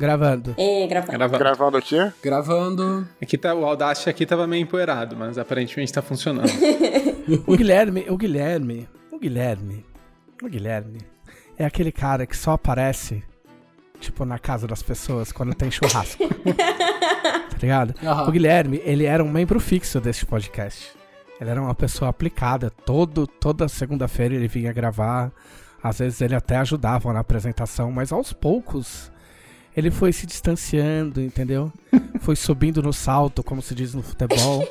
Gravando. 0.00 0.54
E 0.56 0.86
gravando. 0.86 1.12
Gravando. 1.12 1.38
Gravando 1.38 1.76
aqui? 1.76 1.96
Gravando. 2.22 3.08
Aqui 3.20 3.36
tá, 3.36 3.54
o 3.54 3.66
Audacity 3.66 4.08
aqui 4.08 4.24
tava 4.24 4.46
meio 4.46 4.62
empoeirado, 4.62 5.14
mas 5.14 5.36
aparentemente 5.36 5.92
tá 5.92 6.00
funcionando. 6.00 6.50
O 7.46 7.56
Guilherme, 7.56 8.06
o 8.08 8.16
Guilherme, 8.16 8.88
o 9.12 9.18
Guilherme, 9.18 9.84
o 10.42 10.48
Guilherme 10.48 10.98
é 11.56 11.64
aquele 11.64 11.92
cara 11.92 12.26
que 12.26 12.36
só 12.36 12.52
aparece, 12.52 13.22
tipo, 14.00 14.24
na 14.24 14.36
casa 14.36 14.66
das 14.66 14.82
pessoas 14.82 15.30
quando 15.30 15.54
tem 15.54 15.70
churrasco. 15.70 16.24
tá 16.48 17.56
ligado? 17.62 17.94
Aham. 18.02 18.28
O 18.28 18.32
Guilherme, 18.32 18.80
ele 18.84 19.04
era 19.04 19.22
um 19.22 19.30
membro 19.30 19.60
fixo 19.60 20.00
deste 20.00 20.26
podcast. 20.26 20.90
Ele 21.40 21.50
era 21.50 21.62
uma 21.62 21.74
pessoa 21.74 22.08
aplicada. 22.08 22.68
Todo, 22.70 23.28
toda 23.28 23.68
segunda-feira 23.68 24.34
ele 24.34 24.48
vinha 24.48 24.72
gravar. 24.72 25.30
Às 25.80 26.00
vezes 26.00 26.20
ele 26.20 26.34
até 26.34 26.56
ajudava 26.56 27.12
na 27.12 27.20
apresentação, 27.20 27.92
mas 27.92 28.10
aos 28.10 28.32
poucos 28.32 29.12
ele 29.76 29.90
foi 29.90 30.12
se 30.12 30.26
distanciando, 30.26 31.20
entendeu? 31.20 31.72
Foi 32.20 32.36
subindo 32.36 32.82
no 32.82 32.92
salto, 32.92 33.42
como 33.42 33.62
se 33.62 33.74
diz 33.74 33.94
no 33.94 34.02
futebol. 34.02 34.66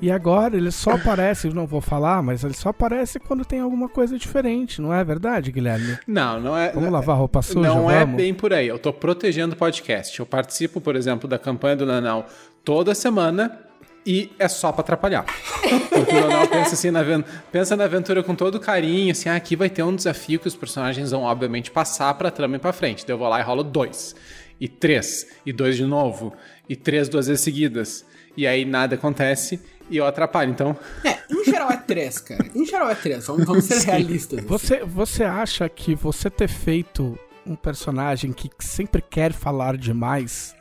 E 0.00 0.10
agora 0.10 0.56
ele 0.56 0.70
só 0.70 0.92
aparece, 0.92 1.48
eu 1.48 1.54
não 1.54 1.66
vou 1.66 1.80
falar, 1.80 2.22
mas 2.22 2.42
ele 2.44 2.54
só 2.54 2.70
aparece 2.70 3.18
quando 3.18 3.44
tem 3.44 3.60
alguma 3.60 3.88
coisa 3.88 4.16
diferente, 4.16 4.80
não 4.80 4.94
é 4.94 5.02
verdade, 5.04 5.50
Guilherme? 5.52 5.98
Não, 6.06 6.40
não 6.40 6.56
é. 6.56 6.72
Vamos 6.72 6.90
lavar 6.90 7.16
roupa 7.18 7.42
suja, 7.42 7.60
Não 7.68 7.90
é 7.90 8.00
vamos? 8.00 8.16
bem 8.16 8.32
por 8.32 8.52
aí. 8.52 8.68
Eu 8.68 8.78
tô 8.78 8.92
protegendo 8.92 9.54
o 9.54 9.58
podcast. 9.58 10.18
Eu 10.18 10.24
participo, 10.24 10.80
por 10.80 10.96
exemplo, 10.96 11.28
da 11.28 11.38
campanha 11.38 11.76
do 11.76 11.84
Nanão 11.84 12.24
toda 12.64 12.94
semana 12.94 13.58
e 14.06 14.30
é 14.38 14.48
só 14.48 14.72
pra 14.72 14.80
atrapalhar. 14.80 15.24
Porque 15.88 16.16
o 16.16 16.20
Nanão 16.28 16.46
pensa 16.46 16.74
assim, 16.74 16.90
na, 16.90 17.02
pensa 17.50 17.76
na 17.76 17.84
aventura 17.84 18.22
com 18.22 18.34
todo 18.34 18.58
carinho, 18.58 19.12
assim, 19.12 19.28
ah, 19.28 19.36
aqui 19.36 19.54
vai 19.56 19.70
ter 19.70 19.82
um 19.82 19.94
desafio 19.94 20.40
que 20.40 20.48
os 20.48 20.56
personagens 20.56 21.10
vão, 21.10 21.22
obviamente, 21.22 21.70
passar 21.70 22.12
pra 22.14 22.30
trama 22.30 22.56
e 22.56 22.58
pra 22.58 22.72
frente. 22.72 23.06
Daí 23.06 23.14
eu 23.14 23.18
vou 23.18 23.28
lá 23.28 23.40
e 23.40 23.42
rolo 23.42 23.62
dois, 23.62 24.14
e 24.60 24.68
três, 24.68 25.26
e 25.46 25.52
dois 25.52 25.76
de 25.76 25.84
novo, 25.84 26.32
e 26.68 26.74
três 26.76 27.08
duas 27.08 27.26
vezes 27.26 27.42
seguidas. 27.42 28.04
E 28.36 28.46
aí 28.46 28.64
nada 28.64 28.94
acontece 28.94 29.60
e 29.90 29.96
eu 29.98 30.06
atrapalho. 30.06 30.50
Então, 30.50 30.76
É, 31.04 31.18
em 31.30 31.44
geral 31.44 31.70
é 31.70 31.76
três, 31.76 32.18
cara. 32.18 32.46
Em 32.54 32.64
geral 32.64 32.88
é 32.90 32.94
três. 32.94 33.26
Vamos, 33.26 33.44
vamos 33.44 33.64
ser 33.64 33.78
realistas. 33.82 34.38
assim. 34.38 34.48
Você, 34.48 34.84
você 34.84 35.24
acha 35.24 35.68
que 35.68 35.94
você 35.94 36.30
ter 36.30 36.48
feito 36.48 37.18
um 37.44 37.54
personagem 37.56 38.32
que 38.32 38.48
sempre 38.60 39.02
quer 39.02 39.32
falar 39.32 39.76
demais, 39.76 40.54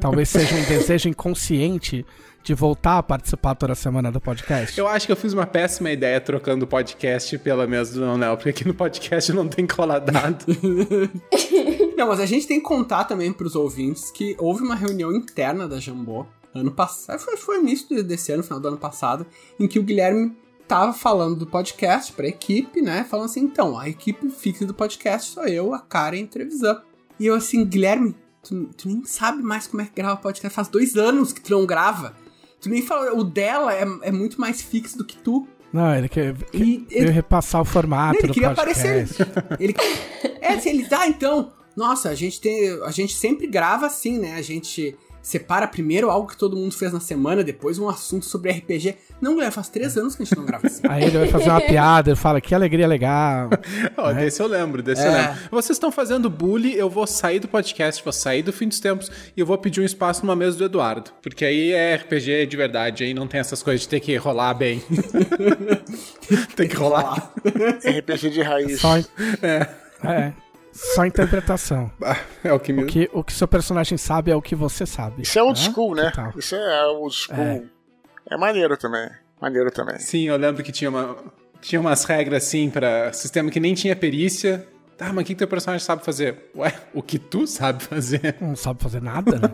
talvez 0.00 0.28
seja 0.28 0.54
um 0.54 0.62
desejo 0.62 1.08
inconsciente 1.08 2.06
de 2.42 2.54
voltar 2.54 2.98
a 2.98 3.02
participar 3.02 3.54
toda 3.54 3.74
semana 3.74 4.10
do 4.10 4.20
podcast? 4.20 4.78
eu 4.78 4.88
acho 4.88 5.06
que 5.06 5.12
eu 5.12 5.16
fiz 5.16 5.32
uma 5.32 5.46
péssima 5.46 5.90
ideia 5.90 6.20
trocando 6.20 6.64
o 6.64 6.68
podcast 6.68 7.36
pela 7.38 7.66
mesa 7.66 7.94
do 7.94 8.06
Nanel, 8.06 8.36
porque 8.36 8.50
aqui 8.50 8.66
no 8.66 8.74
podcast 8.74 9.32
não 9.32 9.46
tem 9.48 9.66
coladado. 9.66 10.44
Não, 11.96 12.08
mas 12.08 12.18
a 12.18 12.24
gente 12.24 12.46
tem 12.46 12.58
que 12.58 12.64
contar 12.64 13.04
também 13.04 13.30
pros 13.30 13.54
ouvintes 13.54 14.10
que 14.10 14.34
houve 14.38 14.62
uma 14.62 14.74
reunião 14.74 15.12
interna 15.12 15.68
da 15.68 15.78
Jambô 15.78 16.24
ano 16.54 16.70
passado. 16.70 17.18
Foi, 17.18 17.36
foi 17.36 17.58
no 17.58 17.64
início 17.64 18.02
desse 18.02 18.32
ano, 18.32 18.42
final 18.42 18.58
do 18.58 18.68
ano 18.68 18.78
passado, 18.78 19.26
em 19.58 19.68
que 19.68 19.78
o 19.78 19.82
Guilherme 19.82 20.34
tava 20.66 20.92
falando 20.92 21.36
do 21.36 21.46
podcast 21.46 22.12
pra 22.12 22.28
equipe, 22.28 22.80
né? 22.80 23.04
Falando 23.04 23.26
assim, 23.26 23.40
então, 23.40 23.78
a 23.78 23.88
equipe 23.88 24.30
fixa 24.30 24.64
do 24.64 24.72
podcast 24.72 25.32
sou 25.32 25.44
eu, 25.46 25.74
a 25.74 25.78
Karen 25.78 26.20
e 26.20 26.24
a 26.24 26.26
Trevisan. 26.26 26.80
E 27.18 27.26
eu 27.26 27.34
assim, 27.34 27.64
Guilherme, 27.64 28.14
tu, 28.42 28.70
tu 28.76 28.88
nem 28.88 29.04
sabe 29.04 29.42
mais 29.42 29.66
como 29.66 29.82
é 29.82 29.84
que 29.84 29.92
grava 29.94 30.16
podcast. 30.16 30.54
Faz 30.54 30.68
dois 30.68 30.96
anos 30.96 31.32
que 31.32 31.40
tu 31.40 31.50
não 31.50 31.66
grava. 31.66 32.14
Tu 32.60 32.68
nem 32.68 32.82
fala, 32.82 33.14
o 33.14 33.24
dela 33.24 33.74
é, 33.74 33.84
é 34.02 34.12
muito 34.12 34.40
mais 34.40 34.60
fixo 34.60 34.98
do 34.98 35.04
que 35.04 35.16
tu. 35.16 35.46
Não, 35.72 35.94
ele 35.94 36.08
quer 36.08 36.34
E 36.52 36.58
veio 36.58 36.86
ele- 36.90 37.10
repassar 37.10 37.60
o 37.60 37.64
formato 37.64 38.18
ele 38.24 38.32
queria 38.32 38.52
podcast. 38.54 39.22
aparecer. 39.22 39.56
Ele, 39.60 39.74
é, 40.40 40.58
se 40.58 40.68
ele, 40.68 40.86
ah, 40.90 41.06
então, 41.06 41.52
nossa, 41.76 42.08
a 42.10 42.14
gente 42.14 42.40
tem, 42.40 42.68
a 42.84 42.90
gente 42.90 43.14
sempre 43.14 43.46
grava 43.46 43.86
assim, 43.86 44.18
né? 44.18 44.34
A 44.34 44.42
gente 44.42 44.96
separa 45.22 45.66
primeiro 45.68 46.10
algo 46.10 46.26
que 46.28 46.36
todo 46.36 46.56
mundo 46.56 46.72
fez 46.72 46.92
na 46.92 47.00
semana, 47.00 47.44
depois 47.44 47.78
um 47.78 47.88
assunto 47.88 48.24
sobre 48.26 48.50
RPG. 48.50 48.96
Não, 49.20 49.32
Guilherme, 49.34 49.52
faz 49.52 49.68
três 49.68 49.96
anos 49.98 50.16
que 50.16 50.22
a 50.22 50.24
gente 50.24 50.36
não 50.36 50.46
grava 50.46 50.66
assim. 50.66 50.80
Aí 50.88 51.04
ele 51.04 51.18
vai 51.18 51.28
fazer 51.28 51.50
uma 51.50 51.60
piada, 51.60 52.10
ele 52.10 52.16
fala 52.16 52.40
que 52.40 52.54
alegria 52.54 52.86
legal. 52.86 53.50
Ó, 53.96 54.12
desse 54.12 54.40
eu 54.40 54.46
lembro, 54.46 54.82
desse 54.82 55.02
eu 55.06 55.10
É. 55.10 55.20
lembro. 55.28 55.36
Vocês 55.50 55.76
estão 55.76 55.92
fazendo 55.92 56.30
bullying, 56.30 56.72
eu 56.72 56.88
vou 56.88 57.06
sair 57.06 57.38
do 57.38 57.48
podcast, 57.48 58.02
vou 58.02 58.12
sair 58.12 58.42
do 58.42 58.52
fim 58.52 58.66
dos 58.68 58.80
tempos 58.80 59.10
e 59.36 59.40
eu 59.40 59.44
vou 59.46 59.58
pedir 59.58 59.80
um 59.80 59.84
espaço 59.84 60.24
numa 60.24 60.34
mesa 60.34 60.56
do 60.56 60.64
Eduardo. 60.64 61.10
Porque 61.22 61.44
aí 61.44 61.72
é 61.72 61.96
RPG 61.96 62.46
de 62.46 62.56
verdade, 62.56 63.04
aí 63.04 63.12
não 63.12 63.26
tem 63.26 63.40
essas 63.40 63.62
coisas 63.62 63.82
de 63.82 63.88
ter 63.88 64.00
que 64.00 64.16
rolar 64.16 64.54
bem. 64.54 64.82
tem 66.56 66.68
que 66.68 66.76
rolar. 66.76 67.32
RPG 67.44 68.30
de 68.30 68.42
raiz. 68.42 68.80
Só, 68.80 68.96
é, 68.96 70.32
só 70.72 71.04
interpretação. 71.04 71.90
É 72.42 72.50
o 72.52 72.58
que 72.58 72.72
me. 72.72 72.84
O 72.84 72.86
que, 72.86 73.10
o 73.12 73.22
que 73.22 73.34
seu 73.34 73.46
personagem 73.46 73.98
sabe 73.98 74.30
é 74.30 74.34
o 74.34 74.40
que 74.40 74.54
você 74.54 74.86
sabe. 74.86 75.20
Isso 75.20 75.38
é 75.38 75.42
old 75.42 75.60
Hã? 75.60 75.70
school, 75.70 75.94
né? 75.94 76.10
Total. 76.10 76.32
Isso 76.38 76.54
é 76.54 76.86
old 76.86 77.14
school. 77.14 77.68
É. 78.30 78.36
maneiro 78.38 78.78
também. 78.78 79.10
Maneiro 79.38 79.70
também. 79.70 79.98
Sim, 79.98 80.28
eu 80.28 80.38
lembro 80.38 80.62
que 80.62 80.72
tinha, 80.72 80.88
uma, 80.88 81.18
tinha 81.60 81.78
umas 81.78 82.04
regras 82.04 82.44
assim 82.44 82.70
pra 82.70 83.12
sistema 83.12 83.50
que 83.50 83.60
nem 83.60 83.74
tinha 83.74 83.94
perícia. 83.94 84.66
Tá, 84.96 85.12
mas 85.12 85.22
o 85.22 85.26
que, 85.26 85.34
teu 85.34 85.48
personagem 85.48 85.84
sabe 85.84 86.04
fazer? 86.04 86.50
Ué, 86.54 86.74
o 86.92 87.02
que 87.02 87.18
tu 87.18 87.46
sabe 87.46 87.82
fazer? 87.82 88.36
Não 88.40 88.54
sabe 88.54 88.82
fazer 88.82 89.00
nada, 89.02 89.32
né? 89.32 89.50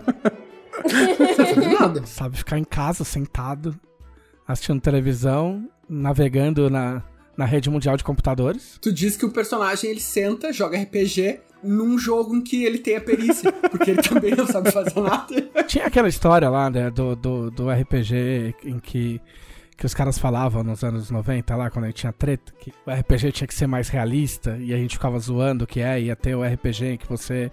Não 1.19 1.37
tá 1.37 1.47
fazendo 1.47 1.81
nada. 1.81 2.07
sabe 2.07 2.37
ficar 2.37 2.59
em 2.59 2.65
casa, 2.65 3.05
sentado, 3.05 3.79
assistindo 4.47 4.81
televisão, 4.81 5.69
navegando 5.89 6.69
na, 6.69 7.03
na 7.37 7.45
rede 7.45 7.69
mundial 7.71 7.97
de 7.97 8.05
computadores. 8.05 8.79
Tu 8.81 8.93
diz 8.93 9.17
que 9.17 9.25
o 9.25 9.31
personagem 9.31 9.91
ele 9.91 10.01
senta, 10.01 10.53
joga 10.53 10.79
RPG 10.81 11.41
num 11.63 11.99
jogo 11.99 12.35
em 12.35 12.43
que 12.43 12.65
ele 12.65 12.79
tem 12.79 12.97
a 12.97 13.01
perícia, 13.01 13.51
porque 13.71 13.91
ele 13.91 14.03
também 14.03 14.35
não 14.35 14.47
sabe 14.47 14.71
fazer 14.71 15.01
nada. 15.01 15.65
Tinha 15.67 15.87
aquela 15.87 16.09
história 16.09 16.49
lá, 16.49 16.71
né, 16.71 16.91
do, 16.91 17.17
do, 17.17 17.51
do 17.51 17.71
RPG 17.71 18.55
em 18.65 18.79
que, 18.79 19.21
que 19.77 19.85
os 19.85 19.93
caras 19.93 20.19
falavam 20.19 20.65
nos 20.65 20.83
anos 20.83 21.11
90, 21.11 21.55
lá, 21.55 21.71
quando 21.71 21.85
a 21.85 21.89
gente 21.89 21.99
tinha 21.99 22.13
treta, 22.13 22.53
que 22.59 22.73
o 22.87 22.91
RPG 22.91 23.33
tinha 23.33 23.47
que 23.47 23.55
ser 23.55 23.67
mais 23.67 23.89
realista, 23.89 24.57
e 24.59 24.73
a 24.73 24.77
gente 24.77 24.95
ficava 24.95 25.19
zoando 25.19 25.67
que 25.67 25.81
é, 25.81 26.01
ia 26.01 26.17
ter 26.17 26.35
o 26.35 26.43
RPG 26.43 26.85
em 26.87 26.97
que 26.97 27.07
você 27.07 27.51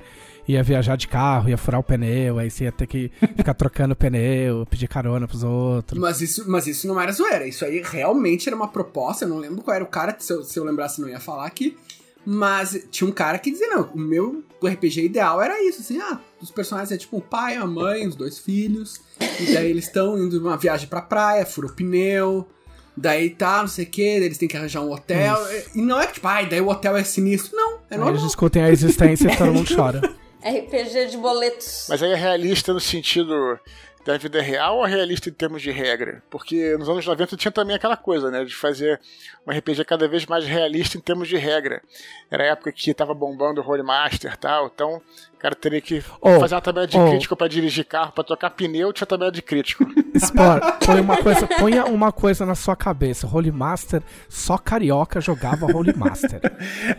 ia 0.48 0.64
viajar 0.64 0.96
de 0.96 1.08
carro, 1.08 1.50
ia 1.50 1.58
furar 1.58 1.82
o 1.82 1.84
pneu, 1.84 2.40
aí 2.40 2.50
você 2.50 2.64
ia 2.64 2.72
ter 2.72 2.88
que 2.88 3.12
ficar 3.36 3.54
trocando 3.54 3.96
pneu, 3.96 4.66
pedir 4.70 4.88
carona 4.88 5.28
pros 5.28 5.44
outros. 5.44 6.00
Mas 6.00 6.22
isso, 6.22 6.50
mas 6.50 6.66
isso 6.66 6.88
não 6.88 7.00
era 7.00 7.12
zoeira. 7.12 7.46
Isso 7.46 7.66
aí 7.66 7.82
realmente 7.84 8.48
era 8.48 8.56
uma 8.56 8.68
proposta. 8.68 9.26
Eu 9.26 9.30
não 9.30 9.38
lembro 9.38 9.62
qual 9.62 9.76
era 9.76 9.84
o 9.84 9.88
cara, 9.88 10.16
se 10.18 10.32
eu, 10.32 10.44
se 10.44 10.58
eu 10.58 10.64
lembrasse, 10.64 11.02
não 11.02 11.10
ia 11.10 11.20
falar 11.20 11.46
aqui. 11.46 11.78
Mas 12.26 12.88
tinha 12.90 13.08
um 13.08 13.12
cara 13.12 13.38
que 13.38 13.52
dizia: 13.52 13.68
não, 13.68 13.90
o 13.94 14.00
meu 14.00 14.44
RPG 14.64 15.06
ideal 15.06 15.42
era 15.42 15.62
isso. 15.64 15.82
Assim, 15.82 16.00
ah, 16.00 16.20
os 16.42 16.52
personagens 16.52 16.92
é 16.92 16.98
tipo 16.98 17.18
o 17.18 17.22
pai, 17.22 17.56
a 17.56 17.66
mãe, 17.66 18.08
os 18.08 18.16
dois 18.16 18.40
filhos. 18.40 19.02
E 19.40 19.54
daí 19.54 19.70
eles 19.70 19.86
estão 19.86 20.18
indo 20.18 20.40
numa 20.40 20.58
viagem 20.58 20.88
pra 20.88 21.02
praia, 21.02 21.46
fura 21.46 21.68
o 21.68 21.74
pneu. 21.74 22.48
Daí 22.96 23.32
tá, 23.32 23.62
não 23.62 23.68
sei 23.68 23.86
o 23.86 23.90
que, 23.90 24.02
eles 24.02 24.38
têm 24.38 24.48
que 24.48 24.56
arranjar 24.56 24.82
um 24.82 24.92
hotel. 24.92 25.38
E 25.74 25.82
não 25.82 26.00
é 26.00 26.06
que, 26.06 26.14
tipo, 26.14 26.28
ai, 26.28 26.46
daí 26.48 26.62
o 26.62 26.68
hotel 26.68 26.96
é 26.96 27.04
sinistro. 27.04 27.56
Não, 27.56 27.74
é 27.74 27.76
Aí 27.92 27.98
normal. 27.98 28.10
eles 28.10 28.24
discutem 28.24 28.64
a 28.64 28.70
existência 28.70 29.32
e 29.32 29.36
todo 29.36 29.52
mundo 29.52 29.74
chora. 29.74 30.00
RPG 30.46 31.08
de 31.10 31.18
boletos. 31.18 31.88
Mas 31.90 32.04
aí 32.04 32.12
é 32.12 32.16
realista 32.16 32.74
no 32.74 32.80
sentido 32.80 33.58
da 34.06 34.18
vida 34.18 34.42
real 34.42 34.78
ou 34.80 34.86
é 34.86 34.90
realista 34.90 35.30
em 35.30 35.34
termos 35.34 35.62
de 35.62 35.72
regra? 35.72 36.22
Porque 36.30 36.76
nos 36.78 36.90
anos 36.90 37.06
90 37.06 37.38
tinha 37.38 37.52
também 37.52 37.76
aquela 37.76 37.96
coisa, 37.96 38.30
né? 38.30 38.44
De 38.44 38.54
fazer 38.54 39.00
um 39.48 39.52
RPG 39.52 39.86
cada 39.86 40.08
vez 40.08 40.26
mais 40.26 40.46
realista 40.46 40.98
em 40.98 41.02
termos 41.02 41.28
de 41.30 41.38
regra. 41.38 41.82
Era 42.30 42.44
a 42.44 42.48
época 42.48 42.72
que 42.72 42.94
tava 42.94 43.14
bombando 43.14 43.62
o 43.62 43.64
Rollmaster 43.64 44.34
e 44.34 44.38
tal, 44.38 44.70
então 44.74 45.02
cara 45.44 45.56
teria 45.56 45.82
que 45.82 46.02
Oh, 46.22 46.40
fazer 46.40 46.56
uma 46.56 46.62
tabela 46.62 46.88
de 46.88 46.98
oh. 46.98 47.10
crítico 47.10 47.36
pra 47.36 47.48
dirigir 47.50 47.86
carro, 47.86 48.14
pra 48.14 48.24
trocar 48.24 48.50
pneu, 48.52 48.94
tinha 48.94 49.06
tabela 49.06 49.32
de 49.32 49.42
crítico. 49.42 49.86
Sport, 50.16 50.64
põe 50.86 51.02
uma 51.02 51.18
coisa, 51.18 51.48
ponha 51.48 51.86
uma 51.86 52.12
coisa 52.12 52.46
na 52.46 52.56
sua 52.56 52.76
cabeça. 52.76 53.28
Holy 53.28 53.52
Master, 53.52 54.02
só 54.30 54.58
carioca 54.58 55.20
jogava 55.20 55.66
Holy 55.66 55.94
Master. 55.96 56.40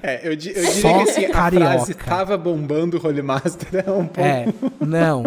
É, 0.02 0.26
eu, 0.26 0.32
eu 0.32 0.36
diria 0.36 0.62
Só 0.62 0.92
que 1.04 1.10
assim, 1.10 1.24
a 1.24 1.30
carioca. 1.32 1.66
frase 1.72 1.94
tava 1.94 2.36
bombando 2.36 2.96
o 2.98 3.00
Rolemaster 3.00 3.84
é 3.86 3.90
um 3.90 4.06
pouco. 4.06 4.20
É, 4.20 4.46
não. 4.80 5.24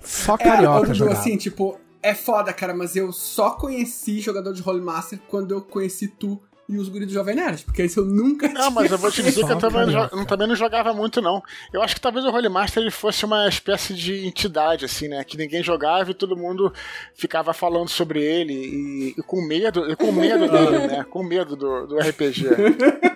Só 0.00 0.34
É, 0.34 0.38
carioca 0.38 0.86
Dudu, 0.86 0.94
jogava. 0.94 1.18
assim, 1.18 1.36
tipo, 1.36 1.78
é 2.02 2.14
foda, 2.14 2.52
cara, 2.52 2.74
mas 2.74 2.94
eu 2.96 3.12
só 3.12 3.50
conheci 3.50 4.20
jogador 4.20 4.52
de 4.52 4.62
Rolemaster 4.62 5.18
quando 5.28 5.52
eu 5.52 5.62
conheci 5.62 6.06
tu 6.08 6.40
e 6.68 6.78
os 6.78 6.88
guris 6.88 7.08
do 7.08 7.12
Jovem 7.12 7.34
Nerd, 7.34 7.64
porque 7.64 7.84
isso 7.84 8.00
eu 8.00 8.04
nunca 8.04 8.48
Não, 8.48 8.70
mas 8.70 8.90
eu 8.90 8.96
vou 8.96 9.10
te 9.10 9.22
dizer 9.22 9.44
que 9.44 9.52
eu 9.52 9.58
também, 9.58 9.86
jo- 9.86 10.08
eu 10.12 10.24
também 10.26 10.46
não 10.46 10.54
jogava 10.54 10.94
muito, 10.94 11.20
não. 11.20 11.42
Eu 11.72 11.82
acho 11.82 11.94
que 11.94 12.00
talvez 12.00 12.24
o 12.24 12.30
Rolemaster 12.30 12.82
ele 12.82 12.90
fosse 12.90 13.24
uma 13.24 13.48
espécie 13.48 13.92
de 13.94 14.26
entidade, 14.26 14.84
assim, 14.84 15.08
né? 15.08 15.22
Que 15.24 15.36
ninguém 15.36 15.62
jogava 15.62 16.10
e 16.10 16.14
todo 16.14 16.36
mundo 16.36 16.72
ficava 17.14 17.52
falando 17.52 17.88
sobre 17.88 18.22
ele 18.22 18.52
e, 18.54 19.14
e 19.18 19.22
com 19.22 19.42
medo, 19.42 19.90
e 19.90 19.96
com 19.96 20.12
medo 20.12 20.48
dele, 20.50 20.86
né? 20.86 21.04
Com 21.10 21.22
medo 21.22 21.56
do, 21.56 21.86
do 21.88 21.98
RPG. 21.98 22.46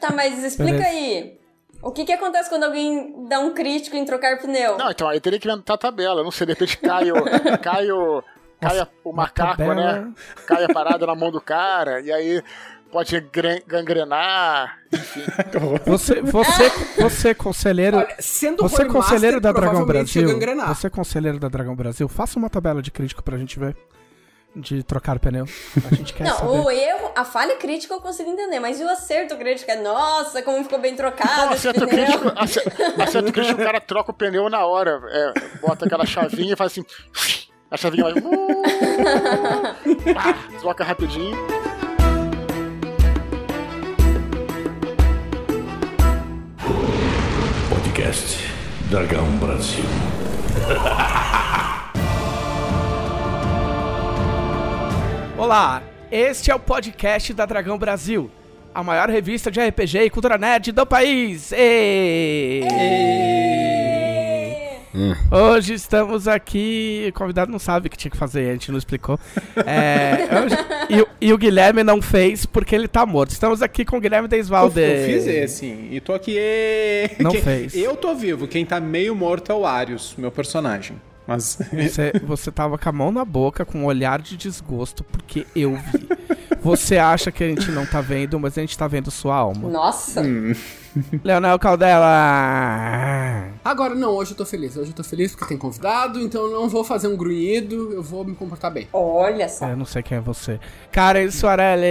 Tá, 0.00 0.12
mas 0.12 0.42
explica 0.44 0.84
aí. 0.84 1.38
O 1.82 1.90
que 1.90 2.04
que 2.04 2.12
acontece 2.12 2.48
quando 2.48 2.64
alguém 2.64 3.26
dá 3.28 3.38
um 3.40 3.54
crítico 3.54 3.96
em 3.96 4.04
trocar 4.04 4.38
pneu? 4.40 4.76
Não, 4.76 4.90
então 4.90 5.08
aí 5.08 5.20
teria 5.20 5.38
que 5.38 5.48
inventar 5.48 5.74
a 5.74 5.78
tabela. 5.78 6.22
Não 6.22 6.30
sei, 6.30 6.46
de 6.46 6.52
repente 6.52 6.78
cai 6.78 7.10
o. 7.10 7.16
Cai 7.62 7.90
o. 7.90 8.22
Cai 8.60 8.78
a- 8.78 8.88
o 9.04 9.10
uma 9.10 9.24
macaco, 9.24 9.50
tabela. 9.56 9.74
né? 9.74 10.12
Cai 10.46 10.64
a 10.64 10.68
parada 10.72 11.06
na 11.06 11.14
mão 11.14 11.30
do 11.30 11.40
cara, 11.40 12.00
e 12.00 12.10
aí 12.12 12.42
pode 12.90 13.20
gren- 13.20 13.60
gangrenar, 13.66 14.78
enfim. 14.92 15.22
Você, 15.86 16.22
você, 16.22 16.70
você 16.98 17.34
conselheiro. 17.34 17.98
Olha, 17.98 18.14
sendo 18.18 18.62
Você 18.62 18.84
conselheiro 18.86 19.40
da 19.40 19.52
Dragão 19.52 19.84
Brasil. 19.84 20.26
Você 20.66 20.88
conselheiro 20.90 21.38
da 21.38 21.48
Dragão 21.48 21.74
Brasil, 21.76 22.08
faça 22.08 22.38
uma 22.38 22.48
tabela 22.48 22.80
de 22.80 22.90
crítico 22.90 23.22
pra 23.22 23.36
gente 23.36 23.58
ver. 23.58 23.76
De 24.58 24.82
trocar 24.82 25.18
pneu. 25.18 25.44
A 25.90 25.94
gente 25.94 26.14
quer 26.14 26.24
Não, 26.24 26.34
saber. 26.38 26.48
o 26.60 26.70
erro, 26.70 27.10
a 27.14 27.26
falha 27.26 27.56
crítica 27.56 27.92
eu 27.92 28.00
consigo 28.00 28.30
entender, 28.30 28.58
mas 28.58 28.80
e 28.80 28.84
o 28.84 28.88
acerto 28.88 29.36
crítico 29.36 29.70
é, 29.70 29.76
nossa, 29.82 30.40
como 30.42 30.62
ficou 30.64 30.78
bem 30.80 30.96
trocado 30.96 31.48
Não, 31.48 31.52
esse 31.52 31.68
acerto 31.68 31.86
pneu. 31.86 32.06
crítico, 32.06 32.32
ace- 32.42 32.62
acerto 33.02 33.32
crítico, 33.34 33.60
o 33.60 33.64
cara 33.64 33.82
troca 33.82 34.12
o 34.12 34.14
pneu 34.14 34.48
na 34.48 34.64
hora. 34.64 34.98
É, 35.10 35.34
bota 35.60 35.84
aquela 35.84 36.06
chavinha 36.06 36.54
e 36.54 36.56
faz 36.56 36.72
assim. 36.72 36.86
A 37.76 37.78
chavinha 37.78 38.04
vai. 38.04 38.14
Troca 40.60 40.80
rapidinho. 40.82 41.36
Podcast 47.68 48.38
Dragão 48.88 49.26
Brasil. 49.32 49.84
Olá, 55.36 55.82
este 56.10 56.50
é 56.50 56.54
o 56.54 56.58
podcast 56.58 57.34
da 57.34 57.44
Dragão 57.44 57.76
Brasil, 57.76 58.30
a 58.74 58.82
maior 58.82 59.10
revista 59.10 59.50
de 59.50 59.60
RPG 59.60 59.98
e 59.98 60.08
cultura 60.08 60.38
nerd 60.38 60.72
do 60.72 60.86
país. 60.86 61.52
Ê! 64.96 65.34
Hoje 65.34 65.74
estamos 65.74 66.26
aqui. 66.26 67.06
O 67.08 67.12
convidado 67.12 67.50
não 67.52 67.58
sabe 67.58 67.88
o 67.88 67.90
que 67.90 67.96
tinha 67.96 68.10
que 68.10 68.16
fazer, 68.16 68.48
a 68.48 68.52
gente 68.54 68.70
não 68.72 68.78
explicou. 68.78 69.18
É, 69.66 70.26
hoje- 70.42 70.56
e, 70.88 71.00
o- 71.02 71.08
e 71.20 71.32
o 71.32 71.38
Guilherme 71.38 71.82
não 71.84 72.00
fez 72.00 72.46
porque 72.46 72.74
ele 72.74 72.88
tá 72.88 73.04
morto. 73.04 73.30
Estamos 73.32 73.60
aqui 73.62 73.84
com 73.84 73.98
o 73.98 74.00
Guilherme 74.00 74.26
Eu, 74.26 74.28
Desvalde. 74.28 74.80
eu 74.80 75.04
fiz 75.06 75.26
esse, 75.26 75.66
e 75.66 76.00
tô 76.00 76.14
aqui. 76.14 76.36
ê! 76.38 77.10
Não 77.20 77.30
Quem- 77.30 77.42
fez. 77.42 77.74
Eu 77.74 77.94
tô 77.96 78.14
vivo, 78.14 78.46
quem 78.48 78.64
tá 78.64 78.80
meio 78.80 79.14
morto 79.14 79.52
é 79.52 79.54
o 79.54 79.66
Arius, 79.66 80.14
meu 80.16 80.30
personagem. 80.30 80.96
Mas. 81.26 81.58
Você, 81.72 82.12
você 82.24 82.52
tava 82.52 82.78
com 82.78 82.88
a 82.88 82.92
mão 82.92 83.10
na 83.12 83.24
boca, 83.24 83.64
com 83.64 83.78
um 83.80 83.84
olhar 83.84 84.20
de 84.22 84.36
desgosto, 84.36 85.02
porque 85.04 85.44
eu 85.56 85.74
vi. 85.76 86.08
Você 86.62 86.96
acha 86.98 87.30
que 87.32 87.42
a 87.44 87.48
gente 87.48 87.70
não 87.72 87.84
tá 87.84 88.00
vendo, 88.00 88.38
mas 88.38 88.56
a 88.56 88.60
gente 88.60 88.76
tá 88.78 88.86
vendo 88.88 89.10
sua 89.10 89.34
alma. 89.34 89.68
Nossa, 89.68 90.22
Leonel 91.22 91.58
Caldela! 91.58 93.46
Agora, 93.64 93.94
não, 93.94 94.10
hoje 94.12 94.30
eu 94.32 94.36
tô 94.36 94.46
feliz. 94.46 94.76
Hoje 94.76 94.90
eu 94.90 94.94
tô 94.94 95.02
feliz 95.02 95.32
porque 95.32 95.46
tem 95.46 95.58
convidado, 95.58 96.20
então 96.20 96.44
eu 96.44 96.52
não 96.52 96.68
vou 96.68 96.84
fazer 96.84 97.08
um 97.08 97.16
grunhido, 97.16 97.92
eu 97.92 98.02
vou 98.02 98.24
me 98.24 98.34
comportar 98.34 98.70
bem. 98.70 98.86
olha 98.92 99.48
só. 99.48 99.66
Eu 99.68 99.76
não 99.76 99.84
sei 99.84 100.02
quem 100.02 100.18
é 100.18 100.20
você. 100.20 100.60
Karen 100.92 101.30
Soarelli! 101.30 101.84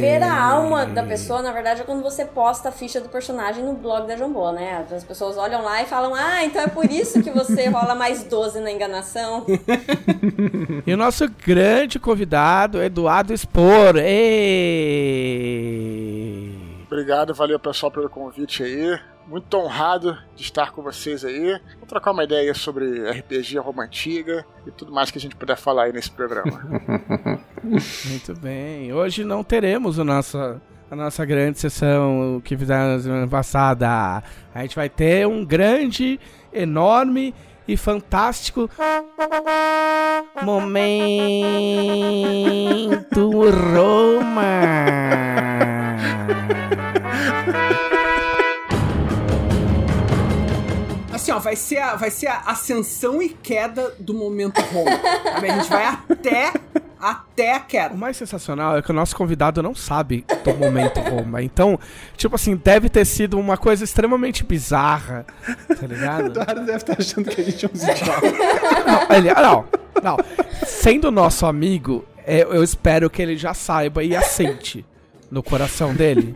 Ver 0.00 0.22
a 0.22 0.42
alma 0.42 0.84
da 0.86 1.02
pessoa, 1.02 1.42
na 1.42 1.52
verdade, 1.52 1.82
é 1.82 1.84
quando 1.84 2.02
você 2.02 2.24
posta 2.24 2.70
a 2.70 2.72
ficha 2.72 3.00
do 3.00 3.08
personagem 3.08 3.64
no 3.64 3.74
blog 3.74 4.06
da 4.06 4.16
Jambô, 4.16 4.50
né? 4.52 4.84
As 4.94 5.04
pessoas 5.04 5.36
olham 5.36 5.62
lá 5.62 5.82
e 5.82 5.86
falam, 5.86 6.14
ah, 6.14 6.44
então 6.44 6.62
é 6.62 6.68
por 6.68 6.90
isso 6.90 7.22
que 7.22 7.30
você 7.30 7.68
rola 7.70 7.94
mais 7.94 8.24
12 8.24 8.60
na 8.60 8.70
enganação. 8.72 9.46
E 10.86 10.92
o 10.92 10.96
nosso 10.96 11.28
grande 11.46 11.98
convidado, 11.98 12.82
Eduardo 12.82 13.36
Spor. 13.36 13.96
Ê! 13.96 15.22
Obrigado, 16.92 17.32
valeu 17.32 17.58
pessoal 17.58 17.90
pelo 17.90 18.10
convite 18.10 18.62
aí. 18.62 19.00
Muito 19.26 19.56
honrado 19.56 20.14
de 20.36 20.42
estar 20.42 20.72
com 20.72 20.82
vocês 20.82 21.24
aí. 21.24 21.58
Vou 21.78 21.86
trocar 21.88 22.10
uma 22.10 22.22
ideia 22.22 22.52
sobre 22.52 23.10
RPG, 23.10 23.56
Roma 23.60 23.84
Antiga 23.84 24.44
e 24.66 24.70
tudo 24.70 24.92
mais 24.92 25.10
que 25.10 25.16
a 25.16 25.20
gente 25.20 25.34
puder 25.34 25.56
falar 25.56 25.84
aí 25.84 25.92
nesse 25.94 26.10
programa. 26.10 26.52
Muito 27.64 28.38
bem. 28.38 28.92
Hoje 28.92 29.24
não 29.24 29.42
teremos 29.42 29.96
o 29.96 30.04
nosso, 30.04 30.36
a 30.36 30.94
nossa 30.94 31.24
grande 31.24 31.58
sessão 31.58 32.42
que 32.44 32.54
fizemos 32.58 33.04
semana 33.04 33.26
passada. 33.26 34.22
A 34.54 34.60
gente 34.60 34.76
vai 34.76 34.90
ter 34.90 35.26
um 35.26 35.46
grande, 35.46 36.20
enorme 36.52 37.34
e 37.66 37.74
fantástico 37.74 38.68
momento 40.44 40.92
Roma. 43.74 45.51
Assim, 51.12 51.30
ó, 51.30 51.38
vai 51.38 51.54
ser 51.54 51.78
a, 51.78 51.94
vai 51.94 52.10
ser 52.10 52.26
a 52.26 52.40
ascensão 52.46 53.22
e 53.22 53.28
queda 53.28 53.94
do 53.98 54.14
momento 54.14 54.60
Roma. 54.60 54.90
sabe? 55.22 55.50
A 55.50 55.58
gente 55.58 55.68
vai 55.68 55.84
até, 55.84 56.52
até 56.98 57.54
a 57.54 57.58
O 57.58 57.64
queda. 57.64 57.94
mais 57.94 58.16
sensacional 58.16 58.78
é 58.78 58.82
que 58.82 58.90
o 58.90 58.94
nosso 58.94 59.14
convidado 59.14 59.62
não 59.62 59.74
sabe 59.74 60.24
do 60.42 60.54
momento 60.54 61.00
Roma. 61.00 61.42
Então, 61.42 61.78
tipo 62.16 62.34
assim, 62.34 62.56
deve 62.56 62.88
ter 62.88 63.04
sido 63.04 63.38
uma 63.38 63.58
coisa 63.58 63.84
extremamente 63.84 64.42
bizarra, 64.42 65.26
tá 65.68 65.86
ligado? 65.86 66.26
Eduardo 66.32 66.64
deve 66.64 66.78
estar 66.78 66.96
achando 66.98 67.28
que 67.28 67.40
a 67.40 67.44
gente 67.44 67.66
é 67.66 67.70
uns 67.72 67.82
idiotas. 67.82 68.32
Não, 68.86 69.16
ele, 69.16 69.32
não, 69.34 69.64
não. 70.02 70.16
Sendo 70.66 71.10
nosso 71.10 71.44
amigo, 71.46 72.04
é, 72.26 72.42
eu 72.42 72.64
espero 72.64 73.08
que 73.10 73.20
ele 73.22 73.36
já 73.36 73.52
saiba 73.54 74.02
e 74.02 74.16
aceite 74.16 74.84
no 75.30 75.42
coração 75.42 75.94
dele, 75.94 76.34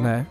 né? 0.00 0.26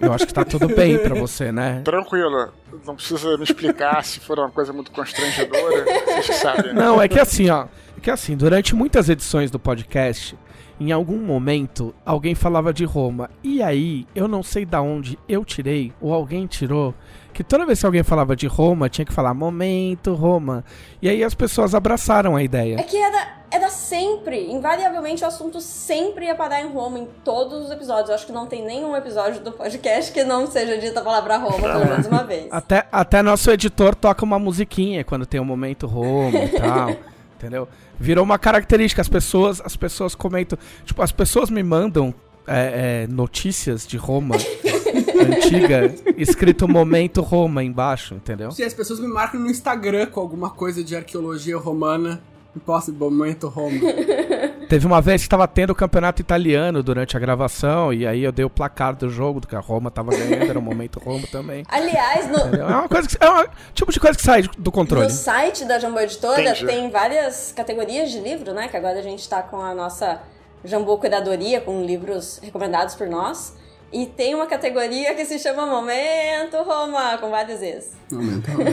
Eu 0.00 0.12
acho 0.12 0.26
que 0.26 0.34
tá 0.34 0.44
tudo 0.44 0.68
bem 0.68 0.98
pra 0.98 1.14
você, 1.14 1.52
né? 1.52 1.80
Tranquilo, 1.84 2.52
não 2.86 2.96
precisa 2.96 3.36
me 3.38 3.44
explicar 3.44 4.04
se 4.04 4.20
for 4.20 4.38
uma 4.38 4.50
coisa 4.50 4.72
muito 4.72 4.90
constrangedora. 4.90 5.84
Vocês 5.84 6.26
que 6.26 6.34
sabem. 6.34 6.72
né? 6.74 6.82
Não, 6.82 7.00
é 7.00 7.08
que 7.08 7.18
assim, 7.18 7.48
ó. 7.48 7.66
É 7.96 8.00
que 8.00 8.10
assim, 8.10 8.36
durante 8.36 8.74
muitas 8.74 9.08
edições 9.08 9.50
do 9.50 9.58
podcast, 9.58 10.36
em 10.78 10.90
algum 10.90 11.18
momento, 11.18 11.94
alguém 12.04 12.34
falava 12.34 12.72
de 12.72 12.84
Roma. 12.84 13.30
E 13.42 13.62
aí, 13.62 14.06
eu 14.14 14.26
não 14.26 14.42
sei 14.42 14.66
da 14.66 14.82
onde 14.82 15.18
eu 15.28 15.44
tirei, 15.44 15.92
ou 16.00 16.12
alguém 16.12 16.46
tirou, 16.46 16.94
que 17.32 17.44
toda 17.44 17.64
vez 17.64 17.80
que 17.80 17.86
alguém 17.86 18.02
falava 18.02 18.34
de 18.34 18.46
Roma, 18.46 18.88
tinha 18.88 19.04
que 19.04 19.12
falar 19.12 19.32
momento 19.32 20.14
Roma. 20.14 20.64
E 21.00 21.08
aí 21.08 21.22
as 21.22 21.34
pessoas 21.34 21.74
abraçaram 21.74 22.36
a 22.36 22.42
ideia. 22.42 22.76
É 22.78 22.82
que 22.82 22.96
era, 22.96 23.43
era 23.54 23.70
sempre, 23.70 24.50
invariavelmente 24.50 25.22
o 25.22 25.26
assunto 25.28 25.60
sempre 25.60 26.26
ia 26.26 26.34
parar 26.34 26.60
em 26.60 26.72
Roma 26.72 26.98
em 26.98 27.06
todos 27.24 27.66
os 27.66 27.70
episódios. 27.70 28.08
Eu 28.08 28.16
acho 28.16 28.26
que 28.26 28.32
não 28.32 28.46
tem 28.46 28.64
nenhum 28.64 28.96
episódio 28.96 29.40
do 29.40 29.52
podcast 29.52 30.10
que 30.10 30.24
não 30.24 30.48
seja 30.48 30.76
dita 30.76 30.98
a 30.98 31.04
palavra 31.04 31.36
Roma 31.36 31.60
pelo 31.60 31.86
menos 31.86 32.06
uma 32.08 32.24
vez. 32.24 32.48
Até, 32.50 32.86
até 32.90 33.22
nosso 33.22 33.50
editor 33.52 33.94
toca 33.94 34.24
uma 34.24 34.40
musiquinha 34.40 35.04
quando 35.04 35.24
tem 35.24 35.40
um 35.40 35.44
momento 35.44 35.86
Roma 35.86 36.36
e 36.36 36.48
tal. 36.48 36.90
entendeu? 37.38 37.68
Virou 37.98 38.24
uma 38.24 38.38
característica. 38.40 39.00
As 39.00 39.08
pessoas, 39.08 39.60
as 39.64 39.76
pessoas 39.76 40.16
comentam. 40.16 40.58
Tipo, 40.84 41.02
as 41.02 41.12
pessoas 41.12 41.48
me 41.48 41.62
mandam 41.62 42.12
é, 42.48 43.04
é, 43.04 43.06
notícias 43.06 43.86
de 43.86 43.96
Roma 43.96 44.34
antiga, 45.14 45.94
escrito 46.16 46.66
momento 46.66 47.20
Roma 47.20 47.62
embaixo, 47.62 48.14
entendeu? 48.14 48.50
Se 48.50 48.64
as 48.64 48.74
pessoas 48.74 48.98
me 48.98 49.06
marcam 49.06 49.40
no 49.40 49.48
Instagram 49.48 50.06
com 50.06 50.20
alguma 50.20 50.50
coisa 50.50 50.82
de 50.82 50.96
arqueologia 50.96 51.56
romana, 51.56 52.20
impossible 52.56 53.10
momento 53.10 53.48
Roma. 53.48 53.78
Teve 54.68 54.86
uma 54.86 55.00
vez 55.00 55.22
que 55.22 55.28
tava 55.28 55.46
tendo 55.46 55.70
o 55.70 55.74
campeonato 55.74 56.20
italiano 56.20 56.82
durante 56.82 57.16
a 57.16 57.20
gravação, 57.20 57.92
e 57.92 58.06
aí 58.06 58.24
eu 58.24 58.32
dei 58.32 58.44
o 58.44 58.50
placar 58.50 58.96
do 58.96 59.08
jogo, 59.08 59.40
do 59.40 59.46
que 59.46 59.54
a 59.54 59.60
Roma 59.60 59.90
tava 59.90 60.10
ganhando, 60.10 60.50
era 60.50 60.58
o 60.58 60.62
momento 60.62 60.98
Roma 60.98 61.26
também. 61.30 61.64
Aliás, 61.68 62.28
no? 62.28 62.56
É 62.56 62.64
uma 62.64 62.88
coisa 62.88 63.06
que, 63.06 63.16
é 63.22 63.30
um 63.30 63.46
tipo 63.74 63.92
de 63.92 64.00
coisa 64.00 64.16
que 64.16 64.24
sai 64.24 64.42
do 64.58 64.72
controle. 64.72 65.04
No 65.04 65.10
site 65.10 65.64
da 65.64 65.78
Jambô 65.78 66.00
Editora 66.00 66.40
Entendi. 66.40 66.66
tem 66.66 66.90
várias 66.90 67.52
categorias 67.54 68.10
de 68.10 68.20
livro, 68.20 68.52
né? 68.52 68.68
Que 68.68 68.76
agora 68.76 68.98
a 68.98 69.02
gente 69.02 69.28
tá 69.28 69.42
com 69.42 69.60
a 69.60 69.74
nossa 69.74 70.20
Jambô 70.64 70.96
Cuidadoria, 70.98 71.60
com 71.60 71.84
livros 71.84 72.40
recomendados 72.42 72.94
por 72.94 73.06
nós. 73.06 73.54
E 73.94 74.06
tem 74.06 74.34
uma 74.34 74.46
categoria 74.46 75.14
que 75.14 75.24
se 75.24 75.38
chama 75.38 75.64
Momento 75.66 76.56
Roma, 76.64 77.16
com 77.18 77.30
vários 77.30 77.60
vezes. 77.60 77.92
Momento 78.10 78.50
Roma. 78.50 78.64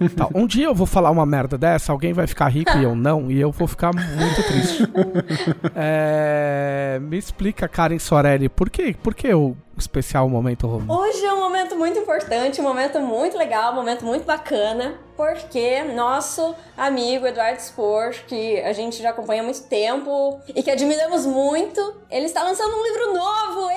Tá, 0.16 0.28
um 0.34 0.46
dia 0.46 0.64
eu 0.64 0.74
vou 0.74 0.86
falar 0.86 1.10
uma 1.10 1.26
merda 1.26 1.58
dessa, 1.58 1.92
alguém 1.92 2.14
vai 2.14 2.26
ficar 2.26 2.48
rico 2.48 2.74
e 2.78 2.84
eu 2.84 2.94
não, 2.94 3.30
e 3.30 3.38
eu 3.38 3.52
vou 3.52 3.68
ficar 3.68 3.90
muito 3.94 4.42
triste. 4.42 4.84
É, 5.76 6.98
me 7.02 7.18
explica, 7.18 7.68
Karen 7.68 7.98
Sorelli, 7.98 8.48
por 8.48 8.70
que, 8.70 8.94
por 8.94 9.14
que 9.14 9.32
o 9.32 9.54
especial 9.76 10.28
Momento 10.28 10.66
Roma? 10.66 10.98
Hoje 10.98 11.24
é 11.24 11.32
um 11.32 11.40
momento 11.40 11.76
muito 11.76 11.98
importante, 11.98 12.60
um 12.60 12.64
momento 12.64 13.00
muito 13.00 13.36
legal, 13.36 13.72
um 13.72 13.76
momento 13.76 14.04
muito 14.04 14.24
bacana, 14.24 14.94
porque 15.16 15.82
nosso 15.84 16.54
amigo 16.76 17.26
Eduardo 17.26 17.60
Spor, 17.60 18.14
que 18.26 18.60
a 18.60 18.72
gente 18.72 19.02
já 19.02 19.10
acompanha 19.10 19.42
há 19.42 19.44
muito 19.44 19.62
tempo 19.64 20.40
e 20.54 20.62
que 20.62 20.70
admiramos 20.70 21.26
muito, 21.26 21.80
ele 22.10 22.26
está 22.26 22.42
lançando 22.42 22.74
um 22.74 22.82
livro 22.82 23.12
novo! 23.12 23.70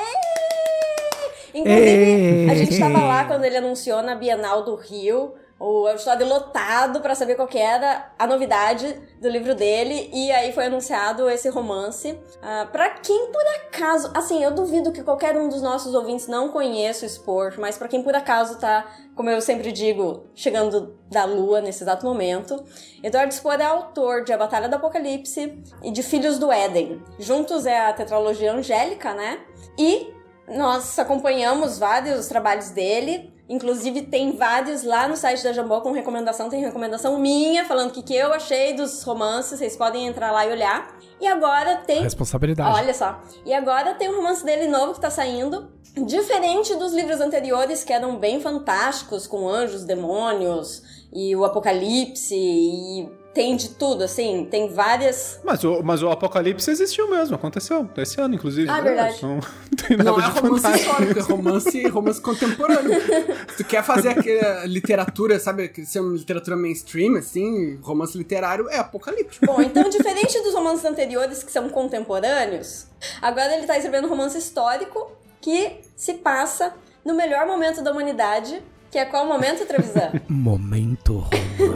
Inclusive, 1.53 2.49
a 2.49 2.55
gente 2.55 2.73
estava 2.73 2.99
lá 3.03 3.25
quando 3.25 3.45
ele 3.45 3.57
anunciou 3.57 4.01
na 4.01 4.15
Bienal 4.15 4.63
do 4.63 4.75
Rio, 4.75 5.33
o 5.65 5.87
episódio 5.87 6.27
lotado 6.27 6.99
para 6.99 7.15
saber 7.15 7.35
qual 7.35 7.47
que 7.47 7.57
era 7.57 8.11
a 8.19 8.27
novidade 8.27 8.99
do 9.21 9.29
livro 9.29 9.55
dele 9.55 10.09
e 10.11 10.29
aí 10.29 10.51
foi 10.51 10.65
anunciado 10.65 11.29
esse 11.29 11.47
romance. 11.47 12.11
Uh, 12.11 12.69
para 12.69 12.89
quem 12.89 13.31
por 13.31 13.41
acaso, 13.41 14.11
assim, 14.13 14.43
eu 14.43 14.51
duvido 14.51 14.91
que 14.91 15.01
qualquer 15.01 15.37
um 15.37 15.47
dos 15.47 15.61
nossos 15.61 15.93
ouvintes 15.93 16.27
não 16.27 16.49
conheça 16.49 17.05
o 17.05 17.07
Sport, 17.07 17.57
mas 17.57 17.77
para 17.77 17.87
quem 17.87 18.03
por 18.03 18.13
acaso 18.13 18.59
tá, 18.59 18.85
como 19.15 19.29
eu 19.29 19.39
sempre 19.39 19.71
digo, 19.71 20.25
chegando 20.35 20.97
da 21.09 21.23
lua 21.23 21.61
nesse 21.61 21.81
exato 21.81 22.05
momento, 22.05 22.61
Eduardo 23.01 23.33
Spohr 23.33 23.61
é 23.61 23.63
autor 23.63 24.25
de 24.25 24.33
A 24.33 24.37
Batalha 24.37 24.67
do 24.67 24.75
Apocalipse 24.75 25.63
e 25.81 25.91
de 25.91 26.03
Filhos 26.03 26.37
do 26.37 26.51
Éden. 26.51 27.01
Juntos 27.17 27.65
é 27.65 27.79
a 27.79 27.93
tetralogia 27.93 28.51
angélica, 28.51 29.13
né? 29.13 29.39
E 29.79 30.13
nós 30.47 30.97
acompanhamos 30.99 31.77
vários 31.77 32.27
trabalhos 32.27 32.69
dele. 32.69 33.31
Inclusive, 33.47 34.03
tem 34.03 34.35
vários 34.35 34.83
lá 34.83 35.07
no 35.07 35.17
site 35.17 35.43
da 35.43 35.51
Jambô 35.51 35.81
com 35.81 35.91
recomendação. 35.91 36.49
Tem 36.49 36.61
recomendação 36.61 37.19
minha, 37.19 37.65
falando 37.65 37.89
o 37.89 37.93
que, 37.93 38.01
que 38.01 38.15
eu 38.15 38.33
achei 38.33 38.73
dos 38.73 39.03
romances. 39.03 39.59
Vocês 39.59 39.75
podem 39.75 40.07
entrar 40.07 40.31
lá 40.31 40.45
e 40.45 40.51
olhar. 40.51 40.95
E 41.19 41.27
agora 41.27 41.77
tem. 41.77 42.01
Responsabilidade. 42.01 42.75
Olha 42.75 42.93
só. 42.93 43.19
E 43.45 43.53
agora 43.53 43.95
tem 43.95 44.09
um 44.09 44.15
romance 44.17 44.43
dele 44.45 44.67
novo 44.67 44.93
que 44.93 45.01
tá 45.01 45.09
saindo. 45.09 45.71
Diferente 46.05 46.75
dos 46.75 46.93
livros 46.93 47.21
anteriores, 47.21 47.83
que 47.83 47.93
eram 47.93 48.17
bem 48.17 48.41
fantásticos, 48.41 49.27
com 49.27 49.47
anjos, 49.47 49.83
demônios 49.83 50.81
e 51.13 51.35
o 51.35 51.45
apocalipse 51.45 52.35
e 52.35 53.22
tem 53.33 53.55
de 53.55 53.69
tudo, 53.69 54.03
assim, 54.03 54.47
tem 54.49 54.69
várias. 54.69 55.39
Mas 55.43 55.63
o, 55.63 55.81
mas 55.81 56.03
o 56.03 56.09
Apocalipse 56.09 56.69
existiu 56.69 57.09
mesmo, 57.09 57.35
aconteceu. 57.35 57.89
Esse 57.97 58.21
ano, 58.21 58.35
inclusive. 58.35 58.69
Ah, 58.69 58.79
verdade. 58.79 59.23
Não, 59.23 59.39
tem 59.87 59.97
nada 59.97 60.11
Não 60.11 60.19
é 60.19 60.27
romance 60.27 60.61
fantástico. 60.61 60.91
histórico, 60.91 61.19
é 61.19 61.21
romance, 61.23 61.87
romance 61.87 62.21
contemporâneo. 62.21 63.01
Se 63.49 63.57
tu 63.57 63.65
quer 63.65 63.83
fazer 63.83 64.09
aquela 64.09 64.65
literatura, 64.65 65.39
sabe, 65.39 65.67
que 65.69 65.85
ser 65.85 65.99
uma 65.99 66.15
literatura 66.15 66.55
mainstream, 66.55 67.15
assim, 67.15 67.79
romance 67.81 68.15
literário, 68.17 68.69
é 68.69 68.77
apocalíptico. 68.77 69.45
Bom, 69.45 69.61
então, 69.61 69.89
diferente 69.89 70.39
dos 70.43 70.53
romances 70.53 70.85
anteriores 70.85 71.43
que 71.43 71.51
são 71.51 71.69
contemporâneos, 71.69 72.85
agora 73.21 73.55
ele 73.55 73.65
tá 73.65 73.75
escrevendo 73.75 74.05
um 74.05 74.09
romance 74.09 74.37
histórico 74.37 75.11
que 75.41 75.81
se 75.95 76.13
passa 76.13 76.73
no 77.03 77.13
melhor 77.15 77.45
momento 77.47 77.81
da 77.81 77.91
humanidade, 77.91 78.61
que 78.89 78.97
é 78.99 79.05
qual 79.05 79.25
momento, 79.25 79.65
Trevisan? 79.65 80.11
Momento 80.29 81.17
Roma. 81.17 81.72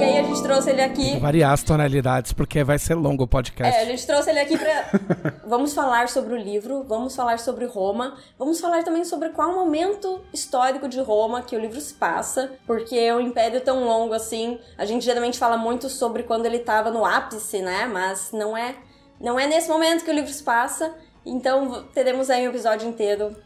E 0.00 0.02
aí 0.02 0.18
a 0.18 0.22
gente 0.22 0.42
trouxe 0.42 0.70
ele 0.70 0.80
aqui. 0.80 1.18
Variar 1.18 1.52
as 1.52 1.62
tonalidades, 1.62 2.32
porque 2.32 2.64
vai 2.64 2.78
ser 2.78 2.94
longo 2.94 3.24
o 3.24 3.26
podcast. 3.26 3.76
É, 3.76 3.82
a 3.82 3.84
gente 3.84 4.06
trouxe 4.06 4.30
ele 4.30 4.40
aqui 4.40 4.56
pra. 4.56 4.88
vamos 5.46 5.74
falar 5.74 6.08
sobre 6.08 6.32
o 6.32 6.38
livro, 6.38 6.82
vamos 6.84 7.14
falar 7.14 7.38
sobre 7.38 7.66
Roma, 7.66 8.16
vamos 8.38 8.62
falar 8.62 8.82
também 8.82 9.04
sobre 9.04 9.28
qual 9.28 9.52
momento 9.52 10.22
histórico 10.32 10.88
de 10.88 10.98
Roma 11.02 11.42
que 11.42 11.54
o 11.54 11.60
livro 11.60 11.78
se 11.78 11.92
passa, 11.92 12.50
porque 12.66 13.12
o 13.12 13.20
Império 13.20 13.58
é 13.58 13.60
tão 13.60 13.84
longo 13.84 14.14
assim. 14.14 14.58
A 14.78 14.86
gente 14.86 15.04
geralmente 15.04 15.38
fala 15.38 15.58
muito 15.58 15.90
sobre 15.90 16.22
quando 16.22 16.46
ele 16.46 16.60
tava 16.60 16.90
no 16.90 17.04
ápice, 17.04 17.60
né? 17.60 17.84
Mas 17.84 18.30
não 18.32 18.56
é, 18.56 18.76
não 19.20 19.38
é 19.38 19.46
nesse 19.46 19.68
momento 19.68 20.02
que 20.02 20.10
o 20.10 20.14
livro 20.14 20.32
se 20.32 20.42
passa. 20.42 20.94
Então 21.26 21.84
teremos 21.92 22.30
aí 22.30 22.46
um 22.46 22.50
episódio 22.50 22.88
inteiro 22.88 23.36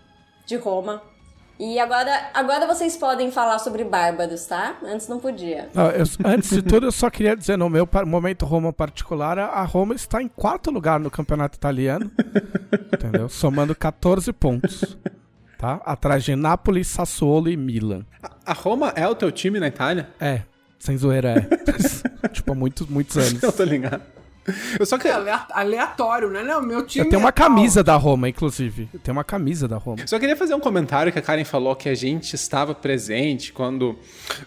de 0.47 0.55
Roma. 0.55 1.03
E 1.59 1.79
agora, 1.79 2.31
agora 2.35 2.67
vocês 2.67 2.97
podem 2.97 3.31
falar 3.31 3.59
sobre 3.61 3.85
bárbaros, 3.85 4.45
tá? 4.47 4.77
Antes 4.85 5.07
não 5.07 5.21
podia. 5.21 5.69
Ah, 5.75 5.91
eu- 5.97 6.05
antes 6.33 6.51
de 6.51 6.63
tudo, 6.63 6.87
eu 6.87 6.93
só 6.93 7.09
queria 7.09 7.37
dizer, 7.37 7.57
no 7.57 7.71
meu 7.71 7.89
momento 8.07 8.45
Roma 8.45 8.73
particular, 8.73 9.39
a 9.39 9.63
Roma 9.63 9.95
está 9.95 10.21
em 10.21 10.27
quarto 10.29 10.71
lugar 10.73 10.99
no 10.99 11.11
campeonato 11.11 11.57
italiano. 11.57 12.11
entendeu? 12.93 13.29
Somando 13.29 13.75
14 13.75 14.33
pontos. 14.33 14.97
Tá? 15.57 15.81
Atrás 15.85 16.25
de 16.25 16.35
Nápoles, 16.35 16.89
Sassuolo 16.89 17.49
e 17.49 17.57
Milan. 17.57 18.05
A 18.45 18.53
Roma 18.53 18.93
é 18.97 19.07
o 19.07 19.15
teu 19.15 19.31
time 19.31 19.61
na 19.61 19.69
Itália? 19.69 20.09
É, 20.21 20.43
sem 20.79 20.97
zoeira 20.97 21.35
é. 21.39 21.57
tipo, 22.29 22.51
há 22.53 22.55
muitos, 22.55 22.89
muitos 22.89 23.17
anos. 23.17 23.43
Eu 23.43 23.53
tô 23.53 23.63
ligado. 23.63 24.03
Eu 24.79 24.85
só 24.87 24.97
É 24.97 24.99
queria, 24.99 25.17
alea- 25.17 25.47
aleatório, 25.51 26.31
né? 26.31 26.43
Não, 26.43 26.61
meu 26.63 26.85
time 26.85 27.05
Eu 27.05 27.11
tenho 27.11 27.21
é 27.21 27.25
uma 27.25 27.33
tal. 27.33 27.49
camisa 27.49 27.83
da 27.83 27.97
Roma, 27.97 28.29
inclusive. 28.29 28.89
Eu 28.93 29.01
tenho 29.01 29.17
uma 29.17 29.25
camisa 29.25 29.67
da 29.67 29.77
Roma. 29.77 30.07
só 30.07 30.19
queria 30.19 30.37
fazer 30.37 30.55
um 30.55 30.61
comentário 30.61 31.13
que 31.13 31.19
a 31.19 31.23
Karen 31.23 31.45
falou 31.45 31.75
que 31.75 31.89
a 31.89 31.95
gente 31.95 32.35
estava 32.35 32.75
presente 32.75 33.53
quando 33.53 33.97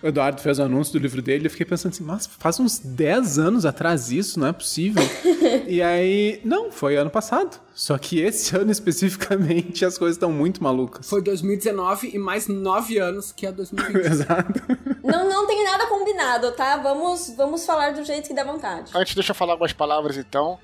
o 0.04 0.08
Eduardo 0.08 0.42
fez 0.42 0.60
o 0.60 0.64
anúncio 0.64 0.94
do 0.94 1.00
livro 1.00 1.22
dele. 1.22 1.48
Eu 1.48 1.52
fiquei 1.52 1.66
pensando 1.66 1.94
assim, 1.94 2.04
mas 2.04 2.28
faz 2.38 2.60
uns 2.60 2.80
10 2.80 3.40
anos 3.40 3.66
atrás 3.66 4.12
isso, 4.12 4.40
não 4.40 4.48
é 4.48 4.54
possível. 4.54 5.04
e 5.68 5.82
aí, 5.82 6.40
não, 6.46 6.72
foi 6.72 6.96
ano 6.96 7.10
passado. 7.10 7.60
Só 7.78 7.96
que 8.00 8.20
esse 8.20 8.54
ano 8.58 8.72
especificamente 8.72 9.86
as 9.86 10.00
coisas 10.00 10.16
estão 10.16 10.32
muito 10.32 10.64
malucas. 10.64 11.08
Foi 11.08 11.22
2019 11.22 12.10
e 12.12 12.18
mais 12.18 12.48
nove 12.48 12.98
anos 12.98 13.32
que 13.32 13.46
é 13.46 13.52
2020. 13.52 13.96
Exato. 14.04 14.62
Não, 15.04 15.30
não 15.30 15.46
tem 15.46 15.64
nada 15.64 15.86
combinado, 15.86 16.52
tá? 16.54 16.78
Vamos, 16.78 17.32
vamos 17.38 17.64
falar 17.68 17.94
do 17.94 18.04
jeito 18.04 18.28
que 18.28 18.34
dá 18.34 18.44
vontade. 18.44 18.92
Antes, 18.96 19.14
deixa 19.14 19.30
eu 19.30 19.36
falar 19.36 19.54
algumas 19.54 19.74
palavras 19.74 20.18
então. 20.18 20.58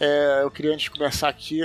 É, 0.00 0.40
eu 0.42 0.50
queria, 0.50 0.72
antes 0.72 0.84
de 0.84 0.90
começar 0.90 1.28
aqui, 1.28 1.60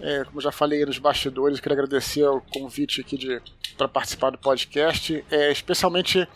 é, 0.00 0.24
como 0.24 0.38
já 0.42 0.52
falei 0.52 0.84
nos 0.84 0.98
bastidores, 0.98 1.58
queria 1.58 1.78
agradecer 1.78 2.24
o 2.24 2.42
convite 2.42 3.00
aqui 3.00 3.16
de 3.16 3.40
para 3.78 3.88
participar 3.88 4.30
do 4.30 4.38
podcast, 4.38 5.24
é, 5.30 5.50
especialmente 5.50 6.28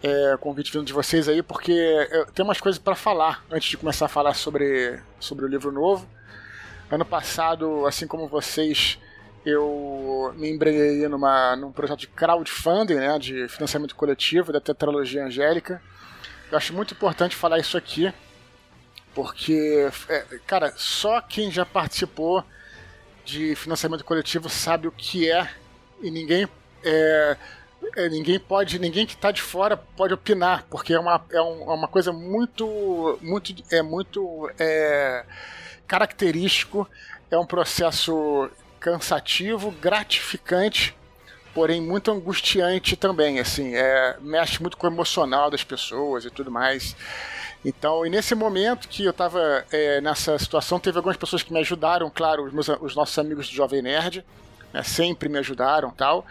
é, 0.00 0.34
o 0.34 0.38
convite 0.38 0.72
vindo 0.72 0.84
de 0.84 0.92
vocês 0.92 1.28
aí, 1.28 1.42
porque 1.42 1.72
eu 1.72 2.26
tenho 2.26 2.46
umas 2.46 2.60
coisas 2.60 2.78
para 2.78 2.94
falar 2.94 3.44
antes 3.50 3.70
de 3.70 3.76
começar 3.76 4.06
a 4.06 4.08
falar 4.08 4.34
sobre, 4.34 5.00
sobre 5.18 5.44
o 5.44 5.48
livro 5.48 5.72
novo. 5.72 6.08
Ano 6.90 7.04
passado, 7.04 7.86
assim 7.86 8.06
como 8.06 8.28
vocês, 8.28 8.98
eu 9.44 10.32
me 10.36 10.48
embrenhei 10.50 11.08
numa, 11.08 11.56
num 11.56 11.72
projeto 11.72 12.00
de 12.00 12.06
crowdfunding, 12.08 12.94
né, 12.94 13.18
de 13.18 13.48
financiamento 13.48 13.96
coletivo 13.96 14.52
da 14.52 14.60
Tetralogia 14.60 15.24
Angélica. 15.24 15.82
Eu 16.50 16.58
acho 16.58 16.72
muito 16.72 16.94
importante 16.94 17.34
falar 17.34 17.58
isso 17.58 17.76
aqui, 17.76 18.12
porque, 19.14 19.88
é, 20.08 20.24
cara, 20.46 20.72
só 20.76 21.20
quem 21.20 21.50
já 21.50 21.64
participou 21.64 22.44
de 23.24 23.54
financiamento 23.56 24.04
coletivo 24.04 24.48
sabe 24.48 24.86
o 24.86 24.92
que 24.92 25.30
é 25.30 25.48
e 26.02 26.10
ninguém 26.10 26.46
é, 26.84 27.36
é, 27.96 28.08
ninguém 28.10 28.38
pode 28.38 28.78
ninguém 28.78 29.06
que 29.06 29.14
está 29.14 29.30
de 29.30 29.40
fora 29.40 29.76
pode 29.78 30.12
opinar 30.12 30.66
porque 30.68 30.92
é 30.92 30.98
uma, 31.00 31.24
é, 31.30 31.40
um- 31.40 31.70
é 31.70 31.74
uma 31.74 31.88
coisa 31.88 32.12
muito 32.12 33.18
muito 33.22 33.54
é 33.70 33.80
muito 33.80 34.50
é, 34.58 35.24
característico 35.86 36.88
é 37.30 37.38
um 37.38 37.46
processo 37.46 38.50
cansativo 38.80 39.70
gratificante 39.72 40.94
porém 41.54 41.80
muito 41.80 42.10
angustiante 42.10 42.96
também 42.96 43.38
assim 43.40 43.74
é, 43.74 44.16
mexe 44.20 44.60
muito 44.60 44.76
com 44.76 44.86
o 44.86 44.90
emocional 44.90 45.50
das 45.50 45.64
pessoas 45.64 46.24
e 46.24 46.30
tudo 46.30 46.50
mais 46.50 46.96
então, 47.64 48.04
e 48.04 48.10
nesse 48.10 48.34
momento 48.34 48.88
que 48.88 49.04
eu 49.04 49.10
estava 49.10 49.64
nessa 50.02 50.38
situação, 50.38 50.78
teve 50.78 50.98
algumas 50.98 51.16
pessoas 51.16 51.42
que 51.42 51.50
me 51.52 51.58
ajudaram, 51.60 52.10
claro, 52.14 52.44
os, 52.44 52.52
meus- 52.52 52.68
os 52.68 52.94
nossos 52.94 53.18
amigos 53.18 53.48
do 53.48 53.54
Jovem 53.54 53.80
Nerd, 53.80 54.22
né, 54.72 54.82
sempre 54.82 55.30
me 55.30 55.38
ajudaram 55.38 55.90
tal. 55.90 56.26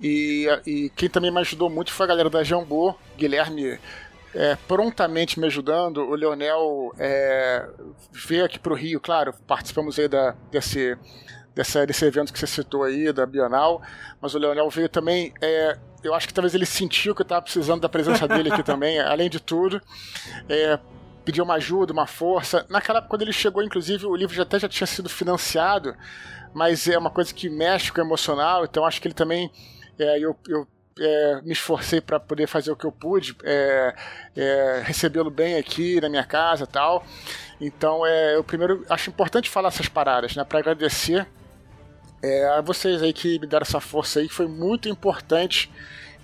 E, 0.00 0.46
e 0.64 0.90
quem 0.90 1.08
também 1.08 1.32
me 1.32 1.40
ajudou 1.40 1.68
muito 1.68 1.92
foi 1.92 2.04
a 2.04 2.08
galera 2.08 2.30
da 2.30 2.44
Jambô, 2.44 2.94
Guilherme 3.16 3.80
é, 4.34 4.56
prontamente 4.66 5.40
me 5.40 5.46
ajudando, 5.46 5.98
o 5.98 6.14
Leonel 6.14 6.92
é, 6.98 7.68
veio 8.12 8.44
aqui 8.44 8.58
para 8.58 8.72
o 8.72 8.76
Rio, 8.76 9.00
claro, 9.00 9.34
participamos 9.46 9.98
aí 9.98 10.08
da, 10.08 10.34
desse, 10.50 10.96
dessa, 11.54 11.86
desse 11.86 12.04
evento 12.04 12.32
que 12.32 12.38
você 12.38 12.46
citou 12.46 12.84
aí, 12.84 13.12
da 13.12 13.24
Bienal, 13.24 13.80
mas 14.20 14.34
o 14.34 14.38
Leonel 14.38 14.68
veio 14.68 14.88
também, 14.88 15.32
é, 15.40 15.78
eu 16.04 16.14
acho 16.14 16.28
que 16.28 16.34
talvez 16.34 16.54
ele 16.54 16.66
sentiu 16.66 17.14
que 17.14 17.22
eu 17.22 17.24
estava 17.24 17.42
precisando 17.42 17.80
da 17.80 17.88
presença 17.88 18.28
dele 18.28 18.52
aqui 18.52 18.62
também, 18.62 19.00
além 19.00 19.30
de 19.30 19.40
tudo, 19.40 19.80
é, 20.48 20.78
pediu 21.24 21.44
uma 21.44 21.54
ajuda, 21.54 21.92
uma 21.92 22.06
força. 22.06 22.66
Naquela 22.68 22.98
época, 22.98 23.10
quando 23.10 23.22
ele 23.22 23.32
chegou, 23.32 23.62
inclusive, 23.62 24.06
o 24.06 24.14
livro 24.14 24.34
já 24.34 24.42
até 24.42 24.58
já 24.58 24.68
tinha 24.68 24.86
sido 24.86 25.08
financiado, 25.08 25.94
mas 26.54 26.86
é 26.86 26.98
uma 26.98 27.10
coisa 27.10 27.32
que 27.32 27.48
mexe 27.48 27.92
com 27.92 28.00
o 28.00 28.04
emocional, 28.04 28.64
então 28.64 28.84
acho 28.84 29.00
que 29.00 29.08
ele 29.08 29.14
também. 29.14 29.50
é, 29.98 30.18
eu, 30.18 30.36
eu 30.48 30.66
é, 30.98 31.40
me 31.42 31.52
esforcei 31.52 32.00
para 32.00 32.18
poder 32.18 32.46
fazer 32.46 32.70
o 32.70 32.76
que 32.76 32.84
eu 32.84 32.92
pude, 32.92 33.36
é, 33.44 33.94
é, 34.36 34.82
recebê-lo 34.84 35.30
bem 35.30 35.56
aqui 35.56 36.00
na 36.00 36.08
minha 36.08 36.24
casa 36.24 36.66
tal. 36.66 37.04
Então, 37.60 38.06
é, 38.06 38.36
eu 38.36 38.44
primeiro 38.44 38.84
acho 38.88 39.10
importante 39.10 39.50
falar 39.50 39.68
essas 39.68 39.88
paradas, 39.88 40.36
né, 40.36 40.44
para 40.44 40.58
agradecer 40.58 41.26
é, 42.22 42.48
a 42.48 42.60
vocês 42.60 43.02
aí 43.02 43.12
que 43.12 43.38
me 43.38 43.46
deram 43.46 43.62
essa 43.62 43.80
força 43.80 44.20
aí, 44.20 44.28
que 44.28 44.34
foi 44.34 44.46
muito 44.46 44.88
importante 44.88 45.70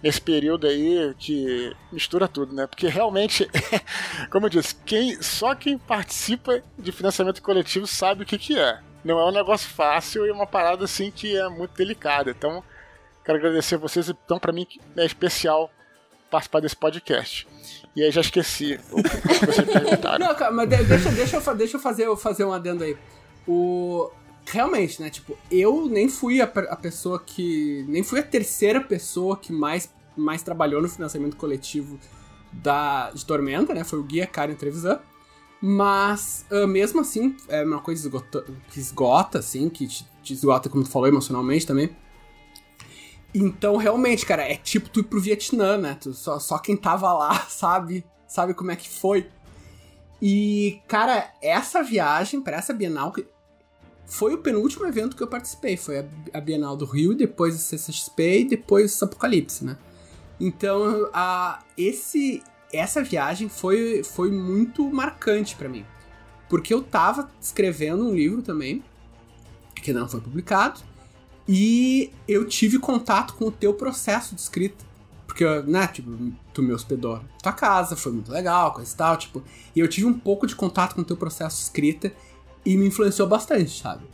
nesse 0.02 0.20
período 0.20 0.66
aí 0.66 1.14
que 1.18 1.74
mistura 1.90 2.28
tudo, 2.28 2.54
né? 2.54 2.66
Porque 2.66 2.88
realmente, 2.88 3.48
como 4.30 4.46
eu 4.46 4.50
disse, 4.50 4.74
quem, 4.84 5.20
só 5.22 5.54
quem 5.54 5.78
participa 5.78 6.62
de 6.78 6.92
financiamento 6.92 7.40
coletivo 7.40 7.86
sabe 7.86 8.22
o 8.22 8.26
que, 8.26 8.36
que 8.36 8.58
é. 8.58 8.80
Não 9.02 9.18
é 9.18 9.24
um 9.26 9.32
negócio 9.32 9.68
fácil 9.68 10.26
e 10.26 10.30
é 10.30 10.32
uma 10.32 10.46
parada 10.46 10.84
assim 10.84 11.10
que 11.10 11.36
é 11.36 11.48
muito 11.48 11.74
delicada. 11.74 12.30
Então, 12.30 12.62
quero 13.24 13.38
agradecer 13.38 13.76
a 13.76 13.78
vocês. 13.78 14.08
Então, 14.08 14.38
para 14.38 14.52
mim 14.52 14.66
é 14.96 15.04
especial 15.04 15.70
participar 16.30 16.60
desse 16.60 16.76
podcast. 16.76 17.46
E 17.94 18.02
aí 18.02 18.10
já 18.10 18.20
esqueci 18.20 18.78
o 18.90 19.02
que 19.02 19.46
vocês 19.46 19.68
perguntaram. 19.70 20.26
Não, 20.26 20.52
mas 20.52 20.68
de- 20.68 20.84
deixa, 20.84 21.10
deixa, 21.10 21.36
eu, 21.36 21.54
deixa 21.56 21.76
eu 21.76 21.80
fazer, 21.80 22.06
eu 22.06 22.16
fazer 22.16 22.44
um 22.44 22.52
adendo 22.52 22.84
aí. 22.84 22.96
O. 23.46 24.10
Realmente, 24.46 25.00
né? 25.00 25.08
Tipo, 25.08 25.38
eu 25.50 25.86
nem 25.88 26.08
fui 26.08 26.40
a, 26.40 26.44
a 26.44 26.76
pessoa 26.76 27.18
que. 27.18 27.84
Nem 27.88 28.02
fui 28.02 28.20
a 28.20 28.22
terceira 28.22 28.80
pessoa 28.80 29.36
que 29.36 29.52
mais 29.52 29.88
mais 30.16 30.42
trabalhou 30.42 30.80
no 30.80 30.88
financiamento 30.88 31.36
coletivo 31.36 31.98
da, 32.52 33.10
de 33.10 33.24
Tormenta, 33.26 33.74
né? 33.74 33.84
Foi 33.84 33.98
o 33.98 34.02
guia 34.02 34.26
Karen 34.26 34.54
Trevisan. 34.54 35.00
Mas, 35.60 36.44
uh, 36.50 36.66
mesmo 36.66 37.00
assim, 37.00 37.36
é 37.48 37.64
uma 37.64 37.80
coisa 37.80 38.06
esgota, 38.06 38.44
que 38.68 38.78
esgota, 38.78 39.38
assim, 39.38 39.68
que 39.68 39.86
te, 39.86 40.06
te 40.22 40.32
esgota, 40.34 40.68
como 40.68 40.84
tu 40.84 40.90
falou, 40.90 41.08
emocionalmente 41.08 41.66
também. 41.66 41.96
Então, 43.34 43.76
realmente, 43.76 44.24
cara, 44.24 44.42
é 44.42 44.54
tipo 44.54 44.88
tu 44.88 45.00
ir 45.00 45.04
pro 45.04 45.20
Vietnã, 45.20 45.76
né? 45.76 45.98
Tu, 46.00 46.14
só, 46.14 46.38
só 46.38 46.56
quem 46.58 46.76
tava 46.76 47.12
lá 47.12 47.46
sabe, 47.50 48.06
sabe 48.28 48.54
como 48.54 48.70
é 48.70 48.76
que 48.76 48.88
foi. 48.88 49.28
E, 50.22 50.80
cara, 50.86 51.32
essa 51.42 51.82
viagem 51.82 52.40
para 52.40 52.56
essa 52.56 52.72
Bienal 52.72 53.12
foi 54.06 54.34
o 54.34 54.38
penúltimo 54.38 54.86
evento 54.86 55.16
que 55.16 55.22
eu 55.22 55.26
participei. 55.26 55.76
Foi 55.76 56.06
a, 56.32 56.40
Bienal 56.40 56.76
do 56.76 56.84
Rio, 56.84 57.14
depois 57.14 57.56
a 57.56 57.58
CCXP 57.58 58.40
e 58.40 58.44
depois 58.44 59.00
o 59.02 59.04
Apocalipse, 59.04 59.64
né? 59.64 59.76
Então, 60.38 61.10
a, 61.12 61.62
esse, 61.76 62.42
essa 62.72 63.02
viagem 63.02 63.48
foi, 63.48 64.02
foi 64.04 64.30
muito 64.30 64.88
marcante 64.90 65.56
para 65.56 65.68
mim. 65.68 65.84
Porque 66.48 66.72
eu 66.72 66.82
tava 66.82 67.30
escrevendo 67.40 68.06
um 68.06 68.14
livro 68.14 68.42
também, 68.42 68.84
que 69.74 69.92
não 69.92 70.08
foi 70.08 70.20
publicado, 70.20 70.80
e 71.48 72.10
eu 72.26 72.46
tive 72.46 72.78
contato 72.78 73.34
com 73.34 73.46
o 73.46 73.50
teu 73.50 73.74
processo 73.74 74.34
de 74.34 74.40
escrita. 74.40 74.84
Porque, 75.26 75.44
né, 75.62 75.86
tipo, 75.88 76.10
tu 76.52 76.62
me 76.62 76.72
hospedou 76.72 77.16
na 77.16 77.22
tua 77.42 77.52
casa, 77.52 77.96
foi 77.96 78.12
muito 78.12 78.30
legal, 78.30 78.72
coisa 78.72 78.92
e 78.92 78.96
tal, 78.96 79.16
tipo. 79.16 79.42
E 79.74 79.80
eu 79.80 79.88
tive 79.88 80.06
um 80.06 80.18
pouco 80.18 80.46
de 80.46 80.54
contato 80.54 80.94
com 80.94 81.00
o 81.00 81.04
teu 81.04 81.16
processo 81.16 81.56
de 81.56 81.62
escrita 81.62 82.12
e 82.64 82.76
me 82.76 82.86
influenciou 82.86 83.28
bastante, 83.28 83.82
sabe? 83.82 84.04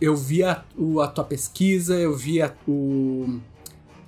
Eu 0.00 0.16
via 0.16 0.64
o, 0.76 1.00
a 1.00 1.08
tua 1.08 1.24
pesquisa, 1.24 1.94
eu 1.94 2.14
via 2.14 2.56
o 2.66 3.38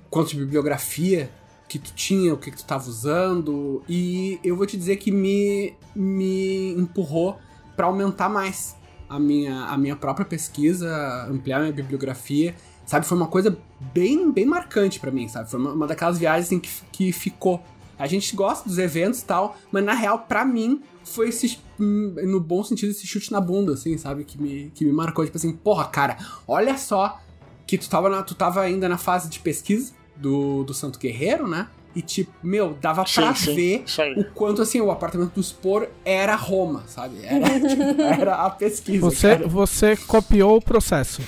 quanto 0.09 0.29
de 0.29 0.37
bibliografia 0.37 1.31
que 1.67 1.79
tu 1.79 1.93
tinha, 1.93 2.33
o 2.33 2.37
que, 2.37 2.49
que 2.51 2.57
tu 2.57 2.61
estava 2.61 2.87
usando, 2.87 3.83
e 3.89 4.39
eu 4.43 4.55
vou 4.55 4.65
te 4.65 4.77
dizer 4.77 4.97
que 4.97 5.11
me, 5.11 5.73
me 5.95 6.73
empurrou 6.73 7.37
para 7.75 7.87
aumentar 7.87 8.29
mais 8.29 8.75
a 9.09 9.19
minha, 9.19 9.65
a 9.65 9.77
minha 9.77 9.95
própria 9.95 10.25
pesquisa, 10.25 11.27
ampliar 11.29 11.59
minha 11.59 11.71
bibliografia, 11.71 12.55
sabe? 12.85 13.05
Foi 13.05 13.17
uma 13.17 13.27
coisa 13.27 13.57
bem, 13.93 14.31
bem 14.31 14.45
marcante 14.45 14.99
para 14.99 15.11
mim, 15.11 15.27
sabe? 15.27 15.49
Foi 15.49 15.59
uma, 15.59 15.73
uma 15.73 15.87
daquelas 15.87 16.17
viagens 16.17 16.47
assim, 16.47 16.59
que, 16.59 16.69
que 16.91 17.11
ficou. 17.11 17.63
A 17.99 18.05
gente 18.05 18.35
gosta 18.35 18.67
dos 18.67 18.77
eventos 18.77 19.21
e 19.21 19.25
tal, 19.25 19.57
mas 19.71 19.83
na 19.83 19.93
real, 19.93 20.19
para 20.19 20.45
mim, 20.45 20.81
foi 21.03 21.29
esse, 21.29 21.59
hum, 21.79 22.15
no 22.23 22.39
bom 22.39 22.63
sentido, 22.63 22.91
esse 22.91 23.07
chute 23.07 23.31
na 23.31 23.41
bunda, 23.41 23.73
assim, 23.73 23.97
sabe? 23.97 24.23
Que 24.23 24.39
me, 24.39 24.71
que 24.73 24.85
me 24.85 24.91
marcou, 24.91 25.25
tipo 25.25 25.37
assim, 25.37 25.51
porra, 25.51 25.85
cara, 25.85 26.17
olha 26.47 26.77
só 26.77 27.19
que 27.65 27.77
tu 27.77 27.89
tava, 27.89 28.09
na, 28.09 28.23
tu 28.23 28.35
tava 28.35 28.61
ainda 28.61 28.87
na 28.87 28.97
fase 28.97 29.29
de 29.29 29.39
pesquisa 29.39 29.93
do, 30.15 30.63
do 30.63 30.73
Santo 30.73 30.99
Guerreiro, 30.99 31.47
né? 31.47 31.67
E, 31.97 32.01
tipo, 32.03 32.31
meu, 32.43 32.77
dava 32.79 33.03
pra 33.03 33.33
sim, 33.33 33.55
ver 33.55 33.85
o 34.17 34.23
quanto, 34.25 34.61
assim, 34.61 34.79
o 34.79 34.91
apartamento 34.91 35.31
do 35.33 35.41
Spor 35.41 35.87
era 36.05 36.35
Roma, 36.35 36.83
sabe? 36.85 37.25
Era, 37.25 37.49
tipo, 37.67 38.01
era 38.03 38.35
a 38.35 38.51
pesquisa. 38.51 38.99
Você, 38.99 39.35
você 39.37 39.97
copiou 39.97 40.57
o 40.57 40.61
processo. 40.61 41.23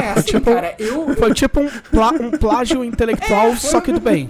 é, 0.00 0.10
assim, 0.10 0.26
tipo, 0.26 0.44
cara, 0.44 0.76
eu... 0.78 1.12
Foi 1.16 1.34
tipo 1.34 1.58
um, 1.58 1.68
plá, 1.90 2.12
um 2.12 2.30
plágio 2.30 2.84
intelectual, 2.84 3.48
é, 3.50 3.56
só 3.56 3.80
que 3.80 3.92
do 3.92 3.98
bem. 3.98 4.28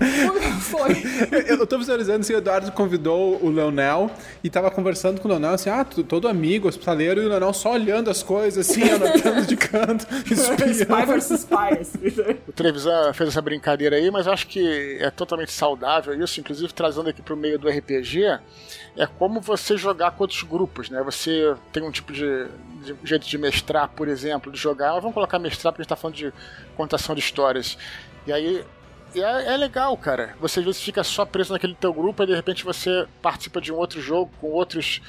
Foi. 0.60 0.94
foi. 0.94 1.44
Eu 1.46 1.66
tô 1.66 1.76
visualizando 1.76 2.20
assim, 2.20 2.32
o 2.32 2.38
Eduardo 2.38 2.72
convidou 2.72 3.38
o 3.44 3.50
Leonel 3.50 4.10
e 4.42 4.48
tava 4.48 4.70
conversando 4.70 5.20
com 5.20 5.28
o 5.28 5.30
Leonel, 5.30 5.52
assim, 5.52 5.68
ah, 5.68 5.84
todo 5.84 6.26
amigo, 6.26 6.68
hospitaleiro, 6.68 7.20
e 7.22 7.26
o 7.26 7.28
Leonel 7.28 7.52
só 7.52 7.72
olhando 7.72 8.08
as 8.08 8.22
coisas, 8.22 8.70
assim, 8.70 8.88
anotando 8.88 9.42
de 9.46 9.56
canto, 9.58 10.06
Spy 10.24 11.06
versus 11.06 11.40
Spy. 11.40 12.38
O 12.48 12.52
Trevisan 12.52 13.12
fez 13.12 13.28
essa 13.28 13.42
brincadeira 13.42 13.96
aí, 13.96 14.10
mas 14.10 14.26
acho 14.26 14.46
que 14.46 14.53
que 14.54 14.98
é 15.00 15.10
totalmente 15.10 15.50
saudável 15.50 16.14
isso, 16.22 16.38
inclusive 16.38 16.72
trazendo 16.72 17.08
aqui 17.08 17.20
para 17.20 17.34
o 17.34 17.36
meio 17.36 17.58
do 17.58 17.68
RPG, 17.68 18.38
é 18.96 19.04
como 19.04 19.40
você 19.40 19.76
jogar 19.76 20.12
com 20.12 20.22
outros 20.22 20.44
grupos, 20.44 20.88
né? 20.88 21.02
Você 21.02 21.56
tem 21.72 21.82
um 21.82 21.90
tipo 21.90 22.12
de, 22.12 22.46
de 22.84 22.96
jeito 23.02 23.26
de 23.26 23.36
mestrar, 23.36 23.88
por 23.88 24.06
exemplo, 24.06 24.52
de 24.52 24.58
jogar. 24.58 24.92
Mas 24.92 25.02
vamos 25.02 25.14
colocar 25.14 25.40
mestrar 25.40 25.72
porque 25.72 25.82
a 25.82 25.82
gente 25.82 25.92
está 25.92 25.96
falando 25.96 26.14
de 26.14 26.32
contação 26.76 27.16
de 27.16 27.20
histórias. 27.20 27.76
E 28.28 28.32
aí 28.32 28.64
é, 29.16 29.54
é, 29.54 29.56
legal, 29.56 29.96
cara. 29.96 30.36
Você 30.40 30.60
às 30.60 30.66
vezes 30.66 30.80
fica 30.80 31.02
só 31.02 31.26
preso 31.26 31.52
naquele 31.52 31.74
teu 31.74 31.92
grupo 31.92 32.22
e 32.22 32.26
de 32.26 32.34
repente 32.36 32.64
você 32.64 33.08
participa 33.20 33.60
de 33.60 33.72
um 33.72 33.76
outro 33.76 34.00
jogo 34.00 34.30
com 34.40 34.52
outros 34.52 35.02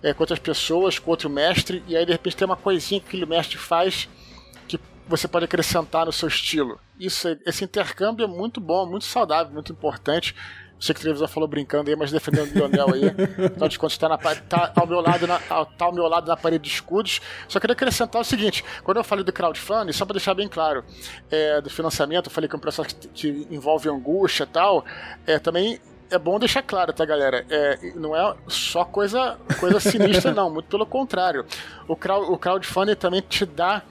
é, 0.00 0.14
com 0.14 0.22
outras 0.22 0.38
pessoas, 0.38 1.00
com 1.00 1.10
outro 1.10 1.28
mestre, 1.28 1.82
e 1.88 1.96
aí 1.96 2.06
de 2.06 2.12
repente 2.12 2.36
tem 2.36 2.46
uma 2.46 2.56
coisinha 2.56 3.00
que 3.00 3.08
aquele 3.08 3.26
mestre 3.26 3.58
faz 3.58 4.08
você 5.06 5.26
pode 5.28 5.44
acrescentar 5.44 6.06
no 6.06 6.12
seu 6.12 6.28
estilo. 6.28 6.78
Isso, 6.98 7.28
esse 7.44 7.64
intercâmbio 7.64 8.24
é 8.24 8.26
muito 8.26 8.60
bom, 8.60 8.86
muito 8.86 9.04
saudável, 9.04 9.52
muito 9.52 9.72
importante. 9.72 10.34
Sei 10.82 10.92
que 10.92 11.00
o 11.00 11.02
televisor 11.02 11.28
falou 11.28 11.48
brincando 11.48 11.88
aí, 11.90 11.94
mas 11.94 12.10
defendendo 12.10 12.50
o 12.50 12.54
Lionel 12.58 12.92
aí. 12.92 13.06
Afinal 13.46 13.68
de 13.68 13.78
contas, 13.78 13.92
está 13.92 14.08
na, 14.08 14.18
tá 14.18 14.72
ao, 14.74 14.84
meu 14.84 15.00
lado 15.00 15.28
na, 15.28 15.38
tá 15.38 15.84
ao 15.84 15.92
meu 15.92 16.08
lado 16.08 16.26
na 16.26 16.36
parede 16.36 16.64
de 16.64 16.70
escudos. 16.70 17.20
Só 17.46 17.60
queria 17.60 17.72
acrescentar 17.72 18.20
o 18.20 18.24
seguinte: 18.24 18.64
quando 18.82 18.96
eu 18.96 19.04
falei 19.04 19.24
do 19.24 19.32
crowdfunding, 19.32 19.92
só 19.92 20.04
para 20.04 20.14
deixar 20.14 20.34
bem 20.34 20.48
claro, 20.48 20.84
é, 21.30 21.60
do 21.60 21.70
financiamento, 21.70 22.26
eu 22.26 22.32
falei 22.32 22.48
que 22.48 22.56
é 22.56 22.58
um 22.58 22.60
processo 22.60 22.88
que, 22.88 23.08
que 23.08 23.46
envolve 23.48 23.88
angústia 23.88 24.42
e 24.42 24.46
tal. 24.46 24.84
É, 25.24 25.38
também 25.38 25.80
é 26.10 26.18
bom 26.18 26.36
deixar 26.38 26.62
claro, 26.62 26.92
tá, 26.92 27.04
galera? 27.04 27.46
É, 27.48 27.92
não 27.94 28.16
é 28.16 28.34
só 28.48 28.84
coisa, 28.84 29.38
coisa 29.60 29.78
sinistra, 29.78 30.32
não. 30.34 30.50
Muito 30.50 30.66
pelo 30.66 30.84
contrário. 30.84 31.46
O, 31.86 31.94
crowd, 31.94 32.28
o 32.28 32.36
crowdfunding 32.36 32.96
também 32.96 33.20
te 33.20 33.46
dá 33.46 33.82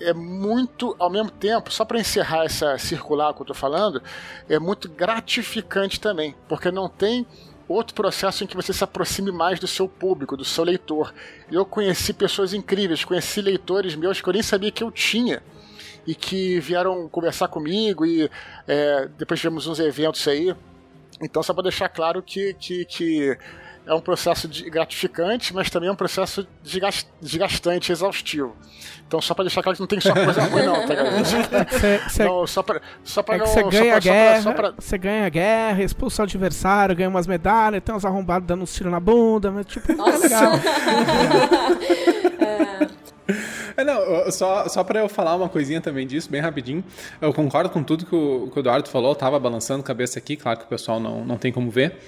é 0.00 0.12
muito, 0.12 0.94
ao 0.98 1.10
mesmo 1.10 1.30
tempo, 1.30 1.72
só 1.72 1.84
para 1.84 1.98
encerrar 1.98 2.44
essa 2.44 2.76
circular 2.78 3.32
que 3.34 3.42
eu 3.42 3.46
tô 3.46 3.54
falando, 3.54 4.02
é 4.48 4.58
muito 4.58 4.88
gratificante 4.88 6.00
também, 6.00 6.34
porque 6.48 6.70
não 6.70 6.88
tem 6.88 7.26
outro 7.68 7.94
processo 7.94 8.44
em 8.44 8.46
que 8.46 8.56
você 8.56 8.72
se 8.72 8.84
aproxime 8.84 9.32
mais 9.32 9.58
do 9.58 9.66
seu 9.66 9.88
público, 9.88 10.36
do 10.36 10.44
seu 10.44 10.64
leitor. 10.64 11.12
Eu 11.50 11.64
conheci 11.64 12.12
pessoas 12.12 12.54
incríveis, 12.54 13.04
conheci 13.04 13.40
leitores 13.40 13.94
meus 13.96 14.20
que 14.20 14.28
eu 14.28 14.32
nem 14.32 14.42
sabia 14.42 14.70
que 14.70 14.84
eu 14.84 14.90
tinha 14.90 15.42
e 16.06 16.14
que 16.14 16.60
vieram 16.60 17.08
conversar 17.08 17.48
comigo 17.48 18.06
e 18.06 18.30
é, 18.68 19.08
depois 19.18 19.40
tivemos 19.40 19.66
uns 19.66 19.80
eventos 19.80 20.26
aí. 20.28 20.54
Então, 21.20 21.42
só 21.42 21.52
para 21.52 21.64
deixar 21.64 21.88
claro 21.88 22.22
que, 22.22 22.54
que, 22.54 22.84
que 22.84 23.38
é 23.86 23.94
um 23.94 24.00
processo 24.00 24.48
gratificante, 24.68 25.54
mas 25.54 25.70
também 25.70 25.88
é 25.88 25.92
um 25.92 25.96
processo 25.96 26.46
desgastante, 27.20 27.92
exaustivo. 27.92 28.56
Então, 29.06 29.20
só 29.20 29.32
pra 29.32 29.44
deixar 29.44 29.62
claro 29.62 29.76
que 29.76 29.80
não 29.80 29.86
tem 29.86 30.00
só 30.00 30.12
coisa 30.12 30.42
ruim, 30.42 30.64
não, 30.64 30.84
tá 30.86 30.94
ligado? 30.94 31.24
Cê, 31.70 32.00
cê, 32.08 32.24
não, 32.24 32.44
só 32.46 32.62
pra, 32.64 32.80
só 33.04 33.22
pra 33.22 33.36
é 33.36 33.38
não. 33.38 33.46
Você 33.46 33.62
ganha, 33.62 34.00
guerra, 34.00 34.52
pra... 34.52 34.74
Você 34.76 34.98
ganha 34.98 35.28
guerra, 35.28 35.84
expulsa 35.84 36.22
o 36.22 36.24
adversário, 36.24 36.96
ganha 36.96 37.08
umas 37.08 37.28
medalhas, 37.28 37.80
tem 37.84 37.94
uns 37.94 38.04
arrombados 38.04 38.48
dando 38.48 38.62
uns 38.62 38.74
tiros 38.74 38.90
na 38.90 38.98
bunda, 38.98 39.52
mas 39.52 39.66
tipo, 39.66 39.92
Nossa. 39.94 40.16
é 40.16 40.18
legal. 40.18 40.52
É, 43.76 43.84
não, 43.84 44.30
só, 44.30 44.66
só 44.68 44.82
pra 44.82 45.00
eu 45.00 45.08
falar 45.08 45.36
uma 45.36 45.50
coisinha 45.50 45.82
também 45.82 46.06
disso, 46.06 46.30
bem 46.30 46.40
rapidinho. 46.40 46.82
Eu 47.20 47.30
concordo 47.34 47.68
com 47.68 47.82
tudo 47.82 48.06
que 48.06 48.14
o, 48.14 48.48
que 48.50 48.58
o 48.58 48.60
Eduardo 48.60 48.88
falou, 48.88 49.10
eu 49.10 49.14
tava 49.14 49.38
balançando 49.38 49.80
a 49.80 49.84
cabeça 49.84 50.18
aqui, 50.18 50.34
claro 50.34 50.60
que 50.60 50.64
o 50.64 50.68
pessoal 50.68 50.98
não, 50.98 51.26
não 51.26 51.36
tem 51.36 51.52
como 51.52 51.70
ver. 51.70 51.98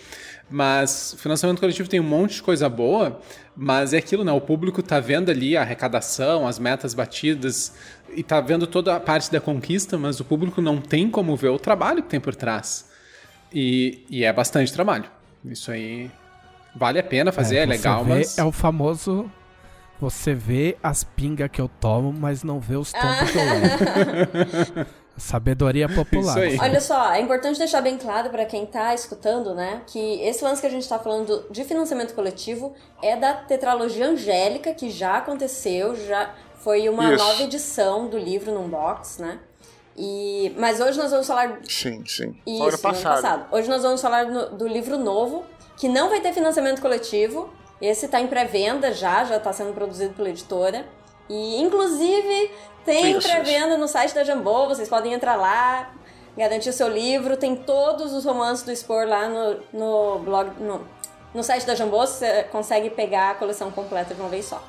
Mas 0.51 1.15
financiamento 1.19 1.61
coletivo 1.61 1.89
tem 1.89 2.01
um 2.01 2.05
monte 2.05 2.37
de 2.37 2.43
coisa 2.43 2.69
boa, 2.69 3.21
mas 3.55 3.93
é 3.93 3.99
aquilo, 3.99 4.25
né? 4.25 4.33
O 4.33 4.41
público 4.41 4.83
tá 4.83 4.99
vendo 4.99 5.31
ali 5.31 5.57
a 5.57 5.61
arrecadação, 5.61 6.47
as 6.47 6.59
metas 6.59 6.95
batidas 6.95 7.75
e 8.15 8.23
tá 8.23 8.41
vendo 8.41 8.67
toda 8.67 8.97
a 8.97 9.01
parte 9.01 9.31
da 9.31 9.41
conquista, 9.41 9.99
mas 9.99 10.21
o 10.21 10.25
público 10.25 10.63
não 10.63 10.81
tem 10.81 11.11
como 11.11 11.37
ver 11.37 11.49
o 11.49 11.59
trabalho 11.59 12.03
que 12.03 12.09
tem 12.09 12.21
por 12.21 12.35
trás. 12.35 12.89
E, 13.53 14.05
e 14.09 14.25
é 14.25 14.33
bastante 14.33 14.73
trabalho. 14.73 15.05
Isso 15.45 15.71
aí 15.71 16.11
vale 16.75 16.99
a 16.99 17.03
pena 17.03 17.31
fazer, 17.31 17.57
é, 17.57 17.63
é 17.63 17.67
legal, 17.67 18.05
vê, 18.05 18.15
mas. 18.15 18.39
É 18.39 18.45
o 18.45 18.53
famoso. 18.53 19.31
Você 20.01 20.33
vê 20.33 20.77
as 20.81 21.03
pingas 21.03 21.51
que 21.51 21.61
eu 21.61 21.69
tomo, 21.69 22.13
mas 22.13 22.45
não 22.45 22.61
vê 22.61 22.77
os 22.77 22.93
tombos 22.93 23.31
que 23.31 23.39
eu 23.39 23.45
levo. 24.77 24.87
Sabedoria 25.19 25.89
popular. 25.89 26.37
Olha 26.61 26.81
só, 26.81 27.13
é 27.13 27.21
importante 27.21 27.59
deixar 27.59 27.81
bem 27.81 27.99
claro 27.99 28.31
para 28.31 28.45
quem 28.45 28.65
tá 28.65 28.95
escutando, 28.95 29.55
né, 29.55 29.83
que 29.87 30.21
esse 30.23 30.43
lance 30.45 30.61
que 30.61 30.67
a 30.67 30.71
gente 30.71 30.89
tá 30.89 30.99
falando 30.99 31.47
de 31.51 31.65
financiamento 31.65 32.15
coletivo 32.15 32.75
é 33.03 33.17
da 33.17 33.35
tetralogia 33.35 34.09
angélica, 34.09 34.73
que 34.73 34.91
já 34.91 35.19
aconteceu, 35.19 35.95
já 35.95 36.35
foi 36.55 36.89
uma 36.89 37.15
Isso. 37.15 37.25
nova 37.25 37.43
edição 37.43 38.09
do 38.09 38.19
livro 38.19 38.53
num 38.53 38.69
box, 38.69 39.21
né? 39.21 39.39
E, 39.97 40.55
mas 40.57 40.81
hoje 40.81 40.97
nós 40.97 41.11
vamos 41.11 41.27
falar. 41.27 41.59
Sim, 41.69 42.05
sim. 42.07 42.37
Isso, 42.47 42.63
ano 42.63 42.79
passado. 42.79 43.07
ano 43.07 43.23
passado. 43.23 43.47
Hoje 43.51 43.69
nós 43.69 43.83
vamos 43.83 44.01
falar 44.01 44.27
no, 44.27 44.51
do 44.51 44.69
livro 44.69 44.97
novo, 44.97 45.45
que 45.77 45.89
não 45.89 46.09
vai 46.09 46.21
ter 46.21 46.33
financiamento 46.33 46.81
coletivo. 46.81 47.51
Esse 47.81 48.07
tá 48.07 48.21
em 48.21 48.29
pré-venda 48.29 48.93
já, 48.93 49.25
já 49.25 49.41
tá 49.41 49.53
sendo 49.53 49.73
produzido 49.73 50.15
pela 50.15 50.31
editora. 50.31 50.87
E, 51.29 51.61
inclusive, 51.61 52.51
tem 52.85 53.21
pré-venda 53.21 53.77
no 53.77 53.87
site 53.87 54.15
da 54.15 54.25
Jambô, 54.25 54.67
vocês 54.67 54.89
podem 54.89 55.13
entrar 55.13 55.37
lá, 55.37 55.91
garantir 56.37 56.71
o 56.71 56.73
seu 56.73 56.89
livro. 56.89 57.37
Tem 57.37 57.55
todos 57.55 58.13
os 58.13 58.25
romances 58.25 58.65
do 58.65 58.75
Spor 58.75 59.07
lá 59.07 59.29
no, 59.29 59.57
no 59.73 60.19
blog, 60.21 60.51
no, 60.59 60.81
no 61.35 61.43
site 61.43 61.67
da 61.67 61.75
Jambô, 61.75 61.99
você 61.99 62.45
consegue 62.45 62.89
pegar 62.89 63.31
a 63.31 63.35
coleção 63.35 63.71
completa 63.71 64.15
de 64.15 64.21
uma 64.21 64.31
vez 64.31 64.47
só. 64.47 64.63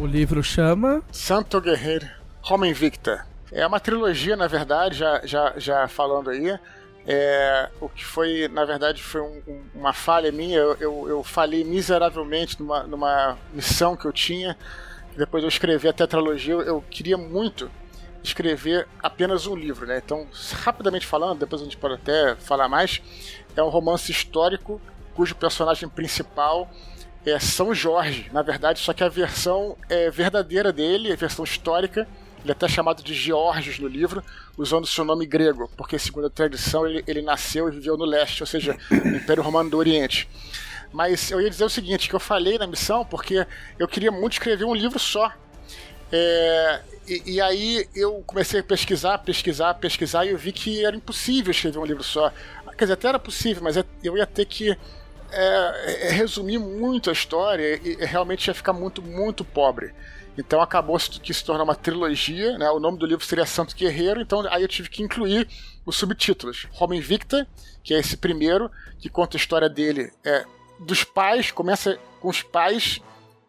O 0.00 0.06
livro 0.06 0.42
chama 0.42 1.02
Santo 1.12 1.60
Guerreiro. 1.60 2.08
Roma 2.42 2.66
Invicta. 2.66 3.26
É 3.52 3.66
uma 3.66 3.78
trilogia, 3.78 4.34
na 4.34 4.46
verdade, 4.46 4.96
já, 4.96 5.20
já, 5.24 5.52
já 5.56 5.88
falando 5.88 6.30
aí. 6.30 6.58
É, 7.06 7.70
o 7.80 7.88
que 7.88 8.04
foi, 8.04 8.48
na 8.48 8.64
verdade, 8.64 9.02
foi 9.02 9.20
um, 9.20 9.42
um, 9.46 9.62
uma 9.74 9.92
falha 9.92 10.30
minha. 10.30 10.58
Eu, 10.58 10.76
eu, 10.80 11.08
eu, 11.08 11.24
falhei 11.24 11.64
miseravelmente 11.64 12.60
numa, 12.60 12.82
numa 12.84 13.38
missão 13.52 13.96
que 13.96 14.04
eu 14.04 14.12
tinha. 14.12 14.56
Depois 15.16 15.42
eu 15.42 15.48
escrevi 15.48 15.88
a 15.88 15.92
tetralogia. 15.92 16.54
Eu, 16.54 16.62
eu 16.62 16.84
queria 16.90 17.16
muito 17.16 17.70
escrever 18.22 18.86
apenas 19.02 19.46
um 19.46 19.56
livro, 19.56 19.86
né? 19.86 20.00
Então, 20.04 20.26
rapidamente 20.62 21.06
falando, 21.06 21.40
depois 21.40 21.62
a 21.62 21.64
gente 21.64 21.76
pode 21.76 21.94
até 21.94 22.36
falar 22.36 22.68
mais. 22.68 23.02
É 23.56 23.62
um 23.62 23.68
romance 23.68 24.12
histórico 24.12 24.80
cujo 25.14 25.34
personagem 25.34 25.88
principal 25.88 26.70
é 27.24 27.38
São 27.38 27.74
Jorge, 27.74 28.30
na 28.32 28.40
verdade, 28.42 28.78
só 28.80 28.92
que 28.94 29.04
a 29.04 29.08
versão 29.08 29.76
é 29.88 30.10
verdadeira 30.10 30.72
dele, 30.72 31.12
a 31.12 31.16
versão 31.16 31.44
histórica. 31.44 32.08
Ele 32.42 32.50
é 32.50 32.52
até 32.52 32.66
chamado 32.68 33.02
de 33.02 33.12
Georges 33.12 33.78
no 33.78 33.86
livro, 33.86 34.22
usando 34.56 34.86
seu 34.86 35.04
nome 35.04 35.26
grego, 35.26 35.70
porque, 35.76 35.98
segundo 35.98 36.26
a 36.26 36.30
tradição, 36.30 36.86
ele, 36.86 37.04
ele 37.06 37.22
nasceu 37.22 37.68
e 37.68 37.72
viveu 37.72 37.96
no 37.96 38.04
leste, 38.04 38.42
ou 38.42 38.46
seja, 38.46 38.76
no 38.90 39.16
Império 39.16 39.42
Romano 39.42 39.68
do 39.68 39.76
Oriente. 39.76 40.28
Mas 40.92 41.30
eu 41.30 41.40
ia 41.40 41.50
dizer 41.50 41.64
o 41.64 41.70
seguinte, 41.70 42.08
que 42.08 42.14
eu 42.14 42.20
falei 42.20 42.58
na 42.58 42.66
missão 42.66 43.04
porque 43.04 43.46
eu 43.78 43.86
queria 43.86 44.10
muito 44.10 44.34
escrever 44.34 44.64
um 44.64 44.74
livro 44.74 44.98
só. 44.98 45.32
É, 46.12 46.80
e, 47.06 47.34
e, 47.34 47.40
aí 47.40 47.88
eu 47.94 48.22
comecei 48.26 48.60
a 48.60 48.64
pesquisar, 48.64 49.18
pesquisar, 49.18 49.74
pesquisar 49.74 50.24
e 50.24 50.30
eu 50.30 50.38
vi 50.38 50.50
que 50.50 50.84
era 50.84 50.96
impossível 50.96 51.52
escrever 51.52 51.78
um 51.78 51.84
livro 51.84 52.02
só. 52.02 52.32
Quer 52.76 52.84
dizer, 52.84 52.94
até 52.94 53.08
era 53.08 53.18
possível, 53.18 53.62
mas 53.62 53.76
eu 54.02 54.16
ia 54.16 54.26
ter 54.26 54.46
que 54.46 54.76
é, 55.32 56.08
é, 56.08 56.10
resumir 56.10 56.58
muito 56.58 57.10
a 57.10 57.12
história 57.12 57.80
e 57.84 58.04
realmente 58.04 58.48
ia 58.48 58.54
ficar 58.54 58.72
muito, 58.72 59.00
muito 59.00 59.44
pobre. 59.44 59.94
Então 60.38 60.60
acabou 60.60 60.96
que 60.98 61.34
se 61.34 61.44
tornou 61.44 61.64
uma 61.64 61.74
trilogia, 61.74 62.56
né? 62.56 62.70
O 62.70 62.80
nome 62.80 62.98
do 62.98 63.06
livro 63.06 63.24
seria 63.24 63.44
Santo 63.44 63.74
Guerreiro, 63.74 64.20
então 64.20 64.46
aí 64.50 64.62
eu 64.62 64.68
tive 64.68 64.88
que 64.88 65.02
incluir 65.02 65.48
os 65.84 65.96
subtítulos. 65.96 66.66
Roma 66.70 66.96
Invicta, 66.96 67.46
que 67.82 67.94
é 67.94 67.98
esse 67.98 68.16
primeiro, 68.16 68.70
que 68.98 69.08
conta 69.08 69.36
a 69.36 69.40
história 69.40 69.68
dele 69.68 70.12
é, 70.24 70.44
dos 70.78 71.04
pais, 71.04 71.50
começa 71.50 71.98
com 72.20 72.28
os 72.28 72.42
pais 72.42 73.00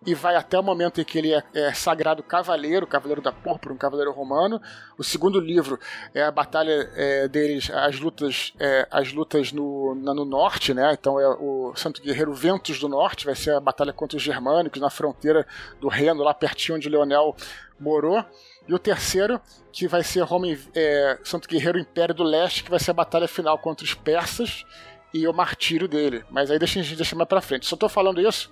e 0.06 0.16
vai 0.16 0.36
até 0.36 0.60
o 0.60 0.64
momento 0.64 1.00
em 1.00 1.04
que 1.04 1.18
ele 1.18 1.32
é, 1.32 1.44
é, 1.54 1.74
sagrado 1.74 2.24
cavaleiro, 2.24 2.88
cavaleiro 2.88 3.22
da 3.22 3.32
púrpura, 3.32 3.74
um 3.74 3.78
cavaleiro 3.78 4.12
romano. 4.12 4.60
O 4.98 5.04
segundo 5.04 5.40
livro 5.40 5.80
é 6.14 6.24
a 6.24 6.32
batalha 6.32 6.90
é, 6.96 7.28
deles, 7.28 7.70
as 7.70 8.00
lutas, 8.00 8.54
é, 8.60 8.88
as 8.90 9.14
lutas 9.14 9.52
no, 9.52 9.94
na, 9.96 10.14
no 10.14 10.26
norte, 10.26 10.74
né? 10.74 10.92
Então 10.94 11.20
é 11.20 11.28
o 11.28 11.74
Santo 11.76 12.02
Guerreiro 12.02 12.34
Ventos 12.34 12.80
do 12.80 12.90
Norte, 12.90 13.26
vai 13.26 13.36
ser 13.36 13.54
a 13.54 13.60
batalha 13.60 13.94
contra 13.94 14.18
os 14.18 14.24
germânicos 14.24 14.82
na 14.82 14.90
fronteira 14.90 15.46
do 15.80 15.88
Reno, 15.88 16.24
lá 16.24 16.34
pertinho 16.34 16.78
onde 16.78 16.90
Leonel 16.90 17.36
morou. 17.80 18.26
E 18.68 18.74
o 18.74 18.80
terceiro, 18.80 19.40
que 19.72 19.88
vai 19.88 20.04
ser 20.04 20.22
Roma, 20.22 20.48
é, 20.74 21.20
Santo 21.24 21.48
Guerreiro 21.48 21.78
Império 21.78 22.16
do 22.16 22.24
Leste, 22.24 22.64
que 22.64 22.72
vai 22.72 22.80
ser 22.80 22.92
a 22.92 22.96
batalha 22.96 23.28
final 23.28 23.58
contra 23.60 23.86
os 23.86 23.94
persas 23.94 24.66
e 25.14 25.28
o 25.28 25.34
martírio 25.34 25.88
dele. 25.88 26.24
Mas 26.30 26.50
aí 26.50 26.58
deixa 26.58 26.80
a 26.80 26.84
gente 26.84 26.96
deixar 26.96 27.16
mais 27.16 27.28
pra 27.28 27.42
frente. 27.42 27.68
Só 27.68 27.76
tô 27.76 27.88
falando 27.90 28.20
isso 28.22 28.52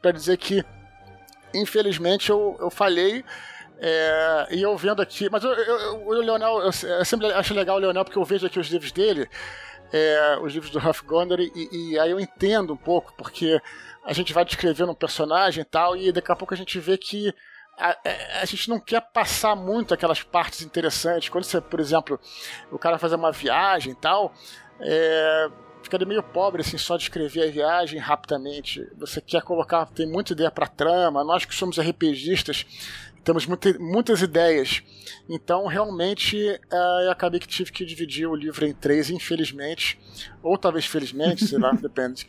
para 0.00 0.10
dizer 0.10 0.36
que 0.38 0.64
infelizmente 1.54 2.30
eu, 2.30 2.56
eu 2.60 2.70
falhei. 2.70 3.24
É, 3.80 4.48
e 4.50 4.60
eu 4.60 4.76
vendo 4.76 5.00
aqui, 5.00 5.30
mas 5.30 5.44
eu, 5.44 5.52
eu, 5.52 6.04
o 6.04 6.12
Leonel, 6.12 6.62
eu, 6.62 7.04
sempre 7.04 7.32
acho 7.32 7.54
legal 7.54 7.76
o 7.76 7.78
Leonel 7.78 8.04
porque 8.04 8.18
eu 8.18 8.24
vejo 8.24 8.44
aqui 8.44 8.58
os 8.58 8.66
livros 8.66 8.90
dele, 8.90 9.30
é, 9.92 10.36
os 10.42 10.52
livros 10.52 10.72
do 10.72 10.80
Huff 10.80 11.04
Gunner, 11.04 11.38
e, 11.38 11.92
e, 11.92 11.98
aí 11.98 12.10
eu 12.10 12.18
entendo 12.18 12.72
um 12.72 12.76
pouco, 12.76 13.14
porque 13.16 13.60
a 14.04 14.12
gente 14.12 14.32
vai 14.32 14.44
descrevendo 14.44 14.90
um 14.90 14.96
personagem 14.96 15.62
e 15.62 15.64
tal, 15.64 15.96
e 15.96 16.10
daqui 16.10 16.32
a 16.32 16.34
pouco 16.34 16.52
a 16.52 16.56
gente 16.56 16.76
vê 16.80 16.98
que 16.98 17.32
a, 17.78 17.96
a, 18.42 18.44
gente 18.44 18.68
não 18.68 18.80
quer 18.80 19.00
passar 19.00 19.54
muito 19.54 19.94
aquelas 19.94 20.22
partes 20.22 20.62
interessantes. 20.62 21.28
Quando 21.28 21.44
você, 21.44 21.60
por 21.60 21.78
exemplo, 21.78 22.18
o 22.72 22.78
cara 22.78 22.98
fazer 22.98 23.14
uma 23.14 23.30
viagem 23.30 23.92
e 23.92 23.94
tal, 23.94 24.34
é, 24.80 25.48
ficaria 25.88 26.06
meio 26.06 26.22
pobre 26.22 26.60
assim 26.60 26.76
só 26.76 26.96
de 26.96 27.04
escrever 27.04 27.48
a 27.48 27.50
viagem 27.50 27.98
rapidamente. 27.98 28.86
Você 28.98 29.20
quer 29.20 29.42
colocar, 29.42 29.86
tem 29.86 30.06
muita 30.06 30.34
ideia 30.34 30.50
para 30.50 30.66
trama. 30.66 31.24
Nós 31.24 31.46
que 31.46 31.54
somos 31.54 31.78
RPGistas 31.80 32.66
temos 33.24 33.46
muita, 33.46 33.76
muitas 33.78 34.20
ideias. 34.20 34.82
Então, 35.28 35.66
realmente, 35.66 36.36
uh, 36.36 37.00
eu 37.04 37.10
acabei 37.10 37.40
que 37.40 37.48
tive 37.48 37.72
que 37.72 37.84
dividir 37.84 38.26
o 38.26 38.34
livro 38.34 38.66
em 38.66 38.72
três, 38.72 39.10
infelizmente. 39.10 39.98
Ou 40.42 40.56
talvez 40.56 40.86
felizmente, 40.86 41.46
sei 41.46 41.58
lá, 41.58 41.72
depende. 41.80 42.28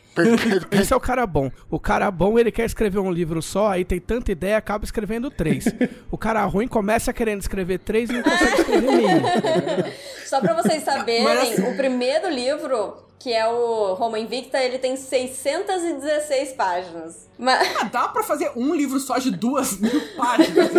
Esse 0.70 0.92
é 0.92 0.96
o 0.96 1.00
cara 1.00 1.26
bom. 1.26 1.50
O 1.70 1.78
cara 1.78 2.10
bom, 2.10 2.38
ele 2.38 2.50
quer 2.50 2.64
escrever 2.64 2.98
um 2.98 3.10
livro 3.10 3.40
só, 3.42 3.68
aí 3.68 3.84
tem 3.84 4.00
tanta 4.00 4.32
ideia, 4.32 4.56
acaba 4.56 4.84
escrevendo 4.84 5.30
três. 5.30 5.64
O 6.10 6.18
cara 6.18 6.44
ruim 6.44 6.68
começa 6.68 7.12
querendo 7.12 7.40
escrever 7.40 7.78
três 7.78 8.10
e 8.10 8.14
não 8.14 8.22
consegue 8.22 8.60
escrever 8.60 8.82
nenhum. 8.82 9.20
Só 10.26 10.40
pra 10.40 10.54
vocês 10.54 10.82
saberem, 10.82 11.26
assim... 11.26 11.62
o 11.62 11.76
primeiro 11.76 12.28
livro 12.28 13.10
que 13.20 13.34
é 13.34 13.46
o 13.46 13.92
Roma 13.94 14.18
Invicta, 14.18 14.58
ele 14.58 14.78
tem 14.78 14.96
616 14.96 16.54
páginas. 16.54 17.28
Mas... 17.38 17.76
Ah, 17.76 17.84
dá 17.84 18.08
pra 18.08 18.22
fazer 18.22 18.50
um 18.56 18.74
livro 18.74 18.98
só 18.98 19.18
de 19.18 19.30
duas 19.30 19.78
mil 19.78 20.00
páginas. 20.16 20.70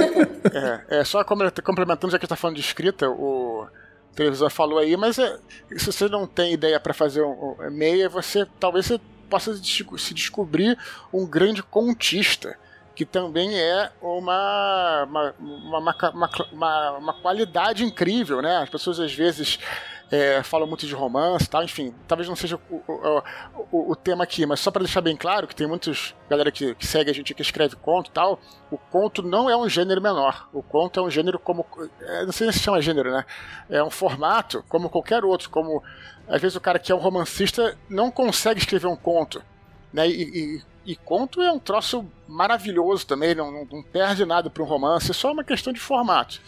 é, 0.52 1.00
é, 1.00 1.04
só 1.04 1.24
complementando, 1.24 2.12
já 2.12 2.17
que 2.17 2.24
a 2.24 2.26
gente 2.26 2.30
tá 2.30 2.36
falando 2.36 2.56
de 2.56 2.62
escrita, 2.62 3.08
o 3.08 3.67
televisor 4.15 4.50
falou 4.50 4.80
aí, 4.80 4.97
mas 4.97 5.17
é, 5.17 5.39
se 5.78 5.86
você 5.86 6.08
não 6.08 6.28
tem 6.28 6.54
ideia 6.54 6.80
para 6.80 6.93
fazer 6.93 7.21
um, 7.24 7.56
um 7.60 7.71
meia, 7.71 8.10
você 8.10 8.45
talvez 8.60 8.86
você 8.86 9.00
possa 9.30 9.56
se 9.56 10.13
descobrir 10.13 10.78
um 11.13 11.26
grande 11.26 11.63
contista 11.63 12.58
que 12.93 13.06
também 13.06 13.58
é 13.58 13.89
uma 14.02 15.06
uma, 15.06 15.34
uma, 15.39 15.95
uma, 16.52 16.97
uma, 16.97 17.13
qualidade 17.13 17.84
incrível, 17.84 18.41
né? 18.41 18.58
As 18.58 18.69
pessoas 18.69 19.00
às 19.00 19.13
vezes 19.13 19.58
é, 20.12 20.43
falam 20.43 20.67
muito 20.67 20.86
de 20.86 20.93
romance 20.93 21.50
tal, 21.50 21.63
enfim, 21.63 21.93
talvez 22.06 22.28
não 22.28 22.36
seja 22.36 22.60
o, 22.69 22.76
o, 22.86 23.24
o, 23.71 23.91
o 23.91 23.95
tema 23.95 24.26
aqui, 24.26 24.45
mas 24.45 24.60
só 24.60 24.69
para 24.69 24.84
deixar 24.84 25.00
bem 25.00 25.15
claro 25.15 25.47
que 25.47 25.56
tem 25.56 25.65
muitos 25.65 26.13
galera 26.30 26.52
que, 26.52 26.76
que 26.76 26.86
segue 26.86 27.10
a 27.10 27.13
gente 27.13 27.34
que 27.34 27.41
escreve 27.41 27.78
conto 27.78 28.12
tal, 28.12 28.38
o 28.69 28.78
conto 28.78 29.24
não 29.24 29.50
é 29.50 29.56
um 29.56 29.69
gênero 29.69 30.02
menor, 30.02 30.50
o 30.52 30.62
conto 30.62 31.00
é 31.00 31.04
um 31.04 31.10
gênero 31.10 31.39
como, 31.39 31.65
é, 32.02 32.26
não 32.26 32.34
sei 32.34 32.52
se 32.52 32.60
chama 32.60 32.82
gênero, 32.82 33.10
né? 33.12 33.26
É 33.69 33.82
um 33.82 33.89
formato 33.89 34.63
como 34.67 34.89
qualquer 34.89 35.24
outro, 35.24 35.50
como 35.50 35.82
às 36.28 36.41
vezes 36.41 36.58
o 36.58 36.62
cara 36.62 36.78
que 36.78 36.91
é 36.91 36.95
um 36.95 37.00
romancista 37.00 37.78
não 37.89 38.12
consegue 38.12 38.60
escrever 38.60 38.88
um 38.88 38.97
conto, 38.97 39.41
né? 39.93 40.10
E, 40.10 40.24
e, 40.24 40.91
e 40.91 40.95
conto 40.97 41.41
é 41.41 41.52
um 41.52 41.60
troço 41.60 42.06
maravilhoso 42.28 43.08
também, 43.08 43.34
não, 43.34 43.50
não, 43.50 43.65
não 43.65 43.84
perde 43.84 44.26
nada 44.26 44.50
para 44.50 44.62
um 44.62 44.65
romance, 44.65 45.12
é 45.12 45.13
só 45.13 45.32
uma 45.32 45.43
questão 45.43 45.71
de 45.71 45.80
formato. 45.80 46.41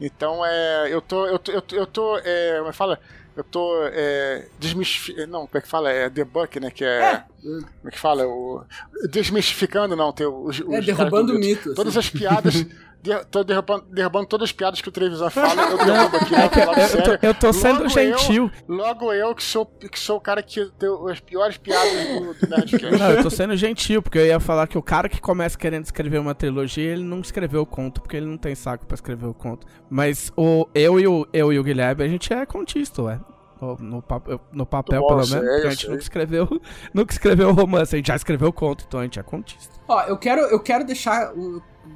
Então, 0.00 0.44
é, 0.44 0.92
eu 0.92 1.00
tô, 1.00 1.26
eu 1.26 1.38
tô, 1.38 1.52
eu 1.52 1.62
tô, 1.62 1.76
eu 1.76 1.86
tô 1.86 2.18
é, 2.18 2.56
como 2.58 2.68
é 2.68 2.72
que 2.72 2.76
fala? 2.76 3.00
Eu 3.36 3.44
tô 3.44 3.70
é, 3.92 4.46
desmistificando, 4.58 5.26
não, 5.26 5.46
como 5.46 5.58
é 5.58 5.60
que 5.60 5.68
fala? 5.68 5.90
É 5.90 6.08
debug, 6.08 6.58
né, 6.58 6.70
que 6.70 6.84
é, 6.84 7.02
é. 7.02 7.24
como 7.42 7.88
é 7.88 7.90
que 7.90 7.98
fala? 7.98 8.26
O, 8.26 8.64
desmistificando, 9.10 9.94
não, 9.94 10.12
tem 10.12 10.26
os, 10.26 10.58
os 10.60 10.74
é, 10.74 10.80
derrubando 10.80 11.34
o 11.34 11.38
mito. 11.38 11.74
Todas 11.74 11.96
assim. 11.96 12.08
as 12.08 12.20
piadas 12.20 12.66
tô 13.30 13.44
derrubando, 13.44 13.84
derrubando, 13.90 14.26
todas 14.26 14.48
as 14.48 14.52
piadas 14.52 14.80
que 14.80 14.88
o 14.88 14.92
televisão 14.92 15.30
fala, 15.30 15.62
eu 15.62 15.78
derrubo 15.84 16.16
aqui. 16.16 16.34
É 16.34 16.44
eu, 16.44 16.98
eu, 16.98 17.18
tô, 17.18 17.26
eu 17.26 17.34
tô 17.34 17.52
sendo 17.52 17.78
logo 17.78 17.88
gentil. 17.88 18.50
Eu, 18.68 18.74
logo 18.74 19.12
eu 19.12 19.34
que 19.34 19.42
sou, 19.42 19.66
que 19.66 19.98
sou 19.98 20.16
o 20.16 20.20
cara 20.20 20.42
que 20.42 20.66
tem 20.78 20.88
as 21.10 21.20
piores 21.20 21.56
piadas 21.56 22.08
do, 22.08 22.34
do 22.34 22.48
Nerdcast. 22.48 22.98
Não, 22.98 23.10
eu 23.10 23.22
tô 23.22 23.30
sendo 23.30 23.56
gentil, 23.56 24.02
porque 24.02 24.18
eu 24.18 24.26
ia 24.26 24.40
falar 24.40 24.66
que 24.66 24.78
o 24.78 24.82
cara 24.82 25.08
que 25.08 25.20
começa 25.20 25.56
querendo 25.58 25.84
escrever 25.84 26.18
uma 26.18 26.34
trilogia, 26.34 26.92
ele 26.92 27.04
não 27.04 27.20
escreveu 27.20 27.62
o 27.62 27.66
conto, 27.66 28.00
porque 28.00 28.16
ele 28.16 28.26
não 28.26 28.38
tem 28.38 28.54
saco 28.54 28.86
pra 28.86 28.94
escrever 28.94 29.26
o 29.26 29.34
conto. 29.34 29.66
Mas 29.88 30.32
o, 30.36 30.68
eu, 30.74 30.98
e 31.00 31.06
o, 31.06 31.26
eu 31.32 31.52
e 31.52 31.58
o 31.58 31.62
Guilherme, 31.62 32.02
a 32.02 32.08
gente 32.08 32.32
é 32.32 32.44
contista, 32.46 33.02
ué. 33.02 33.20
No, 33.60 33.74
no, 33.76 34.04
no, 34.52 34.66
papel, 34.66 35.06
pelo 35.06 35.26
menos, 35.26 35.32
é, 35.32 35.66
a 35.66 35.70
gente 35.70 35.88
nunca 35.88 36.02
escreveu, 36.02 36.60
nunca 36.92 37.12
escreveu 37.12 37.52
romance, 37.52 37.94
a 37.94 37.96
gente 37.96 38.08
já 38.08 38.16
escreveu 38.16 38.52
conto, 38.52 38.84
então 38.86 39.00
a 39.00 39.02
gente 39.02 39.18
é 39.18 39.22
contista. 39.22 39.74
Ó, 39.88 40.02
eu 40.02 40.18
quero, 40.18 40.42
eu 40.42 40.60
quero 40.60 40.84
deixar 40.84 41.32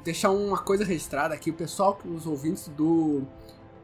deixar 0.03 0.31
uma 0.31 0.57
coisa 0.57 0.83
registrada 0.83 1.33
aqui. 1.33 1.49
O 1.49 1.53
pessoal, 1.53 1.99
os 2.05 2.25
ouvintes 2.25 2.67
do, 2.69 3.21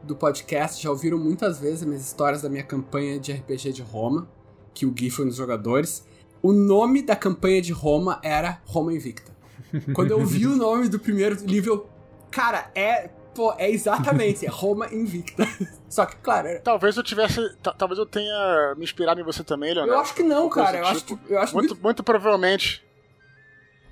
do 0.02 0.16
podcast 0.16 0.82
já 0.82 0.90
ouviram 0.90 1.18
muitas 1.18 1.58
vezes 1.58 1.82
as 1.82 1.86
minhas 1.86 2.04
histórias 2.04 2.42
da 2.42 2.48
minha 2.48 2.62
campanha 2.62 3.18
de 3.18 3.32
RPG 3.32 3.72
de 3.72 3.82
Roma, 3.82 4.28
que 4.74 4.86
o 4.86 4.90
Gui 4.90 5.10
foi 5.10 5.24
um 5.24 5.28
dos 5.28 5.36
jogadores. 5.36 6.04
O 6.42 6.52
nome 6.52 7.02
da 7.02 7.16
campanha 7.16 7.60
de 7.60 7.72
Roma 7.72 8.20
era 8.22 8.60
Roma 8.64 8.92
Invicta. 8.92 9.36
Quando 9.92 10.12
eu 10.12 10.24
vi 10.24 10.46
o 10.46 10.56
nome 10.56 10.88
do 10.88 10.98
primeiro 10.98 11.36
livro, 11.44 11.72
eu, 11.72 11.86
cara, 12.30 12.70
é 12.74 13.10
Pô, 13.38 13.54
é 13.56 13.70
exatamente, 13.70 14.44
é 14.44 14.48
Roma 14.48 14.92
invicta. 14.92 15.46
Só 15.88 16.04
que, 16.04 16.16
claro. 16.16 16.48
Era... 16.48 16.58
Talvez 16.58 16.96
eu 16.96 17.04
tivesse. 17.04 17.40
Talvez 17.78 17.96
eu 17.96 18.04
tenha 18.04 18.74
me 18.76 18.82
inspirado 18.82 19.20
em 19.20 19.22
você 19.22 19.44
também, 19.44 19.72
Leonardo. 19.72 19.94
Eu 19.94 20.00
acho 20.00 20.12
que 20.12 20.24
não, 20.24 20.48
cara. 20.48 20.78
Eu, 20.78 20.84
tipo. 20.84 20.96
acho 20.96 21.04
que, 21.04 21.32
eu 21.32 21.38
acho 21.38 21.54
muito, 21.54 21.68
muito, 21.74 21.82
muito 21.84 22.02
provavelmente. 22.02 22.84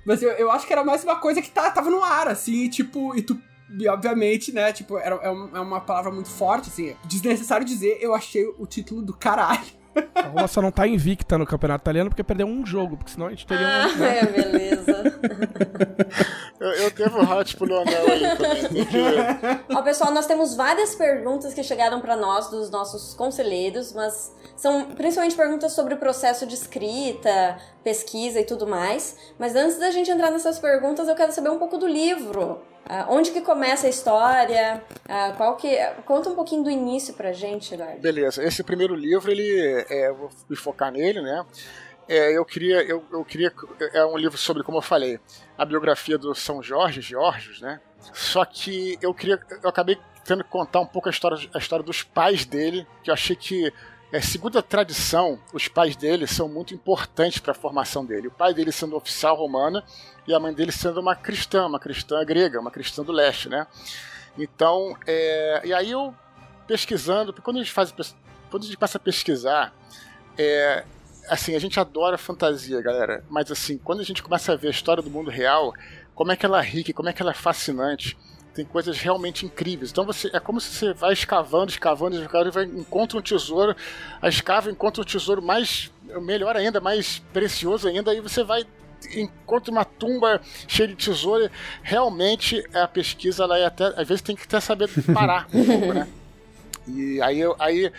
Mas 0.07 0.23
eu, 0.23 0.29
eu 0.31 0.49
acho 0.49 0.65
que 0.65 0.71
era 0.71 0.85
mais 0.85 1.03
uma 1.03 1.17
coisa 1.17 1.41
que 1.41 1.51
tá, 1.51 1.69
tava 1.69 1.89
no 1.89 2.01
ar, 2.01 2.29
assim, 2.29 2.63
e, 2.63 2.69
tipo, 2.69 3.13
e 3.13 3.21
tu. 3.21 3.37
E 3.77 3.85
obviamente, 3.89 4.53
né, 4.53 4.71
tipo, 4.71 4.97
era, 4.97 5.15
é, 5.15 5.27
é 5.27 5.59
uma 5.59 5.81
palavra 5.81 6.09
muito 6.09 6.29
forte, 6.29 6.69
assim. 6.69 6.95
Desnecessário 7.03 7.65
dizer, 7.65 7.97
eu 7.99 8.13
achei 8.13 8.45
o 8.57 8.65
título 8.65 9.01
do 9.01 9.13
caralho. 9.13 9.67
A 10.15 10.21
Roma 10.21 10.47
só 10.47 10.61
não 10.61 10.71
tá 10.71 10.87
invicta 10.87 11.37
no 11.37 11.45
campeonato 11.45 11.83
italiano 11.83 12.09
porque 12.09 12.23
perdeu 12.23 12.47
um 12.47 12.65
jogo, 12.65 12.97
porque 12.97 13.11
senão 13.11 13.27
a 13.27 13.29
gente 13.29 13.45
teria 13.45 13.65
ah, 13.65 13.87
um. 13.87 14.03
É, 14.03 14.25
beleza. 14.25 15.19
Eu, 16.59 16.71
eu 16.71 16.91
devo 16.91 17.21
hot 17.21 17.55
pro 17.55 17.67
Leonel 17.67 18.11
aí 18.11 18.35
também. 18.35 18.85
Que... 18.85 19.75
Ó, 19.75 19.81
pessoal, 19.83 20.11
nós 20.11 20.25
temos 20.25 20.55
várias 20.55 20.95
perguntas 20.95 21.53
que 21.53 21.63
chegaram 21.63 22.01
para 22.01 22.15
nós 22.15 22.49
dos 22.49 22.71
nossos 22.71 23.13
conselheiros, 23.13 23.93
mas 23.93 24.33
são 24.55 24.85
principalmente 24.95 25.35
perguntas 25.35 25.73
sobre 25.73 25.93
o 25.93 25.97
processo 25.97 26.47
de 26.47 26.55
escrita, 26.55 27.59
pesquisa 27.83 28.39
e 28.39 28.43
tudo 28.43 28.65
mais. 28.65 29.15
Mas 29.37 29.55
antes 29.55 29.77
da 29.77 29.91
gente 29.91 30.09
entrar 30.09 30.31
nessas 30.31 30.57
perguntas, 30.57 31.07
eu 31.07 31.15
quero 31.15 31.31
saber 31.31 31.49
um 31.49 31.59
pouco 31.59 31.77
do 31.77 31.87
livro. 31.87 32.59
Uh, 32.87 33.05
onde 33.09 33.31
que 33.31 33.41
começa 33.41 33.85
a 33.85 33.89
história? 33.89 34.81
Uh, 35.05 35.35
qual 35.35 35.57
que 35.57 35.77
conta 36.05 36.29
um 36.29 36.35
pouquinho 36.35 36.63
do 36.63 36.71
início 36.71 37.13
pra 37.13 37.33
gente, 37.33 37.73
Eduardo. 37.73 37.99
Beleza. 37.99 38.41
Esse 38.41 38.63
primeiro 38.63 38.95
livro, 38.95 39.29
ele 39.29 39.85
é, 39.89 40.11
vou 40.13 40.29
me 40.49 40.55
focar 40.55 40.91
nele, 40.91 41.21
né? 41.21 41.45
É, 42.07 42.37
eu 42.37 42.45
queria, 42.45 42.81
eu, 42.83 43.03
eu 43.11 43.25
queria, 43.25 43.53
é 43.93 44.05
um 44.05 44.17
livro 44.17 44.37
sobre, 44.37 44.63
como 44.63 44.77
eu 44.77 44.81
falei, 44.81 45.19
a 45.57 45.65
biografia 45.65 46.17
do 46.17 46.33
São 46.33 46.63
Jorge, 46.63 47.01
Georgios, 47.01 47.59
né? 47.59 47.81
Só 48.13 48.45
que 48.45 48.97
eu 49.01 49.13
queria, 49.13 49.37
eu 49.61 49.69
acabei 49.69 49.97
tendo 50.23 50.43
que 50.43 50.49
contar 50.49 50.79
um 50.79 50.85
pouco 50.85 51.09
a 51.09 51.11
história, 51.11 51.37
a 51.53 51.57
história 51.57 51.83
dos 51.83 52.03
pais 52.03 52.45
dele, 52.45 52.87
que 53.03 53.09
eu 53.09 53.13
achei 53.13 53.35
que 53.35 53.73
é, 54.11 54.21
segundo 54.21 54.57
a 54.57 54.61
tradição, 54.61 55.37
os 55.53 55.67
pais 55.67 55.95
dele 55.95 56.25
são 56.27 56.47
muito 56.47 56.73
importantes 56.73 57.39
para 57.39 57.51
a 57.51 57.55
formação 57.55 58.05
dele. 58.05 58.29
O 58.29 58.31
pai 58.31 58.53
dele 58.53 58.71
sendo 58.71 58.95
oficial 58.95 59.35
romano 59.35 59.83
e 60.25 60.33
a 60.33 60.39
mãe 60.39 60.53
dele 60.53 60.71
sendo 60.71 61.01
uma 61.01 61.15
cristã, 61.15 61.65
uma 61.65 61.79
cristã 61.79 62.23
grega, 62.23 62.59
uma 62.59 62.71
cristã 62.71 63.03
do 63.03 63.11
leste, 63.11 63.49
né? 63.49 63.67
Então, 64.37 64.95
é, 65.05 65.61
e 65.65 65.73
aí 65.73 65.91
eu 65.91 66.13
pesquisando, 66.65 67.33
porque 67.33 67.43
quando 67.43 67.57
a 67.57 67.63
gente 67.63 67.71
faz, 67.71 67.91
quando 68.49 68.63
a 68.63 68.65
gente 68.65 68.77
passa 68.77 68.97
a 68.97 69.01
pesquisar, 69.01 69.73
é, 70.37 70.85
assim, 71.27 71.55
a 71.55 71.59
gente 71.59 71.79
adora 71.79 72.17
fantasia, 72.17 72.81
galera, 72.81 73.25
mas 73.29 73.51
assim, 73.51 73.77
quando 73.77 73.99
a 73.99 74.03
gente 74.03 74.23
começa 74.23 74.53
a 74.53 74.55
ver 74.55 74.67
a 74.67 74.71
história 74.71 75.03
do 75.03 75.09
mundo 75.09 75.29
real, 75.29 75.73
como 76.15 76.31
é 76.31 76.35
que 76.35 76.45
ela 76.45 76.59
é 76.59 76.65
rica, 76.65 76.93
como 76.93 77.09
é 77.09 77.13
que 77.13 77.21
ela 77.21 77.31
é 77.31 77.35
fascinante, 77.35 78.17
tem 78.57 78.65
coisas 78.65 78.99
realmente 78.99 79.45
incríveis. 79.45 79.91
Então 79.91 80.03
você 80.03 80.29
é 80.33 80.39
como 80.39 80.59
se 80.59 80.73
você 80.73 80.93
vai 80.93 81.13
escavando, 81.13 81.69
escavando, 81.69 82.19
escavando, 82.19 82.49
e 82.49 82.51
vai, 82.51 82.63
encontra 82.65 83.17
um 83.17 83.21
tesouro, 83.21 83.75
a 84.19 84.27
escava 84.27 84.71
encontra 84.71 85.01
um 85.01 85.05
tesouro 85.05 85.43
mais 85.43 85.91
melhor 86.21 86.55
ainda, 86.55 86.81
mais 86.81 87.19
precioso 87.31 87.87
ainda, 87.87 88.09
aí 88.09 88.19
você 88.19 88.43
vai 88.43 88.65
encontra 89.13 89.71
uma 89.71 89.85
tumba 89.85 90.41
cheia 90.67 90.87
de 90.87 90.95
tesouro. 90.95 91.51
Realmente 91.83 92.63
a 92.73 92.87
pesquisa 92.87 93.43
ela 93.43 93.59
é 93.59 93.65
até 93.65 93.85
às 93.95 94.07
vezes 94.07 94.23
tem 94.23 94.35
que 94.35 94.43
até 94.43 94.59
saber 94.59 94.89
parar 95.13 95.47
um 95.53 95.65
pouco, 95.65 95.93
né? 95.93 96.07
E 96.89 97.21
aí, 97.21 97.41
aí 97.59 97.91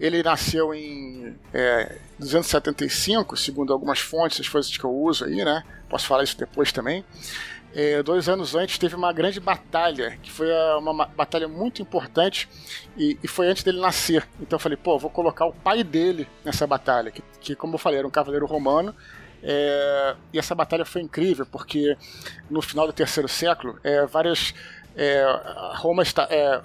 ele 0.00 0.20
nasceu 0.20 0.74
em 0.74 1.32
é, 1.54 1.96
275, 2.18 3.36
segundo 3.36 3.72
algumas 3.72 4.00
fontes, 4.00 4.40
as 4.40 4.48
coisas 4.48 4.76
que 4.76 4.82
eu 4.82 4.90
uso 4.90 5.24
aí, 5.24 5.44
né? 5.44 5.62
Posso 5.88 6.08
falar 6.08 6.24
isso 6.24 6.36
depois 6.36 6.72
também. 6.72 7.04
É, 7.74 8.02
dois 8.02 8.28
anos 8.28 8.54
antes 8.54 8.76
teve 8.76 8.94
uma 8.94 9.12
grande 9.12 9.40
batalha, 9.40 10.18
que 10.22 10.30
foi 10.30 10.48
uma 10.78 11.06
batalha 11.06 11.48
muito 11.48 11.80
importante 11.80 12.48
e, 12.96 13.18
e, 13.22 13.28
foi 13.28 13.48
antes 13.48 13.62
dele 13.62 13.80
nascer. 13.80 14.28
Então 14.40 14.56
eu 14.56 14.60
falei, 14.60 14.76
pô, 14.76 14.98
vou 14.98 15.10
colocar 15.10 15.46
o 15.46 15.52
pai 15.52 15.82
dele 15.82 16.28
nessa 16.44 16.66
batalha, 16.66 17.10
que, 17.10 17.22
que 17.40 17.56
como 17.56 17.74
eu 17.74 17.78
falei, 17.78 17.98
era 17.98 18.06
um 18.06 18.10
cavaleiro 18.10 18.46
romano. 18.46 18.94
É, 19.42 20.14
e 20.32 20.38
essa 20.38 20.54
batalha 20.54 20.84
foi 20.84 21.00
incrível, 21.00 21.46
porque 21.46 21.96
no 22.50 22.60
final 22.62 22.86
do 22.86 22.92
terceiro 22.92 23.28
século, 23.28 23.78
é, 23.82 24.06
várias. 24.06 24.54
É, 24.94 25.24
Roma 25.76 26.02
está, 26.02 26.28
é, 26.30 26.60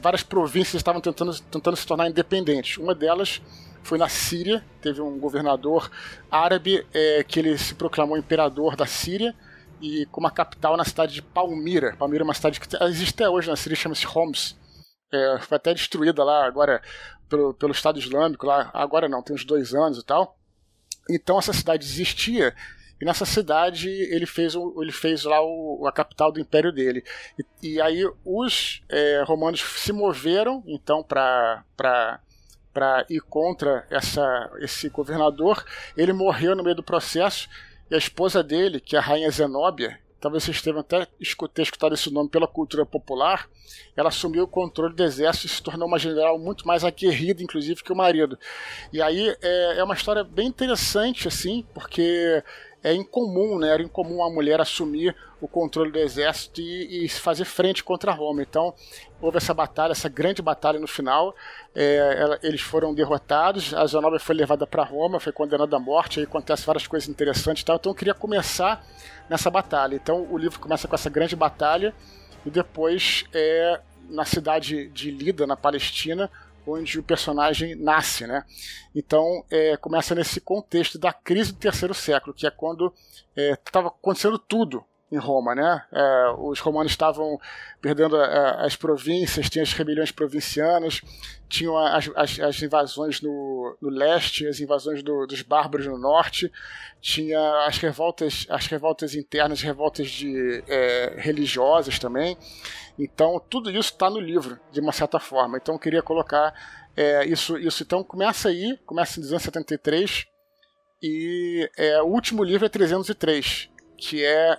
várias 0.00 0.22
províncias 0.22 0.76
estavam 0.76 1.00
tentando, 1.00 1.38
tentando 1.40 1.76
se 1.76 1.86
tornar 1.86 2.08
independentes. 2.08 2.78
Uma 2.78 2.94
delas 2.94 3.42
foi 3.82 3.98
na 3.98 4.08
Síria, 4.08 4.64
teve 4.80 5.00
um 5.02 5.18
governador 5.18 5.90
árabe 6.30 6.86
é, 6.94 7.24
que 7.26 7.40
ele 7.40 7.58
se 7.58 7.74
proclamou 7.74 8.16
imperador 8.16 8.76
da 8.76 8.86
Síria 8.86 9.34
e 9.84 10.06
com 10.06 10.20
uma 10.20 10.30
capital 10.30 10.76
na 10.78 10.84
cidade 10.84 11.12
de 11.12 11.22
Palmira. 11.22 11.94
Palmira 11.96 12.22
é 12.22 12.24
uma 12.24 12.32
cidade 12.32 12.58
que 12.58 12.76
existe 12.84 13.14
até 13.14 13.28
hoje 13.28 13.50
na 13.50 13.56
Síria, 13.56 13.76
chama-se 13.76 14.06
Homs. 14.06 14.56
É, 15.12 15.38
foi 15.40 15.56
até 15.56 15.74
destruída 15.74 16.24
lá 16.24 16.46
agora 16.46 16.82
pelo, 17.28 17.52
pelo 17.52 17.72
Estado 17.72 17.98
Islâmico, 17.98 18.46
lá 18.46 18.70
agora 18.72 19.08
não, 19.08 19.22
tem 19.22 19.36
uns 19.36 19.44
dois 19.44 19.74
anos 19.74 19.98
e 19.98 20.04
tal. 20.04 20.38
Então 21.10 21.38
essa 21.38 21.52
cidade 21.52 21.84
existia 21.84 22.54
e 22.98 23.04
nessa 23.04 23.26
cidade 23.26 23.90
ele 23.90 24.24
fez, 24.24 24.54
ele 24.54 24.92
fez 24.92 25.24
lá 25.24 25.42
o, 25.42 25.86
a 25.86 25.92
capital 25.92 26.32
do 26.32 26.40
império 26.40 26.72
dele. 26.72 27.04
E, 27.38 27.74
e 27.74 27.80
aí 27.80 28.10
os 28.24 28.82
é, 28.88 29.22
romanos 29.26 29.60
se 29.60 29.92
moveram 29.92 30.62
então 30.66 31.02
para 31.02 31.62
para 32.72 33.06
ir 33.08 33.20
contra 33.20 33.86
essa, 33.88 34.50
esse 34.58 34.88
governador. 34.88 35.64
Ele 35.96 36.12
morreu 36.12 36.56
no 36.56 36.64
meio 36.64 36.74
do 36.74 36.82
processo 36.82 37.48
e 37.90 37.94
a 37.94 37.98
esposa 37.98 38.42
dele, 38.42 38.80
que 38.80 38.96
é 38.96 38.98
a 38.98 39.02
rainha 39.02 39.30
Zenóbia, 39.30 39.98
talvez 40.20 40.42
vocês 40.42 40.62
tenham 40.62 40.78
até 40.78 41.06
ter 41.52 41.62
escutado 41.62 41.94
esse 41.94 42.10
nome 42.10 42.30
pela 42.30 42.48
cultura 42.48 42.86
popular, 42.86 43.46
ela 43.94 44.08
assumiu 44.08 44.44
o 44.44 44.48
controle 44.48 44.94
do 44.94 45.04
exército 45.04 45.46
e 45.46 45.50
se 45.50 45.62
tornou 45.62 45.86
uma 45.86 45.98
general 45.98 46.38
muito 46.38 46.66
mais 46.66 46.82
aguerrida, 46.82 47.42
inclusive, 47.42 47.82
que 47.82 47.92
o 47.92 47.96
marido. 47.96 48.38
E 48.92 49.02
aí 49.02 49.36
é, 49.42 49.78
é 49.78 49.84
uma 49.84 49.94
história 49.94 50.24
bem 50.24 50.48
interessante, 50.48 51.28
assim, 51.28 51.66
porque 51.74 52.42
é 52.84 52.94
incomum, 52.94 53.58
né? 53.58 53.70
Era 53.70 53.82
incomum 53.82 54.22
a 54.22 54.30
mulher 54.30 54.60
assumir 54.60 55.16
o 55.40 55.48
controle 55.48 55.90
do 55.90 55.98
exército 55.98 56.60
e, 56.60 57.06
e 57.06 57.08
fazer 57.08 57.46
frente 57.46 57.82
contra 57.82 58.12
Roma. 58.12 58.42
Então, 58.42 58.74
houve 59.22 59.38
essa 59.38 59.54
batalha, 59.54 59.92
essa 59.92 60.08
grande 60.08 60.42
batalha 60.42 60.78
no 60.78 60.86
final. 60.86 61.34
É, 61.74 62.16
ela, 62.18 62.38
eles 62.42 62.60
foram 62.60 62.94
derrotados, 62.94 63.72
a 63.72 63.86
Zenobia 63.86 64.20
foi 64.20 64.34
levada 64.34 64.66
para 64.66 64.84
Roma, 64.84 65.18
foi 65.18 65.32
condenada 65.32 65.74
à 65.74 65.80
morte, 65.80 66.20
aí 66.20 66.26
acontece 66.26 66.66
várias 66.66 66.86
coisas 66.86 67.08
interessantes 67.08 67.62
e 67.62 67.64
tal. 67.64 67.76
Então, 67.76 67.90
eu 67.90 67.96
queria 67.96 68.14
começar 68.14 68.86
nessa 69.30 69.50
batalha. 69.50 69.94
Então, 69.94 70.26
o 70.30 70.36
livro 70.36 70.60
começa 70.60 70.86
com 70.86 70.94
essa 70.94 71.08
grande 71.08 71.34
batalha 71.34 71.94
e 72.44 72.50
depois 72.50 73.24
é 73.32 73.80
na 74.10 74.26
cidade 74.26 74.88
de 74.88 75.10
Lida, 75.10 75.46
na 75.46 75.56
Palestina, 75.56 76.30
onde 76.66 76.98
o 76.98 77.02
personagem 77.02 77.74
nasce, 77.74 78.26
né? 78.26 78.44
Então 78.94 79.44
é, 79.50 79.76
começa 79.76 80.14
nesse 80.14 80.40
contexto 80.40 80.98
da 80.98 81.12
crise 81.12 81.52
do 81.52 81.58
terceiro 81.58 81.94
século, 81.94 82.34
que 82.34 82.46
é 82.46 82.50
quando 82.50 82.92
estava 83.36 83.88
é, 83.88 83.90
acontecendo 83.90 84.38
tudo 84.38 84.84
em 85.12 85.18
Roma, 85.18 85.54
né? 85.54 85.84
É, 85.92 86.34
os 86.38 86.60
romanos 86.60 86.92
estavam 86.92 87.38
perdendo 87.80 88.16
a, 88.16 88.64
as 88.64 88.74
províncias, 88.74 89.48
tinha 89.48 89.62
as 89.62 89.72
rebeliões 89.72 90.10
provincianas, 90.10 91.02
tinham 91.48 91.76
as, 91.76 92.10
as, 92.16 92.40
as 92.40 92.62
invasões 92.62 93.20
no, 93.20 93.76
no, 93.80 93.90
leste, 93.90 94.46
as 94.46 94.60
invasões 94.60 95.02
do, 95.02 95.26
dos 95.26 95.42
bárbaros 95.42 95.86
no 95.86 95.98
norte, 95.98 96.50
tinha 97.00 97.38
as 97.66 97.78
revoltas, 97.78 98.46
as 98.48 98.66
revoltas 98.66 99.14
internas, 99.14 99.60
revoltas 99.60 100.10
de 100.10 100.64
é, 100.66 101.14
religiosas 101.18 101.98
também. 101.98 102.36
Então 102.98 103.40
tudo 103.48 103.70
isso 103.70 103.92
está 103.92 104.08
no 104.08 104.18
livro 104.18 104.58
de 104.72 104.80
uma 104.80 104.92
certa 104.92 105.20
forma. 105.20 105.58
Então 105.58 105.74
eu 105.74 105.78
queria 105.78 106.02
colocar 106.02 106.54
é, 106.96 107.24
isso, 107.26 107.58
isso. 107.58 107.82
Então 107.82 108.02
começa 108.02 108.48
aí, 108.48 108.78
começa 108.86 109.18
em 109.18 109.22
273 109.22 110.26
e 111.02 111.70
é, 111.76 112.00
o 112.00 112.06
último 112.06 112.42
livro 112.42 112.66
é 112.66 112.68
303, 112.68 113.68
que 113.96 114.24
é 114.24 114.58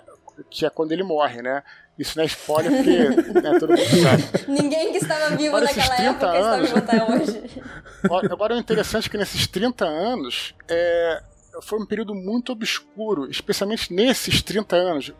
que 0.50 0.66
é 0.66 0.70
quando 0.70 0.92
ele 0.92 1.02
morre, 1.02 1.42
né? 1.42 1.62
Isso 1.98 2.16
não 2.16 2.24
é 2.24 2.26
spoiler 2.26 2.72
porque 2.72 3.40
né, 3.40 3.58
todo 3.58 3.70
mundo 3.70 4.02
sabe. 4.02 4.24
Ninguém 4.48 4.92
que 4.92 4.98
estava 4.98 5.34
vivo 5.34 5.56
Agora, 5.56 5.64
naquela 5.64 5.96
época 5.96 6.26
anos, 6.26 6.68
está 6.68 6.74
vivo 6.74 6.78
até 6.78 7.04
hoje. 7.04 7.62
Agora 8.30 8.54
o 8.54 8.58
interessante 8.58 9.08
é 9.08 9.10
que 9.10 9.16
nesses 9.16 9.46
30 9.46 9.84
anos 9.84 10.54
é, 10.68 11.22
foi 11.62 11.80
um 11.80 11.86
período 11.86 12.14
muito 12.14 12.52
obscuro, 12.52 13.30
especialmente 13.30 13.92
nesses 13.92 14.42
30 14.42 14.76
anos. 14.76 15.12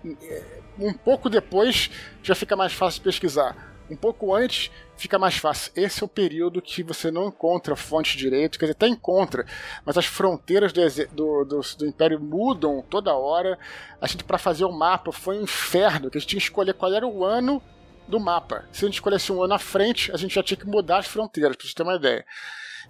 Um 0.78 0.92
pouco 0.92 1.30
depois 1.30 1.90
já 2.22 2.34
fica 2.34 2.54
mais 2.54 2.72
fácil 2.72 3.00
de 3.00 3.04
pesquisar 3.04 3.75
um 3.90 3.96
pouco 3.96 4.34
antes 4.34 4.70
fica 4.96 5.18
mais 5.18 5.36
fácil. 5.36 5.72
Esse 5.76 6.02
é 6.02 6.06
o 6.06 6.08
período 6.08 6.62
que 6.62 6.82
você 6.82 7.10
não 7.10 7.28
encontra 7.28 7.76
fonte 7.76 8.16
direito, 8.16 8.58
quer 8.58 8.66
dizer, 8.66 8.76
até 8.76 8.88
encontra, 8.88 9.46
mas 9.84 9.96
as 9.98 10.06
fronteiras 10.06 10.72
do, 10.72 10.82
do, 11.12 11.44
do, 11.44 11.60
do 11.78 11.86
Império 11.86 12.20
mudam 12.20 12.82
toda 12.88 13.14
hora. 13.14 13.58
A 14.00 14.06
gente, 14.06 14.24
para 14.24 14.38
fazer 14.38 14.64
o 14.64 14.72
mapa, 14.72 15.12
foi 15.12 15.38
um 15.38 15.42
inferno, 15.42 16.10
que 16.10 16.18
a 16.18 16.20
gente 16.20 16.30
tinha 16.30 16.40
que 16.40 16.46
escolher 16.46 16.74
qual 16.74 16.92
era 16.92 17.06
o 17.06 17.24
ano 17.24 17.62
do 18.08 18.18
mapa. 18.18 18.64
Se 18.72 18.84
a 18.84 18.88
gente 18.88 18.94
escolhesse 18.94 19.32
um 19.32 19.42
ano 19.42 19.54
à 19.54 19.58
frente, 19.58 20.12
a 20.12 20.16
gente 20.16 20.34
já 20.34 20.42
tinha 20.42 20.56
que 20.56 20.66
mudar 20.66 20.98
as 20.98 21.06
fronteiras, 21.06 21.56
para 21.56 21.66
você 21.66 21.74
ter 21.74 21.82
uma 21.82 21.96
ideia. 21.96 22.24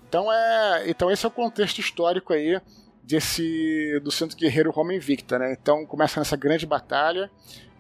Então, 0.08 0.32
é, 0.32 0.88
então 0.88 1.10
esse 1.10 1.24
é 1.24 1.28
o 1.28 1.32
contexto 1.32 1.78
histórico 1.78 2.32
aí 2.32 2.60
desse 3.02 4.00
do 4.00 4.10
Santo 4.10 4.36
Guerreiro 4.36 4.70
Roma 4.70 4.94
Invicta, 4.94 5.38
né? 5.38 5.52
Então 5.52 5.86
começa 5.86 6.18
nessa 6.18 6.36
grande 6.36 6.66
batalha 6.66 7.30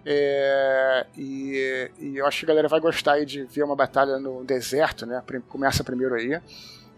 é, 0.08 1.06
e, 1.18 1.90
e, 1.98 2.16
eu 2.16 2.26
acho 2.26 2.38
que 2.38 2.44
a 2.44 2.48
galera 2.48 2.68
vai 2.68 2.78
gostar 2.78 3.14
aí 3.14 3.26
de 3.26 3.42
ver 3.42 3.64
uma 3.64 3.74
batalha 3.74 4.20
no 4.20 4.44
deserto, 4.44 5.04
né? 5.04 5.20
Começa 5.48 5.82
primeiro 5.82 6.14
aí. 6.14 6.40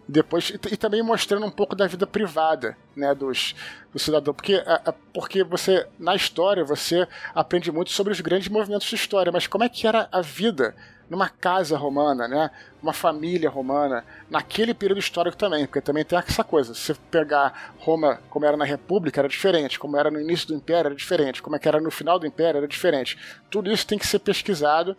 depois 0.06 0.50
e, 0.50 0.60
e, 0.74 0.76
também 0.76 1.02
mostrando 1.02 1.46
um 1.46 1.50
pouco 1.50 1.74
da 1.74 1.86
vida 1.86 2.06
privada 2.06 2.76
né 2.94 3.14
dos 3.14 3.54
do 3.92 3.98
cidadão 3.98 4.34
porque 4.34 4.62
a, 4.66 4.90
a, 4.90 4.92
porque 4.92 5.42
você 5.42 5.86
na 5.98 6.14
história 6.14 6.64
você 6.64 7.08
aprende 7.34 7.72
muito 7.72 7.90
sobre 7.92 8.12
os 8.12 8.20
grandes 8.20 8.48
movimentos 8.48 8.86
de 8.86 8.94
história 8.94 9.32
mas 9.32 9.46
como 9.46 9.64
é 9.64 9.68
que 9.68 9.86
era 9.86 10.08
a 10.12 10.20
vida 10.20 10.74
numa 11.08 11.28
casa 11.28 11.76
romana, 11.76 12.28
né? 12.28 12.50
Uma 12.82 12.92
família 12.92 13.48
romana, 13.48 14.04
naquele 14.30 14.74
período 14.74 14.98
histórico 14.98 15.36
também, 15.36 15.66
porque 15.66 15.80
também 15.80 16.04
tem 16.04 16.18
essa 16.18 16.44
coisa. 16.44 16.74
Se 16.74 16.80
você 16.80 16.94
pegar 17.10 17.74
Roma 17.78 18.20
como 18.28 18.44
era 18.44 18.56
na 18.56 18.64
República, 18.64 19.20
era 19.20 19.28
diferente, 19.28 19.78
como 19.78 19.96
era 19.96 20.10
no 20.10 20.20
início 20.20 20.48
do 20.48 20.54
Império, 20.54 20.88
era 20.88 20.94
diferente, 20.94 21.42
como 21.42 21.56
é 21.56 21.58
que 21.58 21.68
era 21.68 21.80
no 21.80 21.90
final 21.90 22.18
do 22.18 22.26
Império, 22.26 22.58
era 22.58 22.68
diferente. 22.68 23.18
Tudo 23.50 23.72
isso 23.72 23.86
tem 23.86 23.98
que 23.98 24.06
ser 24.06 24.18
pesquisado 24.18 24.96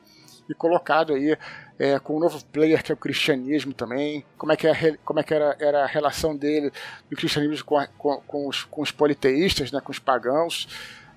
e 0.50 0.54
colocado 0.54 1.14
aí 1.14 1.38
é, 1.78 2.00
com 2.00 2.18
um 2.18 2.20
novo 2.20 2.44
player 2.46 2.84
que 2.84 2.92
é 2.92 2.96
o 2.96 2.98
cristianismo 2.98 3.74
também, 3.74 4.26
como 4.38 4.52
é 4.52 4.58
que, 4.58 4.68
é, 4.68 4.98
como 5.06 5.20
é 5.20 5.24
que 5.24 5.34
era, 5.34 5.56
era 5.60 5.84
a 5.84 5.88
relação 5.88 6.36
dele 6.36 6.72
do 7.10 7.16
cristianismo 7.16 7.64
com, 7.64 7.86
com, 7.98 8.22
com, 8.22 8.48
os, 8.48 8.64
com 8.64 8.82
os 8.82 8.92
politeístas, 8.92 9.72
né, 9.72 9.80
com 9.80 9.92
os 9.92 10.00
pagãos. 10.00 10.68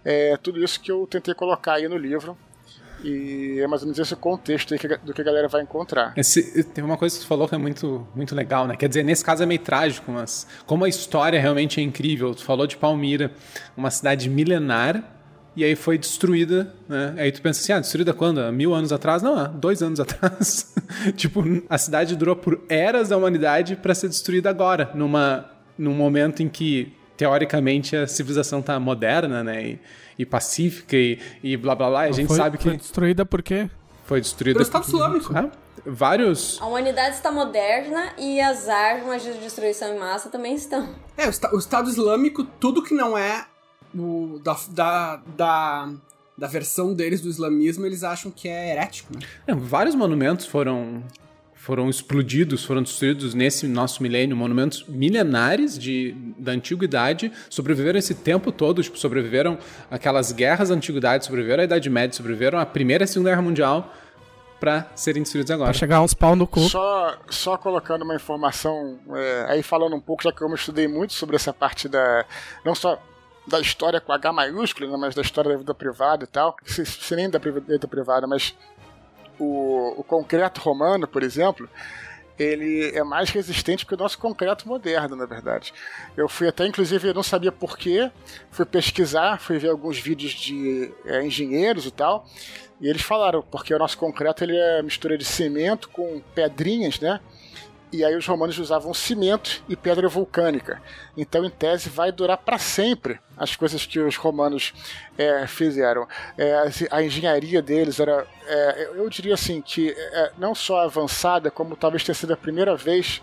É, 0.04 0.36
tudo 0.36 0.62
isso 0.62 0.80
que 0.80 0.92
eu 0.92 1.06
tentei 1.06 1.34
colocar 1.34 1.74
aí 1.74 1.88
no 1.88 1.96
livro. 1.96 2.36
E 3.02 3.60
é 3.60 3.66
mais 3.66 3.82
ou 3.82 3.86
menos 3.86 3.98
esse 3.98 4.14
o 4.14 4.16
contexto 4.16 4.76
que, 4.76 4.88
do 4.88 5.12
que 5.12 5.20
a 5.20 5.24
galera 5.24 5.48
vai 5.48 5.62
encontrar. 5.62 6.12
Esse, 6.16 6.64
tem 6.64 6.84
uma 6.84 6.96
coisa 6.96 7.16
que 7.16 7.22
você 7.22 7.28
falou 7.28 7.48
que 7.48 7.54
é 7.54 7.58
muito, 7.58 8.06
muito 8.14 8.34
legal, 8.34 8.66
né? 8.66 8.76
Quer 8.76 8.88
dizer, 8.88 9.02
nesse 9.02 9.24
caso 9.24 9.42
é 9.42 9.46
meio 9.46 9.60
trágico, 9.60 10.10
mas 10.12 10.46
como 10.66 10.84
a 10.84 10.88
história 10.88 11.40
realmente 11.40 11.80
é 11.80 11.82
incrível. 11.82 12.34
Tu 12.34 12.44
falou 12.44 12.66
de 12.66 12.76
Palmira, 12.76 13.32
uma 13.76 13.90
cidade 13.90 14.28
milenar, 14.28 15.02
e 15.54 15.64
aí 15.64 15.76
foi 15.76 15.98
destruída, 15.98 16.72
né? 16.88 17.14
Aí 17.18 17.30
tu 17.30 17.42
pensa 17.42 17.60
assim, 17.60 17.72
ah, 17.72 17.80
destruída 17.80 18.14
quando? 18.14 18.40
Mil 18.52 18.72
anos 18.72 18.92
atrás? 18.92 19.22
Não, 19.22 19.52
dois 19.52 19.82
anos 19.82 20.00
atrás. 20.00 20.74
tipo, 21.14 21.42
a 21.68 21.76
cidade 21.76 22.16
durou 22.16 22.34
por 22.34 22.62
eras 22.68 23.10
da 23.10 23.16
humanidade 23.16 23.76
para 23.76 23.94
ser 23.94 24.08
destruída 24.08 24.48
agora, 24.48 24.90
numa, 24.94 25.50
num 25.76 25.92
momento 25.92 26.42
em 26.42 26.48
que, 26.48 26.94
teoricamente, 27.18 27.94
a 27.94 28.06
civilização 28.06 28.60
está 28.60 28.80
moderna, 28.80 29.44
né? 29.44 29.62
E, 29.62 29.80
e 30.22 30.26
pacífica 30.26 30.96
e, 30.96 31.18
e 31.42 31.56
blá 31.56 31.74
blá 31.74 31.88
blá. 31.88 32.06
E 32.06 32.10
a 32.10 32.12
gente 32.12 32.28
foi, 32.28 32.36
sabe 32.36 32.58
que. 32.58 32.64
Foi 32.64 32.76
destruída 32.76 33.24
por 33.26 33.42
quê? 33.42 33.68
Foi 34.04 34.20
destruída. 34.20 34.58
Pelo 34.58 34.64
Estado 34.64 34.86
Islâmico. 34.86 35.36
É, 35.36 35.50
vários. 35.84 36.60
A 36.60 36.66
humanidade 36.66 37.16
está 37.16 37.30
moderna 37.30 38.12
e 38.18 38.40
as 38.40 38.68
armas 38.68 39.22
de 39.22 39.32
destruição 39.34 39.94
em 39.94 39.98
massa 39.98 40.28
também 40.28 40.54
estão. 40.54 40.88
É, 41.16 41.28
o, 41.28 41.56
o 41.56 41.58
Estado 41.58 41.88
Islâmico, 41.88 42.44
tudo 42.44 42.82
que 42.82 42.94
não 42.94 43.16
é 43.16 43.46
o, 43.94 44.40
da, 44.42 44.56
da, 44.70 45.22
da, 45.36 45.90
da 46.36 46.46
versão 46.46 46.94
deles 46.94 47.20
do 47.20 47.28
islamismo, 47.28 47.86
eles 47.86 48.02
acham 48.02 48.30
que 48.30 48.48
é 48.48 48.72
herético, 48.72 49.14
né? 49.14 49.20
É, 49.46 49.54
vários 49.54 49.94
monumentos 49.94 50.46
foram 50.46 51.02
foram 51.62 51.88
explodidos, 51.88 52.64
foram 52.64 52.82
destruídos 52.82 53.34
nesse 53.34 53.68
nosso 53.68 54.02
milênio, 54.02 54.36
monumentos 54.36 54.84
milenares 54.88 55.78
de, 55.78 56.12
da 56.36 56.50
antiguidade, 56.50 57.30
sobreviveram 57.48 58.00
esse 58.00 58.16
tempo 58.16 58.50
todo, 58.50 58.82
tipo, 58.82 58.98
sobreviveram 58.98 59.56
aquelas 59.88 60.32
guerras 60.32 60.70
da 60.70 60.74
antiguidade, 60.74 61.24
sobreviveram 61.24 61.60
à 61.60 61.64
Idade 61.64 61.88
Média, 61.88 62.16
sobreviveram 62.16 62.58
à 62.58 62.66
Primeira 62.66 63.04
e 63.04 63.06
Segunda 63.06 63.30
Guerra 63.30 63.42
Mundial 63.42 63.94
para 64.58 64.88
serem 64.96 65.22
destruídos 65.22 65.52
agora. 65.52 65.70
Pra 65.70 65.78
chegar 65.78 66.02
uns 66.02 66.12
pau 66.12 66.34
no 66.34 66.48
cu. 66.48 66.62
Só, 66.62 67.16
só 67.30 67.56
colocando 67.56 68.02
uma 68.02 68.16
informação, 68.16 68.98
é, 69.14 69.46
aí 69.50 69.62
falando 69.62 69.94
um 69.94 70.00
pouco, 70.00 70.24
já 70.24 70.32
que 70.32 70.42
eu 70.42 70.52
estudei 70.52 70.88
muito 70.88 71.12
sobre 71.12 71.36
essa 71.36 71.52
parte 71.52 71.88
da. 71.88 72.26
não 72.64 72.74
só 72.74 73.00
da 73.46 73.60
história 73.60 74.00
com 74.00 74.12
H 74.12 74.32
maiúsculo, 74.32 74.90
né, 74.90 74.96
mas 74.98 75.14
da 75.14 75.22
história 75.22 75.52
da 75.52 75.56
vida 75.56 75.74
privada 75.74 76.24
e 76.24 76.26
tal, 76.26 76.56
se, 76.64 76.84
se 76.84 77.14
nem 77.14 77.30
da 77.30 77.38
vida 77.38 77.86
privada, 77.86 78.26
mas 78.26 78.52
o, 79.42 80.00
o 80.00 80.04
concreto 80.04 80.60
romano, 80.60 81.06
por 81.06 81.22
exemplo, 81.22 81.68
ele 82.38 82.90
é 82.94 83.04
mais 83.04 83.30
resistente 83.30 83.84
que 83.84 83.94
o 83.94 83.96
nosso 83.96 84.18
concreto 84.18 84.66
moderno, 84.66 85.16
na 85.16 85.26
verdade. 85.26 85.72
Eu 86.16 86.28
fui 86.28 86.48
até, 86.48 86.66
inclusive, 86.66 87.08
eu 87.08 87.14
não 87.14 87.22
sabia 87.22 87.52
porquê, 87.52 88.10
fui 88.50 88.64
pesquisar, 88.64 89.38
fui 89.38 89.58
ver 89.58 89.70
alguns 89.70 89.98
vídeos 89.98 90.32
de 90.32 90.92
é, 91.04 91.24
engenheiros 91.24 91.86
e 91.86 91.90
tal, 91.90 92.26
e 92.80 92.88
eles 92.88 93.02
falaram, 93.02 93.42
porque 93.42 93.74
o 93.74 93.78
nosso 93.78 93.96
concreto 93.98 94.42
ele 94.42 94.56
é 94.56 94.82
mistura 94.82 95.16
de 95.16 95.24
cimento 95.24 95.88
com 95.88 96.20
pedrinhas, 96.34 96.98
né? 96.98 97.20
E 97.92 98.04
aí 98.04 98.16
os 98.16 98.26
romanos 98.26 98.58
usavam 98.58 98.94
cimento 98.94 99.62
e 99.68 99.76
pedra 99.76 100.08
vulcânica. 100.08 100.80
Então, 101.16 101.44
em 101.44 101.50
tese, 101.50 101.90
vai 101.90 102.10
durar 102.10 102.38
para 102.38 102.58
sempre 102.58 103.20
as 103.36 103.54
coisas 103.54 103.84
que 103.84 103.98
os 103.98 104.16
romanos 104.16 104.72
é, 105.18 105.46
fizeram. 105.46 106.08
É, 106.38 106.70
a 106.90 107.02
engenharia 107.02 107.60
deles 107.60 108.00
era, 108.00 108.26
é, 108.46 108.90
eu 108.94 109.08
diria 109.10 109.34
assim, 109.34 109.60
que 109.60 109.90
é, 109.90 110.32
não 110.38 110.54
só 110.54 110.80
avançada, 110.80 111.50
como 111.50 111.76
talvez 111.76 112.02
tenha 112.02 112.14
sido 112.14 112.32
a 112.32 112.36
primeira 112.36 112.74
vez 112.74 113.20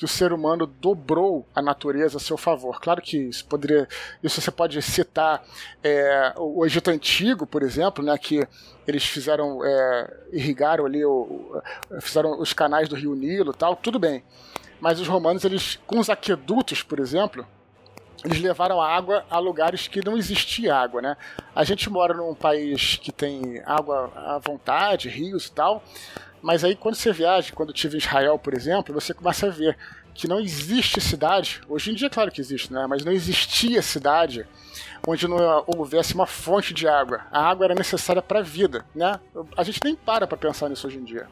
que 0.00 0.06
o 0.06 0.08
ser 0.08 0.32
humano 0.32 0.66
dobrou 0.66 1.46
a 1.54 1.60
natureza 1.60 2.16
a 2.16 2.20
seu 2.20 2.38
favor. 2.38 2.80
Claro 2.80 3.02
que 3.02 3.18
isso 3.18 3.44
poderia. 3.44 3.86
Isso 4.22 4.40
você 4.40 4.50
pode 4.50 4.80
citar 4.80 5.44
é, 5.84 6.32
o 6.38 6.64
Egito 6.64 6.88
Antigo, 6.88 7.46
por 7.46 7.62
exemplo, 7.62 8.02
né, 8.02 8.16
que 8.16 8.48
eles 8.88 9.04
fizeram. 9.04 9.62
É, 9.62 10.16
irrigaram 10.32 10.86
ali, 10.86 11.04
o, 11.04 11.60
fizeram 12.00 12.40
os 12.40 12.54
canais 12.54 12.88
do 12.88 12.96
Rio 12.96 13.14
Nilo 13.14 13.52
tal, 13.52 13.76
tudo 13.76 13.98
bem. 13.98 14.24
Mas 14.80 14.98
os 14.98 15.06
romanos, 15.06 15.44
eles, 15.44 15.78
com 15.86 15.98
os 15.98 16.08
aquedutos, 16.08 16.82
por 16.82 16.98
exemplo, 16.98 17.46
eles 18.24 18.40
levaram 18.40 18.80
água 18.80 19.26
a 19.28 19.38
lugares 19.38 19.86
que 19.86 20.02
não 20.02 20.16
existia 20.16 20.74
água, 20.74 21.02
né? 21.02 21.14
A 21.54 21.62
gente 21.62 21.90
mora 21.90 22.14
num 22.14 22.34
país 22.34 22.96
que 22.96 23.12
tem 23.12 23.60
água 23.66 24.10
à 24.16 24.38
vontade, 24.38 25.10
rios 25.10 25.48
e 25.48 25.52
tal, 25.52 25.84
mas 26.42 26.64
aí 26.64 26.74
quando 26.74 26.94
você 26.94 27.12
viaja, 27.12 27.52
quando 27.52 27.72
em 27.72 27.96
Israel, 27.96 28.38
por 28.38 28.54
exemplo, 28.54 28.94
você 28.94 29.12
começa 29.12 29.46
a 29.46 29.50
ver 29.50 29.76
que 30.14 30.26
não 30.26 30.40
existe 30.40 31.00
cidade, 31.00 31.60
hoje 31.68 31.90
em 31.90 31.94
dia 31.94 32.10
claro 32.10 32.30
que 32.30 32.40
existe, 32.40 32.72
né? 32.72 32.86
Mas 32.86 33.04
não 33.04 33.12
existia 33.12 33.80
cidade 33.82 34.46
onde 35.06 35.28
não 35.28 35.64
houvesse 35.66 36.14
uma 36.14 36.26
fonte 36.26 36.74
de 36.74 36.88
água. 36.88 37.22
A 37.30 37.48
água 37.48 37.66
era 37.66 37.74
necessária 37.74 38.22
para 38.22 38.40
a 38.40 38.42
vida, 38.42 38.84
né? 38.94 39.20
A 39.56 39.62
gente 39.62 39.80
nem 39.84 39.94
para 39.94 40.26
para 40.26 40.36
pensar 40.36 40.68
nisso 40.68 40.86
hoje 40.86 40.98
em 40.98 41.04
dia. 41.04 41.28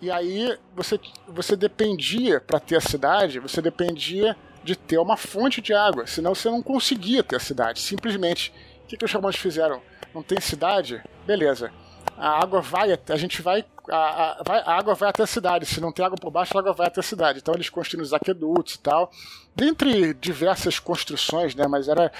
E 0.00 0.10
aí 0.10 0.58
você, 0.74 0.98
você 1.28 1.54
dependia, 1.54 2.40
para 2.40 2.58
ter 2.58 2.76
a 2.76 2.80
cidade, 2.80 3.38
você 3.38 3.62
dependia 3.62 4.36
de 4.64 4.74
ter 4.74 4.98
uma 4.98 5.16
fonte 5.16 5.60
de 5.60 5.72
água, 5.72 6.06
senão 6.06 6.34
você 6.34 6.50
não 6.50 6.62
conseguia 6.62 7.22
ter 7.22 7.36
a 7.36 7.40
cidade. 7.40 7.80
Simplesmente, 7.80 8.52
o 8.84 8.86
que, 8.88 8.96
que 8.96 9.04
os 9.04 9.12
romanos 9.12 9.36
fizeram? 9.36 9.80
Não 10.14 10.22
tem 10.22 10.40
cidade? 10.40 11.02
Beleza 11.24 11.72
a 12.16 12.42
água 12.42 12.60
vai, 12.60 12.92
a 12.92 13.16
gente 13.16 13.42
vai 13.42 13.64
a, 13.90 13.96
a, 13.96 14.58
a, 14.58 14.78
água 14.78 14.94
vai 14.94 15.08
até 15.08 15.22
a 15.22 15.26
cidade. 15.26 15.66
Se 15.66 15.80
não 15.80 15.92
tem 15.92 16.04
água 16.04 16.16
por 16.16 16.30
baixo, 16.30 16.56
a 16.56 16.60
água 16.60 16.72
vai 16.72 16.86
até 16.86 17.00
a 17.00 17.02
cidade. 17.02 17.38
Então 17.38 17.54
eles 17.54 17.68
construíram 17.68 18.04
os 18.04 18.12
aquedutos 18.12 18.74
e 18.74 18.78
tal. 18.78 19.10
Dentre 19.54 20.14
diversas 20.14 20.78
construções, 20.78 21.54
né? 21.54 21.66
Mas 21.66 21.88
era, 21.88 22.12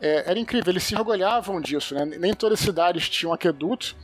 é, 0.00 0.30
era 0.30 0.38
incrível. 0.38 0.72
Eles 0.72 0.84
se 0.84 0.94
orgulhavam 0.94 1.60
disso, 1.60 1.94
né? 1.94 2.04
Nem 2.04 2.34
todas 2.34 2.60
as 2.60 2.64
cidades 2.64 3.08
tinham 3.08 3.32
aqueduto. 3.32 3.96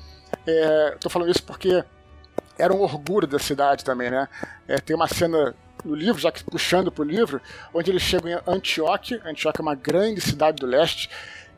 Estou 0.47 1.09
é, 1.09 1.11
falando 1.11 1.31
isso 1.31 1.43
porque 1.43 1.85
era 2.59 2.73
um 2.73 2.81
orgulho 2.81 3.27
da 3.27 3.39
cidade 3.39 3.85
também, 3.85 4.11
né? 4.11 4.29
É, 4.67 4.79
tem 4.79 4.97
uma 4.97 5.07
cena 5.07 5.55
no 5.85 5.95
livro, 5.95 6.21
já 6.21 6.33
que 6.33 6.43
puxando 6.43 6.91
pro 6.91 7.05
livro, 7.05 7.41
onde 7.73 7.91
eles 7.91 8.03
chegam 8.03 8.31
em 8.31 8.39
Antioquia. 8.47 9.21
Antioquia 9.25 9.61
é 9.61 9.63
uma 9.63 9.75
grande 9.75 10.21
cidade 10.21 10.57
do 10.57 10.67
leste. 10.67 11.09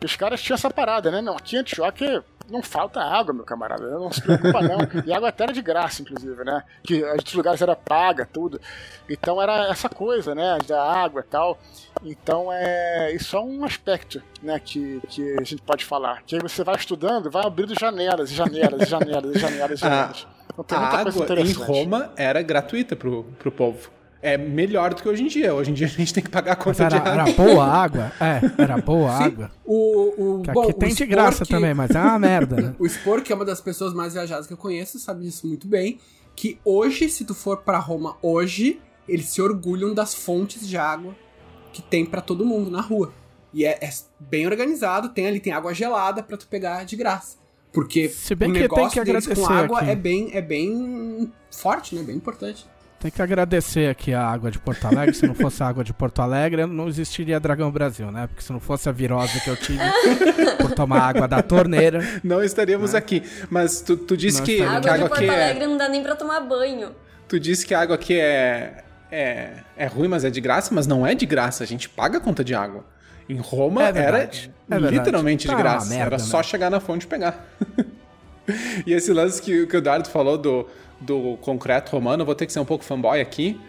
E 0.00 0.04
os 0.04 0.14
caras 0.14 0.42
tinham 0.42 0.54
essa 0.54 0.70
parada, 0.70 1.10
né? 1.10 1.20
Não, 1.20 1.36
aqui 1.36 1.56
Antioquia 1.56 2.22
não 2.50 2.62
falta 2.62 3.00
água, 3.00 3.34
meu 3.34 3.44
camarada. 3.44 3.88
Não 3.88 4.12
se 4.12 4.22
preocupa, 4.22 4.60
não. 4.62 4.78
E 5.06 5.12
água 5.12 5.28
até 5.28 5.44
era 5.44 5.52
de 5.52 5.62
graça, 5.62 6.02
inclusive, 6.02 6.44
né? 6.44 6.62
Que 6.82 7.04
os 7.04 7.34
lugares 7.34 7.60
era 7.60 7.76
paga, 7.76 8.26
tudo. 8.30 8.60
Então 9.08 9.40
era 9.40 9.68
essa 9.68 9.88
coisa, 9.88 10.34
né? 10.34 10.58
Da 10.66 10.82
água 10.82 11.20
e 11.20 11.24
tal. 11.24 11.58
Então 12.02 12.52
é 12.52 13.12
isso 13.14 13.36
é 13.36 13.40
um 13.40 13.64
aspecto, 13.64 14.22
né? 14.42 14.58
Que, 14.58 15.00
que 15.08 15.36
a 15.38 15.44
gente 15.44 15.62
pode 15.62 15.84
falar. 15.84 16.22
Que 16.22 16.36
aí 16.36 16.42
você 16.42 16.64
vai 16.64 16.76
estudando, 16.76 17.30
vai 17.30 17.46
abrindo 17.46 17.78
janelas, 17.78 18.30
janelas, 18.30 18.88
janelas, 18.88 19.40
janelas, 19.40 19.78
janelas. 19.80 20.26
Então, 20.52 20.64
tem 20.64 20.78
muita 20.78 20.96
a 20.96 21.00
água 21.00 21.40
em 21.40 21.52
Roma 21.52 22.12
era 22.16 22.42
gratuita 22.42 22.96
pro, 22.96 23.24
pro 23.38 23.52
povo 23.52 23.97
é 24.20 24.36
melhor 24.36 24.94
do 24.94 25.02
que 25.02 25.08
hoje 25.08 25.22
em 25.22 25.28
dia. 25.28 25.54
Hoje 25.54 25.70
em 25.70 25.74
dia 25.74 25.86
a 25.86 25.90
gente 25.90 26.12
tem 26.12 26.22
que 26.22 26.30
pagar 26.30 26.52
a 26.52 26.56
conta 26.56 26.84
era, 26.84 26.98
de 26.98 27.08
água. 27.08 27.22
Era 27.22 27.32
boa 27.32 27.64
água? 27.64 28.12
É, 28.20 28.62
era 28.62 28.78
boa 28.82 29.10
água. 29.10 29.50
O, 29.64 30.38
o, 30.38 30.42
que 30.42 30.52
bom, 30.52 30.62
aqui 30.62 30.72
tem 30.74 30.94
de 30.94 31.06
graça 31.06 31.44
que... 31.44 31.50
também, 31.50 31.74
mas 31.74 31.90
é 31.90 32.00
uma 32.00 32.18
merda, 32.18 32.56
né? 32.56 32.74
o 32.78 32.88
Spor, 32.88 33.22
que 33.22 33.32
é 33.32 33.36
uma 33.36 33.44
das 33.44 33.60
pessoas 33.60 33.94
mais 33.94 34.14
viajadas 34.14 34.46
que 34.46 34.52
eu 34.52 34.56
conheço, 34.56 34.98
sabe 34.98 35.24
disso 35.24 35.46
muito 35.46 35.66
bem. 35.66 35.98
Que 36.34 36.58
hoje, 36.64 37.08
se 37.08 37.24
tu 37.24 37.34
for 37.34 37.58
para 37.58 37.78
Roma 37.78 38.16
hoje, 38.22 38.80
eles 39.08 39.26
se 39.26 39.40
orgulham 39.40 39.94
das 39.94 40.14
fontes 40.14 40.68
de 40.68 40.76
água 40.76 41.14
que 41.72 41.82
tem 41.82 42.04
para 42.04 42.20
todo 42.20 42.44
mundo 42.44 42.70
na 42.70 42.80
rua. 42.80 43.12
E 43.52 43.64
é, 43.64 43.78
é, 43.80 43.90
bem 44.20 44.46
organizado, 44.46 45.08
tem 45.08 45.26
ali 45.26 45.40
tem 45.40 45.52
água 45.52 45.72
gelada 45.72 46.22
para 46.22 46.36
tu 46.36 46.46
pegar 46.46 46.84
de 46.84 46.96
graça. 46.96 47.38
Porque 47.72 48.08
se 48.08 48.34
bem 48.34 48.50
o 48.50 48.52
que 48.52 48.60
negócio 48.60 48.90
tem 48.90 49.04
que 49.04 49.12
deles 49.12 49.26
com 49.26 49.46
água 49.46 49.80
aqui. 49.80 49.90
é 49.90 49.96
bem, 49.96 50.30
é 50.32 50.40
bem 50.40 51.32
forte, 51.50 51.94
né? 51.94 52.02
Bem 52.02 52.16
importante. 52.16 52.66
Tem 53.00 53.10
que 53.10 53.22
agradecer 53.22 53.88
aqui 53.88 54.12
a 54.12 54.22
água 54.22 54.50
de 54.50 54.58
Porto 54.58 54.84
Alegre. 54.86 55.14
se 55.14 55.26
não 55.26 55.34
fosse 55.34 55.62
a 55.62 55.68
água 55.68 55.84
de 55.84 55.92
Porto 55.92 56.20
Alegre, 56.20 56.66
não 56.66 56.88
existiria 56.88 57.38
Dragão 57.38 57.70
Brasil, 57.70 58.10
né? 58.10 58.26
Porque 58.26 58.42
se 58.42 58.52
não 58.52 58.58
fosse 58.58 58.88
a 58.88 58.92
virose 58.92 59.40
que 59.40 59.48
eu 59.48 59.56
tive 59.56 59.78
por 60.60 60.72
tomar 60.72 61.02
água 61.02 61.28
da 61.28 61.40
torneira. 61.42 62.00
Não 62.24 62.42
estaríamos 62.42 62.92
né? 62.92 62.98
aqui. 62.98 63.22
Mas 63.48 63.80
tu, 63.80 63.96
tu 63.96 64.16
disse 64.16 64.42
que, 64.42 64.60
a 64.60 64.70
água, 64.70 64.80
que 64.80 64.88
a 64.88 64.94
água 64.94 65.06
aqui 65.06 65.14
de 65.20 65.26
Porto 65.26 65.38
é 65.38 65.44
Alegre 65.44 65.66
não 65.66 65.76
dá 65.76 65.88
nem 65.88 66.02
pra 66.02 66.16
tomar 66.16 66.40
banho. 66.40 66.90
Tu 67.28 67.38
disse 67.38 67.64
que 67.64 67.72
a 67.72 67.80
água 67.80 67.94
aqui 67.94 68.18
é 68.18 68.84
é, 69.10 69.50
é 69.76 69.86
ruim, 69.86 70.08
mas 70.08 70.24
é 70.24 70.30
de 70.30 70.40
graça, 70.40 70.74
mas 70.74 70.86
não 70.86 71.06
é 71.06 71.14
de 71.14 71.26
graça, 71.26 71.64
a 71.64 71.66
gente 71.66 71.88
paga 71.88 72.18
a 72.18 72.20
conta 72.20 72.44
de 72.44 72.54
água. 72.54 72.84
Em 73.28 73.38
Roma 73.38 73.84
É 73.84 73.88
era 73.88 74.30
é 74.70 74.78
literalmente 74.90 75.46
Tá 75.46 75.54
de 75.54 75.62
graça, 75.62 75.88
merda, 75.88 76.16
era 76.16 76.18
só 76.18 76.38
né? 76.38 76.42
chegar 76.42 76.70
na 76.70 76.80
fonte 76.80 77.04
e 77.04 77.06
pegar. 77.06 77.46
e 78.86 78.92
esse 78.92 79.12
lance 79.12 79.40
que, 79.40 79.66
que 79.66 79.76
o 79.76 79.78
Eduardo 79.78 80.08
falou 80.08 80.38
do, 80.38 80.66
do 81.00 81.36
concreto 81.40 81.92
romano, 81.92 82.24
vou 82.24 82.34
ter 82.34 82.46
que 82.46 82.52
ser 82.52 82.60
um 82.60 82.64
pouco 82.64 82.84
fanboy 82.84 83.20
aqui. 83.20 83.60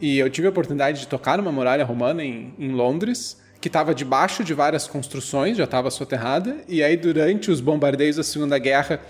E 0.00 0.18
eu 0.18 0.30
tive 0.30 0.46
a 0.46 0.50
oportunidade 0.50 1.00
de 1.00 1.08
tocar 1.08 1.38
numa 1.38 1.50
muralha 1.50 1.84
romana 1.84 2.24
em, 2.24 2.54
em 2.58 2.70
Londres, 2.70 3.40
que 3.60 3.68
estava 3.68 3.94
debaixo 3.94 4.44
de 4.44 4.54
várias 4.54 4.86
construções, 4.86 5.56
já 5.56 5.64
estava 5.64 5.90
soterrada. 5.90 6.58
E 6.68 6.82
aí, 6.82 6.96
durante 6.96 7.50
os 7.50 7.60
bombardeios 7.60 8.16
da 8.16 8.22
Segunda 8.22 8.58
Guerra, 8.58 9.00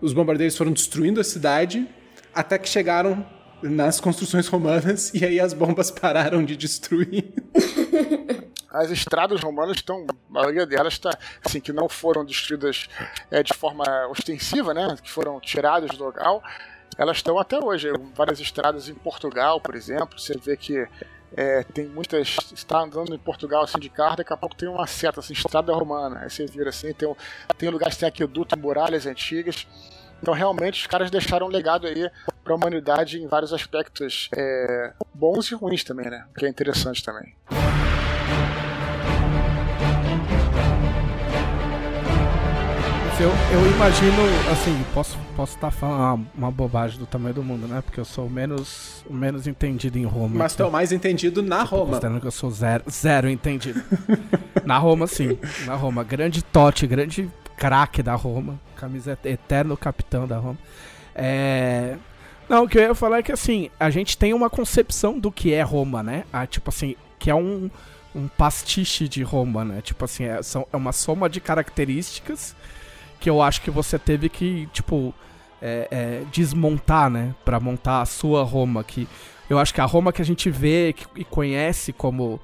os 0.00 0.12
bombardeios 0.12 0.56
foram 0.56 0.72
destruindo 0.72 1.20
a 1.20 1.24
cidade, 1.24 1.86
até 2.34 2.58
que 2.58 2.68
chegaram 2.68 3.24
nas 3.62 4.00
construções 4.00 4.46
romanas, 4.46 5.12
e 5.14 5.24
aí 5.24 5.40
as 5.40 5.54
bombas 5.54 5.90
pararam 5.90 6.44
de 6.44 6.56
destruir. 6.56 7.32
As 8.74 8.90
estradas 8.90 9.40
romanas 9.40 9.76
estão, 9.76 10.04
a 10.10 10.32
maioria 10.32 10.66
delas 10.66 10.94
está, 10.94 11.16
assim, 11.44 11.60
que 11.60 11.72
não 11.72 11.88
foram 11.88 12.24
destruídas 12.24 12.88
é, 13.30 13.40
de 13.40 13.54
forma 13.54 13.84
ostensiva, 14.08 14.74
né, 14.74 14.96
que 15.00 15.08
foram 15.08 15.38
tiradas 15.38 15.96
do 15.96 16.02
local, 16.02 16.42
elas 16.96 17.18
estão 17.18 17.38
até 17.38 17.58
hoje. 17.58 17.88
Várias 18.14 18.40
estradas 18.40 18.88
em 18.88 18.94
Portugal, 18.94 19.60
por 19.60 19.74
exemplo, 19.74 20.18
você 20.18 20.36
vê 20.36 20.56
que 20.56 20.86
é, 21.36 21.64
tem 21.64 21.86
muitas. 21.86 22.36
está 22.54 22.80
andando 22.80 23.14
em 23.14 23.18
Portugal 23.18 23.64
assim 23.64 23.78
de 23.78 23.88
carro, 23.88 24.16
daqui 24.16 24.32
a 24.32 24.36
pouco 24.36 24.54
tem 24.54 24.68
uma 24.68 24.86
seta, 24.86 25.20
assim, 25.20 25.32
estrada 25.32 25.72
romana. 25.72 26.20
Aí 26.20 26.30
você 26.30 26.46
vira 26.46 26.70
assim, 26.70 26.92
tem, 26.92 27.14
tem 27.58 27.68
lugares 27.68 27.94
que 27.94 28.00
tem 28.00 28.08
aqueduto, 28.08 28.58
muralhas 28.58 29.06
antigas. 29.06 29.66
Então, 30.22 30.32
realmente, 30.32 30.80
os 30.80 30.86
caras 30.86 31.10
deixaram 31.10 31.46
um 31.46 31.50
legado 31.50 31.86
aí 31.86 32.10
para 32.42 32.52
a 32.52 32.56
humanidade 32.56 33.20
em 33.20 33.26
vários 33.26 33.52
aspectos 33.52 34.28
é, 34.34 34.92
bons 35.12 35.50
e 35.50 35.54
ruins 35.54 35.84
também, 35.84 36.08
né? 36.08 36.24
Que 36.38 36.46
é 36.46 36.48
interessante 36.48 37.04
também. 37.04 37.34
Eu, 43.20 43.30
eu 43.52 43.70
imagino, 43.70 44.16
assim, 44.50 44.84
posso 44.92 45.16
posso 45.36 45.54
estar 45.54 45.70
falando 45.70 45.98
uma, 45.98 46.26
uma 46.36 46.50
bobagem 46.50 46.98
do 46.98 47.06
tamanho 47.06 47.34
do 47.34 47.44
mundo, 47.44 47.66
né? 47.66 47.80
Porque 47.80 48.00
eu 48.00 48.04
sou 48.04 48.26
o 48.26 48.30
menos, 48.30 49.04
o 49.08 49.12
menos 49.12 49.46
entendido 49.46 49.98
em 49.98 50.04
Roma. 50.04 50.30
Mas 50.34 50.40
aqui. 50.40 50.52
estão 50.52 50.70
mais 50.70 50.92
entendido 50.92 51.42
na 51.42 51.62
Roma. 51.62 51.90
Considerando 51.90 52.20
que 52.20 52.26
eu 52.26 52.32
sou 52.32 52.50
zero, 52.50 52.84
zero 52.90 53.28
entendido. 53.28 53.82
na 54.64 54.78
Roma, 54.78 55.06
sim. 55.06 55.38
Na 55.64 55.74
Roma. 55.74 56.02
Grande 56.02 56.42
Totti, 56.42 56.86
grande 56.86 57.30
craque 57.56 58.02
da 58.02 58.14
Roma. 58.14 58.58
Camisa 58.76 59.18
eterno 59.24 59.76
capitão 59.76 60.26
da 60.26 60.38
Roma. 60.38 60.58
É... 61.14 61.96
Não, 62.48 62.64
o 62.64 62.68
que 62.68 62.78
eu 62.78 62.82
ia 62.82 62.94
falar 62.94 63.18
é 63.18 63.22
que, 63.22 63.32
assim, 63.32 63.70
a 63.78 63.90
gente 63.90 64.18
tem 64.18 64.34
uma 64.34 64.50
concepção 64.50 65.18
do 65.18 65.30
que 65.30 65.52
é 65.52 65.62
Roma, 65.62 66.02
né? 66.02 66.24
Ah, 66.32 66.46
tipo 66.46 66.68
assim, 66.68 66.94
que 67.18 67.30
é 67.30 67.34
um, 67.34 67.70
um 68.14 68.28
pastiche 68.28 69.08
de 69.08 69.22
Roma, 69.22 69.64
né? 69.64 69.80
Tipo 69.80 70.04
assim, 70.04 70.24
é, 70.24 70.42
são, 70.42 70.66
é 70.72 70.76
uma 70.76 70.92
soma 70.92 71.28
de 71.28 71.40
características 71.40 72.54
que 73.24 73.30
eu 73.30 73.40
acho 73.40 73.62
que 73.62 73.70
você 73.70 73.98
teve 73.98 74.28
que, 74.28 74.66
tipo, 74.70 75.14
é, 75.62 75.88
é, 75.90 76.22
desmontar, 76.30 77.08
né? 77.08 77.34
Pra 77.42 77.58
montar 77.58 78.02
a 78.02 78.04
sua 78.04 78.42
Roma. 78.44 78.84
Que 78.84 79.08
eu 79.48 79.58
acho 79.58 79.72
que 79.72 79.80
a 79.80 79.86
Roma 79.86 80.12
que 80.12 80.20
a 80.20 80.24
gente 80.24 80.50
vê 80.50 80.94
e 81.16 81.24
conhece 81.24 81.90
como, 81.90 82.38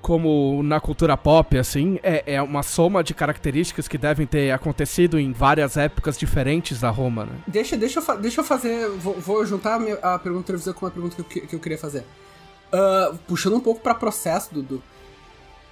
como 0.00 0.62
na 0.62 0.80
cultura 0.80 1.18
pop, 1.18 1.58
assim, 1.58 2.00
é, 2.02 2.22
é 2.36 2.40
uma 2.42 2.62
soma 2.62 3.04
de 3.04 3.12
características 3.12 3.86
que 3.86 3.98
devem 3.98 4.26
ter 4.26 4.50
acontecido 4.52 5.18
em 5.20 5.32
várias 5.32 5.76
épocas 5.76 6.16
diferentes 6.16 6.80
da 6.80 6.88
Roma, 6.88 7.26
né? 7.26 7.32
Deixa, 7.46 7.76
deixa, 7.76 8.00
eu, 8.00 8.18
deixa 8.18 8.40
eu 8.40 8.44
fazer. 8.44 8.88
Vou, 8.88 9.12
vou 9.20 9.44
juntar 9.44 9.74
a, 9.74 9.78
minha- 9.78 9.96
a 9.96 10.18
pergunta 10.18 10.46
televisão 10.46 10.72
com 10.72 10.86
uma 10.86 10.90
pergunta 10.90 11.14
que 11.22 11.40
eu, 11.40 11.46
que- 11.46 11.56
eu 11.56 11.60
queria 11.60 11.76
fazer. 11.78 12.06
Ah, 12.72 13.12
puxando 13.28 13.54
um 13.56 13.60
pouco 13.60 13.82
pra 13.82 13.94
processo, 13.94 14.48
Dudu. 14.54 14.82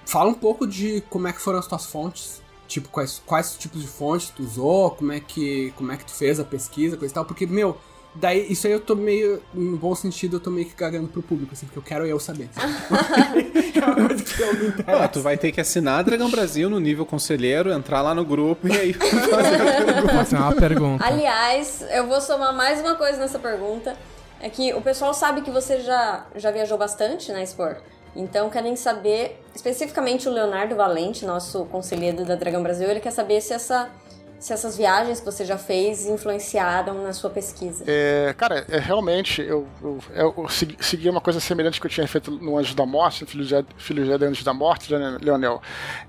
Fala 0.05 0.29
um 0.29 0.35
pouco 0.35 0.67
de 0.67 1.01
como 1.09 1.27
é 1.27 1.33
que 1.33 1.41
foram 1.41 1.57
as 1.57 1.65
tuas 1.65 1.87
fontes. 1.87 2.43
Tipo, 2.71 2.87
quais, 2.87 3.21
quais 3.25 3.57
tipos 3.57 3.81
de 3.81 3.87
fontes 3.87 4.29
tu 4.29 4.43
usou, 4.43 4.91
como 4.91 5.11
é, 5.11 5.19
que, 5.19 5.73
como 5.75 5.91
é 5.91 5.97
que 5.97 6.05
tu 6.05 6.13
fez 6.13 6.39
a 6.39 6.45
pesquisa, 6.45 6.95
coisa 6.95 7.11
e 7.11 7.15
tal. 7.15 7.25
Porque, 7.25 7.45
meu, 7.45 7.77
daí 8.15 8.49
isso 8.49 8.65
aí 8.65 8.71
eu 8.71 8.79
tô 8.79 8.95
meio. 8.95 9.43
No 9.53 9.75
bom 9.75 9.93
sentido, 9.93 10.37
eu 10.37 10.39
tô 10.39 10.49
meio 10.49 10.65
que 10.65 10.73
cagando 10.73 11.09
pro 11.09 11.21
público, 11.21 11.51
assim, 11.51 11.65
porque 11.65 11.79
eu 11.79 11.83
quero 11.83 12.05
eu 12.05 12.17
saber. 12.17 12.47
sabe? 12.53 13.51
é 13.75 13.85
uma 13.85 14.07
coisa 14.07 14.23
que 14.23 14.41
eu 14.41 14.53
me 14.53 14.67
interessa. 14.67 15.03
Ah, 15.03 15.07
tu 15.09 15.19
vai 15.19 15.37
ter 15.37 15.51
que 15.51 15.59
assinar 15.59 16.01
Dragão 16.05 16.31
Brasil 16.31 16.69
no 16.69 16.79
nível 16.79 17.05
conselheiro, 17.05 17.73
entrar 17.73 18.01
lá 18.01 18.15
no 18.15 18.23
grupo 18.23 18.65
e 18.69 18.71
aí 18.71 18.93
fazer 20.15 20.37
uma 20.37 20.55
pergunta. 20.55 21.05
Aliás, 21.05 21.83
eu 21.91 22.07
vou 22.07 22.21
somar 22.21 22.55
mais 22.55 22.79
uma 22.79 22.95
coisa 22.95 23.19
nessa 23.19 23.37
pergunta. 23.37 23.97
É 24.39 24.49
que 24.49 24.73
o 24.73 24.81
pessoal 24.81 25.13
sabe 25.13 25.41
que 25.41 25.51
você 25.51 25.81
já, 25.81 26.25
já 26.37 26.51
viajou 26.51 26.77
bastante 26.77 27.33
na 27.33 27.43
Expor. 27.43 27.75
Então 28.15 28.49
querem 28.49 28.75
saber, 28.75 29.41
especificamente 29.55 30.27
o 30.27 30.31
Leonardo 30.31 30.75
Valente, 30.75 31.25
nosso 31.25 31.65
conselheiro 31.65 32.25
da 32.25 32.35
Dragão 32.35 32.61
Brasil, 32.61 32.89
ele 32.89 32.99
quer 32.99 33.11
saber 33.11 33.39
se, 33.41 33.53
essa, 33.53 33.89
se 34.37 34.51
essas 34.51 34.75
viagens 34.77 35.19
que 35.19 35.25
você 35.25 35.45
já 35.45 35.57
fez 35.57 36.05
influenciaram 36.05 37.03
na 37.03 37.13
sua 37.13 37.29
pesquisa. 37.29 37.85
É, 37.87 38.33
cara, 38.37 38.65
é, 38.69 38.79
realmente 38.79 39.41
eu, 39.41 39.65
eu, 39.81 39.99
eu 40.13 40.49
segui, 40.49 40.77
segui 40.81 41.09
uma 41.09 41.21
coisa 41.21 41.39
semelhante 41.39 41.79
que 41.79 41.87
eu 41.87 41.91
tinha 41.91 42.07
feito 42.07 42.31
no 42.31 42.57
Anjo 42.57 42.75
da 42.75 42.85
Morte, 42.85 43.21
no 43.21 43.27
Filho 43.27 43.45
de, 43.45 43.65
Filho 43.77 44.17
de 44.17 44.25
Anjo 44.25 44.43
da 44.43 44.53
Morte, 44.53 44.91
né, 44.93 45.17
Leonel, 45.21 45.61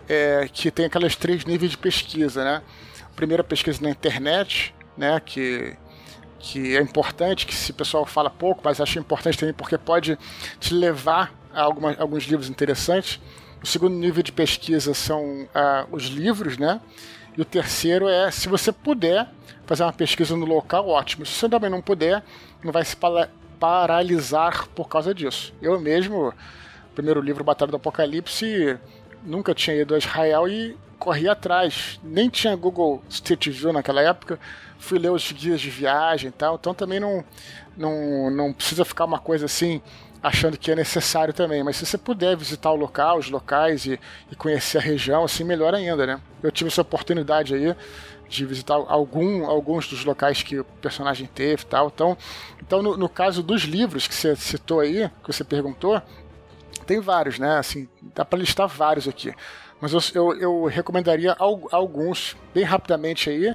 é, 0.08 0.48
que 0.52 0.70
tem 0.70 0.86
aqueles 0.86 1.14
três 1.14 1.44
níveis 1.44 1.70
de 1.70 1.78
pesquisa, 1.78 2.42
né? 2.42 2.62
Primeira 3.14 3.44
pesquisa 3.44 3.80
na 3.82 3.90
internet, 3.90 4.74
né, 4.96 5.20
que 5.24 5.76
que 6.42 6.76
é 6.76 6.80
importante, 6.80 7.46
que 7.46 7.54
se 7.54 7.70
o 7.70 7.74
pessoal 7.74 8.04
fala 8.04 8.28
pouco, 8.28 8.60
mas 8.64 8.80
acho 8.80 8.98
importante 8.98 9.38
também 9.38 9.54
porque 9.54 9.78
pode 9.78 10.18
te 10.58 10.74
levar 10.74 11.32
a 11.54 11.62
alguma, 11.62 11.94
alguns 11.98 12.24
livros 12.24 12.48
interessantes. 12.48 13.20
O 13.62 13.66
segundo 13.66 13.94
nível 13.94 14.22
de 14.22 14.32
pesquisa 14.32 14.92
são 14.92 15.48
ah, 15.54 15.86
os 15.90 16.04
livros, 16.04 16.58
né? 16.58 16.80
E 17.36 17.40
o 17.40 17.44
terceiro 17.44 18.08
é, 18.08 18.30
se 18.30 18.48
você 18.48 18.72
puder 18.72 19.28
fazer 19.66 19.84
uma 19.84 19.92
pesquisa 19.92 20.36
no 20.36 20.44
local, 20.44 20.88
ótimo. 20.88 21.24
Se 21.24 21.34
você 21.34 21.48
também 21.48 21.70
não 21.70 21.80
puder, 21.80 22.22
não 22.62 22.72
vai 22.72 22.84
se 22.84 22.96
paralisar 23.58 24.68
por 24.68 24.88
causa 24.88 25.14
disso. 25.14 25.54
Eu 25.62 25.80
mesmo, 25.80 26.34
primeiro 26.94 27.20
livro, 27.20 27.44
Batalha 27.44 27.70
do 27.70 27.76
Apocalipse, 27.76 28.78
nunca 29.24 29.54
tinha 29.54 29.76
ido 29.76 29.94
a 29.94 29.98
Israel 29.98 30.48
e 30.48 30.76
corri 30.98 31.28
atrás. 31.28 31.98
Nem 32.02 32.28
tinha 32.28 32.54
Google 32.54 33.02
Street 33.08 33.48
View 33.48 33.72
naquela 33.72 34.02
época. 34.02 34.38
Fui 34.78 34.98
ler 34.98 35.10
os 35.10 35.30
guias 35.32 35.60
de 35.60 35.70
viagem 35.70 36.28
e 36.28 36.32
tal. 36.32 36.56
Então 36.56 36.74
também 36.74 37.00
não, 37.00 37.24
não, 37.76 38.30
não 38.30 38.52
precisa 38.52 38.84
ficar 38.84 39.04
uma 39.04 39.18
coisa 39.18 39.46
assim 39.46 39.80
achando 40.22 40.56
que 40.56 40.70
é 40.70 40.76
necessário 40.76 41.34
também. 41.34 41.62
Mas 41.62 41.76
se 41.76 41.86
você 41.86 41.98
puder 41.98 42.36
visitar 42.36 42.70
o 42.70 42.76
local, 42.76 43.18
os 43.18 43.28
locais 43.28 43.84
e, 43.86 43.98
e 44.30 44.36
conhecer 44.36 44.78
a 44.78 44.80
região, 44.80 45.24
assim, 45.24 45.44
melhor 45.44 45.74
ainda, 45.74 46.06
né? 46.06 46.20
Eu 46.42 46.50
tive 46.52 46.68
essa 46.68 46.82
oportunidade 46.82 47.54
aí 47.54 47.74
de 48.28 48.46
visitar 48.46 48.74
algum, 48.74 49.44
alguns 49.44 49.86
dos 49.88 50.04
locais 50.04 50.42
que 50.42 50.60
o 50.60 50.64
personagem 50.64 51.26
teve 51.26 51.62
e 51.62 51.66
tal. 51.66 51.88
Então, 51.88 52.16
então 52.60 52.82
no, 52.82 52.96
no 52.96 53.08
caso 53.08 53.42
dos 53.42 53.62
livros 53.62 54.06
que 54.06 54.14
você 54.14 54.34
citou 54.36 54.80
aí, 54.80 55.10
que 55.22 55.32
você 55.32 55.44
perguntou, 55.44 56.00
tem 56.86 57.00
vários, 57.00 57.38
né? 57.38 57.58
Assim, 57.58 57.88
dá 58.14 58.24
para 58.24 58.38
listar 58.38 58.66
vários 58.68 59.06
aqui. 59.06 59.34
Mas 59.80 59.92
eu, 59.92 60.00
eu, 60.14 60.40
eu 60.40 60.64
recomendaria 60.66 61.34
al- 61.38 61.68
alguns, 61.72 62.36
bem 62.54 62.64
rapidamente 62.64 63.28
aí. 63.28 63.54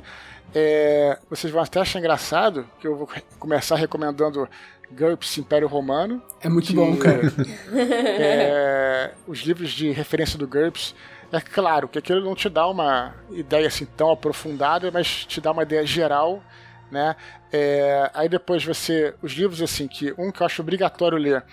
É, 0.54 1.18
vocês 1.30 1.52
vão 1.52 1.62
até 1.62 1.80
achar 1.80 2.00
engraçado 2.00 2.70
que 2.80 2.88
eu 2.88 2.96
vou 2.96 3.10
começar 3.40 3.76
recomendando 3.76 4.48
GURPS 4.92 5.38
Império 5.38 5.68
Romano. 5.68 6.22
É 6.42 6.50
muito 6.50 6.74
bom, 6.74 6.96
cara. 6.98 7.22
é, 7.74 9.12
os 9.28 9.40
livros 9.40 9.72
de 9.72 9.92
referência 9.92 10.38
do 10.38 10.48
GURPS. 10.48 10.96
É 11.32 11.42
claro 11.42 11.90
que 11.90 12.00
aquilo 12.00 12.24
não 12.24 12.36
te 12.36 12.50
dá 12.50 12.68
uma 12.68 13.14
ideia 13.32 13.68
assim 13.68 13.86
tão 13.86 14.10
aprofundada, 14.12 14.90
mas 14.92 15.26
te 15.26 15.42
dá 15.42 15.52
uma 15.52 15.64
ideia 15.64 15.86
geral, 15.86 16.42
né? 16.90 17.16
É, 17.52 18.10
aí 18.14 18.30
depois 18.30 18.64
você, 18.64 19.14
os 19.22 19.34
livros 19.34 19.62
assim 19.62 19.88
que 19.88 20.14
um 20.18 20.32
que 20.32 20.42
eu 20.42 20.46
acho 20.46 20.62
obrigatório 20.62 21.18
ler 21.18 21.44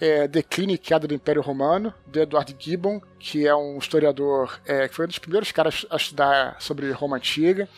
é 0.00 0.28
Declínio 0.28 0.74
e 0.74 0.78
Queda 0.78 1.06
do 1.06 1.14
Império 1.14 1.42
Romano, 1.42 1.92
de 2.06 2.20
Edward 2.20 2.54
Gibbon, 2.58 3.00
que 3.18 3.46
é 3.46 3.54
um 3.54 3.78
historiador 3.78 4.60
é, 4.66 4.88
que 4.88 4.94
foi 4.94 5.06
um 5.06 5.08
dos 5.08 5.18
primeiros 5.18 5.50
caras 5.52 5.86
a 5.90 5.96
estudar 5.96 6.56
sobre 6.60 6.90
Roma 6.92 7.16
Antiga. 7.16 7.68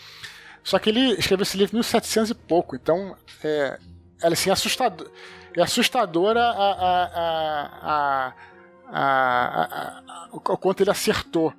Só 0.62 0.78
que 0.78 0.90
ele 0.90 1.12
escreveu 1.12 1.44
esse 1.44 1.56
livro 1.56 1.76
em 1.76 1.78
1700 1.78 2.30
e 2.30 2.34
pouco, 2.34 2.76
então 2.76 3.16
é, 3.42 3.78
ela 4.22 4.32
assim, 4.32 4.50
é 4.50 4.52
assustador, 4.52 5.10
é 5.56 5.62
assustadora 5.62 6.40
a, 6.40 6.72
a, 6.72 7.04
a, 7.14 7.70
a, 7.82 8.34
a, 8.90 10.02
a, 10.06 10.28
o 10.32 10.40
quanto 10.40 10.82
ele 10.82 10.90
acertou. 10.90 11.52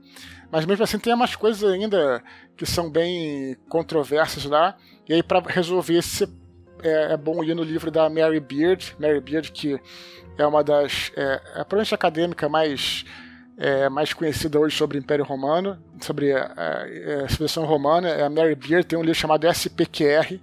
Mas 0.52 0.66
mesmo 0.66 0.84
assim 0.84 0.98
tem 0.98 1.14
umas 1.14 1.36
coisas 1.36 1.70
ainda 1.70 2.24
que 2.58 2.66
são 2.66 2.90
bem 2.90 3.56
controversas 3.70 4.46
lá. 4.46 4.76
E 5.08 5.14
aí 5.14 5.24
para 5.24 5.40
resolver 5.40 5.98
isso 5.98 6.26
é, 6.82 7.14
é, 7.14 7.18
bom 7.18 7.44
ir 7.44 7.54
no 7.56 7.64
livro 7.64 7.92
da 7.92 8.10
Mary 8.10 8.40
Beard, 8.40 8.96
Mary 9.00 9.20
Beard 9.20 9.52
que 9.52 9.80
é 10.38 10.46
uma 10.46 10.64
das 10.64 11.12
é, 11.16 11.34
é 11.34 11.64
provavelmente 11.64 11.94
acadêmica 11.94 12.48
mais 12.48 13.06
é, 13.58 13.90
mais 13.90 14.14
conhecida 14.14 14.58
hoje 14.58 14.78
sobre 14.78 14.98
o 14.98 15.00
Império 15.00 15.26
Romano, 15.26 15.78
sobre 16.00 16.32
a, 16.32 16.46
a, 16.46 17.26
a 17.26 17.30
civilização 17.30 17.66
romana. 17.66 18.26
A 18.26 18.30
Mary 18.30 18.56
Beard 18.56 18.86
tem 18.86 18.98
um 18.98 19.02
livro 19.02 19.20
chamado 19.20 19.46
SPQR, 19.46 20.40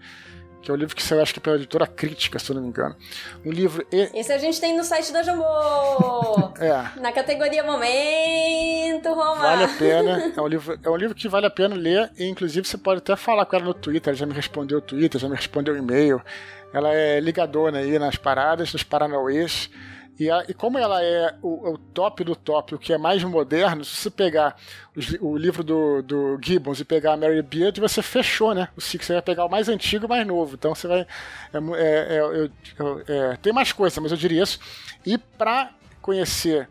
que 0.66 0.70
é 0.72 0.74
um 0.74 0.76
livro 0.76 0.96
que 0.96 1.02
saiu, 1.02 1.22
acho 1.22 1.32
que 1.32 1.38
pela 1.38 1.54
editora 1.54 1.86
Crítica, 1.86 2.40
se 2.40 2.50
eu 2.50 2.54
não 2.56 2.62
me 2.62 2.68
engano. 2.68 2.96
Um 3.44 3.52
livro. 3.52 3.86
E... 3.92 4.10
Esse 4.12 4.32
a 4.32 4.38
gente 4.38 4.60
tem 4.60 4.76
no 4.76 4.82
site 4.82 5.12
da 5.12 5.22
Jambô! 5.22 5.44
é. 6.58 7.00
Na 7.00 7.12
categoria 7.12 7.62
Momento, 7.62 9.08
Roma! 9.10 9.36
Vale 9.36 9.64
a 9.64 9.68
pena. 9.68 10.26
É 10.36 10.40
um, 10.40 10.46
livro, 10.48 10.78
é 10.82 10.90
um 10.90 10.96
livro 10.96 11.14
que 11.14 11.28
vale 11.28 11.46
a 11.46 11.50
pena 11.50 11.74
ler, 11.74 12.10
e 12.18 12.24
inclusive 12.24 12.66
você 12.66 12.76
pode 12.76 12.98
até 12.98 13.14
falar 13.14 13.46
com 13.46 13.56
ela 13.56 13.64
no 13.64 13.74
Twitter, 13.74 14.10
ela 14.10 14.18
já 14.18 14.26
me 14.26 14.34
respondeu 14.34 14.78
o 14.78 14.80
Twitter, 14.80 15.20
já 15.20 15.28
me 15.28 15.36
respondeu 15.36 15.74
o 15.74 15.76
e-mail. 15.76 16.20
Ela 16.72 16.92
é 16.92 17.20
ligadona 17.20 17.78
aí 17.78 17.98
nas 17.98 18.16
paradas, 18.16 18.72
nos 18.72 18.82
Paranauês. 18.82 19.70
E, 20.18 20.30
a, 20.30 20.44
e, 20.48 20.54
como 20.54 20.78
ela 20.78 21.02
é 21.02 21.34
o, 21.42 21.72
o, 21.72 21.78
top 21.78 22.24
do 22.24 22.34
top, 22.34 22.74
o 22.74 22.78
que 22.78 22.92
é 22.92 22.98
mais 22.98 23.22
moderno, 23.22 23.84
se 23.84 23.96
você 23.96 24.10
pegar 24.10 24.56
os, 24.96 25.10
o 25.20 25.36
livro 25.36 25.62
do, 25.62 26.02
do, 26.02 26.38
Gibbons 26.42 26.80
e 26.80 26.84
pegar 26.84 27.12
a 27.12 27.16
Mary 27.16 27.42
Beard, 27.42 27.78
você 27.78 28.00
fechou, 28.00 28.54
né? 28.54 28.68
O 28.74 28.80
Six, 28.80 29.04
você 29.04 29.12
vai 29.12 29.22
pegar 29.22 29.44
o 29.44 29.50
mais 29.50 29.68
antigo 29.68 30.04
e 30.04 30.06
o 30.06 30.08
mais 30.08 30.26
novo. 30.26 30.54
Então 30.54 30.74
você 30.74 30.88
vai. 30.88 31.00
É, 31.00 31.06
é, 31.52 32.50
é, 33.08 33.32
é 33.32 33.36
tem 33.36 33.52
mais 33.52 33.72
coisa, 33.72 34.00
mas 34.00 34.10
eu 34.10 34.16
diria 34.16 34.42
isso. 34.42 34.58
E 35.04 35.18
para 35.18 35.70
conhecer 36.00 36.68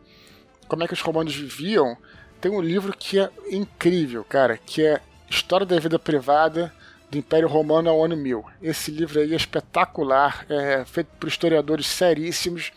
como 0.67 0.83
é 0.83 0.87
que 0.87 0.93
os 0.93 1.01
romanos 1.01 1.35
viviam, 1.35 1.95
tem 2.41 2.51
um 2.51 2.61
livro 2.61 2.95
que 2.97 3.19
é 3.19 3.29
incrível, 3.51 4.23
cara, 4.23 4.57
que 4.57 4.83
é 4.83 4.99
História 5.29 5.65
da 5.65 5.79
Vida 5.79 5.99
Privada 5.99 6.73
do 7.11 7.17
Império 7.17 7.47
Romano 7.47 7.89
ao 7.89 8.03
ano 8.03 8.17
1000. 8.17 8.43
Esse 8.61 8.89
livro 8.89 9.19
aí 9.19 9.33
é 9.33 9.35
espetacular, 9.35 10.45
é 10.49 10.83
feito 10.85 11.09
por 11.19 11.27
historiadores 11.27 11.85
seríssimos 11.85 12.71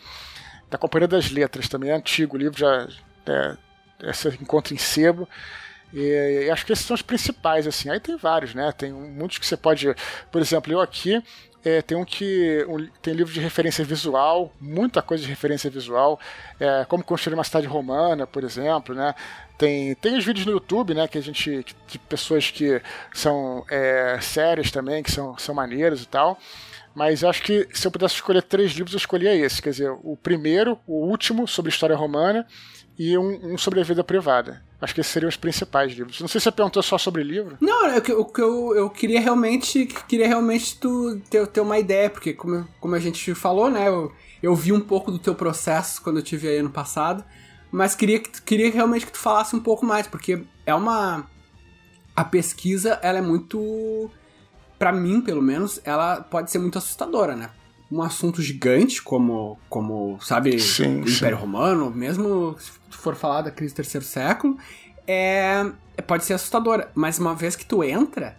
da 0.69 0.77
Companhia 0.77 1.07
das 1.07 1.31
Letras, 1.31 1.67
também 1.67 1.89
é 1.89 1.93
antigo, 1.93 2.35
o 2.35 2.39
livro 2.39 2.57
já 2.57 2.87
é, 3.25 3.57
é, 4.03 4.11
encontra 4.41 4.73
em 4.73 4.77
sebo. 4.77 5.27
E, 5.93 6.45
e, 6.45 6.51
acho 6.51 6.65
que 6.65 6.71
esses 6.71 6.85
são 6.85 6.93
os 6.93 7.01
principais, 7.01 7.65
assim. 7.65 7.89
Aí 7.89 7.99
tem 7.99 8.15
vários, 8.15 8.53
né? 8.53 8.71
Tem 8.71 8.91
muitos 8.91 9.39
que 9.39 9.45
você 9.45 9.57
pode. 9.57 9.87
Por 10.31 10.39
exemplo, 10.39 10.71
eu 10.71 10.79
aqui 10.79 11.21
é, 11.63 11.81
tem 11.81 11.97
um 11.97 12.05
que. 12.05 12.65
Um, 12.69 12.87
tem 13.01 13.13
livro 13.13 13.33
de 13.33 13.39
referência 13.39 13.83
visual, 13.83 14.53
muita 14.59 15.01
coisa 15.01 15.23
de 15.23 15.29
referência 15.29 15.69
visual. 15.69 16.19
É, 16.59 16.85
como 16.85 17.03
construir 17.03 17.33
uma 17.33 17.43
cidade 17.43 17.67
romana, 17.67 18.25
por 18.25 18.43
exemplo, 18.43 18.95
né? 18.95 19.13
Tem, 19.57 19.93
tem 19.95 20.17
os 20.17 20.23
vídeos 20.23 20.45
no 20.45 20.53
YouTube, 20.53 20.93
né? 20.93 21.07
Que 21.07 21.17
a 21.17 21.21
gente. 21.21 21.65
de 21.87 21.99
pessoas 21.99 22.49
que 22.49 22.81
são 23.13 23.65
é, 23.69 24.19
sérias 24.21 24.71
também, 24.71 25.03
que 25.03 25.11
são, 25.11 25.37
são 25.37 25.53
maneiras 25.53 26.01
e 26.03 26.07
tal. 26.07 26.39
Mas 26.95 27.23
acho 27.23 27.43
que 27.43 27.67
se 27.73 27.87
eu 27.87 27.91
pudesse 27.91 28.15
escolher 28.15 28.43
três 28.43 28.71
livros, 28.71 28.93
eu 28.93 28.97
escolhia 28.97 29.35
esse. 29.35 29.61
Quer 29.61 29.69
dizer, 29.69 29.91
o 30.03 30.17
primeiro, 30.17 30.77
o 30.87 31.05
último, 31.05 31.47
sobre 31.47 31.69
história 31.71 31.95
romana, 31.95 32.45
e 32.99 33.17
um, 33.17 33.53
um 33.53 33.57
sobre 33.57 33.79
a 33.79 33.83
vida 33.83 34.03
privada. 34.03 34.61
Acho 34.81 34.93
que 34.93 34.99
esses 34.99 35.11
seriam 35.11 35.29
os 35.29 35.37
principais 35.37 35.93
livros. 35.93 36.19
Não 36.19 36.27
sei 36.27 36.41
se 36.41 36.43
você 36.43 36.51
perguntou 36.51 36.83
só 36.83 36.97
sobre 36.97 37.23
livro. 37.23 37.57
Não, 37.61 37.97
o 37.97 38.01
que 38.01 38.11
eu, 38.11 38.31
eu, 38.37 38.75
eu, 38.75 38.89
queria 38.89 39.21
realmente 39.21 39.85
queria 39.85 40.27
realmente 40.27 40.77
tu 40.77 41.21
ter, 41.29 41.47
ter 41.47 41.61
uma 41.61 41.79
ideia, 41.79 42.09
porque 42.09 42.33
como, 42.33 42.67
como 42.79 42.95
a 42.95 42.99
gente 42.99 43.33
falou, 43.33 43.69
né? 43.69 43.87
Eu, 43.87 44.11
eu 44.43 44.53
vi 44.53 44.73
um 44.73 44.81
pouco 44.81 45.11
do 45.11 45.19
teu 45.19 45.33
processo 45.33 46.01
quando 46.01 46.17
eu 46.17 46.23
tive 46.23 46.49
aí 46.49 46.57
ano 46.57 46.69
passado, 46.69 47.23
mas 47.71 47.95
queria, 47.95 48.19
queria 48.19 48.69
realmente 48.69 49.05
que 49.05 49.11
tu 49.13 49.17
falasse 49.17 49.55
um 49.55 49.61
pouco 49.61 49.85
mais, 49.85 50.05
porque 50.05 50.43
é 50.65 50.75
uma. 50.75 51.25
A 52.13 52.23
pesquisa, 52.25 52.99
ela 53.01 53.19
é 53.19 53.21
muito 53.21 54.11
para 54.79 54.93
mim, 54.93 55.19
pelo 55.19 55.41
menos, 55.41 55.81
ela 55.83 56.21
pode 56.21 56.49
ser 56.49 56.57
muito 56.57 56.77
assustadora, 56.77 57.35
né? 57.35 57.49
Um 57.91 58.01
assunto 58.01 58.41
gigante, 58.41 59.01
como, 59.01 59.59
como 59.67 60.17
sabe, 60.21 60.57
sim, 60.59 61.01
o 61.01 61.09
Império 61.09 61.37
sim. 61.37 61.41
Romano, 61.43 61.91
mesmo 61.91 62.55
se 62.59 62.71
for 62.89 63.15
falar 63.15 63.41
da 63.41 63.51
crise 63.51 63.73
do 63.73 63.77
terceiro 63.77 64.05
século, 64.05 64.57
é, 65.05 65.65
é, 65.97 66.01
pode 66.01 66.23
ser 66.23 66.33
assustadora. 66.33 66.89
Mas 66.95 67.19
uma 67.19 67.35
vez 67.35 67.55
que 67.55 67.65
tu 67.65 67.83
entra, 67.83 68.37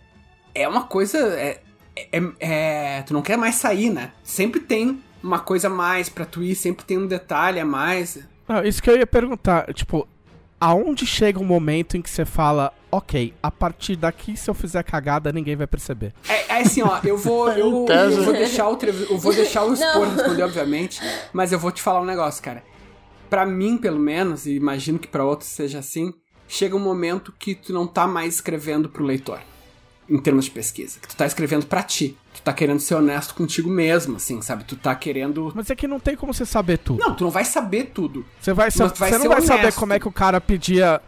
é 0.55 0.67
uma 0.67 0.85
coisa. 0.85 1.19
É, 1.19 1.61
é, 1.97 2.23
é, 2.39 3.03
tu 3.03 3.13
não 3.13 3.23
quer 3.23 3.37
mais 3.37 3.57
sair, 3.57 3.91
né? 3.91 4.13
Sempre 4.23 4.61
tem 4.61 5.03
uma 5.23 5.41
coisa 5.41 5.67
a 5.67 5.71
mais 5.71 6.09
pra 6.09 6.25
tu 6.25 6.43
ir, 6.43 6.55
sempre 6.55 6.85
tem 6.85 6.97
um 6.97 7.07
detalhe 7.07 7.61
a 7.61 7.65
mais. 7.65 8.19
Não, 8.49 8.65
isso 8.65 8.83
que 8.83 8.89
eu 8.89 8.97
ia 8.97 9.07
perguntar, 9.07 9.73
tipo, 9.75 10.09
aonde 10.61 11.07
chega 11.07 11.39
um 11.39 11.45
momento 11.45 11.97
em 11.97 12.03
que 12.03 12.09
você 12.09 12.25
fala, 12.25 12.73
ok, 12.91 13.35
a 13.43 13.51
partir 13.51 13.97
daqui, 13.97 14.37
se 14.37 14.49
eu 14.51 14.55
fizer 14.55 14.83
cagada, 14.83 15.33
ninguém 15.33 15.57
vai 15.57 15.67
perceber. 15.67 16.13
É, 16.29 16.59
é 16.59 16.61
assim, 16.63 16.83
ó, 16.83 17.01
eu 17.05 17.17
vou. 17.17 17.51
Eu, 17.51 17.87
eu 17.89 18.25
vou 18.25 18.33
deixar 18.33 18.69
o 18.69 18.79
eu 18.83 19.19
vou 19.19 19.33
deixar 19.33 19.65
o 19.65 19.73
expor 19.73 20.09
responder, 20.09 20.43
obviamente, 20.43 21.01
mas 21.33 21.53
eu 21.53 21.59
vou 21.59 21.71
te 21.71 21.83
falar 21.83 22.01
um 22.01 22.07
negócio, 22.07 22.43
cara. 22.43 22.63
Para 23.29 23.47
mim, 23.47 23.77
pelo 23.77 23.99
menos, 23.99 24.47
e 24.47 24.57
imagino 24.57 24.99
que 24.99 25.07
para 25.07 25.25
outros 25.25 25.51
seja 25.51 25.79
assim, 25.79 26.13
chega 26.49 26.75
um 26.75 26.81
momento 26.81 27.33
que 27.39 27.55
tu 27.55 27.73
não 27.73 27.87
tá 27.87 28.07
mais 28.07 28.35
escrevendo 28.35 28.89
pro 28.89 29.05
leitor 29.05 29.41
em 30.11 30.19
termos 30.19 30.47
de 30.47 30.51
pesquisa. 30.51 30.99
Que 30.99 31.07
tu 31.07 31.17
tá 31.17 31.25
escrevendo 31.25 31.65
para 31.67 31.83
ti. 31.85 32.17
Tu 32.35 32.43
tá 32.43 32.53
querendo 32.53 32.81
ser 32.81 32.97
honesto 32.97 33.35
contigo 33.35 33.71
mesmo, 33.71 34.17
assim, 34.17 34.43
sabe? 34.43 34.65
Tu 34.65 34.75
tá 34.75 34.95
querendo. 34.95 35.53
Mas 35.55 35.71
é 35.71 35.77
que 35.77 35.87
não 35.87 36.01
tem 36.01 36.17
como 36.17 36.35
você 36.35 36.45
saber 36.45 36.79
tudo. 36.79 36.99
Não, 36.99 37.15
tu 37.15 37.25
não 37.25 37.31
vai 37.31 37.45
saber 37.45 37.91
tudo. 37.95 38.27
Você 38.41 38.53
vai, 38.53 38.71
sa 38.71 38.89
vai 38.89 39.11
você 39.11 39.19
não 39.19 39.29
vai 39.29 39.37
honesto. 39.37 39.47
saber 39.47 39.73
como 39.75 39.93
é 39.93 40.01
que 40.01 40.09
o 40.09 40.13
cara 40.13 40.41
pedia. 40.41 41.01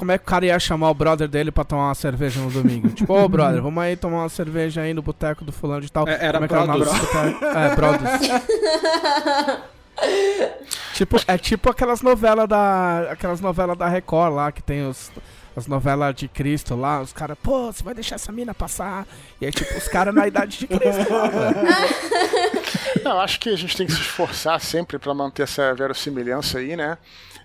Como 0.00 0.12
é 0.12 0.16
que 0.16 0.24
o 0.24 0.26
cara 0.26 0.46
ia 0.46 0.58
chamar 0.58 0.88
o 0.88 0.94
brother 0.94 1.28
dele 1.28 1.52
pra 1.52 1.62
tomar 1.62 1.88
uma 1.88 1.94
cerveja 1.94 2.40
no 2.40 2.50
domingo? 2.50 2.88
tipo, 2.96 3.12
ô 3.12 3.22
oh, 3.22 3.28
brother, 3.28 3.60
vamos 3.60 3.82
aí 3.82 3.94
tomar 3.96 4.22
uma 4.22 4.30
cerveja 4.30 4.80
aí 4.80 4.94
no 4.94 5.02
boteco 5.02 5.44
do 5.44 5.52
fulano 5.52 5.82
de 5.82 5.92
tal. 5.92 6.08
É, 6.08 6.24
era 6.24 6.38
como 6.38 6.44
é 6.46 6.48
que 6.48 6.54
era 6.54 7.66
É, 7.66 7.76
Brothers. 7.76 8.20
tipo, 10.96 11.18
é 11.28 11.36
tipo 11.36 11.68
aquelas 11.68 12.00
novelas 12.00 12.48
da. 12.48 13.10
Aquelas 13.10 13.42
novelas 13.42 13.76
da 13.76 13.88
Record 13.88 14.32
lá 14.32 14.50
que 14.50 14.62
tem 14.62 14.88
os 14.88 15.12
as 15.56 15.66
novelas 15.66 16.14
de 16.14 16.28
Cristo 16.28 16.76
lá, 16.76 17.00
os 17.00 17.12
caras, 17.12 17.36
pô, 17.42 17.72
você 17.72 17.82
vai 17.82 17.94
deixar 17.94 18.14
essa 18.16 18.30
mina 18.30 18.54
passar? 18.54 19.06
E 19.40 19.46
aí, 19.46 19.52
tipo, 19.52 19.76
os 19.76 19.88
caras 19.88 20.14
na 20.14 20.26
idade 20.26 20.58
de 20.58 20.66
Cristo. 20.66 21.10
Não, 23.04 23.20
acho 23.20 23.40
que 23.40 23.48
a 23.48 23.56
gente 23.56 23.76
tem 23.76 23.86
que 23.86 23.92
se 23.92 24.00
esforçar 24.00 24.60
sempre 24.60 24.98
para 24.98 25.12
manter 25.14 25.42
essa 25.42 25.74
verossimilhança 25.74 26.58
aí, 26.58 26.76
né? 26.76 26.98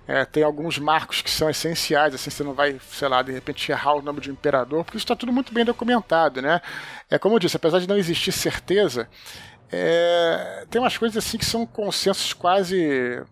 É, 0.08 0.24
tem 0.24 0.44
alguns 0.44 0.78
marcos 0.78 1.22
que 1.22 1.32
são 1.32 1.50
essenciais, 1.50 2.14
assim, 2.14 2.30
você 2.30 2.44
não 2.44 2.54
vai, 2.54 2.80
sei 2.92 3.08
lá, 3.08 3.24
de 3.24 3.32
repente 3.32 3.72
errar 3.72 3.96
o 3.96 4.04
nome 4.04 4.22
de 4.22 4.30
um 4.30 4.34
imperador, 4.34 4.84
porque 4.84 4.98
isso 4.98 5.04
está 5.04 5.16
tudo 5.16 5.34
muito 5.34 5.52
bem 5.52 5.66
documentado, 5.66 6.44
né? 6.44 6.62
É 7.10 7.18
como 7.18 7.36
eu 7.36 7.40
disse, 7.40 7.58
apesar 7.58 7.80
de 7.80 7.88
não 7.88 7.98
existir 7.98 8.32
certeza, 8.32 9.10
é, 9.72 10.66
tem 10.70 10.80
umas 10.80 10.96
coisas 10.96 11.18
assim 11.18 11.40
que 11.40 11.46
são 11.46 11.66
consensos 11.66 12.34
quase 12.34 13.24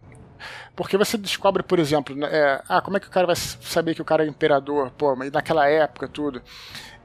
porque 0.75 0.97
você 0.97 1.17
descobre, 1.17 1.63
por 1.63 1.79
exemplo, 1.79 2.15
né, 2.15 2.27
é, 2.31 2.61
ah, 2.67 2.81
como 2.81 2.97
é 2.97 2.99
que 2.99 3.07
o 3.07 3.11
cara 3.11 3.27
vai 3.27 3.35
saber 3.35 3.95
que 3.95 4.01
o 4.01 4.05
cara 4.05 4.23
é 4.23 4.27
imperador? 4.27 4.91
Pô, 4.91 5.15
mas 5.15 5.31
naquela 5.31 5.67
época, 5.67 6.07
tudo. 6.07 6.41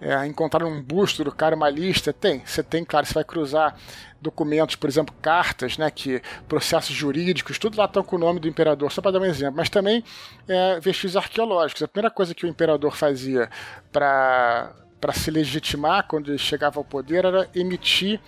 É, 0.01 0.25
encontrar 0.27 0.65
um 0.65 0.81
busto 0.81 1.25
do 1.25 1.33
cara, 1.33 1.57
uma 1.57 1.69
lista, 1.69 2.13
tem. 2.13 2.41
Você 2.47 2.63
tem, 2.63 2.85
claro, 2.85 3.05
você 3.05 3.15
vai 3.15 3.25
cruzar 3.25 3.75
documentos, 4.21 4.77
por 4.77 4.89
exemplo, 4.89 5.15
cartas, 5.21 5.77
né, 5.77 5.91
que 5.91 6.23
processos 6.49 6.95
jurídicos, 6.95 7.59
tudo 7.59 7.77
lá 7.77 7.85
estão 7.85 8.03
com 8.03 8.17
o 8.17 8.19
nome 8.19 8.39
do 8.39 8.49
imperador, 8.49 8.93
só 8.93 9.03
para 9.03 9.13
dar 9.13 9.21
um 9.21 9.25
exemplo. 9.25 9.57
Mas 9.57 9.69
também 9.69 10.05
é, 10.47 10.79
vestígios 10.81 11.17
arqueológicos. 11.17 11.83
A 11.83 11.89
primeira 11.89 12.11
coisa 12.11 12.35
que 12.35 12.47
o 12.47 12.49
imperador 12.49 12.95
fazia 12.97 13.51
para 13.93 14.73
para 15.01 15.13
se 15.13 15.31
legitimar 15.31 16.07
quando 16.09 16.31
ele 16.31 16.39
chegava 16.39 16.81
ao 16.81 16.85
poder 16.85 17.25
era 17.25 17.49
emitir 17.55 18.21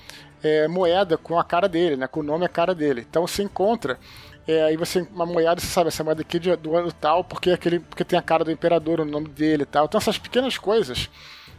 é, 0.42 0.66
moeda 0.68 1.16
com 1.18 1.38
a 1.38 1.44
cara 1.44 1.68
dele, 1.68 1.96
né, 1.96 2.06
com 2.06 2.20
o 2.20 2.22
nome 2.22 2.44
e 2.44 2.46
a 2.46 2.48
cara 2.48 2.74
dele. 2.74 3.06
Então 3.08 3.26
você 3.26 3.42
encontra 3.42 3.98
é, 4.46 4.64
aí 4.64 4.76
você, 4.76 5.00
uma 5.12 5.26
moeda, 5.26 5.60
você 5.60 5.66
sabe, 5.66 5.88
essa 5.88 6.02
moeda 6.02 6.22
aqui 6.22 6.38
de, 6.38 6.54
do 6.56 6.76
ano 6.76 6.92
tal, 6.92 7.22
porque, 7.22 7.50
é 7.50 7.54
aquele, 7.54 7.80
porque 7.80 8.04
tem 8.04 8.18
a 8.18 8.22
cara 8.22 8.44
do 8.44 8.50
imperador, 8.50 9.00
o 9.00 9.04
nome 9.04 9.28
dele 9.28 9.62
e 9.62 9.66
tal. 9.66 9.84
Então 9.84 9.98
essas 9.98 10.18
pequenas 10.18 10.58
coisas 10.58 11.08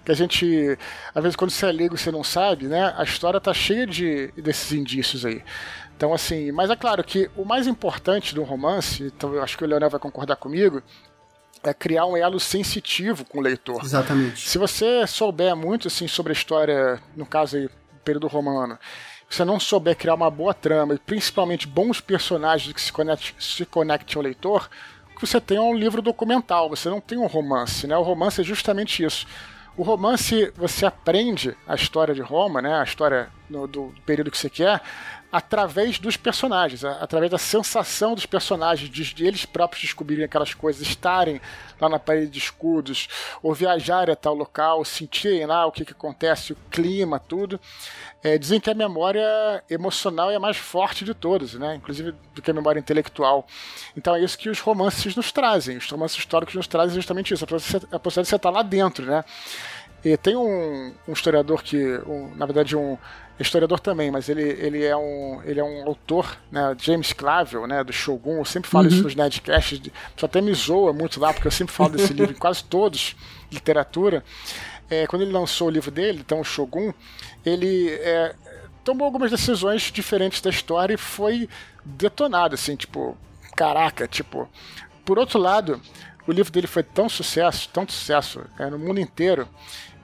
que 0.03 0.11
a 0.11 0.15
gente, 0.15 0.77
às 1.13 1.21
vezes 1.21 1.35
quando 1.35 1.51
você 1.51 1.65
é 1.65 1.71
leigo 1.71 1.97
você 1.97 2.11
não 2.11 2.23
sabe, 2.23 2.65
né? 2.65 2.93
A 2.97 3.03
história 3.03 3.39
tá 3.39 3.53
cheia 3.53 3.85
de, 3.85 4.27
desses 4.31 4.71
indícios 4.71 5.25
aí. 5.25 5.43
Então 5.95 6.13
assim, 6.13 6.51
mas 6.51 6.69
é 6.69 6.75
claro 6.75 7.03
que 7.03 7.29
o 7.35 7.45
mais 7.45 7.67
importante 7.67 8.33
do 8.33 8.43
romance, 8.43 9.03
então 9.03 9.33
eu 9.33 9.43
acho 9.43 9.57
que 9.57 9.63
o 9.63 9.67
Leonel 9.67 9.89
vai 9.89 9.99
concordar 9.99 10.35
comigo, 10.35 10.81
é 11.63 11.73
criar 11.73 12.07
um 12.07 12.17
elo 12.17 12.39
sensitivo 12.39 13.23
com 13.23 13.37
o 13.37 13.41
leitor. 13.41 13.79
Exatamente. 13.83 14.49
Se 14.49 14.57
você 14.57 15.05
souber 15.05 15.55
muito 15.55 15.87
assim 15.87 16.07
sobre 16.07 16.31
a 16.31 16.33
história, 16.33 16.99
no 17.15 17.25
caso 17.25 17.57
aí, 17.57 17.69
período 18.03 18.25
romano, 18.25 18.79
você 19.35 19.45
não 19.45 19.59
souber 19.59 19.95
criar 19.95 20.15
uma 20.15 20.29
boa 20.29 20.53
trama 20.53 20.93
e 20.93 20.99
principalmente 20.99 21.67
bons 21.67 22.01
personagens 22.01 22.73
que 22.73 22.81
se 22.81 22.91
conectem 22.91 23.33
se 23.39 23.65
conecte 23.65 24.17
ao 24.17 24.23
leitor, 24.23 24.69
que 25.15 25.25
você 25.27 25.39
tem 25.39 25.59
um 25.59 25.75
livro 25.75 26.01
documental, 26.01 26.69
você 26.69 26.89
não 26.89 26.99
tem 26.99 27.17
um 27.17 27.27
romance, 27.27 27.85
né? 27.85 27.95
O 27.95 28.01
romance 28.01 28.41
é 28.41 28.43
justamente 28.43 29.03
isso. 29.03 29.27
O 29.77 29.83
romance, 29.83 30.51
você 30.57 30.85
aprende 30.85 31.55
a 31.65 31.75
história 31.75 32.13
de 32.13 32.21
Roma, 32.21 32.61
né? 32.61 32.79
A 32.79 32.83
história 32.83 33.29
no, 33.49 33.67
do 33.67 33.93
período 34.05 34.29
que 34.29 34.37
você 34.37 34.49
quer, 34.49 34.81
através 35.31 35.97
dos 35.97 36.17
personagens, 36.17 36.83
através 36.83 37.31
da 37.31 37.37
sensação 37.37 38.13
dos 38.13 38.25
personagens, 38.25 38.89
de, 38.89 39.25
eles 39.25 39.45
próprios 39.45 39.81
descobrirem 39.81 40.25
aquelas 40.25 40.53
coisas, 40.53 40.81
estarem 40.81 41.39
lá 41.79 41.87
na 41.87 41.97
parede 41.97 42.31
de 42.31 42.39
escudos, 42.39 43.07
ou 43.41 43.53
viajarem 43.53 44.11
a 44.11 44.15
tal 44.15 44.33
local, 44.33 44.83
sentirem 44.83 45.45
lá 45.45 45.65
o 45.65 45.71
que, 45.71 45.85
que 45.85 45.93
acontece, 45.93 46.51
o 46.51 46.57
clima, 46.69 47.17
tudo. 47.19 47.59
É, 48.23 48.37
dizem 48.37 48.59
que 48.59 48.69
a 48.69 48.73
memória 48.75 49.63
emocional 49.69 50.29
é 50.29 50.35
a 50.35 50.39
mais 50.39 50.57
forte 50.57 51.03
de 51.03 51.13
todas, 51.13 51.55
né? 51.55 51.75
inclusive 51.75 52.13
do 52.35 52.41
que 52.41 52.51
a 52.51 52.53
memória 52.53 52.79
intelectual. 52.79 53.47
Então 53.97 54.15
é 54.15 54.23
isso 54.23 54.37
que 54.37 54.49
os 54.49 54.59
romances 54.59 55.15
nos 55.15 55.31
trazem, 55.31 55.77
os 55.77 55.89
romances 55.89 56.17
históricos 56.17 56.53
nos 56.53 56.67
trazem 56.67 56.95
justamente 56.95 57.33
isso, 57.33 57.43
a 57.43 57.47
possibilidade 57.47 58.23
de 58.23 58.29
você 58.29 58.35
estar 58.35 58.49
lá 58.51 58.61
dentro. 58.61 59.05
Né? 59.05 59.23
E 60.03 60.15
tem 60.17 60.35
um, 60.35 60.93
um 61.07 61.13
historiador 61.13 61.63
que, 61.63 61.77
um, 62.07 62.31
na 62.35 62.45
verdade, 62.45 62.75
um 62.75 62.97
historiador 63.39 63.79
também, 63.79 64.11
mas 64.11 64.29
ele, 64.29 64.43
ele, 64.43 64.83
é, 64.83 64.95
um, 64.95 65.41
ele 65.43 65.59
é 65.59 65.63
um 65.63 65.85
autor, 65.85 66.37
né, 66.51 66.75
James 66.79 67.13
Clavell, 67.13 67.65
né, 67.67 67.83
do 67.83 67.91
Shogun, 67.91 68.37
eu 68.37 68.45
sempre 68.45 68.69
falo 68.69 68.87
uhum. 68.87 68.93
isso 68.93 69.03
nos 69.03 69.15
Nerdcasts, 69.15 69.81
só 70.15 70.25
até 70.25 70.41
me 70.41 70.53
zoa 70.53 70.93
muito 70.93 71.19
lá, 71.19 71.33
porque 71.33 71.47
eu 71.47 71.51
sempre 71.51 71.73
falo 71.73 71.91
desse 71.91 72.13
livro 72.13 72.31
em 72.31 72.37
quase 72.37 72.63
todos, 72.63 73.15
literatura. 73.51 74.23
É, 74.91 75.07
quando 75.07 75.21
ele 75.21 75.31
lançou 75.31 75.69
o 75.69 75.71
livro 75.71 75.89
dele, 75.89 76.19
então, 76.19 76.41
o 76.41 76.43
Shogun, 76.43 76.93
ele 77.45 77.89
é, 77.91 78.35
tomou 78.83 79.05
algumas 79.05 79.31
decisões 79.31 79.83
diferentes 79.83 80.41
da 80.41 80.49
história 80.49 80.93
e 80.93 80.97
foi 80.97 81.47
detonado, 81.85 82.55
assim, 82.55 82.75
tipo, 82.75 83.17
caraca, 83.55 84.05
tipo. 84.05 84.49
Por 85.05 85.17
outro 85.17 85.39
lado, 85.39 85.81
o 86.27 86.31
livro 86.33 86.51
dele 86.51 86.67
foi 86.67 86.83
tão 86.83 87.07
sucesso, 87.07 87.69
tão 87.69 87.87
sucesso 87.87 88.43
é, 88.59 88.69
no 88.69 88.77
mundo 88.77 88.99
inteiro, 88.99 89.47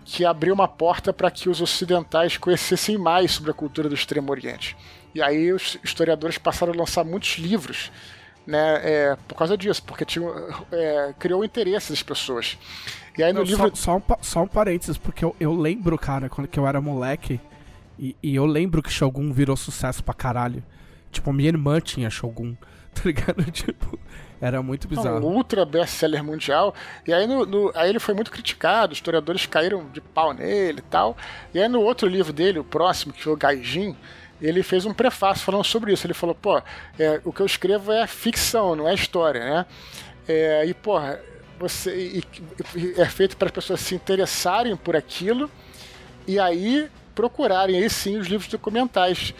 que 0.06 0.24
abriu 0.24 0.54
uma 0.54 0.70
porta 0.70 1.12
para 1.12 1.30
que 1.30 1.50
os 1.50 1.60
ocidentais 1.60 2.38
conhecessem 2.38 2.98
mais 2.98 3.34
sobre 3.34 3.52
a 3.52 3.54
cultura 3.54 3.90
do 3.90 3.96
Extremo 3.96 4.32
Oriente. 4.32 4.78
E 5.14 5.22
aí 5.22 5.52
os 5.52 5.78
historiadores 5.84 6.38
passaram 6.38 6.72
a 6.72 6.78
lançar 6.78 7.04
muitos 7.04 7.38
livros 7.38 7.92
né, 8.48 8.80
é, 8.82 9.18
por 9.28 9.36
causa 9.36 9.58
disso, 9.58 9.84
porque 9.84 10.06
tinha, 10.06 10.32
é, 10.72 11.14
criou 11.20 11.44
interesse 11.44 11.92
das 11.92 12.02
pessoas. 12.02 12.58
E 13.18 13.22
aí 13.22 13.34
no 13.34 13.40
Não, 13.40 13.46
livro. 13.46 13.70
Só, 13.76 13.76
só, 13.76 13.98
um, 13.98 14.02
só 14.22 14.44
um 14.44 14.48
parênteses, 14.48 14.98
porque 14.98 15.26
eu, 15.26 15.36
eu 15.40 15.54
lembro, 15.54 15.98
cara, 15.98 16.30
quando 16.30 16.48
que 16.48 16.58
eu 16.58 16.66
era 16.66 16.80
moleque, 16.80 17.42
e, 18.00 18.16
e, 18.24 18.36
eu 18.36 18.46
lembro 18.46 18.82
que 18.82 18.92
Shogun 18.92 19.34
virou 19.34 19.58
sucesso 19.58 20.04
pra 20.04 20.14
caralho. 20.14 20.64
Tipo, 21.12 21.34
minha 21.34 21.50
irmã 21.50 21.80
tinha 21.82 22.10
Shogun, 22.10 22.56
tá 22.96 23.02
ligado? 23.04 23.44
Tipo, 23.52 24.00
era 24.40 24.62
muito 24.62 24.88
bizarro. 24.88 25.20
Um 25.20 25.36
ultra 25.36 25.66
best-seller 25.66 26.24
mundial. 26.24 26.74
E 27.06 27.12
aí, 27.12 27.26
no, 27.28 27.46
no, 27.46 27.72
aí 27.76 27.90
ele 27.90 28.00
foi 28.00 28.14
muito 28.14 28.32
criticado, 28.32 28.94
os 28.94 29.00
historiadores 29.00 29.46
caíram 29.48 29.90
de 29.90 30.00
pau 30.00 30.32
nele 30.32 30.80
e 30.80 30.84
tal. 30.84 31.18
E 31.54 31.60
aí 31.60 31.68
no 31.68 31.82
outro 31.82 32.08
livro 32.08 32.32
dele, 32.32 32.60
o 32.60 32.64
próximo, 32.64 33.12
que 33.12 33.24
foi 33.24 33.34
o 33.34 33.38
Gaijin, 33.38 33.96
ele 34.42 34.64
fez 34.64 34.86
um 34.86 34.94
prefácio 34.94 35.44
falando 35.44 35.64
sobre 35.64 35.94
isso. 35.94 36.06
Ele 36.06 36.14
falou, 36.14 36.36
pô, 36.36 36.62
é, 37.00 37.22
o 37.24 37.34
que 37.34 37.42
eu 37.42 37.46
escrevo 37.46 37.92
é 37.92 38.06
ficção, 38.08 38.76
não 38.76 38.88
é 38.88 38.94
história, 38.94 39.44
né? 39.44 39.66
É, 40.28 40.66
e, 40.66 40.74
porra, 40.74 41.20
você, 41.60 41.96
e, 41.96 42.24
e 42.76 43.02
é 43.02 43.06
feito 43.06 43.38
para 43.38 43.48
as 43.48 43.52
pessoas 43.52 43.80
se 43.80 43.96
interessarem 43.96 44.76
por 44.76 44.96
aquilo 44.96 45.50
e 46.28 46.40
aí 46.40 46.90
procurarem 47.16 47.78
aí 47.78 47.90
sim 47.90 48.18
os 48.18 48.28
livros 48.28 48.50
documentais. 48.50 49.34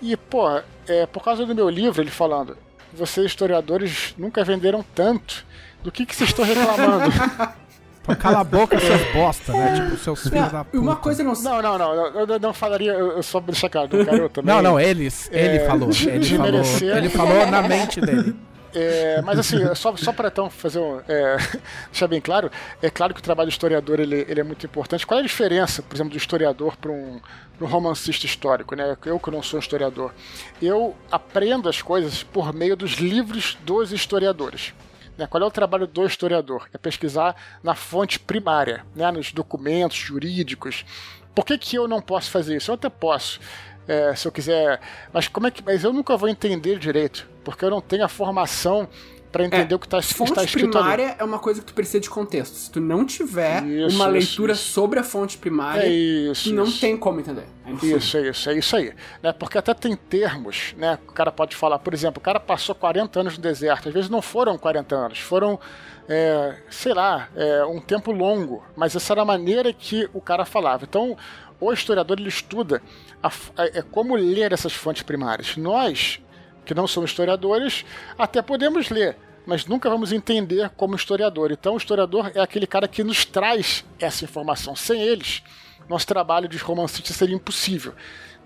E, 0.00 0.16
pô, 0.16 0.48
é, 0.86 1.06
por 1.06 1.22
causa 1.22 1.44
do 1.44 1.54
meu 1.54 1.68
livro, 1.68 2.00
ele 2.00 2.10
falando, 2.10 2.56
vocês 2.92 3.26
historiadores 3.26 4.14
nunca 4.16 4.44
venderam 4.44 4.84
tanto. 4.94 5.46
Do 5.82 5.92
que, 5.92 6.06
que 6.06 6.14
vocês 6.14 6.30
estão 6.30 6.44
reclamando? 6.44 7.12
Então, 8.12 8.16
cala 8.16 8.40
a 8.40 8.44
boca, 8.44 8.78
seus 8.80 9.12
bosta, 9.12 9.52
né? 9.52 9.74
Tipo, 9.74 9.96
seus 9.96 10.22
filhos 10.22 10.52
da 10.52 10.64
puta. 10.64 10.78
Uma 10.78 10.96
coisa 10.96 11.22
não... 11.22 11.34
Não, 11.34 11.62
não, 11.62 11.78
não. 11.78 11.94
Eu, 11.94 12.26
eu 12.26 12.40
não 12.40 12.54
falaria... 12.54 12.92
Eu 12.92 13.22
só 13.22 13.40
deixar 13.40 13.68
claro, 13.68 13.88
do 13.88 14.04
cara 14.04 14.28
também. 14.28 14.54
Não, 14.54 14.62
não, 14.62 14.80
eles. 14.80 15.28
Ele 15.32 15.58
é, 15.58 15.66
falou. 15.66 15.90
Ele 15.90 16.24
falou, 16.24 16.42
merecer. 16.42 16.96
ele 16.96 17.08
falou 17.08 17.46
na 17.46 17.62
mente 17.62 18.00
dele. 18.00 18.34
É, 18.74 19.22
mas 19.22 19.38
assim, 19.38 19.74
só, 19.74 19.96
só 19.96 20.12
para 20.12 20.28
então 20.28 20.50
fazer 20.50 20.78
um, 20.78 21.00
é, 21.08 21.36
deixar 21.90 22.06
bem 22.06 22.20
claro, 22.20 22.50
é 22.82 22.90
claro 22.90 23.14
que 23.14 23.20
o 23.20 23.22
trabalho 23.22 23.48
do 23.48 23.52
historiador 23.52 23.98
ele, 23.98 24.26
ele 24.28 24.40
é 24.40 24.44
muito 24.44 24.64
importante. 24.66 25.06
Qual 25.06 25.18
é 25.18 25.22
a 25.22 25.26
diferença, 25.26 25.82
por 25.82 25.96
exemplo, 25.96 26.12
do 26.12 26.18
historiador 26.18 26.76
para 26.76 26.90
um, 26.90 27.20
um 27.60 27.66
romancista 27.66 28.26
histórico? 28.26 28.76
Né? 28.76 28.96
Eu 29.06 29.18
que 29.18 29.30
não 29.30 29.42
sou 29.42 29.58
historiador, 29.58 30.12
eu 30.60 30.94
aprendo 31.10 31.68
as 31.68 31.80
coisas 31.80 32.22
por 32.22 32.52
meio 32.52 32.76
dos 32.76 32.92
livros 32.92 33.56
dos 33.64 33.90
historiadores. 33.90 34.74
Né? 35.18 35.26
Qual 35.26 35.42
é 35.42 35.46
o 35.46 35.50
trabalho 35.50 35.86
do 35.86 36.06
historiador? 36.06 36.68
É 36.72 36.78
pesquisar 36.78 37.34
na 37.62 37.74
fonte 37.74 38.20
primária, 38.20 38.86
né? 38.94 39.10
nos 39.10 39.32
documentos 39.32 39.98
jurídicos. 39.98 40.86
Por 41.34 41.44
que, 41.44 41.58
que 41.58 41.76
eu 41.76 41.88
não 41.88 42.00
posso 42.00 42.30
fazer 42.30 42.56
isso? 42.56 42.70
Eu 42.70 42.76
até 42.76 42.88
posso 42.88 43.40
é, 43.88 44.14
se 44.14 44.28
eu 44.28 44.32
quiser. 44.32 44.80
Mas 45.12 45.26
como 45.26 45.46
é 45.46 45.50
que. 45.50 45.62
Mas 45.64 45.82
eu 45.82 45.92
nunca 45.92 46.16
vou 46.16 46.28
entender 46.28 46.78
direito, 46.78 47.28
porque 47.42 47.64
eu 47.64 47.70
não 47.70 47.80
tenho 47.80 48.04
a 48.04 48.08
formação 48.08 48.88
para 49.30 49.44
entender 49.44 49.72
é, 49.72 49.76
o 49.76 49.78
que 49.78 49.88
tá, 49.88 50.00
fonte 50.00 50.30
está 50.30 50.44
escrito 50.44 50.70
primária 50.70 51.08
ali. 51.08 51.16
é 51.18 51.24
uma 51.24 51.38
coisa 51.38 51.60
que 51.60 51.66
tu 51.66 51.74
precisa 51.74 52.00
de 52.00 52.08
contexto. 52.08 52.54
Se 52.54 52.70
tu 52.70 52.80
não 52.80 53.04
tiver 53.04 53.64
isso, 53.64 53.96
uma 53.96 54.06
leitura 54.06 54.52
isso. 54.52 54.70
sobre 54.70 54.98
a 54.98 55.04
fonte 55.04 55.36
primária, 55.36 55.82
é 55.82 55.88
isso, 55.88 56.50
tu 56.50 56.54
não 56.54 56.70
tem 56.70 56.96
como 56.96 57.20
entender. 57.20 57.44
É 57.66 57.86
isso, 57.86 58.16
é 58.16 58.28
isso, 58.28 58.50
é 58.50 58.58
isso 58.58 58.76
aí. 58.76 58.92
Né? 59.22 59.32
Porque 59.32 59.58
até 59.58 59.74
tem 59.74 59.94
termos, 59.94 60.74
né? 60.76 60.98
O 61.06 61.12
cara 61.12 61.30
pode 61.30 61.54
falar, 61.54 61.78
por 61.78 61.92
exemplo, 61.92 62.18
o 62.18 62.22
cara 62.22 62.40
passou 62.40 62.74
40 62.74 63.20
anos 63.20 63.36
no 63.36 63.42
deserto. 63.42 63.88
Às 63.88 63.94
vezes 63.94 64.10
não 64.10 64.22
foram 64.22 64.56
40 64.56 64.94
anos, 64.94 65.18
foram, 65.18 65.60
é, 66.08 66.56
sei 66.70 66.94
lá, 66.94 67.28
é, 67.36 67.64
um 67.66 67.80
tempo 67.80 68.10
longo. 68.10 68.64
Mas 68.74 68.96
essa 68.96 69.12
era 69.12 69.22
a 69.22 69.26
maneira 69.26 69.72
que 69.72 70.08
o 70.14 70.20
cara 70.20 70.46
falava. 70.46 70.84
Então, 70.88 71.16
o 71.60 71.72
historiador 71.72 72.18
ele 72.18 72.28
estuda 72.28 72.80
a, 73.22 73.28
a, 73.28 73.64
é 73.66 73.82
como 73.82 74.16
ler 74.16 74.52
essas 74.52 74.72
fontes 74.72 75.02
primárias. 75.02 75.56
Nós, 75.56 76.20
que 76.68 76.74
não 76.74 76.86
somos 76.86 77.10
historiadores, 77.10 77.82
até 78.18 78.42
podemos 78.42 78.90
ler, 78.90 79.16
mas 79.46 79.64
nunca 79.64 79.88
vamos 79.88 80.12
entender 80.12 80.68
como 80.76 80.94
historiador. 80.94 81.50
Então, 81.50 81.72
o 81.72 81.76
historiador 81.78 82.30
é 82.34 82.40
aquele 82.40 82.66
cara 82.66 82.86
que 82.86 83.02
nos 83.02 83.24
traz 83.24 83.86
essa 83.98 84.22
informação. 84.22 84.76
Sem 84.76 85.00
eles, 85.00 85.42
nosso 85.88 86.06
trabalho 86.06 86.46
de 86.46 86.58
romancista 86.58 87.14
seria 87.14 87.34
impossível. 87.34 87.94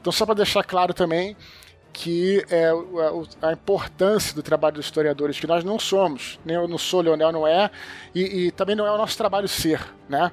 Então, 0.01 0.13
só 0.13 0.25
para 0.25 0.37
deixar 0.37 0.63
claro 0.63 0.95
também 0.95 1.37
que 1.93 2.47
é 2.49 2.71
a, 3.43 3.53
importância 3.53 4.35
do 4.35 4.43
trabalho 4.43 4.77
dos 4.77 4.87
historiadores, 4.87 5.41
que 5.41 5.47
nós 5.47 5.65
não 5.65 5.79
somos, 5.79 6.39
nem 6.45 6.57
eu 6.57 6.69
não 6.69 6.79
sou, 6.79 7.01
Leonel 7.01 7.33
não 7.33 7.47
é, 7.47 7.71
e, 8.15 8.47
e 8.47 8.51
também 8.53 8.77
não 8.77 8.87
é 8.87 8.93
o 8.93 8.97
nosso 8.97 9.19
trabalho 9.19 9.49
ser, 9.49 9.85
né? 10.09 10.33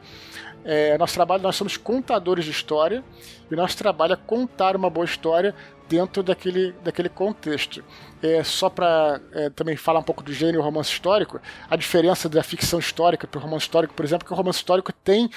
É, 0.63 0.97
nosso 0.97 1.15
trabalho, 1.15 1.41
nós 1.41 1.55
somos 1.55 1.75
contadores 1.75 2.45
de 2.45 2.51
história 2.51 3.03
e 3.49 3.55
nosso 3.55 3.75
trabalho 3.77 4.13
é 4.13 4.15
contar 4.15 4.75
uma 4.75 4.89
boa 4.89 5.05
história 5.05 5.55
dentro 5.89 6.21
daquele, 6.21 6.71
daquele 6.83 7.09
contexto. 7.09 7.83
É, 8.21 8.43
só 8.43 8.69
para 8.69 9.19
é, 9.33 9.49
também 9.49 9.75
falar 9.75 9.99
um 9.99 10.03
pouco 10.03 10.21
do 10.21 10.31
gênero 10.31 10.61
romance 10.61 10.91
histórico, 10.91 11.41
a 11.69 11.75
diferença 11.75 12.29
da 12.29 12.43
ficção 12.43 12.79
histórica 12.79 13.25
para 13.25 13.39
o 13.39 13.41
romance 13.41 13.63
histórico, 13.63 13.93
por 13.93 14.05
exemplo, 14.05 14.25
é 14.25 14.27
que 14.27 14.33
o 14.33 14.35
romance 14.35 14.59
histórico 14.59 14.93
tem 14.93 15.29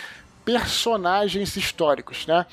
personagens 0.45 1.57
históricos, 1.57 2.27
né? 2.27 2.45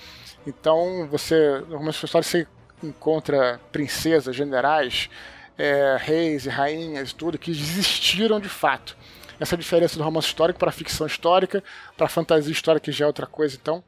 Então, 0.47 1.08
você 1.10 1.64
no 1.68 1.78
romance 1.78 2.04
histórico 2.04 2.32
você 2.32 2.47
encontra 2.82 3.60
princesas, 3.72 4.36
generais, 4.36 5.10
é, 5.58 5.97
reis 6.00 6.45
e 6.45 6.50
rainhas, 6.50 7.12
tudo 7.12 7.38
que 7.38 7.52
existiram 7.52 8.39
de 8.39 8.47
fato 8.47 8.95
essa 9.40 9.56
diferença 9.56 9.98
do 9.98 10.04
romance 10.04 10.28
histórico 10.28 10.60
para 10.60 10.72
ficção 10.72 11.08
histórica, 11.08 11.64
para 11.98 12.08
fantasia 12.08 12.52
histórica, 12.52 12.86
que 12.86 12.92
já 12.92 13.06
é 13.06 13.08
outra 13.08 13.26
coisa, 13.26 13.58
então. 13.60 13.84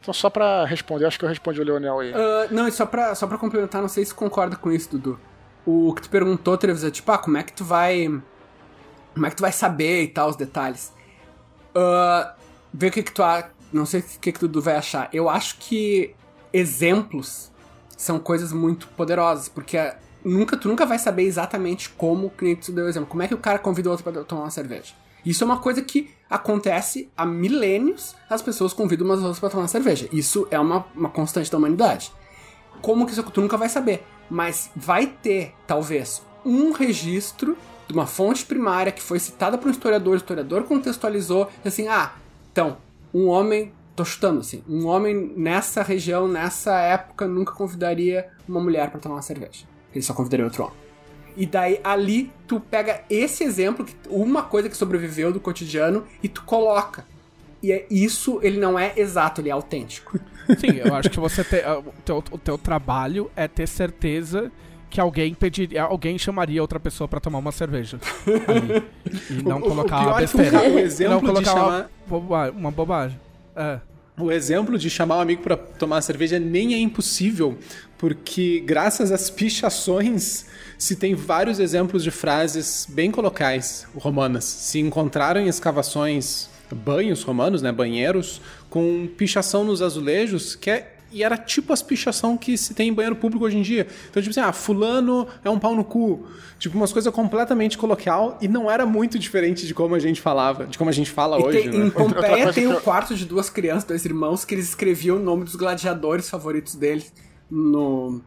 Então, 0.00 0.12
só 0.14 0.30
para 0.30 0.64
responder, 0.64 1.06
acho 1.06 1.18
que 1.18 1.24
eu 1.24 1.28
respondi 1.28 1.60
o 1.60 1.64
Leonel 1.64 2.00
aí. 2.00 2.12
Uh, 2.12 2.14
não, 2.50 2.68
e 2.68 2.72
só 2.72 2.86
pra, 2.86 3.14
só 3.14 3.26
pra 3.26 3.38
complementar, 3.38 3.80
não 3.80 3.88
sei 3.88 4.04
se 4.04 4.14
concorda 4.14 4.56
com 4.56 4.72
isso, 4.72 4.90
Dudu. 4.90 5.18
O 5.66 5.94
que 5.94 6.02
tu 6.02 6.10
perguntou, 6.10 6.56
Trevisan, 6.58 6.90
tipo, 6.90 7.10
ah, 7.10 7.18
como 7.18 7.36
é 7.36 7.42
que 7.42 7.52
tu 7.52 7.64
vai. 7.64 8.06
Como 9.14 9.26
é 9.26 9.30
que 9.30 9.36
tu 9.36 9.40
vai 9.40 9.52
saber 9.52 10.02
e 10.02 10.08
tal, 10.08 10.28
os 10.28 10.36
detalhes? 10.36 10.92
Uh, 11.74 12.30
vê 12.72 12.88
o 12.88 12.90
que, 12.90 13.02
que 13.02 13.12
tu. 13.12 13.22
Não 13.72 13.86
sei 13.86 14.00
o 14.00 14.04
que, 14.20 14.32
que 14.32 14.40
Dudu 14.40 14.60
vai 14.60 14.76
achar. 14.76 15.08
Eu 15.12 15.28
acho 15.28 15.56
que 15.58 16.14
exemplos 16.52 17.50
são 17.96 18.18
coisas 18.18 18.52
muito 18.52 18.86
poderosas, 18.88 19.48
porque 19.48 19.78
nunca, 20.24 20.56
tu 20.56 20.68
nunca 20.68 20.86
vai 20.86 20.98
saber 20.98 21.22
exatamente 21.24 21.90
como 21.90 22.28
o 22.28 22.30
cliente 22.30 22.72
deu 22.72 22.88
exemplo. 22.88 23.08
Como 23.08 23.22
é 23.22 23.28
que 23.28 23.34
o 23.34 23.38
cara 23.38 23.58
convida 23.58 23.88
o 23.88 23.92
outro 23.92 24.04
para 24.10 24.24
tomar 24.24 24.42
uma 24.42 24.50
cerveja? 24.50 24.94
Isso 25.24 25.42
é 25.42 25.46
uma 25.46 25.58
coisa 25.58 25.80
que 25.80 26.10
acontece 26.28 27.10
há 27.16 27.24
milênios, 27.24 28.14
as 28.28 28.42
pessoas 28.42 28.72
convidam 28.72 29.06
umas 29.06 29.20
outras 29.20 29.38
para 29.38 29.50
tomar 29.50 29.62
uma 29.62 29.68
cerveja. 29.68 30.08
Isso 30.12 30.46
é 30.50 30.58
uma, 30.58 30.86
uma 30.94 31.08
constante 31.08 31.50
da 31.50 31.56
humanidade. 31.56 32.12
Como 32.82 33.06
que 33.06 33.12
isso 33.12 33.22
tu 33.22 33.40
nunca 33.40 33.56
vai 33.56 33.68
saber, 33.68 34.04
mas 34.28 34.70
vai 34.76 35.06
ter, 35.06 35.54
talvez, 35.66 36.22
um 36.44 36.72
registro 36.72 37.56
de 37.86 37.94
uma 37.94 38.06
fonte 38.06 38.44
primária 38.44 38.92
que 38.92 39.02
foi 39.02 39.18
citada 39.18 39.56
por 39.56 39.68
um 39.68 39.70
historiador, 39.70 40.14
o 40.14 40.16
historiador 40.16 40.64
contextualizou, 40.64 41.48
assim, 41.64 41.88
ah, 41.88 42.12
então, 42.52 42.76
um 43.12 43.28
homem, 43.28 43.72
tô 43.96 44.04
chutando 44.04 44.40
assim, 44.40 44.62
um 44.68 44.86
homem 44.86 45.32
nessa 45.36 45.82
região, 45.82 46.28
nessa 46.28 46.78
época, 46.78 47.26
nunca 47.26 47.52
convidaria 47.52 48.28
uma 48.48 48.60
mulher 48.60 48.90
para 48.90 49.00
tomar 49.00 49.16
uma 49.16 49.22
cerveja. 49.22 49.64
Ele 49.94 50.02
só 50.02 50.12
convidaria 50.12 50.44
outro 50.44 50.64
homem. 50.64 50.76
E 51.36 51.46
daí 51.46 51.80
ali 51.82 52.30
tu 52.46 52.60
pega 52.60 53.02
esse 53.10 53.42
exemplo, 53.42 53.86
uma 54.08 54.42
coisa 54.42 54.68
que 54.68 54.76
sobreviveu 54.76 55.32
do 55.32 55.40
cotidiano, 55.40 56.04
e 56.22 56.28
tu 56.28 56.42
coloca. 56.44 57.04
E 57.62 57.72
é, 57.72 57.86
isso 57.90 58.38
ele 58.42 58.58
não 58.58 58.78
é 58.78 58.92
exato, 58.96 59.40
ele 59.40 59.48
é 59.48 59.52
autêntico. 59.52 60.18
Sim, 60.58 60.78
eu 60.84 60.94
acho 60.94 61.10
que 61.10 61.18
você 61.18 61.42
ter, 61.42 61.66
o, 61.66 61.82
teu, 62.04 62.22
o 62.30 62.38
teu 62.38 62.58
trabalho 62.58 63.30
é 63.34 63.48
ter 63.48 63.66
certeza 63.66 64.52
que 64.90 65.00
alguém 65.00 65.34
pediria, 65.34 65.82
alguém 65.82 66.16
chamaria 66.16 66.62
outra 66.62 66.78
pessoa 66.78 67.08
para 67.08 67.18
tomar 67.18 67.38
uma 67.38 67.50
cerveja. 67.50 67.98
Ali, 68.46 68.84
e 69.30 69.42
não 69.42 69.58
o, 69.58 69.62
colocar 69.62 70.00
o 70.00 70.06
uma 70.10 70.18
é 70.18 70.20
besteira. 70.20 70.60
O 70.60 70.78
exemplo 70.78 71.14
não 71.14 71.20
colocar 71.20 71.40
de 71.40 71.46
chamar... 71.46 71.68
uma, 71.68 71.90
bobagem, 72.06 72.58
uma 72.58 72.70
bobagem. 72.70 73.20
É. 73.56 73.80
O 74.16 74.30
exemplo 74.30 74.78
de 74.78 74.88
chamar 74.88 75.16
um 75.16 75.20
amigo 75.20 75.42
para 75.42 75.56
tomar 75.56 76.00
cerveja 76.00 76.38
nem 76.38 76.72
é 76.72 76.78
impossível, 76.78 77.58
porque 77.98 78.62
graças 78.64 79.10
às 79.10 79.28
pichações 79.28 80.46
se 80.78 80.94
tem 80.94 81.16
vários 81.16 81.58
exemplos 81.58 82.04
de 82.04 82.12
frases 82.12 82.86
bem 82.88 83.10
colocais 83.10 83.88
romanas. 83.96 84.44
Se 84.44 84.78
encontraram 84.78 85.40
em 85.40 85.48
escavações 85.48 86.48
banhos 86.72 87.22
romanos, 87.24 87.60
né, 87.60 87.72
banheiros, 87.72 88.40
com 88.70 89.08
pichação 89.16 89.64
nos 89.64 89.82
azulejos, 89.82 90.54
que 90.54 90.70
é 90.70 90.93
e 91.14 91.22
era 91.22 91.36
tipo 91.36 91.72
as 91.72 91.80
pichação 91.82 92.36
que 92.36 92.58
se 92.58 92.74
tem 92.74 92.88
em 92.88 92.92
banheiro 92.92 93.16
público 93.16 93.44
hoje 93.44 93.56
em 93.56 93.62
dia. 93.62 93.86
Então, 94.10 94.22
tipo 94.22 94.30
assim, 94.30 94.40
ah, 94.40 94.52
fulano 94.52 95.26
é 95.44 95.48
um 95.48 95.58
pau 95.58 95.74
no 95.74 95.84
cu. 95.84 96.26
Tipo, 96.58 96.76
umas 96.76 96.92
coisas 96.92 97.12
completamente 97.12 97.76
coloquial 97.78 98.38
e 98.40 98.48
não 98.48 98.70
era 98.70 98.84
muito 98.86 99.18
diferente 99.18 99.66
de 99.66 99.74
como 99.74 99.94
a 99.94 99.98
gente 99.98 100.20
falava, 100.20 100.66
de 100.66 100.76
como 100.78 100.90
a 100.90 100.92
gente 100.92 101.10
fala 101.10 101.38
E 101.38 101.42
hoje, 101.44 101.62
tem- 101.62 101.70
né? 101.78 101.86
Em 101.86 101.90
Pompeia 101.90 102.52
tem 102.52 102.64
eu- 102.64 102.80
quarto 102.80 103.14
de 103.14 103.24
duas 103.24 103.48
crianças, 103.48 103.84
dois 103.84 104.04
irmãos, 104.04 104.44
que 104.44 104.54
eles 104.54 104.68
escreviam 104.70 105.16
o 105.16 105.20
nome 105.20 105.44
dos 105.44 105.56
gladiadores 105.56 106.28
favoritos 106.28 106.74
deles 106.74 107.12
no, 107.50 108.20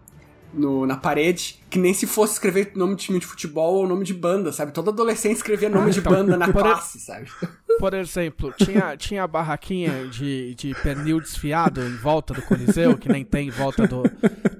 no- 0.57 0.85
na 0.85 0.97
parede, 0.97 1.59
que 1.69 1.77
nem 1.79 1.93
se 1.93 2.07
fosse 2.07 2.33
escrever 2.33 2.71
nome 2.75 2.95
de 2.95 3.03
time 3.05 3.19
de 3.19 3.25
futebol 3.25 3.75
ou 3.75 3.87
nome 3.87 4.03
de 4.03 4.13
banda, 4.13 4.51
sabe? 4.51 4.71
Todo 4.71 4.89
adolescente 4.89 5.35
escrevia 5.37 5.69
nome 5.69 5.91
de 5.91 5.99
então, 5.99 6.11
banda 6.11 6.35
na 6.37 6.51
classe, 6.51 6.99
sabe? 6.99 7.27
Por 7.79 7.93
exemplo, 7.93 8.51
tinha, 8.57 8.97
tinha 8.97 9.23
a 9.23 9.27
barraquinha 9.27 10.07
de, 10.07 10.55
de 10.55 10.73
pernil 10.81 11.21
desfiado 11.21 11.81
em 11.81 11.95
volta 11.97 12.33
do 12.33 12.41
Coliseu, 12.41 12.97
que 12.97 13.07
nem 13.07 13.23
tem 13.23 13.49
em 13.49 13.51
volta 13.51 13.85
do, 13.85 14.01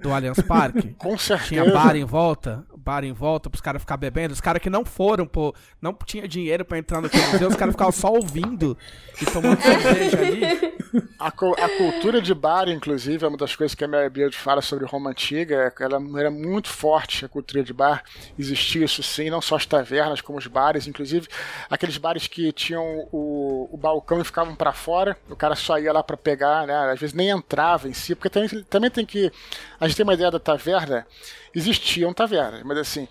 do 0.02 0.14
Allianz 0.14 0.40
Parque. 0.42 0.94
Com 1.00 1.18
certeza. 1.18 1.48
Tinha 1.64 1.74
bar 1.74 1.96
em 1.96 2.06
volta, 2.06 2.64
bar 2.78 3.04
em 3.04 3.14
volta 3.14 3.50
pros 3.50 3.60
caras 3.62 3.82
ficar 3.82 3.98
bebendo. 3.98 4.34
Os 4.34 4.42
caras 4.42 4.62
que 4.62 4.70
não 4.70 4.86
foram, 4.86 5.26
pô, 5.26 5.52
não 5.82 5.98
tinha 6.06 6.28
dinheiro 6.28 6.64
pra 6.64 6.78
entrar 6.78 7.02
no 7.02 7.10
Coliseu, 7.10 7.48
os 7.50 7.56
caras 7.56 7.74
ficavam 7.74 7.92
só 7.92 8.14
ouvindo 8.14 8.78
e 9.20 9.26
tomando 9.26 9.60
cerveja 9.64 10.20
ali. 10.20 10.74
A, 11.20 11.28
a 11.28 11.70
cultura 11.78 12.22
de 12.22 12.34
bar, 12.34 12.70
inclusive, 12.70 13.24
é 13.24 13.28
uma 13.28 13.38
das 13.38 13.56
coisas 13.56 13.76
que 13.76 13.84
a 13.84 13.88
Mary 13.88 14.10
Beard 14.10 14.34
fala 14.36 14.62
sobre 14.62 14.86
Roma 14.86 15.10
Antiga. 15.10 15.74
é 15.80 15.84
Ela 15.84 16.02
era 16.20 16.32
muito 16.32 16.70
forte, 16.70 17.26
a 17.26 17.30
cultura 17.30 17.64
de 17.64 17.74
bar. 17.74 18.04
Existia 18.38 18.86
isso 18.86 19.02
sim, 19.04 19.30
não 19.30 19.42
só 19.42 19.56
as 19.56 19.66
tavernas, 19.66 20.22
como 20.22 20.38
os 20.38 20.48
bares. 20.48 20.88
Inclusive, 20.88 21.28
aqueles 21.70 21.98
bares 21.98 22.28
que 22.28 22.52
tinham 22.52 23.08
o, 23.12 23.70
o 23.72 23.78
balcão 23.78 24.22
e 24.22 24.24
ficavam 24.24 24.56
para 24.56 24.74
fora. 24.74 25.18
O 25.30 25.36
cara 25.36 25.56
só 25.56 25.78
ia 25.80 25.94
lá 25.94 26.04
para 26.04 26.18
pegar, 26.18 26.68
né? 26.68 26.92
Às 26.92 27.00
vezes 27.00 27.16
nem 27.16 27.30
entrava 27.30 27.88
em 27.88 27.94
si, 27.94 28.16
porque 28.16 28.30
também, 28.30 28.64
também 28.64 28.90
tem 28.90 29.06
que. 29.06 29.32
A 29.80 29.88
gente 29.88 29.98
tem 29.98 30.04
uma 30.04 30.14
ideia 30.14 30.32
da 30.32 30.40
taverna. 30.40 31.06
Existiam 31.54 32.14
tavernas, 32.14 32.64
mas 32.64 32.78
assim. 32.78 33.08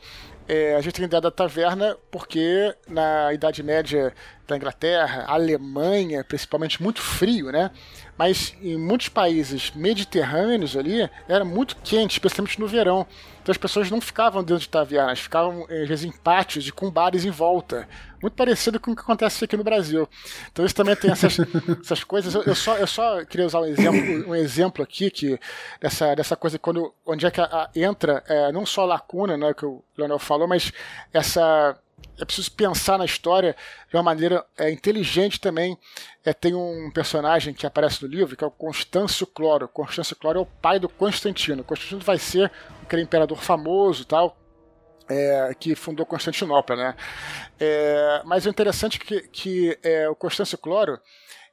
É, 0.49 0.76
a 0.76 0.80
gente 0.80 0.94
tem 0.94 1.05
ideia 1.05 1.20
da 1.20 1.30
taverna 1.30 1.97
porque 2.11 2.74
na 2.88 3.32
Idade 3.32 3.62
Média 3.62 4.12
da 4.47 4.57
Inglaterra, 4.57 5.24
Alemanha, 5.26 6.22
principalmente 6.22 6.82
muito 6.82 7.01
frio, 7.01 7.51
né? 7.51 7.70
Mas 8.19 8.55
em 8.62 8.77
muitos 8.79 9.09
países 9.11 9.73
mediterrâneos 9.75 10.77
ali 10.77 11.09
era 11.29 11.45
muito 11.45 11.77
quente, 11.85 12.12
especialmente 12.12 12.59
no 12.59 12.67
verão. 12.67 13.07
Então 13.43 13.53
as 13.53 13.59
pessoas 13.59 13.91
não 13.91 14.01
ficavam 14.01 14.43
dentro 14.43 14.62
de 14.62 14.69
tavernas, 14.69 15.21
ficavam 15.21 15.67
eh, 15.69 15.83
às 15.83 15.89
vezes 15.89 16.05
em 16.05 16.11
pátios 16.11 16.67
e 16.67 16.73
com 16.73 16.91
bares 16.91 17.25
em 17.25 17.31
volta. 17.31 17.87
Muito 18.21 18.33
parecido 18.35 18.81
com 18.81 18.91
o 18.93 18.97
que 18.97 19.03
acontece 19.03 19.45
aqui 19.45 19.57
no 19.57 19.62
Brasil. 19.62 20.09
Então 20.51 20.64
isso 20.64 20.75
também 20.75 20.97
tem 20.97 21.11
essas, 21.12 21.37
essas 21.81 22.03
coisas. 22.03 22.35
Eu, 22.35 22.43
eu 22.45 22.55
só, 22.55 22.77
eu 22.79 22.87
só 22.87 23.25
queria 23.25 23.47
usar 23.47 23.61
um 23.61 23.67
exemplo, 23.67 24.31
um 24.31 24.35
exemplo 24.35 24.83
aqui 24.83 25.11
que 25.11 25.39
dessa, 25.81 26.14
dessa 26.14 26.35
coisa 26.37 26.59
quando 26.59 26.93
onde 27.05 27.27
é 27.27 27.31
que 27.31 27.41
a- 27.41 27.45
a- 27.45 27.71
entra 27.77 28.25
eh, 28.29 28.51
não 28.51 28.64
só 28.67 28.83
a 28.83 28.87
lacuna, 28.87 29.37
né, 29.37 29.53
que 29.55 29.67
o 29.67 29.83
Leonel 29.97 30.19
falou, 30.19 30.49
mas 30.49 30.73
essa 31.12 31.79
é 32.19 32.25
preciso 32.25 32.51
pensar 32.53 32.99
na 32.99 33.05
história 33.05 33.57
de 33.89 33.97
uma 33.97 34.03
maneira 34.03 34.45
é, 34.57 34.71
inteligente 34.71 35.41
também. 35.41 35.79
É, 36.25 36.33
tem 36.33 36.55
um 36.55 36.91
personagem 36.91 37.53
que 37.55 37.67
aparece 37.67 38.03
no 38.03 38.09
livro 38.09 38.37
que 38.37 38.45
é 38.45 38.47
o 38.47 38.51
Constâncio 38.51 39.27
Cloro. 39.27 39.69
Constâncio 39.69 40.17
Cloro 40.17 40.39
é 40.39 40.43
o 40.43 40.47
pai 40.47 40.79
do 40.79 40.89
Constantino. 40.89 41.64
Constantino 41.64 42.01
vai 42.01 42.19
ser 42.19 42.51
aquele 42.83 43.03
imperador 43.03 43.39
famoso 43.39 44.05
tal. 44.05 44.37
é, 45.09 45.55
que 45.59 45.75
fundou 45.75 46.05
Constantinopla, 46.05 46.77
né? 46.77 46.97
É, 47.61 48.23
mas 48.25 48.45
o 48.45 48.49
interessante 48.49 48.99
é 49.01 49.05
que, 49.05 49.21
que 49.29 49.79
é, 49.83 50.09
o 50.09 50.17
Constâncio 50.17 50.59
Cloro, 50.59 51.01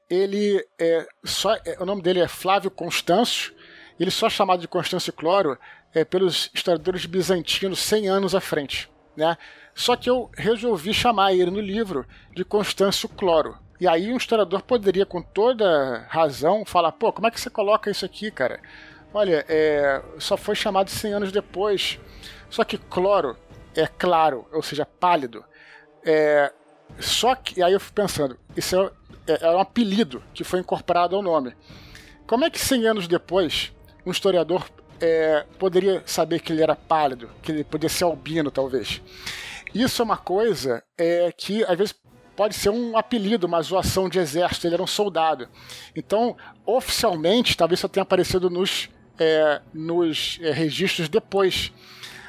ele 0.10 0.66
é 0.80 1.08
só, 1.24 1.54
é, 1.66 1.78
o 1.80 1.86
nome 1.86 2.02
dele 2.02 2.20
é 2.20 2.28
Flávio 2.28 2.72
Constâncio, 2.72 3.54
ele 4.00 4.12
só 4.12 4.28
é 4.28 4.30
chamado 4.30 4.60
de 4.60 4.68
Constâncio 4.68 5.14
Cloro 5.14 5.58
é, 5.94 6.04
pelos 6.04 6.50
historiadores 6.54 7.06
bizantinos 7.06 7.80
100 7.80 8.10
anos 8.10 8.36
à 8.36 8.42
frente, 8.42 8.90
né? 9.16 9.38
Só 9.76 9.96
que 9.96 10.10
eu 10.10 10.30
resolvi 10.36 10.94
chamar 10.94 11.34
ele 11.34 11.52
no 11.52 11.60
livro 11.60 12.06
de 12.34 12.44
Constâncio 12.44 13.10
Cloro. 13.10 13.58
E 13.80 13.88
aí 13.88 14.14
um 14.14 14.18
historiador 14.18 14.62
poderia, 14.62 15.06
com 15.06 15.22
toda 15.22 16.06
razão, 16.08 16.64
falar, 16.66 16.92
pô, 16.92 17.12
como 17.12 17.28
é 17.28 17.32
que 17.32 17.40
você 17.40 17.50
coloca 17.50 17.90
isso 17.90 18.06
aqui, 18.06 18.32
cara? 18.32 18.60
Olha, 19.14 19.46
é, 19.48 20.02
só 20.18 20.38
foi 20.38 20.56
chamado 20.56 20.90
100 20.90 21.14
anos 21.14 21.32
depois. 21.32 22.00
Só 22.50 22.64
que 22.64 22.78
cloro 22.78 23.36
é 23.76 23.88
claro, 23.88 24.48
ou 24.52 24.62
seja, 24.62 24.86
pálido. 24.86 25.44
É, 26.06 26.52
só 27.00 27.36
que, 27.36 27.60
e 27.60 27.64
aí 27.64 27.74
eu 27.74 27.80
fui 27.80 27.94
pensando, 27.94 28.38
isso 28.56 28.76
é, 29.28 29.34
é, 29.34 29.46
é 29.46 29.50
um 29.50 29.60
apelido 29.60 30.24
que 30.34 30.44
foi 30.44 30.60
incorporado 30.60 31.16
ao 31.16 31.22
nome. 31.22 31.56
Como 32.28 32.46
é 32.46 32.50
que 32.50 32.60
100 32.60 32.88
anos 32.88 33.08
depois 33.08 33.74
um 34.06 34.12
historiador 34.12 34.70
é, 35.04 35.46
poderia 35.60 36.02
saber 36.06 36.40
que 36.40 36.54
ele 36.54 36.64
era 36.64 36.78
pálido, 36.78 37.30
que 37.42 37.52
ele 37.52 37.64
podia 37.66 37.90
ser 37.90 38.06
albino, 38.06 38.50
talvez? 38.50 39.02
Isso 39.76 40.02
é 40.02 40.06
uma 40.06 40.16
coisa 40.16 40.82
é, 40.98 41.30
que 41.36 41.62
às 41.66 41.78
vezes 41.78 41.96
pode 42.38 42.56
ser 42.56 42.70
um 42.70 42.98
apelido, 42.98 43.46
uma 43.46 43.62
zoação 43.62 44.08
de 44.08 44.18
exército. 44.18 44.66
Ele 44.66 44.76
era 44.76 44.84
um 44.84 44.88
soldado. 44.88 45.50
Então, 45.94 46.38
oficialmente, 46.66 47.58
talvez 47.58 47.82
só 47.82 47.90
tenha 47.90 48.04
aparecido 48.04 48.50
nos, 48.50 48.90
é, 49.20 49.62
nos 49.74 50.40
é, 50.42 50.52
registros 50.52 51.10
depois. 51.10 51.74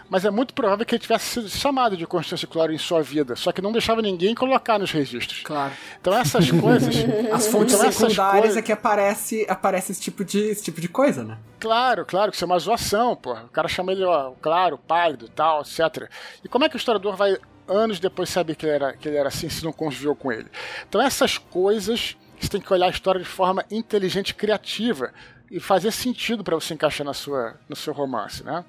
Mas 0.08 0.24
é 0.24 0.30
muito 0.30 0.52
provável 0.54 0.84
que 0.84 0.94
ele 0.94 1.02
tivesse 1.02 1.24
sido 1.26 1.48
chamado 1.48 1.96
de 1.96 2.06
Constância 2.06 2.46
Cloro 2.46 2.72
em 2.72 2.78
sua 2.78 3.02
vida, 3.02 3.34
só 3.36 3.50
que 3.52 3.62
não 3.62 3.72
deixava 3.72 4.02
ninguém 4.02 4.34
colocar 4.34 4.78
nos 4.78 4.92
registros. 4.92 5.40
Claro. 5.42 5.72
Então 6.00 6.14
essas 6.14 6.50
coisas. 6.50 6.94
As 7.32 7.46
fontes 7.46 7.74
então, 7.74 7.90
secundárias 7.90 8.40
coisas- 8.42 8.56
é 8.56 8.62
que 8.62 8.72
aparece, 8.72 9.46
aparece 9.48 9.92
esse, 9.92 10.00
tipo 10.00 10.24
de, 10.24 10.38
esse 10.40 10.62
tipo 10.62 10.80
de 10.80 10.88
coisa, 10.88 11.24
né? 11.24 11.38
Claro, 11.58 12.04
claro, 12.04 12.30
que 12.30 12.36
isso 12.36 12.44
é 12.44 12.46
uma 12.46 12.58
zoação, 12.58 13.16
pô. 13.16 13.32
O 13.32 13.48
cara 13.48 13.66
chama 13.68 13.92
ele, 13.92 14.04
ó, 14.04 14.32
claro, 14.40 14.78
pálido, 14.78 15.28
tal, 15.28 15.62
etc. 15.62 16.08
E 16.44 16.48
como 16.48 16.64
é 16.64 16.68
que 16.68 16.76
o 16.76 16.78
historiador 16.78 17.16
vai, 17.16 17.36
anos 17.66 17.98
depois, 17.98 18.28
saber 18.28 18.54
que 18.54 18.66
ele 18.66 18.74
era, 18.74 18.92
que 18.92 19.08
ele 19.08 19.16
era 19.16 19.28
assim, 19.28 19.48
se 19.48 19.64
não 19.64 19.72
conviveu 19.72 20.14
com 20.14 20.30
ele? 20.30 20.48
Então, 20.86 21.00
essas 21.00 21.38
coisas, 21.38 22.16
você 22.38 22.48
tem 22.48 22.60
que 22.60 22.72
olhar 22.72 22.86
a 22.86 22.90
história 22.90 23.20
de 23.20 23.26
forma 23.26 23.64
inteligente 23.70 24.30
e 24.30 24.34
criativa 24.34 25.12
e 25.50 25.58
fazer 25.58 25.90
sentido 25.92 26.44
para 26.44 26.54
você 26.54 26.74
encaixar 26.74 27.06
na 27.06 27.14
sua, 27.14 27.54
no 27.68 27.76
seu 27.76 27.92
romance, 27.94 28.44
né? 28.44 28.64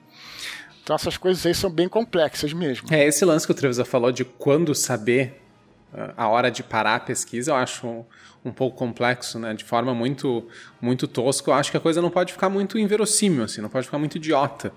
Então, 0.85 0.95
essas 0.95 1.17
coisas 1.17 1.43
aí 1.43 1.55
são 1.55 1.67
bem 1.67 1.89
complexas 1.89 2.53
mesmo. 2.53 2.93
É, 2.93 3.03
esse 3.07 3.25
lance 3.25 3.43
que 3.43 3.51
o 3.51 3.55
Trevisa 3.55 3.83
falou 3.83 4.11
de 4.11 4.23
quando 4.23 4.75
saber 4.75 5.41
uh, 5.91 6.13
a 6.15 6.27
hora 6.27 6.51
de 6.51 6.61
parar 6.61 6.93
a 6.93 6.99
pesquisa, 6.99 7.49
eu 7.49 7.55
acho 7.55 7.87
um, 7.87 8.05
um 8.45 8.51
pouco 8.51 8.77
complexo, 8.77 9.39
né? 9.39 9.55
De 9.55 9.63
forma 9.63 9.95
muito, 9.95 10.47
muito 10.79 11.07
tosca. 11.07 11.49
Eu 11.49 11.55
acho 11.55 11.71
que 11.71 11.77
a 11.77 11.79
coisa 11.79 12.03
não 12.03 12.11
pode 12.11 12.33
ficar 12.33 12.49
muito 12.49 12.77
inverossímil, 12.77 13.45
assim, 13.45 13.61
não 13.61 13.69
pode 13.69 13.87
ficar 13.87 13.97
muito 13.97 14.17
idiota. 14.17 14.71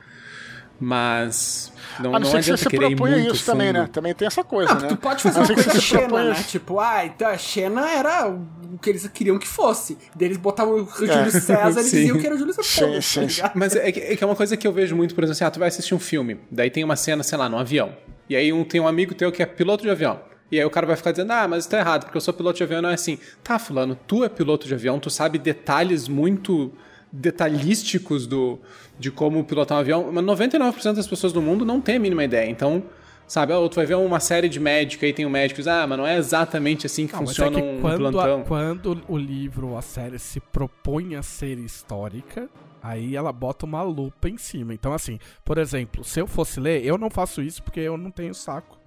Mas 0.81 1.73
não, 1.99 2.15
A 2.15 2.21
não, 2.21 2.21
não 2.21 2.31
ser 2.31 2.39
que 2.39 2.45
você 2.45 2.53
adianta 2.53 2.71
querer 2.71 2.97
muito 2.97 3.35
isso 3.35 3.45
também, 3.45 3.69
fundo. 3.69 3.79
né? 3.81 3.89
Também 3.93 4.15
tem 4.15 4.27
essa 4.27 4.45
coisa, 4.45 4.75
Não, 4.75 4.81
né? 4.83 4.89
tu 4.89 4.97
pode 4.97 5.23
fazer 5.23 5.39
A 5.41 5.43
uma 5.43 5.55
coisa 5.55 5.81
Xena, 5.81 6.25
né? 6.25 6.33
isso. 6.33 6.49
Tipo, 6.51 6.79
ah, 6.79 7.05
então 7.05 7.29
a 7.29 7.37
Xena 7.37 7.91
era 7.91 8.29
o 8.29 8.79
que 8.81 8.91
eles 8.91 9.07
queriam 9.09 9.39
que 9.39 9.49
fosse. 9.49 9.99
Daí 10.15 10.29
eles 10.29 10.37
botavam 10.37 10.75
o 10.75 10.87
Júlio 10.87 11.31
César 11.33 11.81
e 11.81 11.85
diziam 11.85 12.19
que 12.19 12.27
era 12.27 12.35
o 12.37 12.39
Júlio 12.39 12.55
César. 12.55 12.69
Sim, 12.69 12.95
tá 12.95 13.29
sim, 13.29 13.35
ligado? 13.37 13.53
Mas 13.55 13.75
é 13.75 13.91
que, 13.91 14.01
é 14.01 14.17
que 14.17 14.23
é 14.23 14.27
uma 14.27 14.37
coisa 14.37 14.57
que 14.57 14.67
eu 14.67 14.73
vejo 14.73 14.95
muito, 14.95 15.15
por 15.15 15.25
exemplo, 15.25 15.33
assim, 15.37 15.45
ah, 15.45 15.51
tu 15.51 15.59
vai 15.59 15.69
assistir 15.69 15.95
um 15.95 15.99
filme, 15.99 16.39
daí 16.51 16.71
tem 16.71 16.85
uma 16.85 16.97
cena, 16.97 17.23
sei 17.25 17.37
lá, 17.37 17.49
no 17.49 17.59
avião. 17.59 17.93
E 18.31 18.37
aí 18.37 18.53
um, 18.53 18.63
tem 18.63 18.81
um 18.81 18.87
amigo 18.87 19.15
teu 19.15 19.33
que 19.33 19.43
é 19.43 19.47
piloto 19.47 19.83
de 19.83 19.91
avião. 19.91 20.21
E 20.53 20.59
aí 20.59 20.65
o 20.65 20.71
cara 20.71 20.87
vai 20.87 20.97
ficar 20.97 21.11
dizendo, 21.11 21.33
ah, 21.33 21.47
mas 21.49 21.61
isso 21.65 21.71
tá 21.71 21.79
errado, 21.79 22.05
porque 22.05 22.17
eu 22.17 22.21
sou 22.21 22.33
piloto 22.33 22.57
de 22.57 22.63
avião, 22.63 22.81
não 22.81 22.89
é 22.91 22.95
assim. 22.95 23.19
Tá, 23.43 23.59
fulano, 23.59 23.99
tu 24.07 24.25
é 24.25 24.29
piloto 24.29 24.67
de 24.67 24.73
avião, 24.75 24.99
tu 25.01 25.11
sabe 25.11 25.39
detalhes 25.39 26.09
muito 26.09 26.73
detalhísticos 27.13 28.27
do, 28.27 28.59
de 28.99 29.11
como 29.11 29.43
pilotar 29.45 29.79
um 29.79 29.81
avião, 29.81 30.11
mas 30.13 30.25
99% 30.25 30.95
das 30.95 31.07
pessoas 31.07 31.33
do 31.33 31.41
mundo 31.43 31.65
não 31.65 31.81
tem 31.81 31.97
a 31.97 32.01
mínima 32.01 32.25
ideia. 32.25 32.49
Então, 32.51 32.83
sabe, 33.27 33.53
ou 33.53 33.69
tu 33.69 33.77
vai 33.77 33.87
ver 33.87 33.95
uma 33.97 34.21
série 34.21 34.49
de 34.49 34.59
médico, 34.61 35.05
aí 35.05 35.13
tem 35.13 35.25
um 35.27 35.31
médico 35.31 35.61
ah, 35.69 35.87
mas 35.87 35.99
não 35.99 36.07
é 36.07 36.17
exatamente 36.17 36.87
assim 36.87 37.07
que 37.07 37.13
Não, 37.13 37.21
mas 37.21 37.31
funciona 37.31 37.59
é 37.59 37.61
que 37.63 37.67
um 37.69 37.81
quando, 37.81 37.99
plantão. 38.13 38.41
a- 38.41 38.45
quando 38.45 39.03
o 39.09 39.17
livro, 39.17 39.77
a 39.77 39.83
série 39.83 40.19
se 40.19 40.41
propõe 40.41 41.15
a 41.17 41.23
ser 41.23 41.59
histórica, 41.59 42.49
aí 42.83 43.17
ela 43.17 43.33
bota 43.33 43.67
uma 43.67 43.83
lupa 43.83 44.29
em 44.29 44.39
cima. 44.39 44.73
Então, 44.75 44.93
assim, 44.93 45.19
por 45.45 45.59
exemplo, 45.59 46.05
se 46.05 46.21
eu 46.21 46.27
fosse 46.27 46.61
ler, 46.61 46.85
eu 46.85 46.97
não 46.99 47.11
faço 47.11 47.43
isso 47.43 47.63
porque 47.63 47.81
eu 47.81 47.97
não 47.97 48.11
tenho 48.11 48.35
saco. 48.35 48.79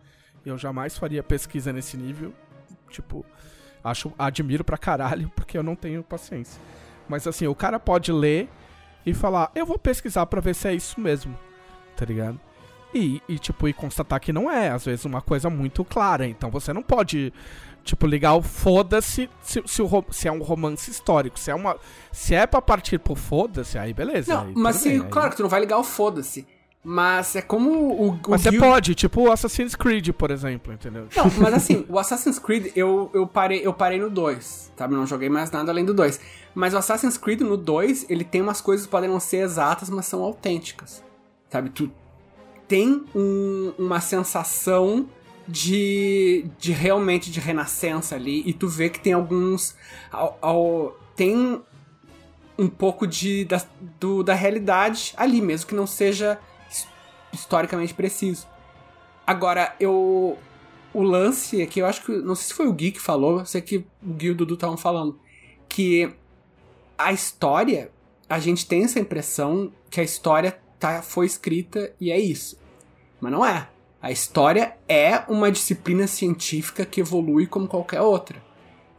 Eu 0.46 0.58
jamais 0.58 0.98
faria 0.98 1.22
pesquisa 1.22 1.72
nesse 1.72 1.96
nível. 1.98 2.34
Tipo, 2.90 3.24
acho, 3.84 4.12
admiro 4.18 4.64
pra 4.64 4.78
caralho 4.78 5.32
porque 5.36 5.58
eu 5.58 5.64
não 5.64 5.76
tenho 5.76 6.02
paciência. 6.04 6.60
Mas 7.12 7.28
assim, 7.28 7.46
o 7.46 7.54
cara 7.54 7.78
pode 7.80 8.12
ler 8.12 8.50
e 9.06 9.14
falar, 9.14 9.52
eu 9.54 9.66
vou 9.66 9.78
pesquisar 9.78 10.26
pra 10.26 10.40
ver 10.42 10.56
se 10.56 10.68
é 10.68 10.74
isso 10.74 11.00
mesmo. 11.00 11.38
Tá 11.96 12.06
ligado? 12.06 12.40
E, 12.94 13.22
e, 13.28 13.38
tipo, 13.38 13.68
e 13.68 13.74
constatar 13.74 14.20
que 14.20 14.34
não 14.34 14.50
é, 14.52 14.70
às 14.70 14.86
vezes, 14.86 15.06
uma 15.06 15.22
coisa 15.22 15.50
muito 15.50 15.84
clara. 15.86 16.26
Então 16.28 16.50
você 16.50 16.74
não 16.74 16.82
pode, 16.82 17.32
tipo, 17.84 18.06
ligar 18.08 18.34
o 18.36 18.42
foda-se 18.42 19.30
se, 19.42 19.62
se, 19.66 19.84
se 20.12 20.28
é 20.28 20.32
um 20.32 20.42
romance 20.42 20.90
histórico. 20.92 21.40
Se 21.40 21.52
é, 21.52 21.56
uma, 21.56 21.78
se 22.12 22.34
é 22.36 22.46
pra 22.48 22.62
partir 22.62 22.98
pro 23.00 23.16
foda-se, 23.16 23.78
aí 23.78 23.94
beleza. 23.94 24.34
Não, 24.34 24.48
aí 24.48 24.54
mas 24.56 24.78
sim, 24.78 24.90
bem, 24.90 25.02
aí- 25.02 25.08
claro 25.10 25.30
que 25.30 25.38
tu 25.38 25.44
não 25.44 25.50
vai 25.50 25.60
ligar 25.62 25.78
o 25.78 25.84
foda-se. 25.84 26.46
Mas 26.84 27.36
é 27.36 27.42
como 27.44 27.70
o, 27.70 28.10
o 28.10 28.20
Mas 28.30 28.42
você 28.42 28.50
Gil- 28.52 28.60
pode, 28.60 28.96
tipo 28.96 29.22
o 29.22 29.32
Assassin's 29.32 29.76
Creed, 29.76 30.10
por 30.10 30.32
exemplo, 30.32 30.74
entendeu? 30.74 31.08
Não, 31.16 31.26
mas 31.38 31.54
assim, 31.54 31.86
o 31.88 32.00
Assassin's 32.00 32.40
Creed, 32.40 32.72
eu, 32.76 33.12
eu, 33.14 33.28
parei, 33.28 33.62
eu 33.64 33.72
parei 33.72 34.00
no 34.00 34.10
2, 34.10 34.72
sabe? 34.76 34.96
Não 34.96 35.06
joguei 35.06 35.30
mais 35.30 35.52
nada 35.52 35.72
além 35.72 35.86
do 35.86 35.94
2. 35.94 36.20
Mas 36.56 36.74
o 36.74 36.78
Assassin's 36.78 37.18
Creed 37.18 37.42
no 37.42 37.56
2, 37.56 38.08
ele 38.10 38.24
tem 38.24 38.42
umas 38.42 38.62
coisas 38.62 38.86
que 38.88 38.92
podem 38.92 39.08
não 39.10 39.20
ser 39.20 39.38
exatas, 39.38 39.90
mas 39.92 40.08
são 40.08 40.24
autênticas. 40.24 41.04
Sabe? 41.52 41.70
Tu 41.70 41.92
tem 42.68 43.04
um- 43.14 43.74
uma 43.78 44.02
sensação 44.02 45.08
de, 45.48 46.46
de 46.58 46.72
realmente 46.72 47.30
de 47.32 47.40
renascença 47.40 48.16
ali, 48.16 48.42
e 48.46 48.54
tu 48.54 48.68
vê 48.68 48.90
que 48.90 49.00
tem 49.00 49.14
alguns. 49.14 49.76
ao- 50.12 50.38
ao- 50.42 50.98
tem 51.16 51.62
um 52.58 52.68
pouco 52.68 53.06
de, 53.06 53.46
da, 53.46 53.62
do- 54.00 54.24
da 54.24 54.34
realidade 54.34 55.14
ali, 55.18 55.42
mesmo 55.42 55.68
que 55.68 55.76
não 55.76 55.86
seja 55.86 56.40
historicamente 57.34 57.94
preciso. 57.94 58.48
Agora, 59.26 59.76
eu. 59.80 60.38
O 60.94 61.04
lance 61.04 61.62
é 61.62 61.66
que 61.66 61.82
eu 61.82 61.86
acho 61.86 62.04
que. 62.04 62.12
Não 62.12 62.36
sei 62.36 62.48
se 62.48 62.54
foi 62.54 62.68
o 62.68 62.74
Gui 62.74 62.92
que 62.92 63.00
falou, 63.00 63.46
sei 63.46 63.62
que 63.62 63.78
o 63.78 63.86
Gui 64.04 64.28
e 64.28 64.32
o 64.32 64.36
Dudu 64.36 64.56
estavam 64.56 64.78
falando. 64.78 65.18
Que 65.70 66.14
a 66.98 67.14
história, 67.14 67.92
a 68.30 68.40
gente 68.40 68.66
tem 68.66 68.84
essa 68.84 69.00
impressão 69.00 69.72
que 69.90 70.02
a 70.02 70.04
história 70.04 70.60
tá, 70.78 71.02
foi 71.02 71.26
escrita 71.26 71.94
e 72.00 72.12
é 72.12 72.20
isso. 72.20 72.60
Mas 73.20 73.32
não 73.32 73.46
é. 73.46 73.70
A 74.02 74.12
história 74.12 74.76
é 74.90 75.24
uma 75.30 75.52
disciplina 75.52 76.08
científica 76.08 76.86
que 76.86 77.00
evolui 77.00 77.46
como 77.46 77.68
qualquer 77.68 78.02
outra. 78.02 78.44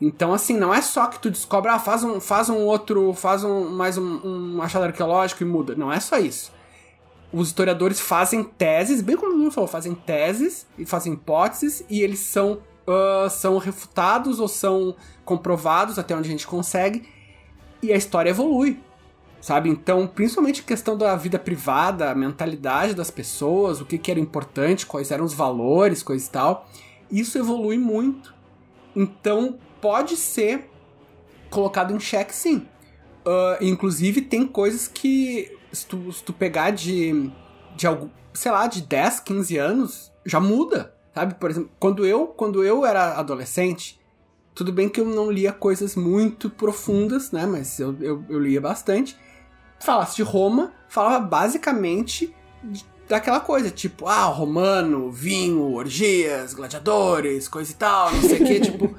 Então, 0.00 0.32
assim, 0.32 0.56
não 0.56 0.72
é 0.72 0.80
só 0.80 1.06
que 1.06 1.20
tu 1.20 1.30
descobre, 1.30 1.70
ah, 1.70 1.78
faz 1.78 2.02
um, 2.02 2.20
faz 2.20 2.48
um 2.48 2.58
outro, 2.58 3.12
faz 3.12 3.44
um, 3.44 3.68
mais 3.68 3.98
um, 3.98 4.56
um 4.56 4.62
achado 4.62 4.84
arqueológico 4.84 5.42
e 5.42 5.46
muda. 5.46 5.74
Não 5.74 5.92
é 5.92 6.00
só 6.00 6.18
isso 6.18 6.52
os 7.32 7.48
historiadores 7.48 7.98
fazem 7.98 8.44
teses, 8.44 9.00
bem 9.00 9.16
como 9.16 9.32
o 9.32 9.34
Bruno 9.36 9.50
falou, 9.50 9.68
fazem 9.68 9.94
teses 9.94 10.66
e 10.76 10.84
fazem 10.84 11.14
hipóteses 11.14 11.82
e 11.88 12.02
eles 12.02 12.18
são, 12.20 12.58
ah, 12.86 13.28
são 13.30 13.56
refutados 13.58 14.38
ou 14.38 14.48
são 14.48 14.94
comprovados 15.24 15.98
até 15.98 16.14
onde 16.14 16.28
a 16.28 16.30
gente 16.30 16.46
consegue 16.46 17.08
e 17.82 17.92
a 17.92 17.96
história 17.96 18.30
evolui, 18.30 18.78
sabe? 19.40 19.70
Então, 19.70 20.06
principalmente 20.06 20.60
a 20.60 20.64
questão 20.64 20.96
da 20.96 21.16
vida 21.16 21.38
privada, 21.38 22.10
a 22.10 22.14
mentalidade 22.14 22.94
das 22.94 23.10
pessoas, 23.10 23.80
o 23.80 23.86
que, 23.86 23.98
que 23.98 24.10
era 24.10 24.20
importante, 24.20 24.86
quais 24.86 25.10
eram 25.10 25.24
os 25.24 25.34
valores, 25.34 26.02
coisa 26.02 26.24
e 26.24 26.30
tal, 26.30 26.68
isso 27.10 27.38
evolui 27.38 27.78
muito. 27.78 28.34
Então, 28.94 29.58
pode 29.80 30.16
ser 30.16 30.70
colocado 31.50 31.94
em 31.94 31.98
xeque, 31.98 32.34
sim. 32.34 32.66
Ah, 33.26 33.58
inclusive, 33.60 34.20
tem 34.20 34.46
coisas 34.46 34.86
que, 34.86 35.50
se 35.72 35.86
tu, 35.86 36.12
se 36.12 36.22
tu 36.22 36.32
pegar 36.32 36.70
de, 36.70 37.30
de 37.76 37.86
algo, 37.86 38.10
sei 38.34 38.50
lá, 38.52 38.66
de 38.66 38.82
10, 38.82 39.20
15 39.20 39.56
anos, 39.56 40.12
já 40.24 40.38
muda, 40.40 40.94
sabe? 41.14 41.34
Por 41.34 41.50
exemplo, 41.50 41.70
quando 41.80 42.04
eu, 42.06 42.26
quando 42.26 42.62
eu 42.64 42.84
era 42.86 43.14
adolescente, 43.18 44.00
tudo 44.54 44.72
bem 44.72 44.88
que 44.88 45.00
eu 45.00 45.06
não 45.06 45.30
lia 45.30 45.52
coisas 45.52 45.96
muito 45.96 46.50
profundas, 46.50 47.30
né? 47.32 47.46
Mas 47.46 47.78
eu, 47.80 47.96
eu, 48.00 48.24
eu 48.28 48.38
lia 48.40 48.60
bastante. 48.60 49.16
Falasse 49.80 50.16
de 50.16 50.22
Roma, 50.22 50.72
falava 50.88 51.18
basicamente 51.24 52.34
de- 52.62 52.84
daquela 53.08 53.40
coisa, 53.40 53.70
tipo, 53.70 54.06
ah, 54.06 54.24
romano, 54.24 55.10
vinho, 55.10 55.72
orgias, 55.74 56.54
gladiadores, 56.54 57.48
coisa 57.48 57.70
e 57.72 57.74
tal, 57.74 58.12
não 58.12 58.22
sei 58.22 58.42
o 58.42 58.46
que, 58.46 58.60
tipo. 58.60 58.94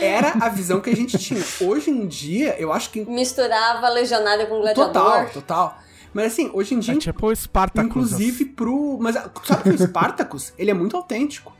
Era 0.00 0.32
a 0.40 0.48
visão 0.48 0.80
que 0.80 0.90
a 0.90 0.96
gente 0.96 1.16
tinha. 1.16 1.40
Hoje 1.60 1.90
em 1.90 2.08
dia, 2.08 2.56
eu 2.58 2.72
acho 2.72 2.90
que. 2.90 3.04
Misturava 3.04 3.88
legionário 3.88 4.48
com 4.48 4.60
gladiador. 4.60 4.92
Total, 4.92 5.28
total. 5.30 5.78
Mas 6.16 6.32
assim, 6.32 6.50
hoje 6.54 6.74
em 6.74 6.78
dia. 6.78 6.94
É 6.94 6.98
tipo 6.98 7.26
o 7.26 7.36
Spartacus. 7.36 7.90
Inclusive 7.90 8.46
pro. 8.46 8.96
Mas 8.98 9.16
ah, 9.16 9.30
sabe 9.44 9.64
que 9.64 9.68
o 9.68 9.78
Spartacus, 9.78 10.50
ele 10.56 10.70
é 10.70 10.74
muito 10.74 10.96
autêntico. 10.96 11.54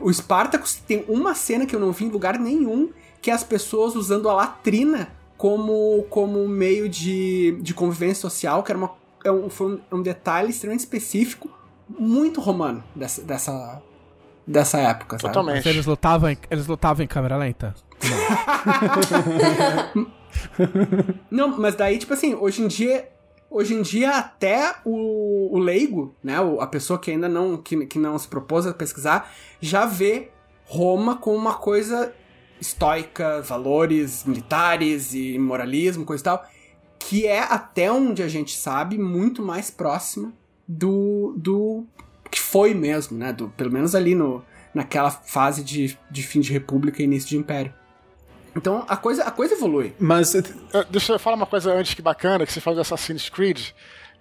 O 0.00 0.12
Spartacus 0.12 0.76
tem 0.76 1.04
uma 1.08 1.34
cena 1.34 1.66
que 1.66 1.74
eu 1.74 1.80
não 1.80 1.90
vi 1.90 2.04
em 2.04 2.08
lugar 2.08 2.38
nenhum, 2.38 2.92
que 3.20 3.32
é 3.32 3.34
as 3.34 3.42
pessoas 3.42 3.96
usando 3.96 4.28
a 4.28 4.34
latrina 4.34 5.08
como, 5.36 6.06
como 6.08 6.46
meio 6.46 6.88
de, 6.88 7.58
de 7.60 7.74
convivência 7.74 8.20
social, 8.20 8.62
que 8.62 8.70
era 8.70 8.78
uma, 8.78 8.92
é 9.24 9.32
um, 9.32 9.50
foi 9.50 9.72
um, 9.72 9.96
um 9.96 10.02
detalhe 10.02 10.50
extremamente 10.50 10.80
específico, 10.80 11.50
muito 11.88 12.40
romano 12.40 12.84
dessa, 12.94 13.22
dessa, 13.22 13.82
dessa 14.46 14.78
época, 14.78 15.18
sabe? 15.18 15.34
Mas 15.34 15.34
Totalmente. 15.34 15.68
eles 15.68 15.84
lutavam, 15.84 16.30
em, 16.30 16.38
eles 16.48 16.68
lutavam 16.68 17.04
em 17.04 17.08
câmera 17.08 17.36
lenta? 17.36 17.74
Não, 21.28 21.48
mas 21.58 21.74
daí, 21.74 21.98
tipo 21.98 22.14
assim, 22.14 22.36
hoje 22.36 22.62
em 22.62 22.68
dia. 22.68 23.15
Hoje 23.58 23.72
em 23.72 23.80
dia, 23.80 24.10
até 24.10 24.74
o, 24.84 25.56
o 25.56 25.58
leigo, 25.58 26.14
né? 26.22 26.34
A 26.60 26.66
pessoa 26.66 26.98
que 26.98 27.10
ainda 27.10 27.26
não, 27.26 27.56
que, 27.56 27.86
que 27.86 27.98
não 27.98 28.18
se 28.18 28.28
propôs 28.28 28.66
a 28.66 28.74
pesquisar, 28.74 29.32
já 29.58 29.86
vê 29.86 30.28
Roma 30.66 31.16
como 31.16 31.38
uma 31.38 31.54
coisa 31.54 32.12
estoica, 32.60 33.40
valores 33.40 34.24
militares 34.26 35.14
e 35.14 35.38
moralismo, 35.38 36.04
coisa 36.04 36.20
e 36.20 36.24
tal, 36.24 36.46
que 36.98 37.26
é, 37.26 37.38
até 37.40 37.90
onde 37.90 38.22
a 38.22 38.28
gente 38.28 38.54
sabe, 38.54 38.98
muito 38.98 39.42
mais 39.42 39.70
próxima 39.70 40.34
do, 40.68 41.32
do 41.38 41.86
que 42.30 42.38
foi 42.38 42.74
mesmo, 42.74 43.16
né? 43.16 43.32
Do, 43.32 43.48
pelo 43.48 43.72
menos 43.72 43.94
ali 43.94 44.14
no, 44.14 44.44
naquela 44.74 45.10
fase 45.10 45.64
de, 45.64 45.98
de 46.10 46.22
fim 46.22 46.40
de 46.40 46.52
república 46.52 47.00
e 47.00 47.06
início 47.06 47.30
de 47.30 47.38
império. 47.38 47.72
Então 48.56 48.84
a 48.88 48.96
coisa, 48.96 49.24
a 49.24 49.30
coisa 49.30 49.54
evolui. 49.54 49.94
Mas 49.98 50.34
Eh, 50.34 50.42
Deixa 50.90 51.12
eu 51.12 51.18
falar 51.18 51.36
uma 51.36 51.46
coisa 51.46 51.72
antes 51.72 51.94
que 51.94 52.02
bacana, 52.02 52.46
que 52.46 52.52
você 52.52 52.60
falou 52.60 52.76
do 52.76 52.80
Assassin's 52.82 53.28
Creed. 53.28 53.68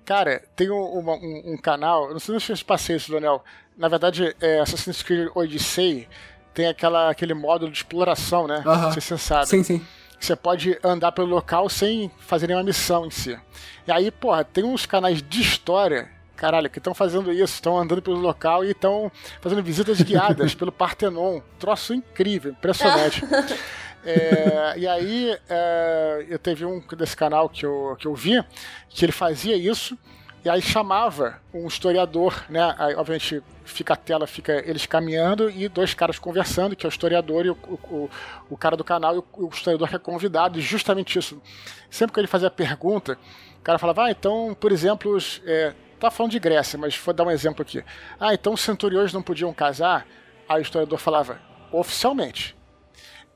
Cara, 0.03 0.43
tem 0.55 0.69
um, 0.69 0.83
uma- 0.83 1.13
um- 1.15 1.53
um 1.53 1.57
canal, 1.57 2.07
eu 2.07 2.13
não 2.13 2.19
sei 2.19 2.39
se 2.39 2.51
eu 2.51 2.55
te 2.55 2.65
passei 2.65 2.95
isso, 2.95 3.11
Daniel. 3.11 3.43
Na 3.77 3.87
verdade, 3.87 4.35
é 4.39 4.59
Assassin's 4.59 5.01
Creed 5.01 5.29
Odyssey 5.33 6.07
tem 6.53 6.67
aquela, 6.67 7.09
aquele 7.09 7.33
módulo 7.33 7.71
de 7.71 7.77
exploração, 7.77 8.47
né? 8.47 8.61
Aham. 8.65 8.81
Não 8.83 8.91
sei 8.93 9.01
se 9.01 9.07
você 9.09 9.17
sabe. 9.17 9.47
Sim, 9.47 9.63
sim. 9.63 9.85
Você 10.19 10.35
pode 10.35 10.79
andar 10.83 11.11
pelo 11.11 11.27
local 11.27 11.67
sem 11.69 12.09
fazer 12.19 12.47
nenhuma 12.47 12.63
missão 12.63 13.05
em 13.05 13.11
si. 13.11 13.37
E 13.85 13.91
aí, 13.91 14.09
porra, 14.09 14.43
tem 14.45 14.63
uns 14.63 14.85
canais 14.85 15.21
de 15.21 15.41
história, 15.41 16.07
caralho, 16.37 16.69
que 16.69 16.77
estão 16.77 16.93
fazendo 16.93 17.31
isso, 17.33 17.55
estão 17.55 17.77
andando 17.77 18.01
pelo 18.01 18.15
local 18.17 18.63
e 18.63 18.71
estão 18.71 19.11
fazendo 19.41 19.61
visitas 19.61 19.99
guiadas 20.01 20.53
pelo 20.55 20.71
Partenon. 20.71 21.41
Troço 21.59 21.93
incrível, 21.93 22.51
impressionante. 22.53 23.21
É, 24.05 24.77
e 24.77 24.87
aí, 24.87 25.35
é, 25.49 26.25
eu 26.29 26.37
teve 26.37 26.63
um 26.63 26.79
desse 26.95 27.17
canal 27.17 27.49
que 27.49 27.65
eu, 27.65 27.95
que 27.99 28.05
eu 28.05 28.13
vi, 28.13 28.43
que 28.87 29.03
ele 29.03 29.11
fazia 29.11 29.55
isso, 29.55 29.97
e 30.43 30.49
aí 30.49 30.61
chamava 30.61 31.41
um 31.51 31.65
historiador, 31.65 32.45
né? 32.47 32.75
Aí, 32.77 32.93
obviamente, 32.93 33.41
fica 33.63 33.95
a 33.95 33.97
tela, 33.97 34.27
fica 34.27 34.63
eles 34.69 34.85
caminhando 34.85 35.49
e 35.49 35.67
dois 35.67 35.95
caras 35.95 36.19
conversando, 36.19 36.75
que 36.75 36.85
é 36.85 36.87
o 36.87 36.91
historiador 36.91 37.47
e 37.47 37.49
o, 37.49 37.57
o, 37.89 38.09
o 38.51 38.55
cara 38.55 38.77
do 38.77 38.83
canal, 38.83 39.15
e 39.15 39.17
o, 39.17 39.25
o 39.45 39.49
historiador 39.49 39.89
que 39.89 39.95
é 39.95 39.99
convidado, 39.99 40.59
e 40.59 40.61
justamente 40.61 41.17
isso. 41.17 41.41
Sempre 41.89 42.13
que 42.13 42.19
ele 42.19 42.27
fazia 42.27 42.47
a 42.47 42.51
pergunta, 42.51 43.17
o 43.59 43.61
cara 43.63 43.79
falava, 43.79 44.03
ah, 44.03 44.11
então, 44.11 44.55
por 44.59 44.71
exemplo, 44.71 45.15
os, 45.15 45.41
é, 45.47 45.73
tá 45.99 46.11
falando 46.11 46.33
de 46.33 46.39
Grécia, 46.39 46.77
mas 46.77 46.95
vou 46.95 47.11
dar 47.11 47.23
um 47.23 47.31
exemplo 47.31 47.63
aqui. 47.63 47.83
Ah, 48.19 48.35
então 48.35 48.53
os 48.53 48.61
centuriões 48.61 49.11
não 49.11 49.23
podiam 49.23 49.51
casar? 49.51 50.05
Aí 50.47 50.59
o 50.59 50.61
historiador 50.61 50.99
falava, 50.99 51.39
oficialmente 51.71 52.55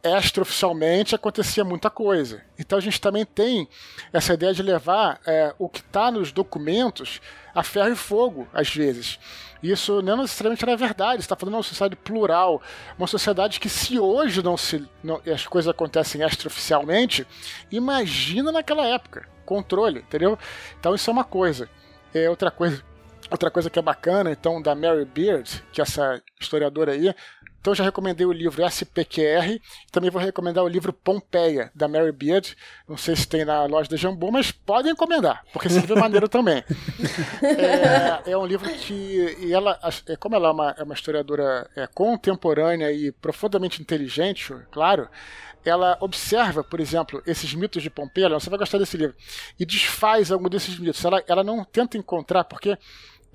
extraoficialmente 0.03 1.15
acontecia 1.15 1.63
muita 1.63 1.89
coisa. 1.89 2.41
Então 2.57 2.77
a 2.77 2.81
gente 2.81 2.99
também 2.99 3.25
tem 3.25 3.67
essa 4.13 4.33
ideia 4.33 4.53
de 4.53 4.63
levar 4.63 5.19
é, 5.25 5.53
o 5.57 5.67
que 5.67 5.79
está 5.79 6.09
nos 6.11 6.31
documentos 6.31 7.21
a 7.53 7.63
ferro 7.63 7.91
e 7.91 7.95
fogo, 7.95 8.47
às 8.53 8.73
vezes. 8.73 9.19
Isso 9.61 10.01
não 10.01 10.17
necessariamente 10.17 10.63
era 10.63 10.77
verdade, 10.77 11.21
está 11.21 11.35
falando 11.35 11.53
de 11.53 11.57
uma 11.57 11.63
sociedade 11.63 11.95
plural, 11.97 12.61
uma 12.97 13.07
sociedade 13.07 13.59
que 13.59 13.67
se 13.67 13.99
hoje 13.99 14.41
não 14.41 14.55
se 14.55 14.87
não, 15.03 15.21
as 15.31 15.45
coisas 15.45 15.69
acontecem 15.69 16.21
extraoficialmente, 16.21 17.27
imagina 17.69 18.51
naquela 18.51 18.85
época, 18.85 19.27
controle, 19.45 19.99
entendeu? 19.99 20.39
Então 20.79 20.95
isso 20.95 21.09
é 21.09 21.13
uma 21.13 21.25
coisa. 21.25 21.69
É 22.13 22.29
outra 22.29 22.49
coisa, 22.49 22.81
outra 23.29 23.51
coisa 23.51 23.69
que 23.69 23.77
é 23.77 23.81
bacana, 23.81 24.31
então, 24.31 24.61
da 24.61 24.73
Mary 24.73 25.05
Beard, 25.05 25.63
que 25.71 25.81
é 25.81 25.83
essa 25.83 26.21
historiadora 26.39 26.93
aí, 26.93 27.13
então 27.59 27.75
já 27.75 27.83
recomendei 27.83 28.25
o 28.25 28.31
livro 28.31 28.65
SPQR, 28.65 29.59
também 29.91 30.09
vou 30.09 30.21
recomendar 30.21 30.63
o 30.63 30.67
livro 30.67 30.93
Pompeia, 30.93 31.71
da 31.75 31.87
Mary 31.87 32.11
Beard. 32.11 32.55
Não 32.87 32.95
sei 32.97 33.15
se 33.15 33.27
tem 33.27 33.43
na 33.43 33.65
loja 33.65 33.89
da 33.89 33.97
Jambô, 33.97 34.31
mas 34.31 34.51
podem 34.51 34.93
encomendar, 34.93 35.43
porque 35.51 35.67
esse 35.67 35.79
livro 35.79 35.97
é 35.97 36.01
maneiro 36.01 36.27
também. 36.29 36.63
É, 37.43 38.31
é 38.31 38.37
um 38.37 38.45
livro 38.45 38.69
que, 38.69 39.37
e 39.39 39.53
ela, 39.53 39.77
é, 40.07 40.15
como 40.15 40.35
ela 40.35 40.49
é 40.49 40.51
uma, 40.51 40.75
é 40.77 40.83
uma 40.83 40.93
historiadora 40.93 41.69
é, 41.75 41.87
contemporânea 41.87 42.91
e 42.91 43.11
profundamente 43.11 43.81
inteligente, 43.81 44.55
claro, 44.71 45.09
ela 45.65 45.97
observa, 45.99 46.63
por 46.63 46.79
exemplo, 46.79 47.21
esses 47.25 47.53
mitos 47.53 47.83
de 47.83 47.89
Pompeia, 47.89 48.29
você 48.29 48.49
vai 48.49 48.59
gostar 48.59 48.77
desse 48.77 48.95
livro, 48.95 49.15
e 49.59 49.65
desfaz 49.65 50.31
algum 50.31 50.47
desses 50.47 50.79
mitos. 50.79 51.03
Ela, 51.03 51.23
ela 51.27 51.43
não 51.43 51.63
tenta 51.65 51.97
encontrar, 51.97 52.45
porque 52.45 52.77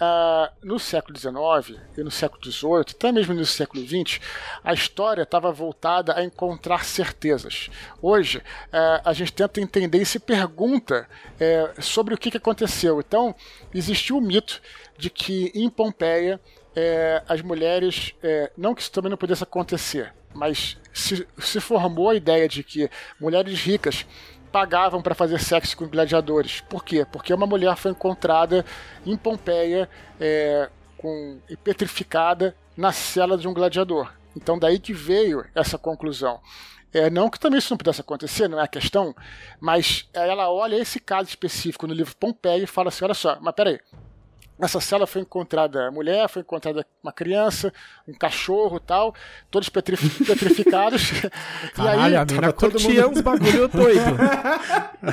ah, 0.00 0.52
no 0.62 0.78
século 0.78 1.16
XIX 1.16 1.80
e 1.96 2.02
no 2.02 2.10
século 2.10 2.42
XVIII, 2.42 2.96
até 2.96 3.12
mesmo 3.12 3.32
no 3.32 3.46
século 3.46 3.86
XX, 3.86 4.20
a 4.62 4.72
história 4.72 5.22
estava 5.22 5.52
voltada 5.52 6.16
a 6.16 6.24
encontrar 6.24 6.84
certezas. 6.84 7.70
Hoje, 8.02 8.42
ah, 8.72 9.02
a 9.04 9.12
gente 9.12 9.32
tenta 9.32 9.60
entender 9.60 9.98
e 9.98 10.06
se 10.06 10.18
pergunta 10.18 11.08
eh, 11.38 11.72
sobre 11.80 12.14
o 12.14 12.18
que, 12.18 12.30
que 12.30 12.36
aconteceu. 12.36 13.00
Então, 13.00 13.34
existiu 13.72 14.18
o 14.18 14.20
mito 14.20 14.60
de 14.98 15.10
que 15.10 15.52
em 15.54 15.70
Pompeia 15.70 16.40
eh, 16.74 17.22
as 17.28 17.40
mulheres, 17.40 18.14
não 18.56 18.74
que 18.74 18.82
isso 18.82 18.90
também 18.90 19.10
não 19.10 19.16
pudesse 19.16 19.44
acontecer, 19.44 20.12
mas 20.34 20.76
se, 20.92 21.26
se 21.38 21.60
formou 21.60 22.10
a 22.10 22.16
ideia 22.16 22.48
de 22.48 22.64
que 22.64 22.90
mulheres 23.20 23.60
ricas 23.60 24.04
pagavam 24.54 25.02
para 25.02 25.16
fazer 25.16 25.40
sexo 25.40 25.76
com 25.76 25.88
gladiadores. 25.88 26.60
Por 26.60 26.84
quê? 26.84 27.04
Porque 27.04 27.34
uma 27.34 27.44
mulher 27.44 27.74
foi 27.74 27.90
encontrada 27.90 28.64
em 29.04 29.16
Pompeia 29.16 29.90
é, 30.20 30.70
com, 30.96 31.40
petrificada 31.64 32.54
na 32.76 32.92
cela 32.92 33.36
de 33.36 33.48
um 33.48 33.52
gladiador. 33.52 34.12
Então 34.36 34.56
daí 34.56 34.78
que 34.78 34.92
veio 34.92 35.44
essa 35.56 35.76
conclusão. 35.76 36.40
É, 36.92 37.10
não 37.10 37.28
que 37.28 37.40
também 37.40 37.58
isso 37.58 37.72
não 37.72 37.76
pudesse 37.76 38.00
acontecer, 38.00 38.46
não 38.46 38.60
é 38.60 38.62
a 38.62 38.68
questão, 38.68 39.12
mas 39.58 40.08
ela 40.12 40.48
olha 40.48 40.76
esse 40.76 41.00
caso 41.00 41.28
específico 41.28 41.88
no 41.88 41.92
livro 41.92 42.16
Pompeia 42.16 42.62
e 42.62 42.66
fala 42.68 42.90
assim: 42.90 43.04
olha 43.04 43.14
só, 43.14 43.36
mas 43.40 43.56
peraí, 43.56 43.80
Nessa 44.56 44.80
cela 44.80 45.04
foi 45.04 45.22
encontrada 45.22 45.90
mulher, 45.90 46.28
foi 46.28 46.42
encontrada 46.42 46.86
uma 47.02 47.12
criança, 47.12 47.72
um 48.06 48.14
cachorro 48.14 48.78
tal, 48.78 49.12
todos 49.50 49.68
petrif 49.68 50.00
petrificados. 50.24 51.10
Caralho, 51.74 52.00
e 52.00 52.04
aí, 52.04 52.16
a 52.16 52.24
mina 52.24 52.52
curtia 52.52 53.02
mundo... 53.02 53.18
uns 53.18 53.20
bagulho 53.20 53.66
doido. 53.68 54.16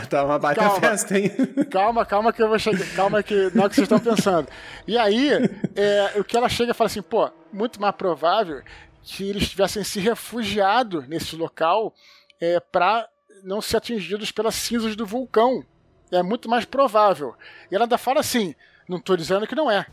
tá 0.08 0.26
uma 0.26 0.38
baita 0.38 0.62
calma, 0.62 0.80
festa, 0.80 1.18
hein? 1.18 1.32
Calma, 1.72 2.06
calma 2.06 2.32
que 2.32 2.44
eu 2.44 2.50
vou 2.50 2.60
chegar. 2.60 2.86
Calma 2.96 3.24
que 3.24 3.50
não 3.56 3.64
é 3.64 3.66
o 3.66 3.70
que 3.70 3.76
vocês 3.76 3.86
estão 3.92 4.00
pensando. 4.00 4.48
E 4.88 4.96
aí, 4.96 5.32
é, 5.76 6.20
o 6.20 6.24
que 6.24 6.38
ela 6.38 6.48
chega 6.48 6.72
e 6.72 6.76
fala 6.76 6.88
assim, 6.88 7.02
pô, 7.02 7.32
muito 7.52 7.82
mais 7.82 7.96
provável 7.96 8.62
que 9.02 9.28
eles 9.28 9.50
tivessem 9.50 9.84
se 9.84 10.00
refugiado 10.00 11.04
nesse 11.08 11.36
local 11.36 11.96
é, 12.40 12.60
para 12.60 13.10
não 13.44 13.60
ser 13.60 13.78
atingidos 13.78 14.32
pelas 14.32 14.54
cinzas 14.54 14.96
do 14.96 15.04
vulcão. 15.04 15.66
É 16.12 16.22
muito 16.22 16.48
mais 16.48 16.64
provável. 16.64 17.34
E 17.72 17.76
ela 17.76 17.86
ainda 17.86 17.98
fala 17.98 18.20
assim 18.20 18.54
não 18.92 18.98
estou 18.98 19.16
dizendo 19.16 19.48
que 19.48 19.56
não 19.56 19.72
é. 19.72 19.86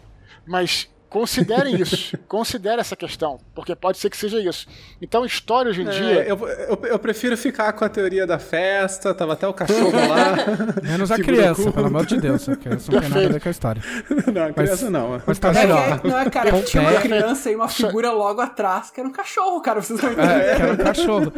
Mas 0.44 0.90
Considerem 1.08 1.76
isso, 1.80 2.18
considerem 2.28 2.80
essa 2.80 2.94
questão, 2.94 3.38
porque 3.54 3.74
pode 3.74 3.98
ser 3.98 4.10
que 4.10 4.16
seja 4.16 4.38
isso. 4.38 4.66
Então, 5.00 5.24
história 5.24 5.70
hoje 5.70 5.82
em 5.82 5.88
é, 5.88 5.90
dia. 5.90 6.24
Eu, 6.24 6.38
eu, 6.46 6.80
eu, 6.84 6.98
prefiro 6.98 7.36
ficar 7.36 7.72
com 7.72 7.84
a 7.84 7.88
teoria 7.88 8.26
da 8.26 8.38
festa, 8.38 9.14
tava 9.14 9.32
até 9.32 9.48
o 9.48 9.54
cachorro 9.54 9.90
lá. 9.90 10.36
Menos 10.82 11.10
a 11.10 11.16
criança, 11.16 11.72
pelo 11.72 11.86
amor 11.86 12.04
de 12.04 12.20
Deus. 12.20 12.48
A 12.48 12.56
criança 12.56 12.92
não 12.92 13.00
tem 13.00 13.08
nada 13.08 13.26
a 13.26 13.28
ver 13.28 13.40
com 13.40 13.48
a 13.48 13.50
história. 13.50 13.82
Não, 14.32 14.44
a 14.44 14.52
criança 14.52 14.84
mas, 14.84 14.92
não. 14.92 15.22
Mas 15.26 15.38
tá 15.38 15.52
melhor. 15.52 16.00
É, 16.04 16.08
não 16.08 16.18
é, 16.18 16.30
cara, 16.30 16.62
tinha 16.62 16.82
uma 16.82 17.00
criança 17.00 17.50
e 17.50 17.54
uma 17.54 17.68
figura 17.68 18.10
logo 18.10 18.40
atrás 18.40 18.90
que 18.90 19.00
era 19.00 19.08
um 19.08 19.12
cachorro, 19.12 19.60
cara. 19.60 19.80
Vocês 19.80 20.00
não 20.00 20.10
é, 20.10 20.54
que 20.54 20.62
era 20.62 20.72
um 20.72 20.76
cachorro. 20.76 21.32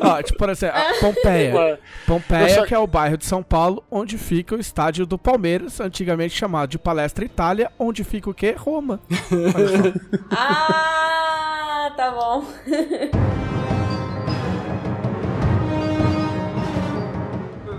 Ó, 0.00 0.22
tipo, 0.22 0.38
por 0.38 0.48
exemplo, 0.50 0.80
Pompeia. 1.00 1.80
Pompeia, 2.06 2.66
que 2.66 2.74
é 2.74 2.78
o 2.78 2.86
bairro 2.86 3.16
de 3.16 3.24
São 3.24 3.42
Paulo, 3.42 3.82
onde 3.90 4.16
fica 4.16 4.54
o 4.54 4.60
estádio 4.60 5.04
do 5.04 5.18
Palmeiras, 5.18 5.80
antigamente 5.80 6.36
chamado 6.36 6.70
de 6.70 6.78
Palestra 6.78 7.24
Itália, 7.24 7.70
onde 7.78 8.04
fica 8.04 8.30
o 8.30 8.34
quê? 8.34 8.54
Roma. 8.60 9.00
ah, 10.30 11.92
tá 11.96 12.10
bom. 12.10 12.44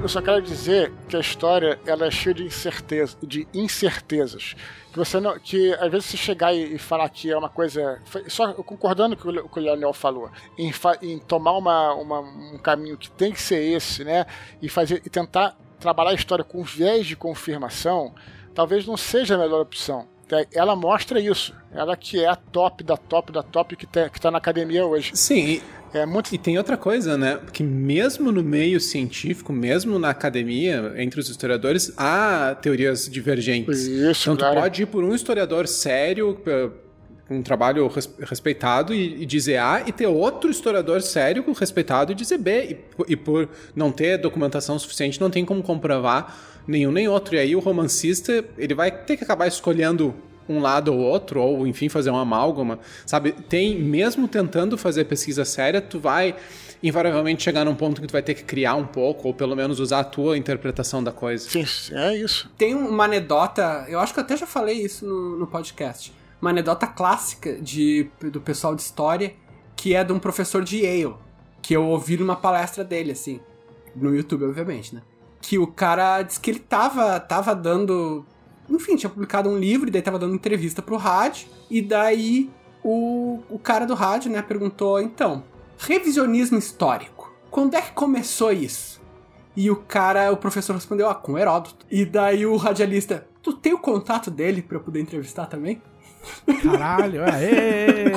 Eu 0.01 0.09
só 0.09 0.19
quero 0.19 0.41
dizer 0.41 0.91
que 1.07 1.15
a 1.15 1.19
história 1.19 1.79
ela 1.85 2.07
é 2.07 2.11
cheia 2.11 2.33
de 2.33 2.43
incerteza, 2.43 3.15
de 3.21 3.47
incertezas. 3.53 4.55
Que 4.91 4.97
você 4.97 5.19
não, 5.19 5.37
que 5.37 5.71
às 5.75 5.91
vezes 5.91 6.07
você 6.07 6.17
chegar 6.17 6.51
e, 6.51 6.73
e 6.73 6.79
falar 6.79 7.07
que 7.09 7.31
é 7.31 7.37
uma 7.37 7.49
coisa, 7.49 8.01
só 8.27 8.51
concordando 8.53 9.15
com 9.15 9.29
o 9.29 9.47
que 9.47 9.59
o 9.59 9.61
Leonel 9.61 9.93
falou, 9.93 10.31
em, 10.57 10.73
em 11.03 11.19
tomar 11.19 11.55
uma, 11.55 11.93
uma, 11.93 12.19
um 12.19 12.57
caminho 12.57 12.97
que 12.97 13.11
tem 13.11 13.31
que 13.31 13.41
ser 13.41 13.61
esse, 13.61 14.03
né, 14.03 14.25
e 14.59 14.67
fazer 14.67 15.03
e 15.05 15.09
tentar 15.09 15.55
trabalhar 15.79 16.09
a 16.09 16.15
história 16.15 16.43
com 16.43 16.63
viés 16.63 17.05
de 17.05 17.15
confirmação, 17.15 18.15
talvez 18.55 18.87
não 18.87 18.97
seja 18.97 19.35
a 19.35 19.37
melhor 19.37 19.61
opção 19.61 20.07
ela 20.53 20.75
mostra 20.75 21.19
isso. 21.19 21.53
Ela 21.73 21.95
que 21.95 22.19
é 22.19 22.27
a 22.27 22.35
top 22.35 22.83
da 22.83 22.97
top 22.97 23.31
da 23.31 23.43
top 23.43 23.75
que, 23.75 23.85
tá, 23.85 24.09
que 24.09 24.19
tá 24.19 24.31
na 24.31 24.37
academia 24.37 24.85
hoje. 24.85 25.11
Sim. 25.13 25.45
E, 25.45 25.61
é 25.93 26.05
muito... 26.05 26.33
e 26.33 26.37
tem 26.37 26.57
outra 26.57 26.77
coisa, 26.77 27.17
né? 27.17 27.39
Que 27.51 27.63
mesmo 27.63 28.31
no 28.31 28.43
meio 28.43 28.79
científico, 28.79 29.51
mesmo 29.51 29.99
na 29.99 30.09
academia, 30.09 30.93
entre 30.97 31.19
os 31.19 31.29
historiadores, 31.29 31.93
há 31.97 32.55
teorias 32.61 33.09
divergentes. 33.09 33.87
Isso, 33.87 34.31
então 34.31 34.37
claro. 34.37 34.55
tu 34.55 34.61
pode 34.61 34.83
ir 34.83 34.85
por 34.85 35.03
um 35.03 35.13
historiador 35.13 35.67
sério, 35.67 36.37
um 37.29 37.41
trabalho 37.41 37.89
respeitado 38.21 38.93
e, 38.93 39.25
dizer 39.25 39.57
A, 39.57 39.83
e 39.85 39.91
ter 39.91 40.07
outro 40.07 40.49
historiador 40.51 41.01
sério, 41.01 41.43
respeitado, 41.53 42.11
e 42.11 42.15
dizer 42.15 42.37
B. 42.37 42.77
E, 43.07 43.13
e 43.13 43.15
por 43.15 43.49
não 43.75 43.91
ter 43.91 44.17
documentação 44.17 44.77
suficiente, 44.77 45.19
não 45.19 45.29
tem 45.29 45.45
como 45.45 45.63
comprovar 45.63 46.50
nenhum 46.67 46.91
nem 46.91 47.07
outro. 47.07 47.35
E 47.35 47.39
aí 47.39 47.55
o 47.55 47.59
romancista, 47.59 48.45
ele 48.57 48.73
vai 48.73 48.91
ter 48.91 49.17
que 49.17 49.23
acabar 49.23 49.47
escolhendo 49.47 50.13
um 50.47 50.59
lado 50.59 50.93
ou 50.93 50.99
outro, 50.99 51.41
ou 51.41 51.65
enfim, 51.65 51.87
fazer 51.87 52.09
uma 52.09 52.21
amálgama, 52.21 52.79
sabe? 53.05 53.31
Tem, 53.31 53.79
mesmo 53.79 54.27
tentando 54.27 54.77
fazer 54.77 55.05
pesquisa 55.05 55.45
séria, 55.45 55.81
tu 55.81 55.99
vai 55.99 56.35
invariavelmente 56.83 57.43
chegar 57.43 57.63
num 57.63 57.75
ponto 57.75 58.01
que 58.01 58.07
tu 58.07 58.11
vai 58.11 58.23
ter 58.23 58.33
que 58.33 58.43
criar 58.43 58.75
um 58.75 58.85
pouco, 58.85 59.27
ou 59.27 59.33
pelo 59.33 59.55
menos 59.55 59.79
usar 59.79 59.99
a 59.99 60.03
tua 60.03 60.37
interpretação 60.37 61.03
da 61.03 61.11
coisa. 61.11 61.49
Sim, 61.49 61.65
é 61.95 62.15
isso. 62.17 62.49
Tem 62.57 62.73
uma 62.73 63.05
anedota, 63.05 63.85
eu 63.87 63.99
acho 63.99 64.13
que 64.13 64.19
eu 64.19 64.23
até 64.23 64.35
já 64.35 64.47
falei 64.47 64.83
isso 64.83 65.05
no, 65.05 65.37
no 65.37 65.47
podcast, 65.47 66.13
uma 66.41 66.49
anedota 66.49 66.87
clássica 66.87 67.53
de, 67.61 68.09
do 68.19 68.41
pessoal 68.41 68.75
de 68.75 68.81
história, 68.81 69.33
que 69.75 69.95
é 69.95 70.03
de 70.03 70.11
um 70.11 70.19
professor 70.19 70.63
de 70.63 70.79
Yale, 70.79 71.15
que 71.61 71.75
eu 71.75 71.85
ouvi 71.85 72.17
numa 72.17 72.35
palestra 72.35 72.83
dele, 72.83 73.11
assim, 73.11 73.39
no 73.95 74.15
YouTube, 74.15 74.45
obviamente, 74.45 74.95
né? 74.95 75.01
Que 75.41 75.57
o 75.57 75.67
cara 75.67 76.21
disse 76.21 76.39
que 76.39 76.51
ele 76.51 76.59
tava, 76.59 77.19
tava 77.19 77.55
dando. 77.55 78.25
Enfim, 78.69 78.95
tinha 78.95 79.09
publicado 79.09 79.49
um 79.49 79.57
livro 79.57 79.87
e 79.89 79.91
daí 79.91 80.01
tava 80.01 80.19
dando 80.19 80.35
entrevista 80.35 80.81
pro 80.81 80.95
rádio. 80.95 81.47
E 81.69 81.81
daí 81.81 82.49
o, 82.83 83.39
o 83.49 83.59
cara 83.59 83.85
do 83.85 83.93
rádio, 83.93 84.31
né, 84.31 84.41
perguntou: 84.41 85.01
então, 85.01 85.43
revisionismo 85.77 86.57
histórico, 86.57 87.33
quando 87.49 87.75
é 87.75 87.81
que 87.81 87.91
começou 87.91 88.51
isso? 88.51 89.01
E 89.55 89.69
o 89.69 89.75
cara, 89.75 90.31
o 90.31 90.37
professor 90.37 90.73
respondeu: 90.73 91.09
ah, 91.09 91.15
com 91.15 91.37
Heródoto. 91.37 91.85
E 91.89 92.05
daí 92.05 92.45
o 92.45 92.55
radialista: 92.55 93.27
tu 93.41 93.53
tem 93.53 93.73
o 93.73 93.79
contato 93.79 94.31
dele 94.31 94.61
pra 94.61 94.77
eu 94.77 94.81
poder 94.81 95.01
entrevistar 95.01 95.47
também? 95.47 95.81
Caralho, 96.61 97.23
aê! 97.23 98.11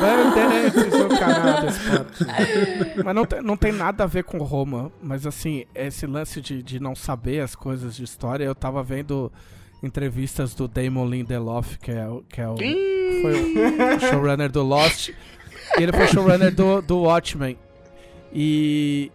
Bandeirantes 0.00 0.98
no 0.98 1.08
canal 1.18 1.62
desse 1.62 3.02
Mas 3.04 3.14
não 3.14 3.24
tem, 3.24 3.42
não 3.42 3.56
tem 3.56 3.72
nada 3.72 4.04
a 4.04 4.06
ver 4.06 4.24
com 4.24 4.38
Roma. 4.38 4.92
Mas 5.02 5.26
assim, 5.26 5.64
esse 5.74 6.06
lance 6.06 6.40
de, 6.40 6.62
de 6.62 6.80
não 6.80 6.94
saber 6.94 7.40
as 7.40 7.54
coisas 7.54 7.96
de 7.96 8.04
história, 8.04 8.44
eu 8.44 8.54
tava 8.54 8.82
vendo 8.82 9.32
entrevistas 9.82 10.54
do 10.54 10.66
Damon 10.66 11.06
Lindelof, 11.06 11.78
que 11.78 11.90
é, 11.90 12.06
o, 12.08 12.22
que 12.28 12.40
é 12.40 12.48
o, 12.48 12.56
foi 12.56 13.96
o 13.96 14.00
showrunner 14.00 14.50
do 14.50 14.62
Lost. 14.62 15.10
E 15.78 15.82
ele 15.82 15.92
foi 15.92 16.06
showrunner 16.08 16.54
do, 16.54 16.82
do 16.82 17.02
Watchmen. 17.02 17.58
E, 18.32 19.10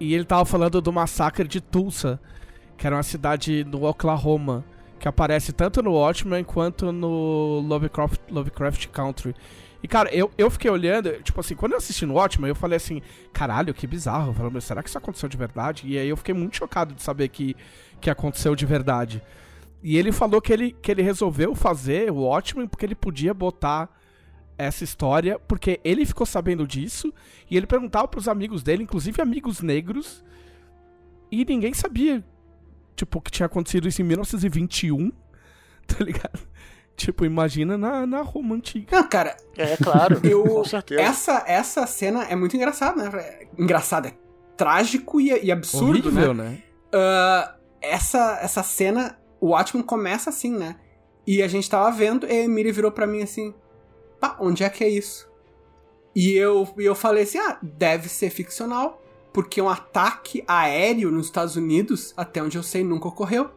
e 0.00 0.14
ele 0.14 0.24
tava 0.24 0.44
falando 0.44 0.80
do 0.80 0.92
massacre 0.92 1.46
de 1.46 1.60
Tulsa, 1.60 2.20
que 2.76 2.86
era 2.86 2.96
uma 2.96 3.02
cidade 3.02 3.64
no 3.64 3.84
Oklahoma 3.84 4.64
que 4.98 5.08
aparece 5.08 5.52
tanto 5.52 5.82
no 5.82 5.92
Watchmen 5.92 6.44
quanto 6.44 6.92
no 6.92 7.60
Lovecraft, 7.60 8.20
Lovecraft 8.30 8.88
Country. 8.88 9.34
E, 9.82 9.86
cara, 9.86 10.12
eu, 10.12 10.30
eu 10.36 10.50
fiquei 10.50 10.70
olhando, 10.70 11.12
tipo 11.22 11.38
assim, 11.38 11.54
quando 11.54 11.72
eu 11.72 11.78
assisti 11.78 12.04
no 12.04 12.14
Watchmen, 12.14 12.48
eu 12.48 12.54
falei 12.54 12.76
assim, 12.76 13.00
caralho, 13.32 13.72
que 13.72 13.86
bizarro. 13.86 14.30
Eu 14.30 14.34
falei, 14.34 14.60
será 14.60 14.82
que 14.82 14.88
isso 14.88 14.98
aconteceu 14.98 15.28
de 15.28 15.36
verdade? 15.36 15.84
E 15.86 15.96
aí 15.96 16.08
eu 16.08 16.16
fiquei 16.16 16.34
muito 16.34 16.56
chocado 16.56 16.94
de 16.94 17.02
saber 17.02 17.28
que, 17.28 17.54
que 18.00 18.10
aconteceu 18.10 18.56
de 18.56 18.66
verdade. 18.66 19.22
E 19.82 19.96
ele 19.96 20.10
falou 20.10 20.40
que 20.40 20.52
ele, 20.52 20.72
que 20.72 20.90
ele 20.90 21.02
resolveu 21.02 21.54
fazer 21.54 22.10
o 22.10 22.22
Watchmen 22.22 22.66
porque 22.66 22.84
ele 22.84 22.96
podia 22.96 23.32
botar 23.32 23.88
essa 24.56 24.82
história, 24.82 25.38
porque 25.38 25.78
ele 25.84 26.04
ficou 26.04 26.26
sabendo 26.26 26.66
disso, 26.66 27.14
e 27.48 27.56
ele 27.56 27.66
perguntava 27.66 28.08
pros 28.08 28.26
amigos 28.26 28.60
dele, 28.60 28.82
inclusive 28.82 29.22
amigos 29.22 29.60
negros, 29.60 30.24
e 31.30 31.44
ninguém 31.44 31.72
sabia 31.72 32.24
tipo, 32.98 33.20
que 33.20 33.30
tinha 33.30 33.46
acontecido 33.46 33.88
isso 33.88 34.02
em 34.02 34.04
1921, 34.04 35.10
tá 35.86 36.04
ligado? 36.04 36.40
Tipo, 36.96 37.24
imagina 37.24 37.78
na, 37.78 38.04
na 38.04 38.22
Roma 38.22 38.56
antiga. 38.56 38.88
Não, 38.90 39.08
cara. 39.08 39.36
É, 39.56 39.76
claro. 39.76 40.20
Eu, 40.26 40.42
com 40.42 40.64
certeza. 40.64 41.00
Essa, 41.00 41.44
essa 41.46 41.86
cena 41.86 42.24
é 42.24 42.34
muito 42.34 42.56
engraçada, 42.56 43.08
né? 43.08 43.46
Engraçada, 43.56 44.08
é 44.08 44.14
trágico 44.56 45.20
e, 45.20 45.28
e 45.44 45.52
absurdo, 45.52 46.08
Horrível, 46.08 46.34
né? 46.34 46.50
né? 46.50 46.62
Uh, 46.92 47.58
essa, 47.80 48.40
essa 48.42 48.64
cena, 48.64 49.16
o 49.40 49.50
Watchmen 49.50 49.84
começa 49.84 50.30
assim, 50.30 50.52
né? 50.52 50.76
E 51.24 51.40
a 51.40 51.46
gente 51.46 51.70
tava 51.70 51.90
vendo, 51.92 52.26
e 52.26 52.32
a 52.32 52.44
Emília 52.44 52.72
virou 52.72 52.90
pra 52.90 53.06
mim 53.06 53.22
assim: 53.22 53.54
pá, 54.18 54.36
onde 54.40 54.64
é 54.64 54.68
que 54.68 54.82
é 54.82 54.88
isso? 54.88 55.30
E 56.16 56.32
eu, 56.32 56.66
e 56.76 56.84
eu 56.84 56.96
falei 56.96 57.22
assim: 57.22 57.38
ah, 57.38 57.58
deve 57.62 58.08
ser 58.08 58.30
ficcional 58.30 59.00
porque 59.32 59.60
um 59.60 59.68
ataque 59.68 60.42
aéreo 60.46 61.10
nos 61.10 61.26
Estados 61.26 61.56
Unidos, 61.56 62.12
até 62.16 62.42
onde 62.42 62.56
eu 62.56 62.62
sei, 62.62 62.82
nunca 62.84 63.08
ocorreu. 63.08 63.50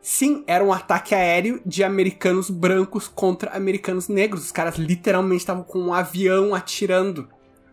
Sim, 0.00 0.44
era 0.46 0.62
um 0.64 0.72
ataque 0.72 1.14
aéreo 1.14 1.60
de 1.66 1.82
americanos 1.82 2.48
brancos 2.48 3.08
contra 3.08 3.50
americanos 3.50 4.08
negros. 4.08 4.44
Os 4.44 4.52
caras 4.52 4.76
literalmente 4.76 5.40
estavam 5.40 5.64
com 5.64 5.80
um 5.80 5.92
avião 5.92 6.54
atirando 6.54 7.28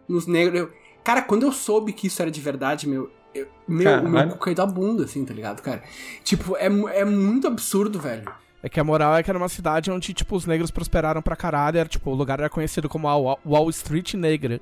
nos 0.07 0.26
negros. 0.26 0.61
Eu- 0.61 0.72
cara, 1.03 1.22
quando 1.22 1.43
eu 1.43 1.51
soube 1.51 1.93
que 1.93 2.07
isso 2.07 2.22
era 2.22 2.32
de 2.32 2.41
verdade, 2.41 2.88
meu. 2.89 3.11
eu- 3.36 3.47
meu, 3.68 3.99
o 3.99 4.09
meu 4.09 4.30
cu 4.30 4.38
caiu 4.38 4.55
da 4.55 4.66
bunda, 4.66 5.05
assim, 5.05 5.26
tá 5.26 5.34
ligado, 5.34 5.59
cara? 5.61 5.82
Tipo, 6.24 6.55
é, 6.57 6.68
é 6.99 7.03
muito 7.05 7.47
absurdo, 7.47 7.99
velho. 7.99 8.32
É 8.61 8.70
que 8.70 8.80
a 8.80 8.84
moral 8.84 9.16
é 9.18 9.24
que 9.24 9.30
era 9.30 9.38
uma 9.38 9.49
cidade 9.49 9.89
onde, 9.91 10.14
tipo, 10.14 10.36
os 10.36 10.45
negros 10.45 10.70
prosperaram 10.72 11.20
pra 11.22 11.36
caralho. 11.36 11.78
Era, 11.80 11.89
tipo, 11.89 12.11
o 12.11 12.16
lugar 12.16 12.39
era 12.39 12.49
conhecido 12.49 12.88
como 12.88 13.07
a 13.07 13.16
Wall 13.45 13.70
Street 13.72 14.14
Negra. 14.14 14.61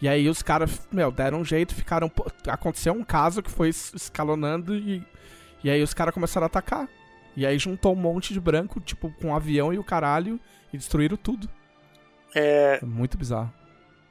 E 0.00 0.08
aí 0.08 0.28
os 0.28 0.42
caras, 0.42 0.86
meu, 0.92 1.10
deram 1.10 1.40
um 1.40 1.44
jeito, 1.44 1.74
ficaram. 1.74 2.10
Aconteceu 2.48 2.92
um 2.92 3.04
caso 3.04 3.42
que 3.42 3.50
foi 3.50 3.68
es- 3.70 3.92
escalonando 3.94 4.76
e. 4.76 5.02
E 5.64 5.70
aí 5.70 5.82
os 5.82 5.94
caras 5.94 6.14
começaram 6.14 6.44
a 6.44 6.48
atacar. 6.48 6.88
E 7.36 7.44
aí 7.46 7.58
juntou 7.58 7.92
um 7.92 7.96
monte 7.96 8.32
de 8.32 8.40
branco, 8.40 8.80
tipo, 8.80 9.10
com 9.20 9.28
um 9.28 9.34
avião 9.36 9.72
e 9.72 9.78
o 9.78 9.84
caralho, 9.84 10.38
e 10.72 10.76
destruíram 10.78 11.16
tudo. 11.16 11.48
É, 12.34 12.82
É 12.82 12.86
muito 12.86 13.16
bizarro. 13.18 13.52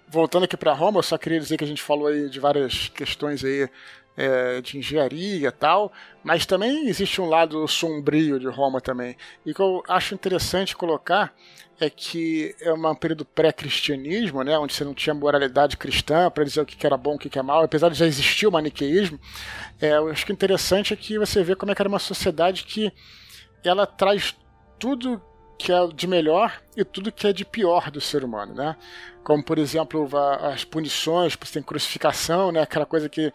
voltando 0.07 0.43
aqui 0.45 0.57
para 0.57 0.73
Roma, 0.73 0.99
eu 0.99 1.03
só 1.03 1.17
queria 1.17 1.39
dizer 1.39 1.57
que 1.57 1.63
a 1.63 1.67
gente 1.67 1.81
falou 1.81 2.07
aí 2.07 2.29
de 2.29 2.39
várias 2.39 2.89
questões 2.89 3.43
aí 3.43 3.69
é, 4.17 4.61
de 4.61 4.77
engenharia 4.77 5.47
e 5.49 5.51
tal, 5.51 5.91
mas 6.23 6.45
também 6.45 6.87
existe 6.87 7.19
um 7.21 7.25
lado 7.27 7.67
sombrio 7.67 8.39
de 8.39 8.47
Roma 8.47 8.79
também. 8.79 9.17
E 9.45 9.53
que 9.53 9.61
eu 9.61 9.83
acho 9.87 10.13
interessante 10.15 10.75
colocar 10.75 11.33
é 11.79 11.89
que 11.89 12.55
é 12.61 12.71
um 12.71 12.95
período 12.95 13.25
pré-cristianismo, 13.25 14.43
né, 14.43 14.57
onde 14.57 14.73
você 14.73 14.83
não 14.83 14.93
tinha 14.93 15.13
moralidade 15.13 15.75
cristã 15.75 16.29
para 16.29 16.43
dizer 16.43 16.61
o 16.61 16.65
que 16.65 16.85
era 16.85 16.95
bom 16.95 17.15
o 17.15 17.17
que 17.17 17.37
é 17.37 17.41
mal, 17.41 17.63
apesar 17.63 17.89
de 17.89 17.97
já 17.97 18.05
existir 18.05 18.47
o 18.47 18.51
maniqueísmo. 18.51 19.19
É, 19.81 19.97
eu 19.97 20.09
acho 20.09 20.25
que 20.25 20.31
interessante 20.31 20.93
é 20.93 20.95
que 20.95 21.19
você 21.19 21.43
vê 21.43 21.55
como 21.55 21.71
é 21.71 21.75
que 21.75 21.81
era 21.81 21.89
uma 21.89 21.99
sociedade 21.99 22.63
que 22.63 22.91
ela 23.63 23.85
traz 23.85 24.35
tudo 24.79 25.21
que 25.57 25.71
é 25.71 25.87
de 25.87 26.07
melhor 26.07 26.61
e 26.75 26.83
tudo 26.83 27.11
que 27.11 27.27
é 27.27 27.33
de 27.33 27.45
pior 27.45 27.89
do 27.89 28.01
ser 28.01 28.23
humano, 28.23 28.53
né? 28.53 28.75
Como, 29.23 29.43
por 29.43 29.57
exemplo, 29.57 30.07
as 30.41 30.63
punições, 30.63 31.35
tem 31.51 31.63
crucificação, 31.63 32.51
né? 32.51 32.61
Aquela 32.61 32.85
coisa 32.85 33.09
que, 33.09 33.33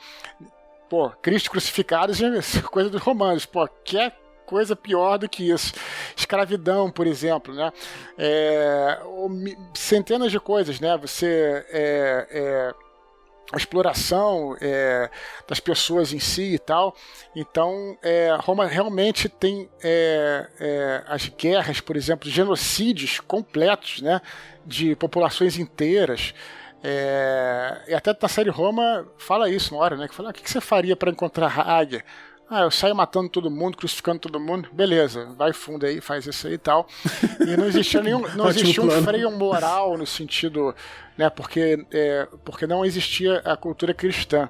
pô, 0.88 1.10
Cristo 1.10 1.50
crucificado 1.50 2.12
é 2.12 2.62
coisa 2.70 2.90
dos 2.90 3.00
romanos, 3.00 3.46
pô, 3.46 3.66
quer 3.84 4.16
coisa 4.50 4.74
pior 4.74 5.16
do 5.16 5.28
que 5.28 5.48
isso. 5.48 5.72
Escravidão, 6.16 6.90
por 6.90 7.06
exemplo, 7.06 7.54
né? 7.54 7.72
É, 8.18 8.98
centenas 9.72 10.32
de 10.32 10.40
coisas, 10.40 10.80
né? 10.80 10.96
Você 10.96 11.64
é, 11.70 12.26
é, 12.30 12.74
a 13.52 13.56
exploração 13.56 14.56
é, 14.60 15.08
das 15.46 15.60
pessoas 15.60 16.12
em 16.12 16.18
si 16.18 16.54
e 16.54 16.58
tal. 16.58 16.96
Então, 17.34 17.96
é, 18.02 18.36
Roma 18.40 18.66
realmente 18.66 19.28
tem 19.28 19.70
é, 19.84 20.48
é, 20.58 21.04
as 21.06 21.28
guerras, 21.28 21.80
por 21.80 21.96
exemplo, 21.96 22.28
genocídios 22.28 23.20
completos 23.20 24.02
né, 24.02 24.20
de 24.66 24.96
populações 24.96 25.56
inteiras. 25.58 26.34
É, 26.82 27.82
e 27.88 27.94
até 27.94 28.16
na 28.20 28.28
série 28.28 28.50
Roma 28.50 29.06
fala 29.16 29.48
isso 29.48 29.74
uma 29.74 29.84
hora, 29.84 29.96
né? 29.96 30.08
Que 30.08 30.14
fala, 30.14 30.30
ah, 30.30 30.32
o 30.32 30.34
que 30.34 30.50
você 30.50 30.60
faria 30.60 30.96
para 30.96 31.10
encontrar 31.10 31.56
a 31.56 31.78
águia? 31.78 32.04
Ah, 32.52 32.62
eu 32.62 32.70
saio 32.72 32.96
matando 32.96 33.28
todo 33.28 33.48
mundo, 33.48 33.76
crucificando 33.76 34.18
todo 34.18 34.40
mundo. 34.40 34.68
Beleza, 34.72 35.26
vai 35.36 35.52
fundo 35.52 35.86
aí, 35.86 36.00
faz 36.00 36.26
isso 36.26 36.48
aí 36.48 36.54
e 36.54 36.58
tal. 36.58 36.84
E 37.46 37.56
não 37.56 37.66
existia 37.66 38.02
nenhum, 38.02 38.26
não 38.34 38.48
existia 38.48 38.82
um 38.82 38.90
freio 39.04 39.30
moral 39.30 39.96
no 39.96 40.04
sentido, 40.04 40.74
né? 41.16 41.30
Porque, 41.30 41.86
é, 41.92 42.26
porque 42.44 42.66
não 42.66 42.84
existia 42.84 43.38
a 43.44 43.56
cultura 43.56 43.94
cristã. 43.94 44.48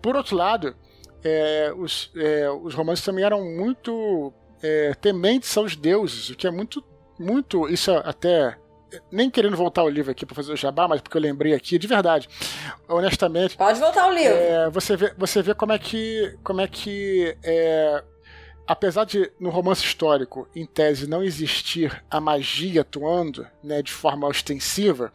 Por 0.00 0.16
outro 0.16 0.34
lado, 0.34 0.74
é, 1.22 1.70
os, 1.76 2.10
é, 2.16 2.50
os 2.50 2.72
romanos 2.72 3.02
também 3.02 3.22
eram 3.22 3.44
muito 3.44 4.32
é, 4.62 4.94
tementes 4.94 5.54
aos 5.58 5.76
deuses, 5.76 6.30
o 6.30 6.36
que 6.36 6.46
é 6.46 6.50
muito, 6.50 6.82
muito, 7.18 7.68
isso 7.68 7.90
é 7.90 8.02
até 8.06 8.56
nem 9.10 9.30
querendo 9.30 9.56
voltar 9.56 9.80
ao 9.82 9.88
livro 9.88 10.10
aqui 10.10 10.24
para 10.26 10.34
fazer 10.34 10.52
o 10.52 10.56
jabá, 10.56 10.86
mas 10.88 11.00
porque 11.00 11.16
eu 11.16 11.22
lembrei 11.22 11.54
aqui 11.54 11.78
de 11.78 11.86
verdade, 11.86 12.28
honestamente, 12.88 13.56
Pode 13.56 13.78
voltar 13.80 14.04
ao 14.04 14.12
livro. 14.12 14.34
é, 14.36 14.70
você 14.70 14.96
vê, 14.96 15.14
você 15.16 15.42
vê 15.42 15.54
como 15.54 15.72
é 15.72 15.78
que, 15.78 16.36
como 16.42 16.60
é 16.60 16.68
que 16.68 17.36
é, 17.42 18.02
apesar 18.66 19.04
de 19.04 19.30
no 19.38 19.50
romance 19.50 19.84
histórico, 19.84 20.48
em 20.54 20.66
tese, 20.66 21.06
não 21.08 21.22
existir 21.22 22.02
a 22.10 22.20
magia 22.20 22.80
atuando 22.82 23.46
né, 23.62 23.82
de 23.82 23.92
forma 23.92 24.26
ostensiva, 24.26 25.12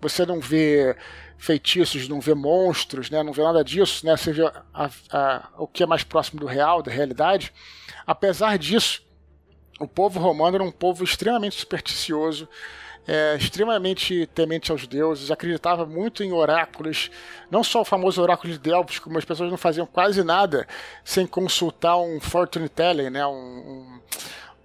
você 0.00 0.26
não 0.26 0.40
vê 0.40 0.96
feitiços, 1.38 2.08
não 2.08 2.20
vê 2.20 2.34
monstros, 2.34 3.10
né, 3.10 3.22
não 3.22 3.32
vê 3.32 3.42
nada 3.42 3.64
disso, 3.64 4.06
né, 4.06 4.16
você 4.16 4.32
vê 4.32 4.44
a- 4.72 4.90
a- 5.10 5.48
o 5.58 5.66
que 5.66 5.82
é 5.82 5.86
mais 5.86 6.04
próximo 6.04 6.38
do 6.40 6.46
real, 6.46 6.82
da 6.82 6.90
realidade. 6.92 7.52
Apesar 8.06 8.56
disso, 8.58 9.02
o 9.80 9.88
povo 9.88 10.20
romano 10.20 10.56
era 10.56 10.62
um 10.64 10.70
povo 10.70 11.02
extremamente 11.02 11.56
supersticioso, 11.58 12.48
é, 13.06 13.36
extremamente 13.36 14.26
temente 14.34 14.70
aos 14.70 14.86
deuses, 14.86 15.30
acreditava 15.30 15.84
muito 15.84 16.22
em 16.22 16.32
oráculos, 16.32 17.10
não 17.50 17.64
só 17.64 17.80
o 17.80 17.84
famoso 17.84 18.22
oráculo 18.22 18.52
de 18.52 18.58
Delfos, 18.58 18.98
como 18.98 19.18
as 19.18 19.24
pessoas 19.24 19.50
não 19.50 19.56
faziam 19.58 19.86
quase 19.86 20.22
nada 20.22 20.66
sem 21.04 21.26
consultar 21.26 21.96
um 21.98 22.20
fortune 22.20 22.68
teller, 22.68 23.10
né, 23.10 23.26
um, 23.26 23.98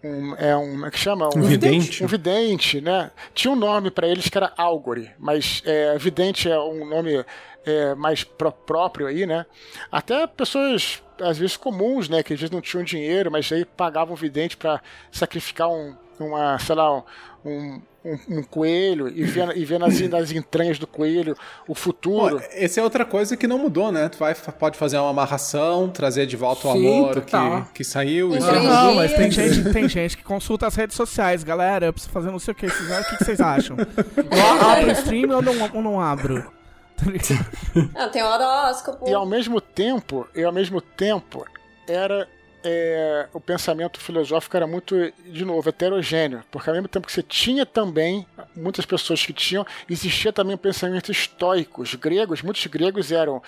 um, 0.03 0.09
um- 0.09 0.35
é 0.35 0.55
um, 0.55 0.71
como 0.71 0.85
é 0.85 0.91
que 0.91 0.99
chama? 0.99 1.29
Um 1.35 1.41
vidente. 1.41 2.03
Um 2.03 2.07
vidente, 2.07 2.79
né? 2.81 3.09
Tinha 3.33 3.51
um 3.51 3.55
nome 3.55 3.89
para 3.89 4.07
eles 4.07 4.29
que 4.29 4.37
era 4.37 4.53
Algore, 4.55 5.11
mas 5.17 5.61
é, 5.65 5.97
vidente 5.97 6.49
é 6.49 6.59
um 6.59 6.85
nome 6.87 7.25
é, 7.65 7.95
mais 7.95 8.23
pró- 8.23 8.51
próprio 8.51 9.07
aí, 9.07 9.25
né? 9.25 9.45
Até 9.91 10.25
pessoas 10.27 11.01
às 11.19 11.37
vezes 11.39 11.57
comuns, 11.57 12.07
né, 12.07 12.21
que 12.21 12.31
às 12.33 12.39
vezes 12.39 12.51
não 12.53 12.61
tinham 12.61 12.83
dinheiro, 12.83 13.31
mas 13.31 13.51
aí 13.51 13.65
pagavam 13.65 14.15
vidente 14.15 14.55
para 14.55 14.79
sacrificar 15.11 15.67
um, 15.67 15.95
uma, 16.19 16.59
sei 16.59 16.75
lá, 16.75 16.95
um, 16.95 17.03
um, 17.47 17.81
um 18.29 18.43
coelho 18.43 19.07
e 19.07 19.23
ver, 19.23 19.55
e 19.57 19.65
ver 19.65 19.79
nas, 19.79 19.99
nas 20.09 20.31
entranhas 20.31 20.77
do 20.77 20.87
coelho 20.87 21.35
o 21.63 21.67
Pô, 21.67 21.75
futuro. 21.75 22.41
essa 22.51 22.79
é 22.79 22.83
outra 22.83 23.05
coisa 23.05 23.35
que 23.35 23.47
não 23.47 23.57
mudou, 23.57 23.91
né? 23.91 24.09
Tu 24.09 24.17
vai, 24.17 24.35
pode 24.35 24.77
fazer 24.77 24.97
uma 24.97 25.09
amarração, 25.09 25.89
trazer 25.89 26.25
de 26.25 26.35
volta 26.35 26.67
o 26.67 26.73
Sim, 26.73 26.87
amor 26.87 27.13
total. 27.13 27.65
que, 27.65 27.73
que 27.73 27.83
saiu. 27.83 28.29
Entendi. 28.35 28.49
é... 28.49 28.61
Não, 28.61 28.95
mas 28.95 29.13
tem 29.13 29.31
gente, 29.31 29.71
tem 29.71 29.89
gente 29.89 30.17
que 30.17 30.23
consulta 30.23 30.67
as 30.67 30.75
redes 30.75 30.95
sociais. 30.95 31.43
Galera, 31.43 31.87
eu 31.87 31.93
preciso 31.93 32.11
fazer 32.11 32.31
não 32.31 32.39
sei 32.39 32.51
o 32.51 32.55
que. 32.55 32.67
Vocês, 32.67 32.99
o 32.99 33.09
que 33.09 33.17
que 33.17 33.25
vocês 33.25 33.41
acham? 33.41 33.77
Eu 33.77 34.69
abro 34.69 34.87
o 34.87 34.91
stream 34.91 35.35
ou 35.35 35.41
não, 35.41 35.53
ou 35.73 35.81
não 35.81 36.01
abro? 36.01 36.57
Tá 36.97 37.11
ligado? 37.11 37.45
Não, 37.93 38.09
tem 38.09 38.23
horóscopo. 38.23 39.07
E 39.07 39.13
ao 39.13 39.25
mesmo 39.25 39.61
tempo, 39.61 40.27
e 40.35 40.43
ao 40.43 40.51
mesmo 40.51 40.81
tempo, 40.81 41.45
era 41.87 42.27
é, 42.63 43.27
o 43.33 43.39
pensamento 43.39 43.99
filosófico 43.99 44.55
era 44.55 44.67
muito, 44.67 44.95
de 45.25 45.45
novo, 45.45 45.69
heterogêneo, 45.69 46.43
porque 46.51 46.69
ao 46.69 46.75
mesmo 46.75 46.87
tempo 46.87 47.07
que 47.07 47.13
você 47.13 47.23
tinha 47.23 47.65
também 47.65 48.25
muitas 48.55 48.85
pessoas 48.85 49.25
que 49.25 49.33
tinham, 49.33 49.65
existia 49.89 50.33
também 50.33 50.55
o 50.55 50.57
pensamento 50.57 51.11
estoico. 51.11 51.81
Os 51.81 51.95
gregos, 51.95 52.41
muitos 52.41 52.65
gregos 52.67 53.11
eram 53.11 53.41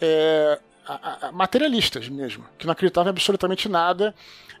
é, 0.00 0.58
materialistas 1.32 2.08
mesmo, 2.08 2.44
que 2.58 2.66
não 2.66 2.72
acreditavam 2.72 3.08
em 3.08 3.10
absolutamente 3.10 3.68
nada, 3.68 4.14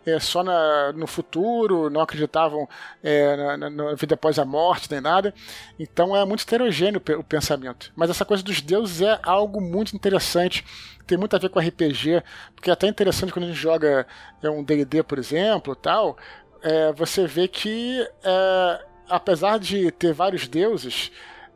é, 0.06 0.18
só 0.20 0.42
na- 0.42 0.92
no 0.92 1.06
futuro, 1.06 1.88
não 1.90 2.00
acreditavam 2.00 2.68
é, 3.02 3.36
na, 3.36 3.56
na- 3.56 3.70
na 3.70 3.94
vida 3.94 4.14
após 4.14 4.38
a 4.38 4.44
morte, 4.44 4.90
nem 4.90 5.00
nada. 5.00 5.34
Então 5.78 6.14
é 6.16 6.24
muito 6.24 6.42
heterogêneo 6.42 6.98
o 6.98 7.00
pe- 7.00 7.14
o 7.14 7.24
pensamento. 7.24 7.92
Mas 7.96 8.10
essa 8.10 8.24
coisa 8.24 8.42
dos 8.42 8.60
deuses 8.60 9.00
é 9.02 9.18
algo 9.22 9.60
muito 9.60 9.94
interessante, 9.96 10.64
tem 11.06 11.18
muito 11.18 11.34
a 11.36 11.38
ver 11.38 11.48
com 11.50 11.58
RPG, 11.60 12.22
porque 12.54 12.70
é 12.70 12.72
até 12.72 12.86
interessante 12.88 13.32
quando 13.32 13.44
a 13.44 13.48
gente 13.48 13.58
joga 13.58 14.06
é, 14.42 14.50
um 14.50 14.62
D&D, 14.64 15.02
por 15.02 15.18
exemplo, 15.18 15.74
tal, 15.76 16.16
é, 16.62 16.92
você 16.92 17.26
vê 17.26 17.46
que 17.48 18.00
é, 18.22 18.84
apesar 19.08 19.58
de 19.58 19.90
ter 19.90 20.12
vários 20.12 20.48
deuses, 20.48 21.10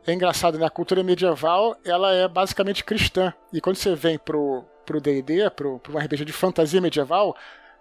é 0.05 0.13
engraçado, 0.13 0.57
né? 0.57 0.65
A 0.65 0.69
cultura 0.69 1.03
medieval, 1.03 1.75
ela 1.85 2.13
é 2.13 2.27
basicamente 2.27 2.83
cristã. 2.83 3.33
E 3.53 3.61
quando 3.61 3.75
você 3.77 3.95
vem 3.95 4.17
pro 4.17 4.63
pro 4.85 4.99
D&D, 4.99 5.47
pro 5.51 5.79
um 5.89 5.97
RPG 5.99 6.25
de 6.25 6.33
fantasia 6.33 6.81
medieval, 6.81 7.35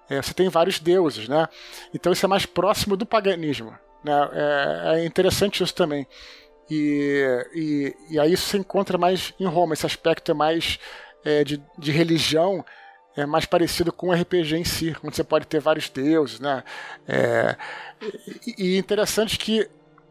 é, 0.09 0.23
você 0.23 0.33
tem 0.33 0.49
vários 0.49 0.79
deuses, 0.79 1.29
né? 1.29 1.49
Então 1.95 2.13
isso 2.13 2.25
é 2.25 2.29
mais 2.29 2.47
próximo 2.47 2.97
do 2.97 3.07
paganismo, 3.07 3.77
né? 4.03 4.31
É, 4.33 5.01
é 5.01 5.05
interessante 5.05 5.63
isso 5.63 5.75
também. 5.75 6.07
E, 6.71 7.47
e, 7.55 7.97
e 8.11 8.21
aí 8.21 8.33
isso 8.33 8.49
se 8.49 8.59
encontra 8.59 8.99
mais 8.99 9.33
em 9.41 9.47
Roma, 9.47 9.75
esse 9.75 9.87
aspecto 9.87 10.31
é 10.31 10.35
mais 10.35 10.79
é, 11.25 11.43
de, 11.43 11.63
de 11.79 11.93
religião, 11.93 12.65
é 13.17 13.27
mais 13.27 13.47
parecido 13.47 13.93
com 13.93 14.09
o 14.09 14.13
RPG 14.13 14.57
em 14.57 14.65
si, 14.65 14.95
onde 15.03 15.17
você 15.17 15.25
pode 15.25 15.47
ter 15.47 15.61
vários 15.61 15.89
deuses, 15.89 16.41
né? 16.41 16.63
É, 17.07 17.57
e, 18.47 18.75
e 18.75 18.79
interessante 18.79 19.39
que 19.39 19.69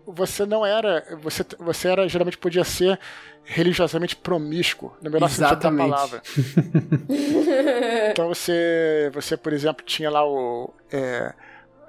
você 0.08 0.46
não 0.46 0.66
era, 0.66 1.06
você, 1.22 1.46
você 1.60 1.90
era 1.90 2.08
geralmente 2.08 2.38
podia 2.38 2.64
ser 2.64 2.98
religiosamente 3.44 4.16
promíscuo, 4.16 4.96
no 5.02 5.10
melhor 5.10 5.30
sentido 5.30 5.44
da 5.44 5.52
Exatamente. 5.52 5.90
palavra. 5.90 6.22
Então 8.12 8.28
você, 8.30 9.12
você 9.14 9.38
por 9.38 9.54
exemplo, 9.54 9.86
tinha 9.86 10.10
lá 10.10 10.26
o. 10.26 10.74
é, 10.92 11.34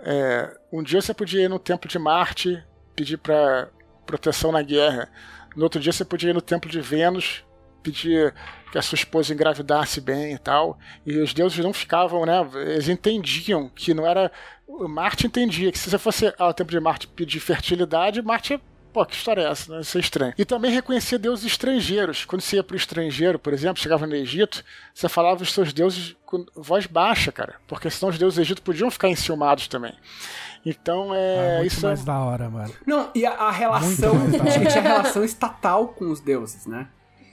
é, 0.01 0.57
um 0.73 0.83
dia 0.83 1.01
você 1.01 1.15
podia 1.15 1.43
ir 1.43 1.49
no 1.49 1.59
templo 1.59 1.89
de 1.89 1.99
Marte 1.99 2.63
pedir 2.95 3.17
para 3.17 3.69
proteção 4.05 4.53
na 4.53 4.63
guerra. 4.63 5.11
No 5.57 5.65
outro 5.65 5.81
dia 5.81 5.93
você 5.93 6.05
podia 6.05 6.31
ir 6.31 6.35
no 6.35 6.43
templo 6.43 6.71
de 6.71 6.81
Vênus 6.81 7.45
pedir 7.83 8.35
que 8.71 8.79
a 8.79 8.83
sua 8.83 8.97
esposa 8.97 9.33
engravidasse 9.33 10.01
bem 10.01 10.35
e 10.35 10.39
tal. 10.39 10.79
E 11.07 11.19
os 11.19 11.33
deuses 11.33 11.59
não 11.59 11.73
ficavam, 11.73 12.25
né? 12.25 12.47
Eles 12.55 12.89
entendiam 12.89 13.71
que 13.75 13.95
não 13.95 14.07
era. 14.07 14.31
Marte 14.69 15.27
entendia 15.27 15.73
que 15.73 15.79
se 15.79 15.91
você 15.91 15.99
fosse 15.99 16.35
ao 16.39 16.53
tempo 16.53 16.71
de 16.71 16.79
Marte 16.79 17.07
pedir 17.09 17.41
fertilidade, 17.41 18.21
Marte 18.21 18.61
Pô, 18.93 19.05
que 19.05 19.15
história 19.15 19.43
é 19.43 19.51
essa? 19.51 19.75
Né? 19.75 19.81
Isso 19.81 19.99
é 19.99 20.01
estranho. 20.01 20.35
E 20.37 20.45
também 20.45 20.73
reconhecer 20.73 21.19
deuses 21.19 21.45
estrangeiros. 21.45 22.25
Quando 22.25 22.41
você 22.41 22.57
ia 22.57 22.65
pro 22.65 22.77
estrangeiro, 22.77 23.39
por 23.39 23.53
exemplo, 23.53 23.81
chegava 23.81 24.07
no 24.07 24.15
Egito, 24.15 24.65
você 24.95 25.09
falava 25.09 25.43
os 25.43 25.53
seus 25.53 25.73
deuses 25.73 26.17
com 26.25 26.45
voz 26.57 26.87
baixa, 26.87 27.31
cara. 27.31 27.57
Porque 27.67 27.91
senão 27.91 28.11
os 28.11 28.19
deuses 28.19 28.37
do 28.37 28.43
Egito 28.43 28.63
podiam 28.63 28.91
ficar 28.91 29.09
enciumados 29.09 29.69
também. 29.69 29.95
Então 30.65 31.15
é. 31.15 31.57
Ah, 31.57 31.59
muito 31.59 31.73
isso 31.73 31.87
mais 31.87 32.03
é... 32.03 32.05
da 32.05 32.19
hora, 32.19 32.49
mano. 32.49 32.75
Não, 32.87 33.11
e 33.15 33.25
a, 33.25 33.33
a 33.33 33.51
relação. 33.51 34.15
Tinha, 34.31 34.67
tinha 34.69 34.83
relação 34.83 35.23
estatal 35.23 35.89
com 35.89 36.11
os 36.11 36.21
deuses, 36.21 36.67
né? 36.67 36.89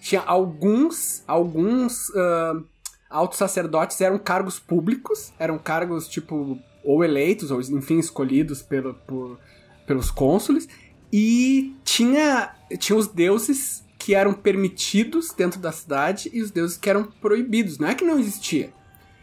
Tinha 0.06 0.22
alguns. 0.22 1.24
Alguns. 1.28 2.12
ah, 2.16 2.62
altos 3.10 3.40
sacerdotes 3.40 4.00
eram 4.02 4.20
cargos 4.20 4.60
públicos, 4.60 5.34
eram 5.40 5.58
cargos, 5.58 6.08
tipo, 6.08 6.60
ou 6.84 7.04
eleitos, 7.04 7.50
ou 7.50 7.60
enfim, 7.60 7.98
escolhidos 7.98 8.62
pelo, 8.62 8.94
por- 8.94 9.40
pelos 9.88 10.12
cônsules. 10.12 10.68
E 11.12 11.74
tinha, 11.84 12.54
tinha 12.78 12.96
os 12.96 13.08
deuses 13.08 13.84
que 13.98 14.14
eram 14.14 14.32
permitidos 14.32 15.34
dentro 15.36 15.60
da 15.60 15.72
cidade 15.72 16.30
e 16.32 16.40
os 16.40 16.52
deuses 16.52 16.78
que 16.78 16.88
eram 16.88 17.06
proibidos. 17.06 17.80
Não 17.80 17.88
é 17.88 17.96
que 17.96 18.06
não 18.06 18.20
existia. 18.20 18.72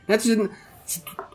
Né? 0.09 0.19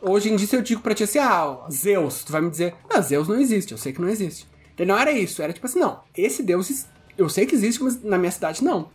Hoje 0.02 0.30
em 0.30 0.36
dia, 0.36 0.46
se 0.46 0.56
eu 0.56 0.60
digo 0.60 0.82
pra 0.82 0.94
ti 0.94 1.04
assim, 1.04 1.18
ah, 1.20 1.66
Zeus, 1.72 2.22
tu 2.22 2.32
vai 2.32 2.42
me 2.42 2.50
dizer, 2.50 2.74
ah, 2.90 3.00
Zeus 3.00 3.26
não 3.26 3.40
existe, 3.40 3.72
eu 3.72 3.78
sei 3.78 3.94
que 3.94 4.00
não 4.00 4.10
existe. 4.10 4.46
Daí 4.76 4.86
não 4.86 4.98
era 4.98 5.10
isso, 5.10 5.40
era 5.40 5.54
tipo 5.54 5.64
assim, 5.64 5.80
não, 5.80 6.00
esse 6.14 6.42
Deus, 6.42 6.86
eu 7.16 7.30
sei 7.30 7.46
que 7.46 7.54
existe, 7.54 7.82
mas 7.82 8.02
na 8.02 8.18
minha 8.18 8.30
cidade 8.30 8.62
não. 8.62 8.90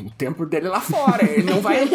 O 0.00 0.10
templo 0.10 0.44
dele 0.44 0.68
lá 0.68 0.80
fora, 0.80 1.24
ele 1.24 1.48
não 1.50 1.60
vai. 1.60 1.88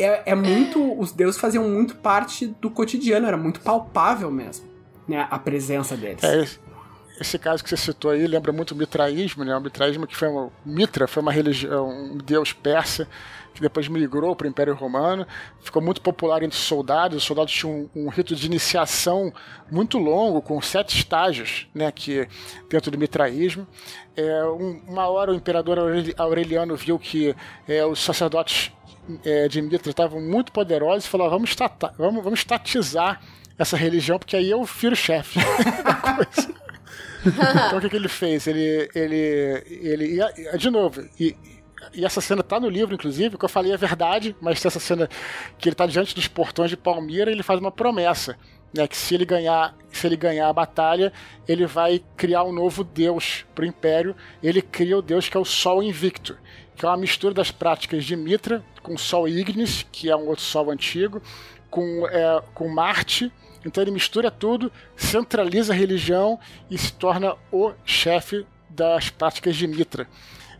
É, 0.00 0.30
é 0.30 0.34
muito, 0.36 0.96
os 1.00 1.10
deuses 1.10 1.40
faziam 1.40 1.68
muito 1.68 1.96
parte 1.96 2.46
do 2.46 2.70
cotidiano, 2.70 3.26
era 3.26 3.36
muito 3.36 3.58
palpável 3.58 4.30
mesmo, 4.30 4.64
né, 5.08 5.26
a 5.28 5.36
presença 5.36 5.96
deles. 5.96 6.22
É, 6.22 6.40
esse, 6.40 6.60
esse 7.20 7.36
caso 7.36 7.64
que 7.64 7.68
você 7.68 7.76
citou 7.76 8.12
aí 8.12 8.24
lembra 8.24 8.52
muito 8.52 8.72
o 8.72 8.76
mitraísmo, 8.76 9.44
né? 9.44 9.56
O 9.56 9.60
mitraísmo 9.60 10.06
que 10.06 10.16
foi 10.16 10.28
uma, 10.28 10.50
Mitra 10.64 11.08
foi 11.08 11.20
uma 11.20 11.32
religião, 11.32 11.88
um 11.88 12.18
deus 12.18 12.52
persa 12.52 13.08
que 13.58 13.62
depois 13.62 13.88
migrou 13.88 14.36
para 14.36 14.46
o 14.46 14.50
Império 14.50 14.72
Romano, 14.72 15.26
ficou 15.60 15.82
muito 15.82 16.00
popular 16.00 16.42
entre 16.44 16.56
os 16.56 16.64
soldados. 16.64 17.16
Os 17.18 17.24
soldados 17.24 17.52
tinham 17.52 17.90
um, 17.94 18.04
um 18.06 18.08
rito 18.08 18.34
de 18.36 18.46
iniciação 18.46 19.32
muito 19.68 19.98
longo, 19.98 20.40
com 20.40 20.62
sete 20.62 20.96
estágios, 20.96 21.66
né? 21.74 21.90
Que 21.90 22.28
dentro 22.70 22.90
do 22.90 22.96
mitraísmo. 22.96 23.66
É, 24.16 24.44
um- 24.44 24.80
uma 24.86 25.08
hora 25.08 25.32
o 25.32 25.34
imperador 25.34 25.78
Aureli- 25.78 26.14
Aureliano 26.16 26.76
viu 26.76 26.98
que 26.98 27.34
é, 27.66 27.84
os 27.84 27.98
sacerdotes 27.98 28.70
é, 29.24 29.48
de 29.48 29.60
Mitra 29.60 29.90
estavam 29.90 30.20
muito 30.20 30.52
poderosos 30.52 31.04
e 31.06 31.08
falou: 31.08 31.26
"Ah, 31.26 31.30
vamos, 31.30 31.50
estata- 31.50 31.92
vamos, 31.98 32.22
vamos 32.22 32.38
estatizar 32.40 33.20
essa 33.58 33.76
religião, 33.76 34.18
porque 34.20 34.36
aí 34.36 34.48
eu 34.50 34.62
viro 34.64 34.94
chefe 34.94 35.40
da 35.84 35.94
coisa. 35.94 36.54
Então 37.26 37.78
o 37.78 37.80
que, 37.80 37.88
que 37.90 37.96
ele 37.96 38.08
fez? 38.08 38.46
Ele. 38.46 38.88
ele, 38.94 39.64
ele 39.82 40.20
e, 40.54 40.56
de 40.56 40.70
novo, 40.70 41.04
e, 41.18 41.34
e 41.94 42.04
essa 42.04 42.20
cena 42.20 42.42
tá 42.42 42.58
no 42.60 42.68
livro, 42.68 42.94
inclusive, 42.94 43.36
que 43.36 43.44
eu 43.44 43.48
falei 43.48 43.72
é 43.72 43.76
verdade, 43.76 44.34
mas 44.40 44.64
essa 44.64 44.80
cena 44.80 45.08
que 45.58 45.68
ele 45.68 45.76
tá 45.76 45.86
diante 45.86 46.14
dos 46.14 46.28
portões 46.28 46.70
de 46.70 46.76
Palmira, 46.76 47.30
ele 47.30 47.42
faz 47.42 47.60
uma 47.60 47.70
promessa. 47.70 48.36
Né, 48.70 48.86
que 48.86 48.98
se 48.98 49.14
ele 49.14 49.24
ganhar 49.24 49.74
se 49.90 50.06
ele 50.06 50.14
ganhar 50.14 50.46
a 50.46 50.52
batalha 50.52 51.10
ele 51.48 51.64
vai 51.64 52.02
criar 52.18 52.44
um 52.44 52.52
novo 52.52 52.84
deus 52.84 53.46
para 53.54 53.62
o 53.62 53.66
império 53.66 54.14
ele 54.42 54.60
cria 54.60 54.98
o 54.98 55.00
deus 55.00 55.26
que 55.26 55.38
é 55.38 55.40
o 55.40 55.44
Sol 55.44 55.82
Invicto 55.82 56.36
que 56.76 56.84
é 56.84 56.88
uma 56.90 56.98
mistura 56.98 57.32
das 57.32 57.50
práticas 57.50 58.04
de 58.04 58.14
Mitra 58.14 58.62
com 58.82 58.92
o 58.92 58.98
Sol 58.98 59.26
Ignis 59.26 59.86
que 59.90 60.10
é 60.10 60.14
um 60.14 60.26
outro 60.26 60.44
sol 60.44 60.70
antigo 60.70 61.22
com, 61.70 62.06
é, 62.08 62.42
com 62.52 62.68
Marte 62.68 63.32
então 63.64 63.82
ele 63.82 63.90
mistura 63.90 64.30
tudo, 64.30 64.72
centraliza 64.96 65.72
a 65.72 65.76
religião 65.76 66.38
e 66.70 66.78
se 66.78 66.92
torna 66.92 67.34
o 67.50 67.72
chefe 67.84 68.46
das 68.68 69.10
práticas 69.10 69.56
de 69.56 69.66
Mitra. 69.66 70.06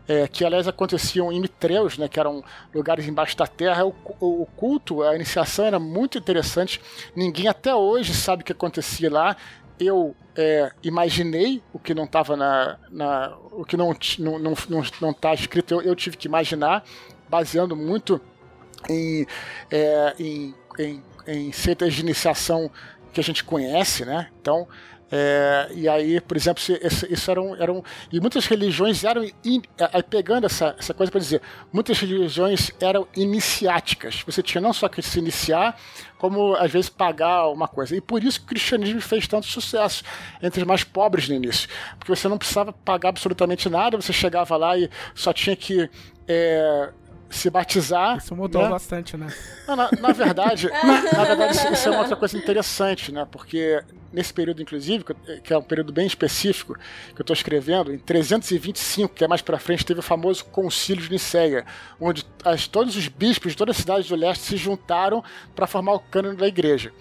É, 0.08 0.26
que 0.26 0.42
aliás 0.42 0.66
aconteciam 0.66 1.30
em 1.30 1.38
Mitreus, 1.38 1.98
né, 1.98 2.08
que 2.08 2.18
eram 2.18 2.42
lugares 2.74 3.06
embaixo 3.06 3.36
da 3.36 3.46
terra. 3.46 3.84
O, 3.84 3.94
o- 4.18 4.42
o 4.42 4.46
culto, 4.56 5.02
a 5.02 5.14
iniciação 5.14 5.66
era 5.66 5.78
muito 5.78 6.16
interessante. 6.16 6.80
Ninguém 7.14 7.46
até 7.46 7.74
hoje 7.74 8.14
sabe 8.14 8.42
o 8.42 8.44
que 8.46 8.52
acontecia 8.52 9.10
lá. 9.12 9.36
Eu 9.78 10.16
é, 10.34 10.72
imaginei 10.82 11.62
o 11.72 11.78
que 11.78 11.92
não 11.94 12.04
estava 12.04 12.36
na, 12.36 12.78
na- 12.90 13.36
o 13.52 13.64
que 13.64 13.76
não 13.76 13.94
não 14.18 14.38
não, 14.38 14.54
não, 14.68 14.82
não 15.00 15.12
tá 15.12 15.34
escrito. 15.34 15.74
Eu, 15.74 15.82
eu 15.82 15.94
tive 15.94 16.16
que 16.16 16.26
imaginar, 16.26 16.82
baseando 17.28 17.76
muito 17.76 18.18
em, 18.88 19.26
é, 19.70 20.14
em, 20.18 20.54
em, 20.78 21.02
em 21.26 21.50
de 21.50 22.00
iniciação 22.00 22.70
que 23.12 23.20
a 23.20 23.24
gente 23.24 23.44
conhece, 23.44 24.04
né? 24.04 24.28
Então, 24.40 24.66
é, 25.10 25.68
e 25.74 25.88
aí, 25.88 26.20
por 26.20 26.36
exemplo, 26.36 26.62
isso 27.10 27.30
eram, 27.30 27.56
eram. 27.56 27.82
E 28.12 28.20
muitas 28.20 28.46
religiões 28.46 29.04
eram. 29.04 29.24
in- 29.44 29.62
aí 29.92 30.02
pegando 30.02 30.44
essa, 30.44 30.76
essa 30.78 30.92
coisa 30.92 31.10
para 31.10 31.20
dizer, 31.20 31.40
muitas 31.72 31.98
religiões 31.98 32.70
eram 32.78 33.08
iniciáticas. 33.16 34.22
Você 34.26 34.42
tinha 34.42 34.60
não 34.60 34.72
só 34.72 34.86
que 34.88 35.00
se 35.00 35.18
iniciar, 35.18 35.80
como 36.18 36.54
às 36.56 36.70
vezes 36.70 36.90
pagar 36.90 37.48
uma 37.48 37.66
coisa. 37.66 37.96
E 37.96 38.00
por 38.02 38.22
isso 38.22 38.38
que 38.40 38.44
o 38.46 38.48
cristianismo 38.48 39.00
fez 39.00 39.26
tanto 39.26 39.46
sucesso 39.46 40.02
entre 40.42 40.60
os 40.60 40.66
mais 40.66 40.84
pobres 40.84 41.28
no 41.28 41.34
início. 41.34 41.68
Porque 41.98 42.14
você 42.14 42.28
não 42.28 42.36
precisava 42.36 42.72
pagar 42.72 43.08
absolutamente 43.08 43.68
nada, 43.70 43.96
você 43.96 44.12
chegava 44.12 44.56
lá 44.56 44.76
e 44.76 44.90
só 45.14 45.32
tinha 45.32 45.56
que. 45.56 45.88
é, 46.26 46.90
se 47.30 47.50
batizar. 47.50 48.16
Isso 48.18 48.34
mudou 48.34 48.62
né? 48.62 48.68
bastante, 48.70 49.16
né? 49.16 49.32
Não, 49.66 49.76
na, 49.76 49.90
na 50.00 50.12
verdade, 50.12 50.68
na 51.14 51.24
verdade, 51.24 51.56
isso, 51.56 51.72
isso 51.72 51.88
é 51.88 51.90
uma 51.92 52.00
outra 52.00 52.16
coisa 52.16 52.36
interessante, 52.36 53.12
né? 53.12 53.26
Porque 53.30 53.82
nesse 54.12 54.32
período, 54.32 54.62
inclusive, 54.62 55.04
que 55.44 55.52
é 55.52 55.58
um 55.58 55.62
período 55.62 55.92
bem 55.92 56.06
específico 56.06 56.74
que 56.74 57.20
eu 57.20 57.22
estou 57.22 57.34
escrevendo, 57.34 57.92
em 57.92 57.98
325, 57.98 59.14
que 59.14 59.24
é 59.24 59.28
mais 59.28 59.42
para 59.42 59.58
frente, 59.58 59.84
teve 59.84 60.00
o 60.00 60.02
famoso 60.02 60.44
Concílio 60.46 61.02
de 61.02 61.10
Niceia, 61.10 61.66
onde 62.00 62.24
as- 62.44 62.66
todos 62.66 62.96
os 62.96 63.08
bispos 63.08 63.52
de 63.52 63.58
todas 63.58 63.76
as 63.76 63.82
cidades 63.82 64.08
do 64.08 64.16
leste 64.16 64.44
se 64.44 64.56
juntaram 64.56 65.22
para 65.54 65.66
formar 65.66 65.92
o 65.92 66.00
cânone 66.00 66.36
da 66.36 66.46
igreja. 66.48 66.92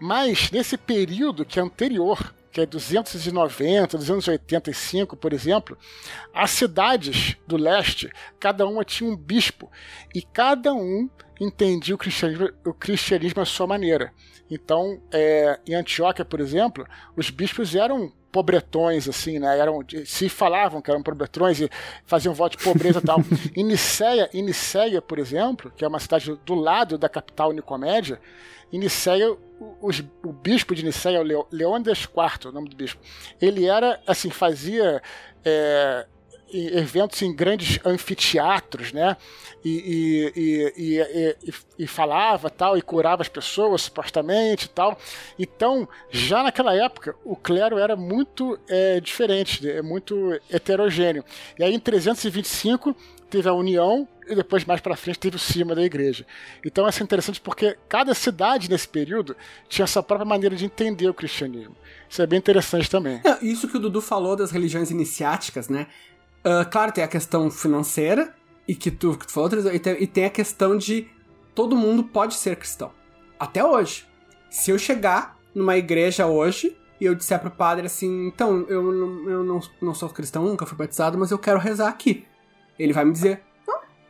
Mas 0.00 0.50
nesse 0.50 0.76
período 0.76 1.44
que 1.44 1.58
é 1.58 1.62
anterior, 1.62 2.32
que 2.52 2.60
é 2.60 2.66
290, 2.66 3.96
285, 3.96 5.16
por 5.16 5.32
exemplo, 5.32 5.76
as 6.34 6.50
cidades 6.50 7.36
do 7.46 7.56
leste, 7.56 8.12
cada 8.38 8.66
uma 8.66 8.84
tinha 8.84 9.10
um 9.10 9.16
bispo 9.16 9.70
e 10.14 10.20
cada 10.20 10.74
um 10.74 11.08
entendia 11.40 11.94
o 11.94 11.98
cristianismo, 11.98 12.50
o 12.64 12.74
cristianismo 12.74 13.40
à 13.40 13.46
sua 13.46 13.66
maneira. 13.66 14.12
Então, 14.50 15.00
é, 15.10 15.58
em 15.66 15.74
Antioquia, 15.74 16.26
por 16.26 16.40
exemplo, 16.40 16.86
os 17.16 17.30
bispos 17.30 17.74
eram 17.74 18.12
pobretões, 18.30 19.08
assim, 19.08 19.38
né? 19.38 19.58
Eram, 19.58 19.80
se 20.04 20.28
falavam 20.28 20.80
que 20.80 20.90
eram 20.90 21.02
pobretões 21.02 21.60
e 21.60 21.70
faziam 22.04 22.34
voto 22.34 22.56
de 22.56 22.64
pobreza 22.64 22.98
e 22.98 23.02
tal. 23.02 23.18
em 23.56 23.64
Niceia, 23.64 24.28
em 24.32 24.42
Niceia, 24.42 25.00
por 25.00 25.18
exemplo, 25.18 25.72
que 25.74 25.84
é 25.84 25.88
uma 25.88 26.00
cidade 26.00 26.38
do 26.44 26.54
lado 26.54 26.98
da 26.98 27.08
capital 27.08 27.52
Nicomédia, 27.52 28.20
em 28.72 28.78
Niceia, 28.78 29.30
o, 29.30 29.90
o 30.24 30.32
bispo 30.32 30.74
de 30.74 30.84
Niceia, 30.84 31.20
o 31.20 31.46
Leônidas 31.50 32.06
IV, 32.06 32.48
o 32.48 32.52
nome 32.52 32.68
do 32.68 32.76
bispo, 32.76 33.00
ele 33.40 33.66
era, 33.66 34.00
assim, 34.06 34.30
fazia 34.30 35.02
é, 35.44 36.06
e- 36.52 36.78
eventos 36.78 37.20
em 37.22 37.34
grandes 37.34 37.78
anfiteatros, 37.84 38.92
né? 38.92 39.16
E, 39.64 40.32
e, 40.36 40.72
e, 40.76 40.98
e, 40.98 41.36
e- 41.50 41.54
e 41.80 41.86
falava 41.86 42.50
tal, 42.50 42.76
e 42.76 42.82
curava 42.82 43.22
as 43.22 43.28
pessoas, 43.28 43.82
supostamente 43.82 44.66
e 44.66 44.68
tal. 44.68 44.98
Então, 45.38 45.88
já 46.10 46.42
naquela 46.42 46.74
época, 46.74 47.14
o 47.24 47.36
clero 47.36 47.78
era 47.78 47.96
muito 47.96 48.58
é, 48.68 49.00
diferente, 49.00 49.68
é 49.68 49.82
muito 49.82 50.38
heterogêneo. 50.50 51.24
E 51.58 51.64
aí, 51.64 51.74
em 51.74 51.78
325, 51.78 52.94
teve 53.30 53.48
a 53.48 53.52
união 53.54 54.06
e 54.28 54.34
depois 54.34 54.64
mais 54.64 54.80
para 54.80 54.96
frente 54.96 55.18
teve 55.18 55.36
o 55.36 55.38
cima 55.38 55.74
da 55.74 55.82
igreja. 55.82 56.26
Então 56.64 56.86
é 56.86 56.90
interessante 57.02 57.40
porque 57.40 57.76
cada 57.88 58.14
cidade 58.14 58.70
nesse 58.70 58.88
período 58.88 59.36
tinha 59.68 59.86
sua 59.86 60.02
própria 60.02 60.28
maneira 60.28 60.54
de 60.54 60.64
entender 60.64 61.08
o 61.08 61.14
cristianismo. 61.14 61.76
Isso 62.08 62.22
é 62.22 62.26
bem 62.26 62.38
interessante 62.38 62.88
também. 62.90 63.20
Não, 63.24 63.38
Isso 63.42 63.68
que 63.68 63.76
o 63.76 63.80
Dudu 63.80 64.00
falou 64.00 64.36
das 64.36 64.50
religiões 64.50 64.90
iniciáticas, 64.90 65.68
né? 65.68 65.86
Ah, 66.44 66.64
claro, 66.64 66.92
tem 66.92 67.04
a 67.04 67.08
questão 67.08 67.50
financeira, 67.50 68.34
e 68.66 68.74
que 68.74 68.90
tu, 68.90 69.16
que 69.16 69.26
tu 69.26 69.32
falou, 69.32 69.50
e 69.72 69.78
tem, 69.78 70.02
e 70.02 70.06
tem 70.06 70.24
a 70.24 70.30
questão 70.30 70.76
de 70.76 71.08
todo 71.54 71.76
mundo 71.76 72.04
pode 72.04 72.34
ser 72.34 72.56
cristão. 72.56 72.92
Até 73.38 73.64
hoje. 73.64 74.06
Se 74.48 74.70
eu 74.70 74.78
chegar 74.78 75.38
numa 75.54 75.76
igreja 75.76 76.26
hoje 76.26 76.76
e 77.00 77.04
eu 77.04 77.14
disser 77.14 77.40
pro 77.40 77.50
padre 77.50 77.86
assim, 77.86 78.26
então, 78.26 78.66
eu, 78.68 78.82
não, 78.92 79.30
eu 79.30 79.44
não, 79.44 79.60
não 79.80 79.94
sou 79.94 80.08
cristão, 80.10 80.44
nunca 80.44 80.66
fui 80.66 80.76
batizado, 80.76 81.18
mas 81.18 81.30
eu 81.30 81.38
quero 81.38 81.58
rezar 81.58 81.88
aqui. 81.88 82.26
Ele 82.78 82.92
vai 82.92 83.04
me 83.04 83.12
dizer, 83.12 83.42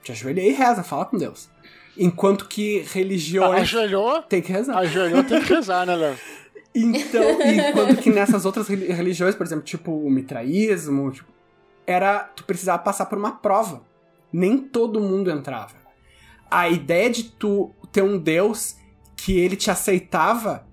te 0.03 0.12
ajoelhei 0.12 0.51
e 0.51 0.53
reza, 0.53 0.83
fala 0.83 1.05
com 1.05 1.16
Deus. 1.16 1.49
Enquanto 1.97 2.47
que 2.49 2.81
religiões 2.93 3.61
Ajoelhou, 3.62 4.23
tem 4.23 4.41
que 4.41 4.51
rezar. 4.53 4.79
ajoelhou 4.79 5.23
tem 5.24 5.41
que 5.43 5.53
rezar, 5.55 5.87
né, 5.87 5.95
Léo? 5.97 6.16
Então, 6.74 7.23
enquanto 7.43 7.97
que 8.01 8.11
nessas 8.11 8.47
outras 8.47 8.66
reli- 8.66 8.87
religiões, 8.91 9.35
por 9.35 9.45
exemplo, 9.45 9.62
tipo 9.62 9.93
o 9.93 10.11
mitraísmo, 10.11 11.11
tipo, 11.11 11.29
era 11.87 12.20
tu 12.20 12.45
precisava 12.45 12.83
passar 12.83 13.05
por 13.05 13.19
uma 13.19 13.33
prova. 13.33 13.83
Nem 14.33 14.57
todo 14.57 14.99
mundo 14.99 15.31
entrava. 15.31 15.74
a 16.51 16.70
ideia 16.70 17.11
de 17.11 17.24
tu 17.24 17.74
ter 17.93 18.03
um 18.03 18.16
Deus 18.19 18.77
que 19.16 19.39
ele 19.39 19.55
te 19.55 19.70
aceitava 19.70 20.66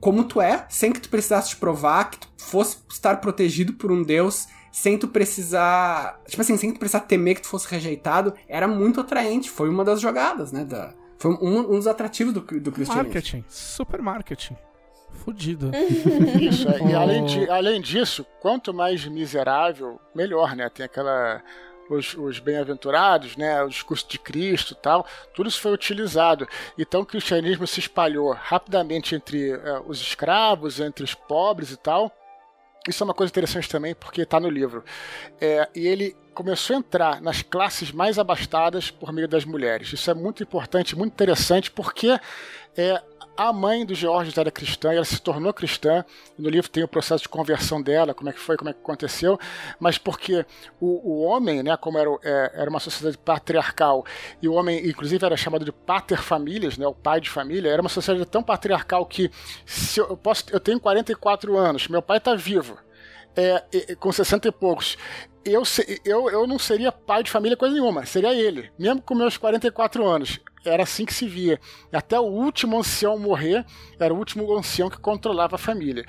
como 0.00 0.24
tu 0.24 0.40
é, 0.40 0.64
sem 0.70 0.90
que 0.92 1.00
tu 1.00 1.10
precisasse 1.10 1.50
te 1.50 1.56
provar, 1.56 2.08
que 2.10 2.18
tu 2.20 2.28
fosse 2.38 2.78
estar 2.90 3.20
protegido 3.20 3.74
por 3.74 3.92
um 3.92 4.02
Deus 4.02 4.46
sem 4.72 4.98
tu 4.98 5.06
precisar. 5.06 6.20
Tipo 6.26 6.40
assim, 6.40 6.56
sem 6.56 6.72
tu 6.72 6.78
precisar 6.78 7.00
temer 7.00 7.36
que 7.36 7.42
tu 7.42 7.48
fosse 7.48 7.68
rejeitado, 7.68 8.34
era 8.48 8.66
muito 8.66 9.00
atraente. 9.00 9.50
Foi 9.50 9.68
uma 9.68 9.84
das 9.84 10.00
jogadas, 10.00 10.50
né? 10.50 10.64
Da, 10.64 10.94
foi 11.18 11.30
um, 11.34 11.58
um 11.58 11.76
dos 11.76 11.86
atrativos 11.86 12.32
do, 12.32 12.40
do 12.40 12.72
cristianismo. 12.72 13.12
Marketing, 13.12 13.44
super 13.48 14.02
marketing. 14.02 14.56
Fudido. 15.12 15.70
Isso, 16.40 16.68
é, 16.68 16.90
e 16.90 16.94
além, 16.94 17.24
de, 17.26 17.48
além 17.48 17.80
disso, 17.80 18.26
quanto 18.40 18.72
mais 18.72 19.04
miserável, 19.06 20.00
melhor, 20.14 20.56
né? 20.56 20.68
Tem 20.70 20.84
aquela 20.86 21.42
os, 21.90 22.14
os 22.14 22.38
bem-aventurados, 22.38 23.36
né, 23.36 23.62
o 23.62 23.68
discurso 23.68 24.06
de 24.08 24.18
Cristo 24.18 24.74
tal, 24.74 25.06
tudo 25.34 25.48
isso 25.48 25.60
foi 25.60 25.72
utilizado. 25.72 26.48
Então 26.78 27.02
o 27.02 27.06
cristianismo 27.06 27.66
se 27.66 27.80
espalhou 27.80 28.32
rapidamente 28.32 29.14
entre 29.14 29.54
uh, 29.54 29.84
os 29.86 30.00
escravos, 30.00 30.80
entre 30.80 31.04
os 31.04 31.14
pobres 31.14 31.70
e 31.70 31.76
tal. 31.76 32.10
Isso 32.88 33.02
é 33.02 33.04
uma 33.04 33.14
coisa 33.14 33.30
interessante 33.30 33.68
também, 33.68 33.94
porque 33.94 34.22
está 34.22 34.40
no 34.40 34.48
livro. 34.48 34.84
É, 35.40 35.68
e 35.74 35.86
ele 35.86 36.16
começou 36.34 36.76
a 36.76 36.78
entrar 36.78 37.20
nas 37.20 37.42
classes 37.42 37.92
mais 37.92 38.18
abastadas 38.18 38.90
por 38.90 39.12
meio 39.12 39.28
das 39.28 39.44
mulheres. 39.44 39.92
Isso 39.92 40.10
é 40.10 40.14
muito 40.14 40.42
importante, 40.42 40.96
muito 40.96 41.12
interessante, 41.12 41.70
porque 41.70 42.18
é, 42.76 43.02
a 43.36 43.52
mãe 43.52 43.84
do 43.84 43.94
George 43.94 44.38
era 44.38 44.50
cristã, 44.50 44.92
ela 44.92 45.04
se 45.04 45.20
tornou 45.20 45.52
cristã. 45.52 46.04
No 46.38 46.48
livro 46.48 46.70
tem 46.70 46.82
o 46.82 46.88
processo 46.88 47.22
de 47.22 47.28
conversão 47.28 47.80
dela, 47.80 48.14
como 48.14 48.30
é 48.30 48.32
que 48.32 48.38
foi, 48.38 48.56
como 48.56 48.70
é 48.70 48.72
que 48.72 48.80
aconteceu. 48.80 49.38
Mas 49.80 49.98
porque 49.98 50.44
o, 50.80 51.10
o 51.10 51.22
homem, 51.22 51.62
né, 51.62 51.76
como 51.76 51.98
era, 51.98 52.10
é, 52.22 52.52
era 52.54 52.70
uma 52.70 52.80
sociedade 52.80 53.16
patriarcal, 53.18 54.04
e 54.40 54.48
o 54.48 54.54
homem, 54.54 54.86
inclusive, 54.86 55.24
era 55.24 55.36
chamado 55.36 55.64
de 55.64 55.72
pater 55.72 56.18
famílias, 56.18 56.76
né, 56.76 56.86
o 56.86 56.94
pai 56.94 57.20
de 57.20 57.30
família, 57.30 57.70
era 57.70 57.80
uma 57.80 57.88
sociedade 57.88 58.26
tão 58.26 58.42
patriarcal 58.42 59.06
que 59.06 59.30
se 59.64 60.00
eu, 60.00 60.08
eu 60.08 60.16
posso, 60.16 60.44
eu 60.50 60.60
tenho 60.60 60.78
44 60.78 61.56
anos, 61.56 61.88
meu 61.88 62.02
pai 62.02 62.18
está 62.18 62.34
vivo. 62.34 62.78
É, 63.34 63.94
com 63.98 64.12
60 64.12 64.48
e 64.48 64.52
poucos, 64.52 64.98
eu, 65.44 65.62
eu, 66.04 66.30
eu 66.30 66.46
não 66.46 66.58
seria 66.58 66.92
pai 66.92 67.22
de 67.22 67.30
família 67.30 67.56
coisa 67.56 67.74
nenhuma, 67.74 68.06
seria 68.06 68.34
ele, 68.34 68.70
mesmo 68.78 69.02
com 69.02 69.14
meus 69.14 69.36
44 69.36 70.06
anos 70.06 70.40
era 70.64 70.82
assim 70.82 71.04
que 71.04 71.14
se 71.14 71.26
via. 71.26 71.60
Até 71.92 72.18
o 72.18 72.24
último 72.24 72.78
ancião 72.78 73.18
morrer, 73.18 73.64
era 73.98 74.12
o 74.12 74.16
último 74.16 74.56
ancião 74.56 74.88
que 74.88 74.98
controlava 74.98 75.56
a 75.56 75.58
família. 75.58 76.04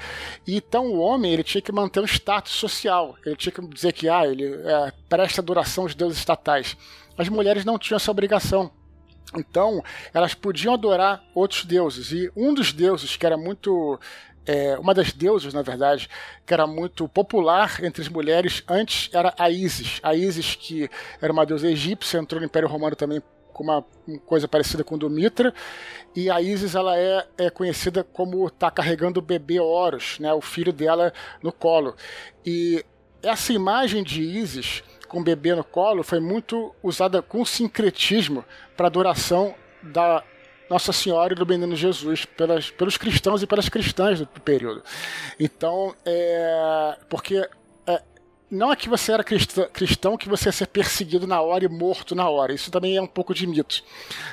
E 0.45 0.55
então 0.57 0.87
o 0.87 0.99
homem 0.99 1.33
ele 1.33 1.43
tinha 1.43 1.61
que 1.61 1.71
manter 1.71 1.99
um 1.99 2.05
status 2.05 2.53
social. 2.53 3.15
Ele 3.25 3.35
tinha 3.35 3.51
que 3.51 3.61
dizer 3.67 3.93
que 3.93 4.07
ah, 4.07 4.25
ele 4.25 4.45
é, 4.45 4.91
presta 5.09 5.41
adoração 5.41 5.85
aos 5.85 5.95
deuses 5.95 6.19
estatais. 6.19 6.77
As 7.17 7.29
mulheres 7.29 7.65
não 7.65 7.77
tinham 7.77 7.97
essa 7.97 8.11
obrigação. 8.11 8.71
Então, 9.35 9.83
elas 10.13 10.35
podiam 10.35 10.73
adorar 10.75 11.23
outros 11.33 11.65
deuses. 11.65 12.11
E 12.11 12.31
um 12.35 12.53
dos 12.53 12.71
deuses 12.71 13.17
que 13.17 13.25
era 13.25 13.35
muito 13.35 13.99
é, 14.45 14.77
uma 14.77 14.93
das 14.93 15.13
deusas, 15.13 15.53
na 15.53 15.61
verdade, 15.61 16.09
que 16.45 16.53
era 16.53 16.67
muito 16.67 17.07
popular 17.07 17.83
entre 17.83 18.01
as 18.01 18.09
mulheres 18.09 18.63
antes 18.67 19.09
era 19.13 19.33
a 19.37 19.49
Isis. 19.49 19.99
A 20.03 20.13
Isis, 20.13 20.55
que 20.55 20.89
era 21.21 21.31
uma 21.31 21.45
deusa 21.45 21.67
egípcia, 21.67 22.17
entrou 22.17 22.39
no 22.39 22.45
Império 22.45 22.67
Romano 22.67 22.95
também 22.95 23.21
com 23.53 23.63
uma, 23.63 23.85
coisa 24.25 24.47
parecida 24.47 24.83
com 24.83 24.95
o 24.95 24.97
do 24.97 25.09
Mitra. 25.09 25.53
E 26.15 26.29
a 26.29 26.41
Isis 26.41 26.75
ela 26.75 26.97
é, 26.97 27.25
é 27.37 27.49
conhecida 27.49 28.03
como 28.03 28.49
tá 28.49 28.69
carregando 28.69 29.19
o 29.19 29.23
bebê 29.23 29.59
Horus, 29.59 30.19
né, 30.19 30.33
o 30.33 30.41
filho 30.41 30.73
dela 30.73 31.13
no 31.41 31.51
colo. 31.51 31.95
E 32.45 32.83
essa 33.21 33.53
imagem 33.53 34.03
de 34.03 34.21
Isis 34.21 34.83
com 35.07 35.21
o 35.21 35.23
bebê 35.23 35.55
no 35.55 35.63
colo 35.63 36.03
foi 36.03 36.19
muito 36.19 36.75
usada 36.83 37.21
com 37.21 37.45
sincretismo 37.45 38.43
para 38.75 38.87
adoração 38.87 39.55
da 39.81 40.23
nossa 40.69 40.91
Senhora 40.91 41.33
e 41.33 41.35
do 41.35 41.45
Menino 41.45 41.75
Jesus 41.75 42.25
pelas, 42.25 42.71
pelos 42.71 42.97
cristãos 42.97 43.43
e 43.43 43.47
pelas 43.47 43.69
cristãs 43.69 44.19
do 44.19 44.27
período. 44.27 44.83
Então, 45.39 45.95
é, 46.05 46.97
porque 47.09 47.47
não 48.53 48.71
é 48.71 48.75
que 48.75 48.87
você 48.87 49.11
era 49.11 49.23
cristão 49.23 50.15
que 50.15 50.29
você 50.29 50.49
ia 50.49 50.51
ser 50.51 50.67
perseguido 50.67 51.25
na 51.25 51.41
hora 51.41 51.65
e 51.65 51.67
morto 51.67 52.13
na 52.13 52.29
hora. 52.29 52.53
Isso 52.53 52.69
também 52.69 52.95
é 52.95 53.01
um 53.01 53.07
pouco 53.07 53.33
de 53.33 53.47
mito. 53.47 53.83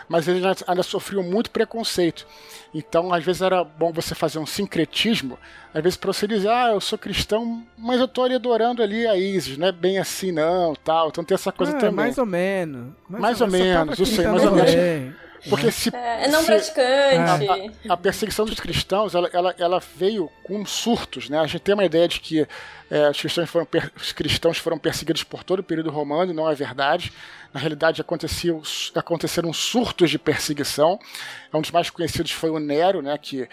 Mas 0.09 0.29
eles 0.29 0.45
ainda 0.67 0.83
sofriam 0.83 1.23
muito 1.23 1.51
preconceito. 1.51 2.27
Então, 2.75 3.15
às 3.15 3.25
vezes 3.25 3.41
era 3.41 3.65
bom 3.65 3.91
você 3.93 4.15
fazer 4.15 4.39
um 4.39 4.45
sincretismo. 4.45 5.39
Às 5.73 5.83
vezes 5.83 5.97
para 5.97 6.13
você 6.13 6.27
dizer, 6.27 6.51
ah, 6.51 6.73
eu 6.75 6.81
sou 6.83 6.99
cristão, 6.99 7.67
mas 7.79 7.99
eu 7.99 8.07
tô 8.07 8.23
ali 8.23 8.35
adorando 8.35 8.83
ali 8.83 9.07
a 9.07 9.17
Isis, 9.17 9.57
não 9.57 9.69
é 9.69 9.73
bem 9.73 9.99
assim 9.99 10.31
não, 10.31 10.75
tal. 10.75 11.09
Então 11.09 11.25
tem 11.25 11.35
essa 11.35 11.51
coisa 11.51 11.75
ah, 11.75 11.81
também. 11.81 11.95
Mais 11.95 12.19
ou 12.19 12.27
menos. 12.27 12.93
Mais, 13.09 13.23
mais 13.23 13.41
ou, 13.41 13.47
ou 13.47 13.53
menos, 13.53 13.99
eu 13.99 14.07
sei, 14.07 14.27
mais 14.27 14.45
ou 14.45 14.53
menos. 14.53 14.71
Porque 15.49 15.71
se, 15.71 15.95
é, 15.95 16.25
é 16.25 16.29
não 16.29 16.41
se, 16.41 16.47
praticante. 16.47 17.49
A, 17.89 17.93
a, 17.93 17.95
a, 17.95 17.97
perseguição 17.97 18.45
dos 18.45 18.61
cristãos 18.61 19.15
ela, 19.15 19.31
ela, 19.33 19.55
ela, 19.59 19.83
veio 19.97 20.31
com 20.45 20.65
surtos. 20.67 21.29
Né? 21.29 21.39
A 21.39 21.47
gente 21.47 21.63
tem 21.63 21.75
uma 21.75 21.85
ideia 21.85 22.07
de 22.07 22.21
que 22.21 22.47
é, 22.91 23.09
os, 23.09 23.21
cristãos 23.21 23.49
foram 23.49 23.67
os 23.97 24.13
cristãos 24.13 24.59
foram 24.59 24.79
perseguidos 24.79 25.25
por 25.25 25.43
todo 25.43 25.61
o 25.61 25.65
período 25.65 25.91
romano, 25.91 26.33
e 26.33 26.35
não 26.35 26.49
é 26.51 26.55
verdade. 26.55 27.13
Na 27.53 27.61
realidade, 27.61 28.01
aconteceu, 28.01 28.63
aconteceram 28.95 29.53
surtos 29.53 30.11
de 30.11 30.19
perseguição. 30.19 30.99
Um 31.53 31.61
dos 31.61 31.71
mais 31.71 31.89
conhecidos 31.91 32.33
foi 32.33 32.51
o 32.51 32.59
Nero, 32.59 33.03
né, 33.03 33.17
que 33.19 33.49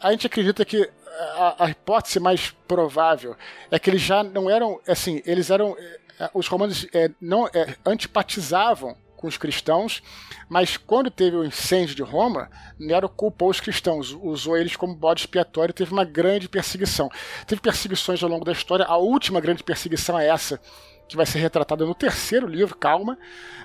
a 0.00 0.10
gente 0.10 0.26
acredita 0.26 0.64
que 0.64 0.90
a, 1.36 1.66
a 1.66 1.70
hipótese 1.70 2.18
mais 2.18 2.50
provável 2.66 3.36
é 3.70 3.78
que 3.78 3.90
eles 3.90 4.00
já 4.00 4.24
não 4.24 4.50
eram, 4.50 4.80
assim, 4.88 5.22
eles 5.24 5.50
eram 5.50 5.76
é, 6.18 6.30
os 6.34 6.46
romanos 6.46 6.86
é, 6.92 7.10
não 7.20 7.46
é, 7.48 7.76
antipatizavam 7.84 8.96
com 9.22 9.28
os 9.28 9.38
cristãos, 9.38 10.02
mas 10.48 10.76
quando 10.76 11.08
teve 11.10 11.36
o 11.36 11.44
incêndio 11.44 11.94
de 11.94 12.02
Roma, 12.02 12.50
Nero 12.76 13.08
culpou 13.08 13.48
os 13.48 13.60
cristãos, 13.60 14.10
usou 14.20 14.58
eles 14.58 14.74
como 14.74 14.96
bode 14.96 15.20
expiatório 15.20 15.70
e 15.70 15.74
teve 15.74 15.92
uma 15.92 16.04
grande 16.04 16.48
perseguição. 16.48 17.08
Teve 17.46 17.60
perseguições 17.60 18.20
ao 18.20 18.28
longo 18.28 18.44
da 18.44 18.50
história, 18.50 18.84
a 18.84 18.96
última 18.96 19.40
grande 19.40 19.62
perseguição 19.62 20.18
é 20.18 20.26
essa, 20.26 20.60
que 21.08 21.16
vai 21.16 21.24
ser 21.24 21.38
retratada 21.38 21.86
no 21.86 21.94
terceiro 21.94 22.48
livro, 22.48 22.76
calma, 22.76 23.16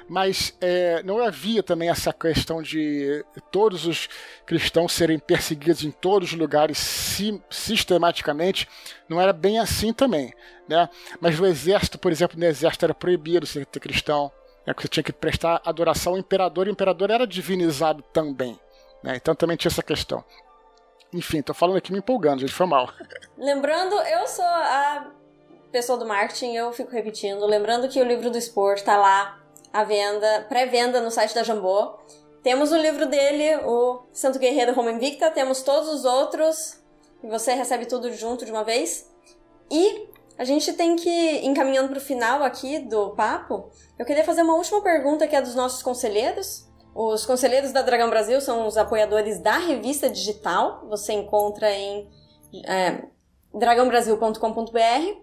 mas 0.07 0.55
é, 0.61 1.01
não 1.01 1.23
havia 1.23 1.63
também 1.63 1.89
essa 1.89 2.13
questão 2.13 2.61
de 2.61 3.25
todos 3.51 3.85
os 3.85 4.07
cristãos 4.45 4.93
serem 4.93 5.17
perseguidos 5.17 5.83
em 5.83 5.89
todos 5.89 6.33
os 6.33 6.37
lugares 6.37 6.77
si, 6.77 7.41
sistematicamente, 7.49 8.67
não 9.09 9.19
era 9.19 9.33
bem 9.33 9.59
assim 9.59 9.91
também. 9.91 10.33
Né? 10.67 10.87
Mas 11.19 11.39
no 11.39 11.47
exército, 11.47 11.97
por 11.97 12.11
exemplo, 12.11 12.37
no 12.37 12.45
exército 12.45 12.85
era 12.85 12.93
proibido 12.93 13.47
ser 13.47 13.65
cristão, 13.65 14.31
é 14.67 14.73
que 14.73 14.81
você 14.81 14.87
tinha 14.87 15.03
que 15.03 15.13
prestar 15.13 15.61
adoração 15.65 16.13
ao 16.13 16.19
imperador, 16.19 16.67
e 16.67 16.69
o 16.69 16.73
imperador 16.73 17.09
era 17.09 17.25
divinizado 17.25 18.03
também. 18.13 18.59
Né? 19.01 19.15
Então 19.15 19.33
também 19.33 19.55
tinha 19.55 19.69
essa 19.69 19.81
questão. 19.81 20.23
Enfim, 21.13 21.41
tô 21.41 21.53
falando 21.53 21.77
aqui 21.77 21.91
me 21.91 21.99
empolgando, 21.99 22.41
gente, 22.41 22.53
foi 22.53 22.65
mal. 22.65 22.89
Lembrando, 23.37 23.95
eu 23.95 24.27
sou 24.27 24.43
a 24.45 25.07
pessoa 25.71 25.97
do 25.97 26.05
marketing, 26.05 26.53
eu 26.53 26.71
fico 26.73 26.91
repetindo. 26.91 27.45
Lembrando 27.45 27.87
que 27.87 28.01
o 28.01 28.03
livro 28.03 28.29
do 28.29 28.37
Sport 28.37 28.81
tá 28.81 28.97
lá 28.97 29.39
à 29.71 29.83
venda, 29.83 30.45
pré-venda 30.49 30.99
no 30.99 31.11
site 31.11 31.33
da 31.33 31.43
Jambô. 31.43 31.97
Temos 32.43 32.71
o 32.71 32.77
livro 32.77 33.05
dele, 33.05 33.57
o 33.65 34.01
Santo 34.11 34.37
Guerreiro 34.37 34.73
Roma 34.73 34.91
Invicta, 34.91 35.31
temos 35.31 35.61
todos 35.61 35.89
os 35.89 36.05
outros, 36.05 36.81
e 37.23 37.27
você 37.27 37.53
recebe 37.53 37.85
tudo 37.85 38.11
junto 38.13 38.45
de 38.45 38.51
uma 38.51 38.63
vez. 38.63 39.09
E 39.69 40.07
a 40.37 40.43
gente 40.43 40.71
tem 40.73 40.95
que 40.95 41.45
encaminhando 41.45 41.89
para 41.89 41.97
o 41.97 42.01
final 42.01 42.43
aqui 42.43 42.79
do 42.79 43.11
papo. 43.11 43.69
Eu 43.97 44.05
queria 44.05 44.23
fazer 44.23 44.43
uma 44.43 44.53
última 44.53 44.81
pergunta 44.81 45.27
que 45.27 45.35
é 45.35 45.41
dos 45.41 45.55
nossos 45.55 45.81
conselheiros. 45.81 46.67
Os 46.93 47.25
conselheiros 47.25 47.71
da 47.71 47.81
Dragão 47.81 48.09
Brasil 48.09 48.39
são 48.39 48.67
os 48.67 48.77
apoiadores 48.77 49.39
da 49.39 49.57
revista 49.57 50.09
digital. 50.09 50.85
Você 50.89 51.13
encontra 51.13 51.71
em 51.71 52.07
é, 52.65 53.03
dragãobrasil.com.br. 53.53 55.17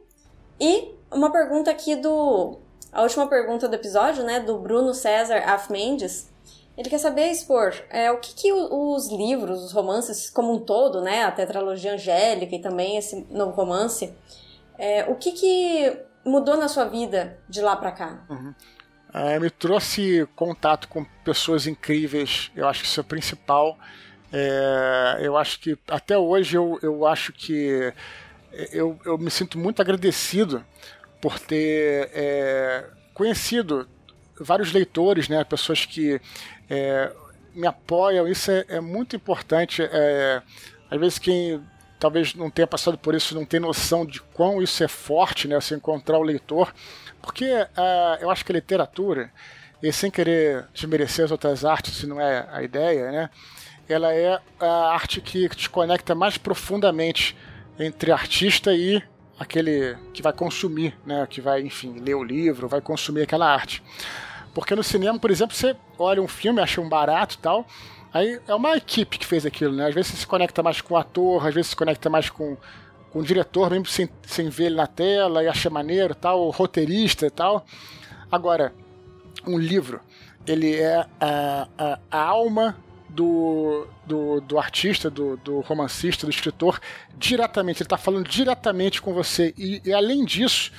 E 0.61 0.95
uma 1.13 1.31
pergunta 1.31 1.71
aqui 1.71 1.95
do. 1.95 2.59
A 2.93 3.03
última 3.03 3.29
pergunta 3.29 3.69
do 3.69 3.75
episódio, 3.75 4.25
né? 4.25 4.41
Do 4.41 4.59
Bruno 4.59 4.93
César 4.95 5.43
Af 5.47 5.71
Mendes. 5.71 6.33
Ele 6.77 6.91
quer 6.91 6.99
saber, 6.99 7.31
expor, 7.31 7.73
é, 7.89 8.11
o 8.11 8.19
que, 8.19 8.35
que 8.35 8.53
os 8.53 9.09
livros, 9.09 9.63
os 9.63 9.71
romances 9.71 10.29
como 10.29 10.53
um 10.53 10.59
todo, 10.59 11.01
né? 11.01 11.23
A 11.23 11.31
tetralogia 11.31 11.95
angélica 11.95 12.57
e 12.57 12.61
também 12.61 12.97
esse 12.97 13.25
novo 13.31 13.53
romance 13.53 14.13
é, 14.79 15.05
o 15.05 15.15
que, 15.15 15.33
que 15.33 15.99
mudou 16.25 16.57
na 16.57 16.69
sua 16.69 16.85
vida 16.87 17.39
de 17.49 17.61
lá 17.61 17.77
para 17.77 17.93
cá? 17.93 18.25
Uhum. 18.29 18.55
É, 19.13 19.39
me 19.39 19.49
trouxe 19.49 20.27
contato 20.35 20.89
com 20.89 21.05
pessoas 21.25 21.67
incríveis, 21.67 22.51
eu 22.57 22.67
acho 22.67 22.81
que 22.83 22.89
isso 22.89 23.01
é 23.01 23.03
o 23.03 23.07
principal. 23.07 23.79
É, 24.33 25.19
eu 25.21 25.37
acho 25.37 25.61
que 25.61 25.79
até 25.87 26.19
hoje 26.19 26.57
eu, 26.57 26.79
eu 26.83 27.07
acho 27.07 27.33
que 27.33 27.93
eu, 28.73 28.99
eu 29.05 29.17
me 29.17 29.31
sinto 29.31 29.57
muito 29.57 29.81
agradecido 29.81 30.65
por 31.21 31.39
ter 31.39 32.11
é, 32.13 32.85
conhecido 33.13 33.89
vários 34.39 34.73
leitores, 34.73 35.29
né, 35.29 35.45
pessoas 35.45 35.85
que 35.87 36.21
é, 36.69 37.13
me 37.55 37.67
apoiam. 37.67 38.27
Isso 38.27 38.51
é, 38.51 38.65
é 38.69 38.81
muito 38.81 39.15
importante. 39.15 39.83
É, 39.83 40.43
às 40.91 40.99
vezes 41.01 41.19
quem 41.19 41.63
talvez 42.05 42.35
não 42.35 42.51
tenha 42.51 42.67
passado 42.67 42.99
por 42.99 43.15
isso, 43.15 43.35
não 43.35 43.47
tem 43.47 43.59
noção 43.59 44.05
de 44.05 44.21
quão 44.21 44.61
isso 44.61 44.85
é 44.85 44.89
forte, 44.89 45.49
né? 45.49 45.59
Você 45.59 45.75
encontrar 45.75 46.19
o 46.19 46.23
leitor. 46.23 46.71
Porque 47.23 47.47
uh, 47.47 48.21
eu 48.21 48.31
acho 48.31 48.45
que 48.45 48.53
a 48.53 48.57
literatura 48.57 49.33
e 49.83 49.91
sem 49.91 50.11
querer 50.11 50.67
desmerecer 50.75 51.25
as 51.25 51.31
outras 51.31 51.65
artes, 51.65 51.97
se 51.97 52.07
não 52.07 52.21
é 52.21 52.47
a 52.53 52.63
ideia, 52.63 53.11
né? 53.11 53.31
Ela 53.89 54.13
é 54.13 54.39
a 54.61 54.93
arte 54.93 55.23
que 55.23 55.49
te 55.49 55.71
conecta 55.71 56.15
mais 56.15 56.37
profundamente 56.37 57.35
entre 57.79 58.13
artista 58.13 58.75
e 58.75 59.03
aquele 59.39 59.97
que 60.13 60.21
vai 60.21 60.35
consumir, 60.35 60.95
né? 61.07 61.27
Que 61.27 61.41
vai, 61.41 61.63
enfim, 61.63 62.01
ler 62.01 62.17
o 62.17 62.23
livro, 62.23 62.69
vai 62.69 62.83
consumir 62.83 63.23
aquela 63.23 63.51
arte. 63.51 63.83
Porque 64.53 64.77
no 64.77 64.85
cinema, 64.85 65.19
por 65.19 65.31
exemplo, 65.31 65.57
você 65.57 65.75
olha 65.99 66.21
um 66.21 66.29
filme, 66.29 66.61
acha 66.61 66.83
um 66.83 66.89
barato 66.89 67.37
e 67.37 67.39
tal, 67.39 67.67
aí 68.15 68.41
é 68.47 68.55
uma 68.55 68.77
equipe 68.77 69.19
que 69.19 69.27
fez 69.27 69.45
aquilo, 69.45 69.75
né? 69.75 69.89
Às 69.89 69.95
vezes 69.95 70.13
você 70.13 70.19
se 70.19 70.27
conecta 70.27 70.63
mais 70.63 70.81
com 70.81 70.95
o 70.95 70.97
ator, 70.97 71.47
às 71.47 71.53
vezes 71.53 71.71
se 71.71 71.77
conecta 71.77 72.09
mais 72.09 72.31
com, 72.31 72.57
com 73.11 73.19
o 73.19 73.23
diretor, 73.23 73.69
mesmo 73.71 73.87
sem, 73.87 74.09
sem 74.23 74.49
ver 74.49 74.67
ele 74.67 74.77
na 74.77 74.87
tela 74.87 75.43
e 75.43 75.49
acha 75.49 75.69
maneiro 75.69 76.15
tal, 76.15 76.47
o 76.47 76.51
roteirista 76.51 77.27
e 77.27 77.31
tal. 77.31 77.67
Agora, 78.31 78.73
um 79.47 79.59
livro, 79.59 80.01
ele 80.47 80.77
é 80.77 81.07
a, 81.21 81.69
a, 81.77 81.99
a 82.11 82.23
alma 82.23 82.77
do, 83.09 83.87
do, 84.05 84.41
do, 84.41 84.59
artista, 84.59 85.09
do, 85.09 85.37
do, 85.37 85.61
romancista, 85.61 86.27
do 86.27 86.31
escritor, 86.31 86.81
diretamente. 87.17 87.83
Ele 87.83 87.87
está 87.87 87.97
falando 87.97 88.29
diretamente 88.29 89.01
com 89.01 89.15
você. 89.15 89.55
E, 89.57 89.81
e, 89.85 89.93
além 89.93 90.25
disso, 90.25 90.73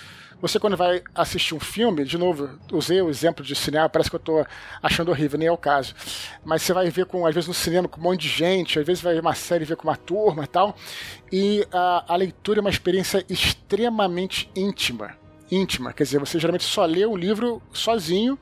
você 0.47 0.59
quando 0.59 0.77
vai 0.77 1.01
assistir 1.15 1.55
um 1.55 1.59
filme, 1.59 2.05
de 2.05 2.17
novo, 2.17 2.49
usei 2.71 3.01
o 3.01 3.09
exemplo 3.09 3.43
de 3.43 3.55
cinema, 3.55 3.89
parece 3.89 4.11
que 4.11 4.15
eu 4.15 4.19
estou 4.19 4.45
achando 4.81 5.09
horrível, 5.09 5.39
nem 5.39 5.47
é 5.47 5.51
o 5.51 5.57
caso. 5.57 5.95
Mas 6.43 6.61
você 6.61 6.71
vai 6.71 6.87
ver 6.91 7.07
com, 7.07 7.25
às 7.25 7.33
vezes 7.33 7.47
no 7.47 7.53
cinema 7.53 7.87
com 7.87 7.99
um 7.99 8.03
monte 8.03 8.21
de 8.21 8.27
gente, 8.27 8.77
às 8.77 8.85
vezes 8.85 9.01
vai 9.01 9.15
ver 9.15 9.21
uma 9.21 9.33
série 9.33 9.65
ver 9.65 9.75
com 9.75 9.87
uma 9.87 9.97
turma 9.97 10.43
e 10.43 10.47
tal. 10.47 10.75
E 11.31 11.67
a, 11.71 12.13
a 12.13 12.15
leitura 12.15 12.59
é 12.59 12.61
uma 12.61 12.69
experiência 12.69 13.25
extremamente 13.27 14.47
íntima. 14.55 15.17
Íntima, 15.51 15.93
quer 15.93 16.03
dizer, 16.03 16.19
você 16.19 16.37
geralmente 16.39 16.63
só 16.63 16.85
lê 16.85 17.05
o 17.05 17.15
livro 17.15 17.61
sozinho 17.73 18.37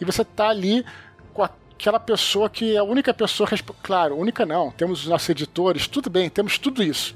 e 0.00 0.04
você 0.04 0.22
está 0.22 0.48
ali 0.48 0.84
com 1.32 1.44
aquela 1.44 2.00
pessoa 2.00 2.50
que 2.50 2.74
é 2.74 2.78
a 2.78 2.84
única 2.84 3.14
pessoa, 3.14 3.48
claro, 3.82 4.16
única 4.16 4.44
não, 4.44 4.72
temos 4.72 5.02
os 5.02 5.06
nossos 5.06 5.28
editores, 5.28 5.86
tudo 5.86 6.10
bem, 6.10 6.28
temos 6.28 6.58
tudo 6.58 6.82
isso. 6.82 7.14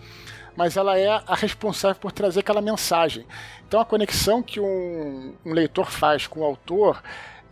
Mas 0.60 0.76
ela 0.76 0.98
é 0.98 1.08
a 1.08 1.34
responsável 1.34 1.98
por 1.98 2.12
trazer 2.12 2.40
aquela 2.40 2.60
mensagem. 2.60 3.24
Então 3.66 3.80
a 3.80 3.84
conexão 3.84 4.42
que 4.42 4.60
um, 4.60 5.34
um 5.42 5.54
leitor 5.54 5.90
faz 5.90 6.26
com 6.26 6.40
o 6.40 6.44
autor 6.44 7.02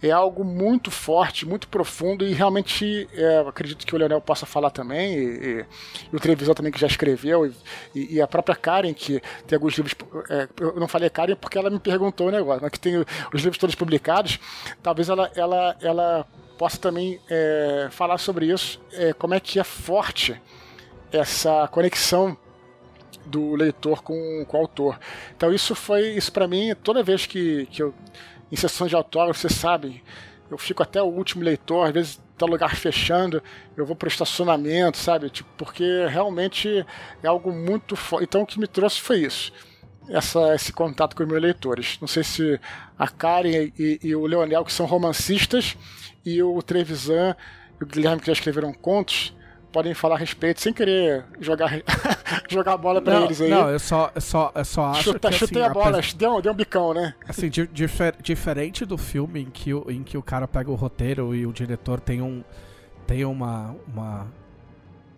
é 0.02 0.10
algo 0.10 0.44
muito 0.44 0.90
forte, 0.90 1.46
muito 1.46 1.68
profundo 1.68 2.22
e 2.22 2.34
realmente 2.34 3.08
é, 3.14 3.38
acredito 3.48 3.86
que 3.86 3.94
o 3.94 3.98
Leonel 3.98 4.20
possa 4.20 4.44
falar 4.44 4.68
também, 4.68 5.14
e, 5.14 5.24
e, 5.24 5.66
e 6.12 6.16
o 6.16 6.20
televisor 6.20 6.54
também 6.54 6.70
que 6.70 6.78
já 6.78 6.86
escreveu, 6.86 7.46
e, 7.94 8.16
e, 8.16 8.20
a 8.20 8.26
própria 8.26 8.54
Karen, 8.54 8.92
que 8.92 9.22
tem 9.46 9.56
alguns 9.56 9.72
livros. 9.72 9.94
É, 10.28 10.46
eu 10.60 10.78
não 10.78 10.86
falei 10.86 11.08
Karen 11.08 11.34
porque 11.34 11.56
ela 11.56 11.70
me 11.70 11.80
perguntou 11.80 12.28
o 12.28 12.30
negócio, 12.30 12.60
mas 12.60 12.70
que 12.70 12.78
tem 12.78 12.98
os 12.98 13.40
livros 13.40 13.56
todos 13.56 13.74
publicados, 13.74 14.38
talvez 14.82 15.08
ela, 15.08 15.32
ela, 15.34 15.76
ela 15.80 16.26
possa 16.58 16.76
também 16.76 17.18
é, 17.30 17.88
falar 17.90 18.18
sobre 18.18 18.52
isso, 18.52 18.78
é, 18.92 19.14
como 19.14 19.32
é 19.32 19.40
que 19.40 19.58
é 19.58 19.64
forte 19.64 20.38
essa 21.10 21.66
conexão 21.68 22.36
do 23.28 23.54
leitor 23.54 24.02
com, 24.02 24.44
com 24.46 24.56
o 24.56 24.60
autor. 24.60 24.98
Então 25.36 25.52
isso 25.52 25.74
foi, 25.74 26.10
isso 26.10 26.32
para 26.32 26.48
mim, 26.48 26.74
toda 26.82 27.02
vez 27.02 27.26
que, 27.26 27.66
que 27.66 27.82
eu 27.82 27.94
em 28.50 28.56
sessões 28.56 28.90
de 28.90 28.96
autógrafo, 28.96 29.38
você 29.38 29.48
sabe, 29.48 30.02
eu 30.50 30.56
fico 30.56 30.82
até 30.82 31.02
o 31.02 31.06
último 31.06 31.44
leitor, 31.44 31.86
às 31.86 31.92
vezes 31.92 32.20
tá 32.36 32.46
lugar 32.46 32.74
fechando, 32.76 33.42
eu 33.76 33.84
vou 33.84 33.96
para 33.96 34.08
estacionamento, 34.08 34.96
sabe? 34.96 35.28
Tipo, 35.28 35.50
porque 35.56 36.06
realmente 36.08 36.86
é 37.22 37.26
algo 37.26 37.52
muito 37.52 37.96
forte. 37.96 38.24
Então 38.24 38.42
o 38.42 38.46
que 38.46 38.58
me 38.58 38.66
trouxe 38.66 39.00
foi 39.00 39.20
isso. 39.20 39.52
Essa, 40.08 40.54
esse 40.54 40.72
contato 40.72 41.14
com 41.14 41.22
os 41.22 41.28
meus 41.28 41.42
leitores. 41.42 41.98
Não 42.00 42.08
sei 42.08 42.24
se 42.24 42.58
a 42.98 43.08
Karen 43.08 43.70
e, 43.78 43.98
e 44.02 44.16
o 44.16 44.24
Leonel, 44.24 44.64
que 44.64 44.72
são 44.72 44.86
romancistas, 44.86 45.76
e 46.24 46.42
o 46.42 46.62
Trevisan 46.62 47.34
e 47.80 47.84
o 47.84 47.86
Guilherme, 47.86 48.20
que 48.20 48.28
já 48.28 48.32
escreveram 48.32 48.72
contos, 48.72 49.34
podem 49.72 49.94
falar 49.94 50.14
a 50.16 50.18
respeito 50.18 50.60
sem 50.60 50.72
querer 50.72 51.24
jogar, 51.40 51.70
jogar 52.48 52.72
a 52.72 52.76
bola 52.76 53.00
pra 53.02 53.14
não, 53.14 53.24
eles 53.26 53.40
aí. 53.40 53.50
Não, 53.50 53.68
eu 53.70 53.78
só, 53.78 54.10
eu 54.14 54.20
só, 54.20 54.50
eu 54.54 54.64
só 54.64 54.86
acho 54.86 55.02
Chuta, 55.04 55.28
que 55.28 55.34
Chutei 55.36 55.62
assim, 55.62 55.70
a 55.70 55.74
bola, 55.74 55.98
apes- 55.98 56.14
deu, 56.14 56.40
deu 56.40 56.52
um 56.52 56.56
bicão, 56.56 56.94
né? 56.94 57.14
Assim, 57.28 57.48
di- 57.48 57.66
difer- 57.72 58.16
diferente 58.22 58.84
do 58.84 58.96
filme 58.96 59.42
em 59.42 59.50
que, 59.50 59.72
o, 59.74 59.90
em 59.90 60.02
que 60.02 60.16
o 60.16 60.22
cara 60.22 60.48
pega 60.48 60.70
o 60.70 60.74
roteiro 60.74 61.34
e 61.34 61.46
o 61.46 61.52
diretor 61.52 62.00
tem 62.00 62.20
um 62.22 62.42
tem 63.06 63.24
uma 63.24 63.74
uma, 63.86 64.26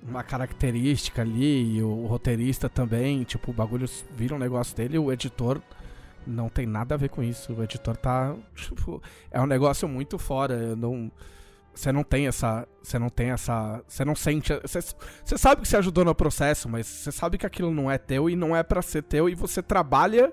uma 0.03 0.23
característica 0.23 1.23
ali 1.23 1.77
e 1.77 1.83
o, 1.83 2.07
roteirista 2.07 2.69
também, 2.69 3.23
tipo, 3.25 3.51
o 3.51 3.55
bagulho 3.55 3.89
vira 4.17 4.35
um 4.35 4.39
negócio 4.39 4.77
dele, 4.77 4.99
o 4.99 5.13
editor 5.13 5.61
não 6.27 6.49
tem 6.49 6.67
nada 6.67 6.95
a 6.95 6.99
ver 6.99 7.09
com 7.09 7.23
isso. 7.23 7.53
O 7.53 7.63
editor 7.63 7.97
tá, 7.97 8.35
tipo, 8.55 9.03
é 9.31 9.41
um 9.41 9.47
negócio 9.47 9.89
muito 9.89 10.19
fora, 10.19 10.55
eu 10.55 10.77
não 10.77 11.11
você 11.75 11.93
não 11.93 12.03
tem 12.03 12.27
essa, 12.27 12.67
você 12.83 12.99
não 12.99 13.09
tem 13.09 13.31
essa, 13.31 13.83
você 13.87 14.05
não 14.05 14.15
sente, 14.15 14.53
você, 14.61 14.81
você 15.25 15.39
sabe 15.39 15.63
que 15.63 15.69
você 15.69 15.77
ajudou 15.77 16.05
no 16.05 16.15
processo, 16.15 16.69
mas 16.69 16.87
você 16.87 17.13
sabe 17.13 17.39
que 17.39 17.47
aquilo 17.47 17.71
não 17.71 17.91
é 17.91 17.99
teu 17.99 18.29
e 18.29 18.37
não 18.37 18.55
é 18.55 18.63
pra 18.63 18.83
ser 18.83 19.03
teu 19.03 19.29
e 19.29 19.35
você 19.35 19.63
trabalha 19.63 20.33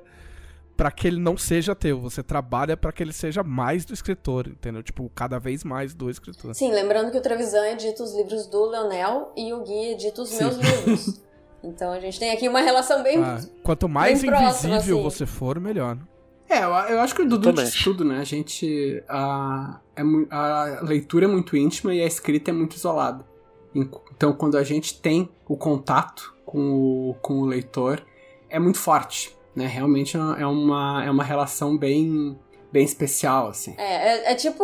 pra 0.76 0.92
que 0.92 1.08
ele 1.08 1.20
não 1.20 1.36
seja 1.36 1.76
teu. 1.76 2.00
Você 2.00 2.22
trabalha 2.22 2.78
pra 2.78 2.92
que 2.92 3.02
ele 3.02 3.12
seja 3.12 3.44
mais 3.44 3.84
do 3.84 3.94
escritor, 3.94 4.48
entendeu? 4.48 4.84
Tipo, 4.84 5.10
cada 5.16 5.40
vez 5.40 5.64
mais 5.64 5.94
do 5.96 6.10
escritor. 6.10 6.54
Sim, 6.54 6.72
lembrando 6.72 7.12
que 7.12 7.18
o 7.18 7.22
Trevisan 7.22 7.68
edita 7.70 8.04
os 8.04 8.16
livros 8.16 8.46
do 8.46 8.66
Leonel 8.66 9.34
e 9.36 9.52
o 9.52 9.64
Gui 9.64 9.92
edita 9.94 10.22
os 10.22 10.32
meus 10.40 10.56
livros. 10.56 11.22
Então 11.64 11.92
a 11.92 12.00
gente 12.00 12.20
tem 12.20 12.32
aqui 12.32 12.48
uma 12.48 12.62
relação 12.62 13.02
bem. 13.02 13.22
Ah, 13.22 13.42
quanto 13.64 13.90
mais 13.90 14.22
bem 14.22 14.30
invisível 14.30 15.00
assim. 15.00 15.04
você 15.04 15.26
for, 15.26 15.60
melhor. 15.60 15.98
É, 16.50 16.60
eu, 16.64 16.70
eu 16.70 17.00
acho 17.02 17.14
que 17.14 17.22
o 17.22 17.28
Dudu 17.28 17.50
Também. 17.50 17.66
diz 17.66 17.84
tudo, 17.84 18.06
né? 18.06 18.20
A 18.20 18.24
gente. 18.24 19.04
A, 19.10 19.80
é 19.96 20.02
a 20.32 20.80
leitura 20.84 21.26
é 21.26 21.28
muito 21.28 21.58
íntima 21.58 21.94
e 21.94 22.02
a 22.02 22.06
escrita 22.06 22.52
é 22.52 22.54
muito 22.54 22.76
isolada. 22.76 23.26
Então, 23.76 24.34
quando 24.34 24.58
a 24.58 24.64
gente 24.64 25.00
tem 25.00 25.30
o 25.48 25.56
contato 25.58 26.34
com 26.46 27.10
o, 27.10 27.16
com 27.22 27.40
o 27.42 27.46
leitor, 27.46 28.02
é 28.50 28.58
muito 28.60 28.80
forte, 28.80 29.36
né? 29.56 29.68
Realmente 29.68 30.16
é 30.16 30.20
uma- 30.20 30.40
é 30.40 30.46
uma, 30.46 31.06
é 31.06 31.12
uma 31.12 31.24
relação 31.24 31.78
bem, 31.78 32.40
bem 32.72 32.84
especial, 32.86 33.50
assim. 33.50 33.76
É, 33.78 34.30
é, 34.30 34.32
é 34.32 34.36
tipo 34.36 34.64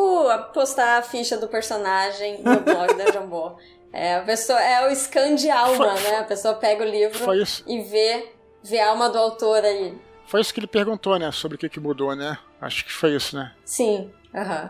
postar 0.53 0.97
a 0.99 1.01
ficha 1.01 1.38
do 1.38 1.47
personagem 1.47 2.41
no 2.41 2.60
blog 2.61 2.93
da 2.95 3.11
Jambô. 3.11 3.51
É, 3.91 4.15
a 4.15 4.22
pessoa, 4.22 4.60
é 4.60 4.88
o 4.88 4.95
scan 4.95 5.35
de 5.35 5.49
alma, 5.51 5.76
Foi- 5.95 6.10
né? 6.10 6.18
A 6.18 6.23
pessoa 6.23 6.55
pega 6.55 6.84
o 6.84 6.88
livro 6.88 7.19
e 7.68 7.81
vê, 7.81 8.31
vê 8.64 8.80
a 8.80 8.89
alma 8.89 9.10
do 9.10 9.18
autor 9.19 9.64
aí. 9.64 9.95
Foi 10.28 10.41
isso 10.41 10.54
que 10.54 10.60
ele 10.60 10.68
perguntou, 10.68 11.18
né? 11.20 11.32
Sobre 11.32 11.56
o 11.56 11.60
que, 11.60 11.70
que 11.70 11.80
mudou, 11.80 12.16
né? 12.16 12.38
Acho 12.62 12.86
que 12.86 12.91
foi 12.91 13.16
isso, 13.16 13.36
né? 13.36 13.52
Sim, 13.66 14.10
aham. 14.34 14.70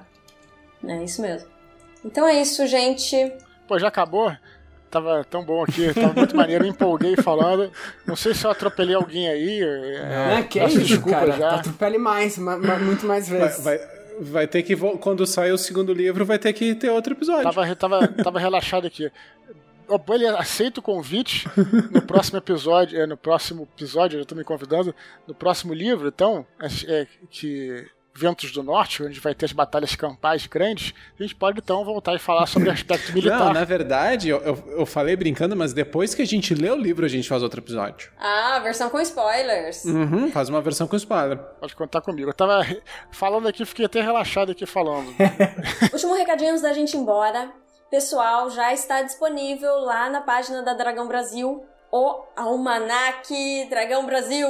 É 0.88 1.04
isso 1.04 1.22
mesmo. 1.22 1.48
Então 2.04 2.28
é 2.28 2.42
isso, 2.42 2.66
gente. 2.68 3.32
Pô, 3.68 3.80
já 3.80 3.88
acabou? 3.88 4.36
Tava 4.92 5.24
tão 5.24 5.44
bom 5.44 5.64
aqui, 5.64 5.92
tava 5.94 6.14
muito 6.14 6.36
maneiro, 6.36 6.66
empolguei 6.68 7.16
falando. 7.16 7.72
Não 8.06 8.16
sei 8.16 8.34
se 8.34 8.46
eu 8.46 8.52
atropelei 8.52 8.94
alguém 8.96 9.28
aí. 9.28 9.62
é, 9.64 10.40
É, 10.40 10.44
que 10.44 10.60
peço 10.60 10.78
isso, 10.78 10.88
desculpa 10.88 11.20
cara. 11.20 11.32
já. 11.32 11.56
Atropele 11.56 11.98
mais, 11.98 12.38
ma- 12.38 12.58
ma- 12.58 12.78
muito 12.78 13.06
mais 13.06 13.28
Vai, 13.30 13.40
vezes. 13.40 13.64
vai, 13.64 13.80
vai 14.20 14.48
ter 14.48 14.62
que, 14.62 14.76
quando 14.76 15.26
sair 15.26 15.52
o 15.52 15.58
segundo 15.58 15.92
livro, 15.94 16.24
vai 16.26 16.38
ter 16.38 16.54
que 16.54 16.76
ter 16.76 16.90
outro 16.92 17.14
episódio. 17.14 17.44
Tava, 17.44 17.76
tava, 17.76 18.08
tava 18.10 18.40
relaxado 18.40 18.86
aqui. 18.86 19.10
Ele 20.14 20.28
aceita 20.28 20.80
o 20.80 20.84
convite 20.84 21.48
no 21.91 22.02
próximo 22.06 22.38
episódio, 22.38 22.99
é, 22.99 23.06
no 23.06 23.18
próximo 23.18 23.68
episódio, 23.76 24.18
eu 24.18 24.22
já 24.22 24.26
tô 24.26 24.36
me 24.36 24.44
convidando, 24.44 24.95
no 25.28 25.34
próximo 25.34 25.74
livro, 25.74 26.07
então, 26.07 26.45
é, 26.60 27.02
é, 27.02 27.07
que 27.30 27.86
Ventos 28.15 28.52
do 28.52 28.61
Norte, 28.61 29.02
onde 29.02 29.20
vai 29.20 29.34
ter 29.34 29.45
as 29.45 29.52
batalhas 29.52 29.95
campais 29.95 30.45
grandes, 30.45 30.94
a 31.20 31.24
gente 31.24 31.34
pode 31.34 31.60
então 31.60 31.84
voltar 31.84 32.14
e 32.14 32.20
falar 32.20 32.45
sobre 32.45 32.70
aspecto 32.70 33.11
militar. 33.11 33.40
Não, 33.40 33.53
na 33.53 33.64
verdade, 33.64 34.30
eu, 34.30 34.38
eu, 34.41 34.64
eu 34.78 34.86
falei 34.86 35.15
brincando, 35.15 35.56
mas 35.56 35.74
depois 35.74 36.14
que 36.14 36.22
a 36.22 36.26
gente 36.26 36.53
lê 36.53 36.70
o 36.70 36.76
livro, 36.76 37.06
a 37.06 37.10
gente 37.10 37.28
faz 37.28 37.41
outro 37.41 37.60
episódio. 37.60 38.11
Ah, 38.20 38.60
versão 38.60 38.90
com 38.90 38.99
spoilers. 39.02 39.84
Uhum, 39.86 40.32
faz 40.32 40.48
uma 40.48 40.61
versão 40.61 40.88
com 40.88 40.95
spoiler. 40.95 41.40
Pode 41.60 41.76
contar 41.76 42.02
comigo. 42.02 42.30
Eu 42.30 42.34
tava 42.34 42.64
falando 43.11 43.48
aqui, 43.48 43.65
fiquei 43.65 43.86
até 43.86 43.99
relaxado 43.99 44.52
aqui 44.52 44.65
falando. 44.65 45.07
Último 45.91 46.14
recadinho 46.14 46.52
antes 46.52 46.61
da 46.61 46.72
gente 46.72 46.94
ir 46.94 46.99
embora. 46.99 47.62
Pessoal, 47.94 48.49
já 48.49 48.74
está 48.74 49.03
disponível 49.03 49.76
lá 49.82 50.10
na 50.10 50.20
página 50.20 50.64
da 50.64 50.74
Dragão 50.74 51.07
Brasil 51.07 51.64
o 51.91 52.24
Almanac 52.36 53.68
Dragão 53.70 54.03
Brasil. 54.03 54.48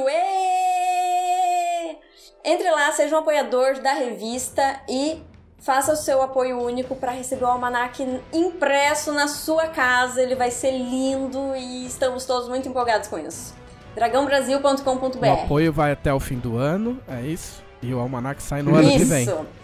Entre 2.42 2.70
lá, 2.70 2.90
seja 2.92 3.14
um 3.14 3.18
apoiador 3.18 3.82
da 3.82 3.92
revista 3.92 4.80
e 4.88 5.22
faça 5.58 5.92
o 5.92 5.96
seu 5.96 6.22
apoio 6.22 6.58
único 6.58 6.96
para 6.96 7.12
receber 7.12 7.44
o 7.44 7.48
Almanac 7.48 8.02
impresso 8.32 9.12
na 9.12 9.28
sua 9.28 9.68
casa. 9.68 10.22
Ele 10.22 10.34
vai 10.34 10.50
ser 10.50 10.70
lindo 10.70 11.54
e 11.54 11.84
estamos 11.84 12.24
todos 12.24 12.48
muito 12.48 12.66
empolgados 12.66 13.08
com 13.08 13.18
isso. 13.18 13.54
dragãobrasil.com.br 13.94 15.26
O 15.26 15.32
apoio 15.44 15.70
vai 15.70 15.92
até 15.92 16.14
o 16.14 16.18
fim 16.18 16.38
do 16.38 16.56
ano, 16.56 16.98
é 17.06 17.20
isso? 17.20 17.62
E 17.82 17.92
o 17.92 18.00
Almanac 18.00 18.42
sai 18.42 18.62
no 18.62 18.74
ano 18.74 18.90
que 18.90 19.04
vem. 19.04 19.24
Isso. 19.24 19.63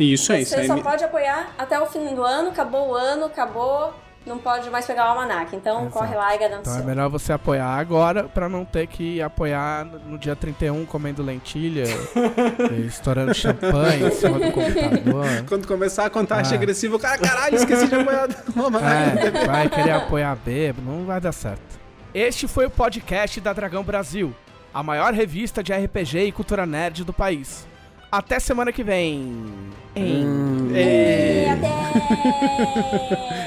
Isso 0.00 0.32
é 0.32 0.40
isso. 0.40 0.50
Você 0.50 0.60
aí 0.62 0.66
só 0.66 0.74
me- 0.74 0.82
pode 0.82 1.04
apoiar 1.04 1.50
até 1.58 1.78
o 1.80 1.86
fim 1.86 2.14
do 2.14 2.24
ano, 2.24 2.48
acabou 2.50 2.90
o 2.90 2.94
ano, 2.94 3.26
acabou 3.26 3.92
não 4.26 4.36
pode 4.38 4.68
mais 4.68 4.86
pegar 4.86 5.06
o 5.06 5.08
almanac. 5.10 5.54
Então 5.56 5.80
Exato. 5.80 5.92
corre 5.92 6.14
lá 6.14 6.34
e 6.34 6.38
Então 6.44 6.78
é 6.78 6.82
melhor 6.82 7.08
você 7.08 7.32
apoiar 7.32 7.66
agora 7.78 8.24
pra 8.24 8.48
não 8.50 8.64
ter 8.66 8.86
que 8.86 9.20
apoiar 9.20 9.84
no 9.84 10.18
dia 10.18 10.36
31 10.36 10.84
comendo 10.84 11.22
lentilha, 11.22 11.84
e 12.70 12.86
estourando 12.86 13.32
champanhe 13.34 14.04
em 14.06 14.10
cima 14.10 14.38
do 14.38 14.52
computador. 14.52 15.26
Quando 15.48 15.66
começar 15.66 16.04
a 16.04 16.10
contagem 16.10 16.52
Ah. 16.52 16.56
agressiva, 16.56 16.96
o 16.96 16.98
cara, 16.98 17.16
caralho, 17.18 17.56
esqueci 17.56 17.86
de 17.88 17.94
apoiar 17.94 18.28
mamãe. 18.54 18.82
É, 19.42 19.46
vai 19.46 19.68
querer 19.68 19.92
apoiar 19.92 20.36
bêbado, 20.36 20.86
não 20.86 21.04
vai 21.06 21.20
dar 21.20 21.32
certo. 21.32 21.80
Este 22.12 22.46
foi 22.46 22.66
o 22.66 22.70
podcast 22.70 23.40
da 23.40 23.52
Dragão 23.52 23.82
Brasil, 23.82 24.34
a 24.72 24.82
maior 24.82 25.12
revista 25.14 25.62
de 25.62 25.72
RPG 25.72 26.24
e 26.26 26.32
cultura 26.32 26.66
nerd 26.66 27.04
do 27.04 27.12
país. 27.12 27.66
Até 28.10 28.40
semana 28.40 28.72
que 28.72 28.82
vem. 28.82 29.52
Em... 29.94 30.70
E 30.72 31.46
até! 31.48 31.70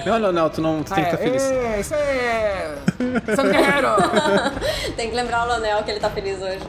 Não, 0.09 0.19
não, 0.19 0.31
não, 0.33 0.49
tu 0.49 0.61
não 0.61 0.83
tu 0.83 0.93
tem 0.93 1.03
que 1.05 1.09
estar 1.11 1.23
feliz. 1.23 1.43
É, 1.43 1.79
isso 1.79 1.95
aí! 1.95 3.35
Sangue 3.35 3.53
Guerreiro! 3.53 3.87
Tem 4.97 5.09
que 5.09 5.15
lembrar 5.15 5.45
o 5.45 5.47
Lonel 5.47 5.81
que 5.83 5.91
ele 5.91 5.99
tá 6.01 6.09
feliz 6.09 6.41
hoje. 6.41 6.59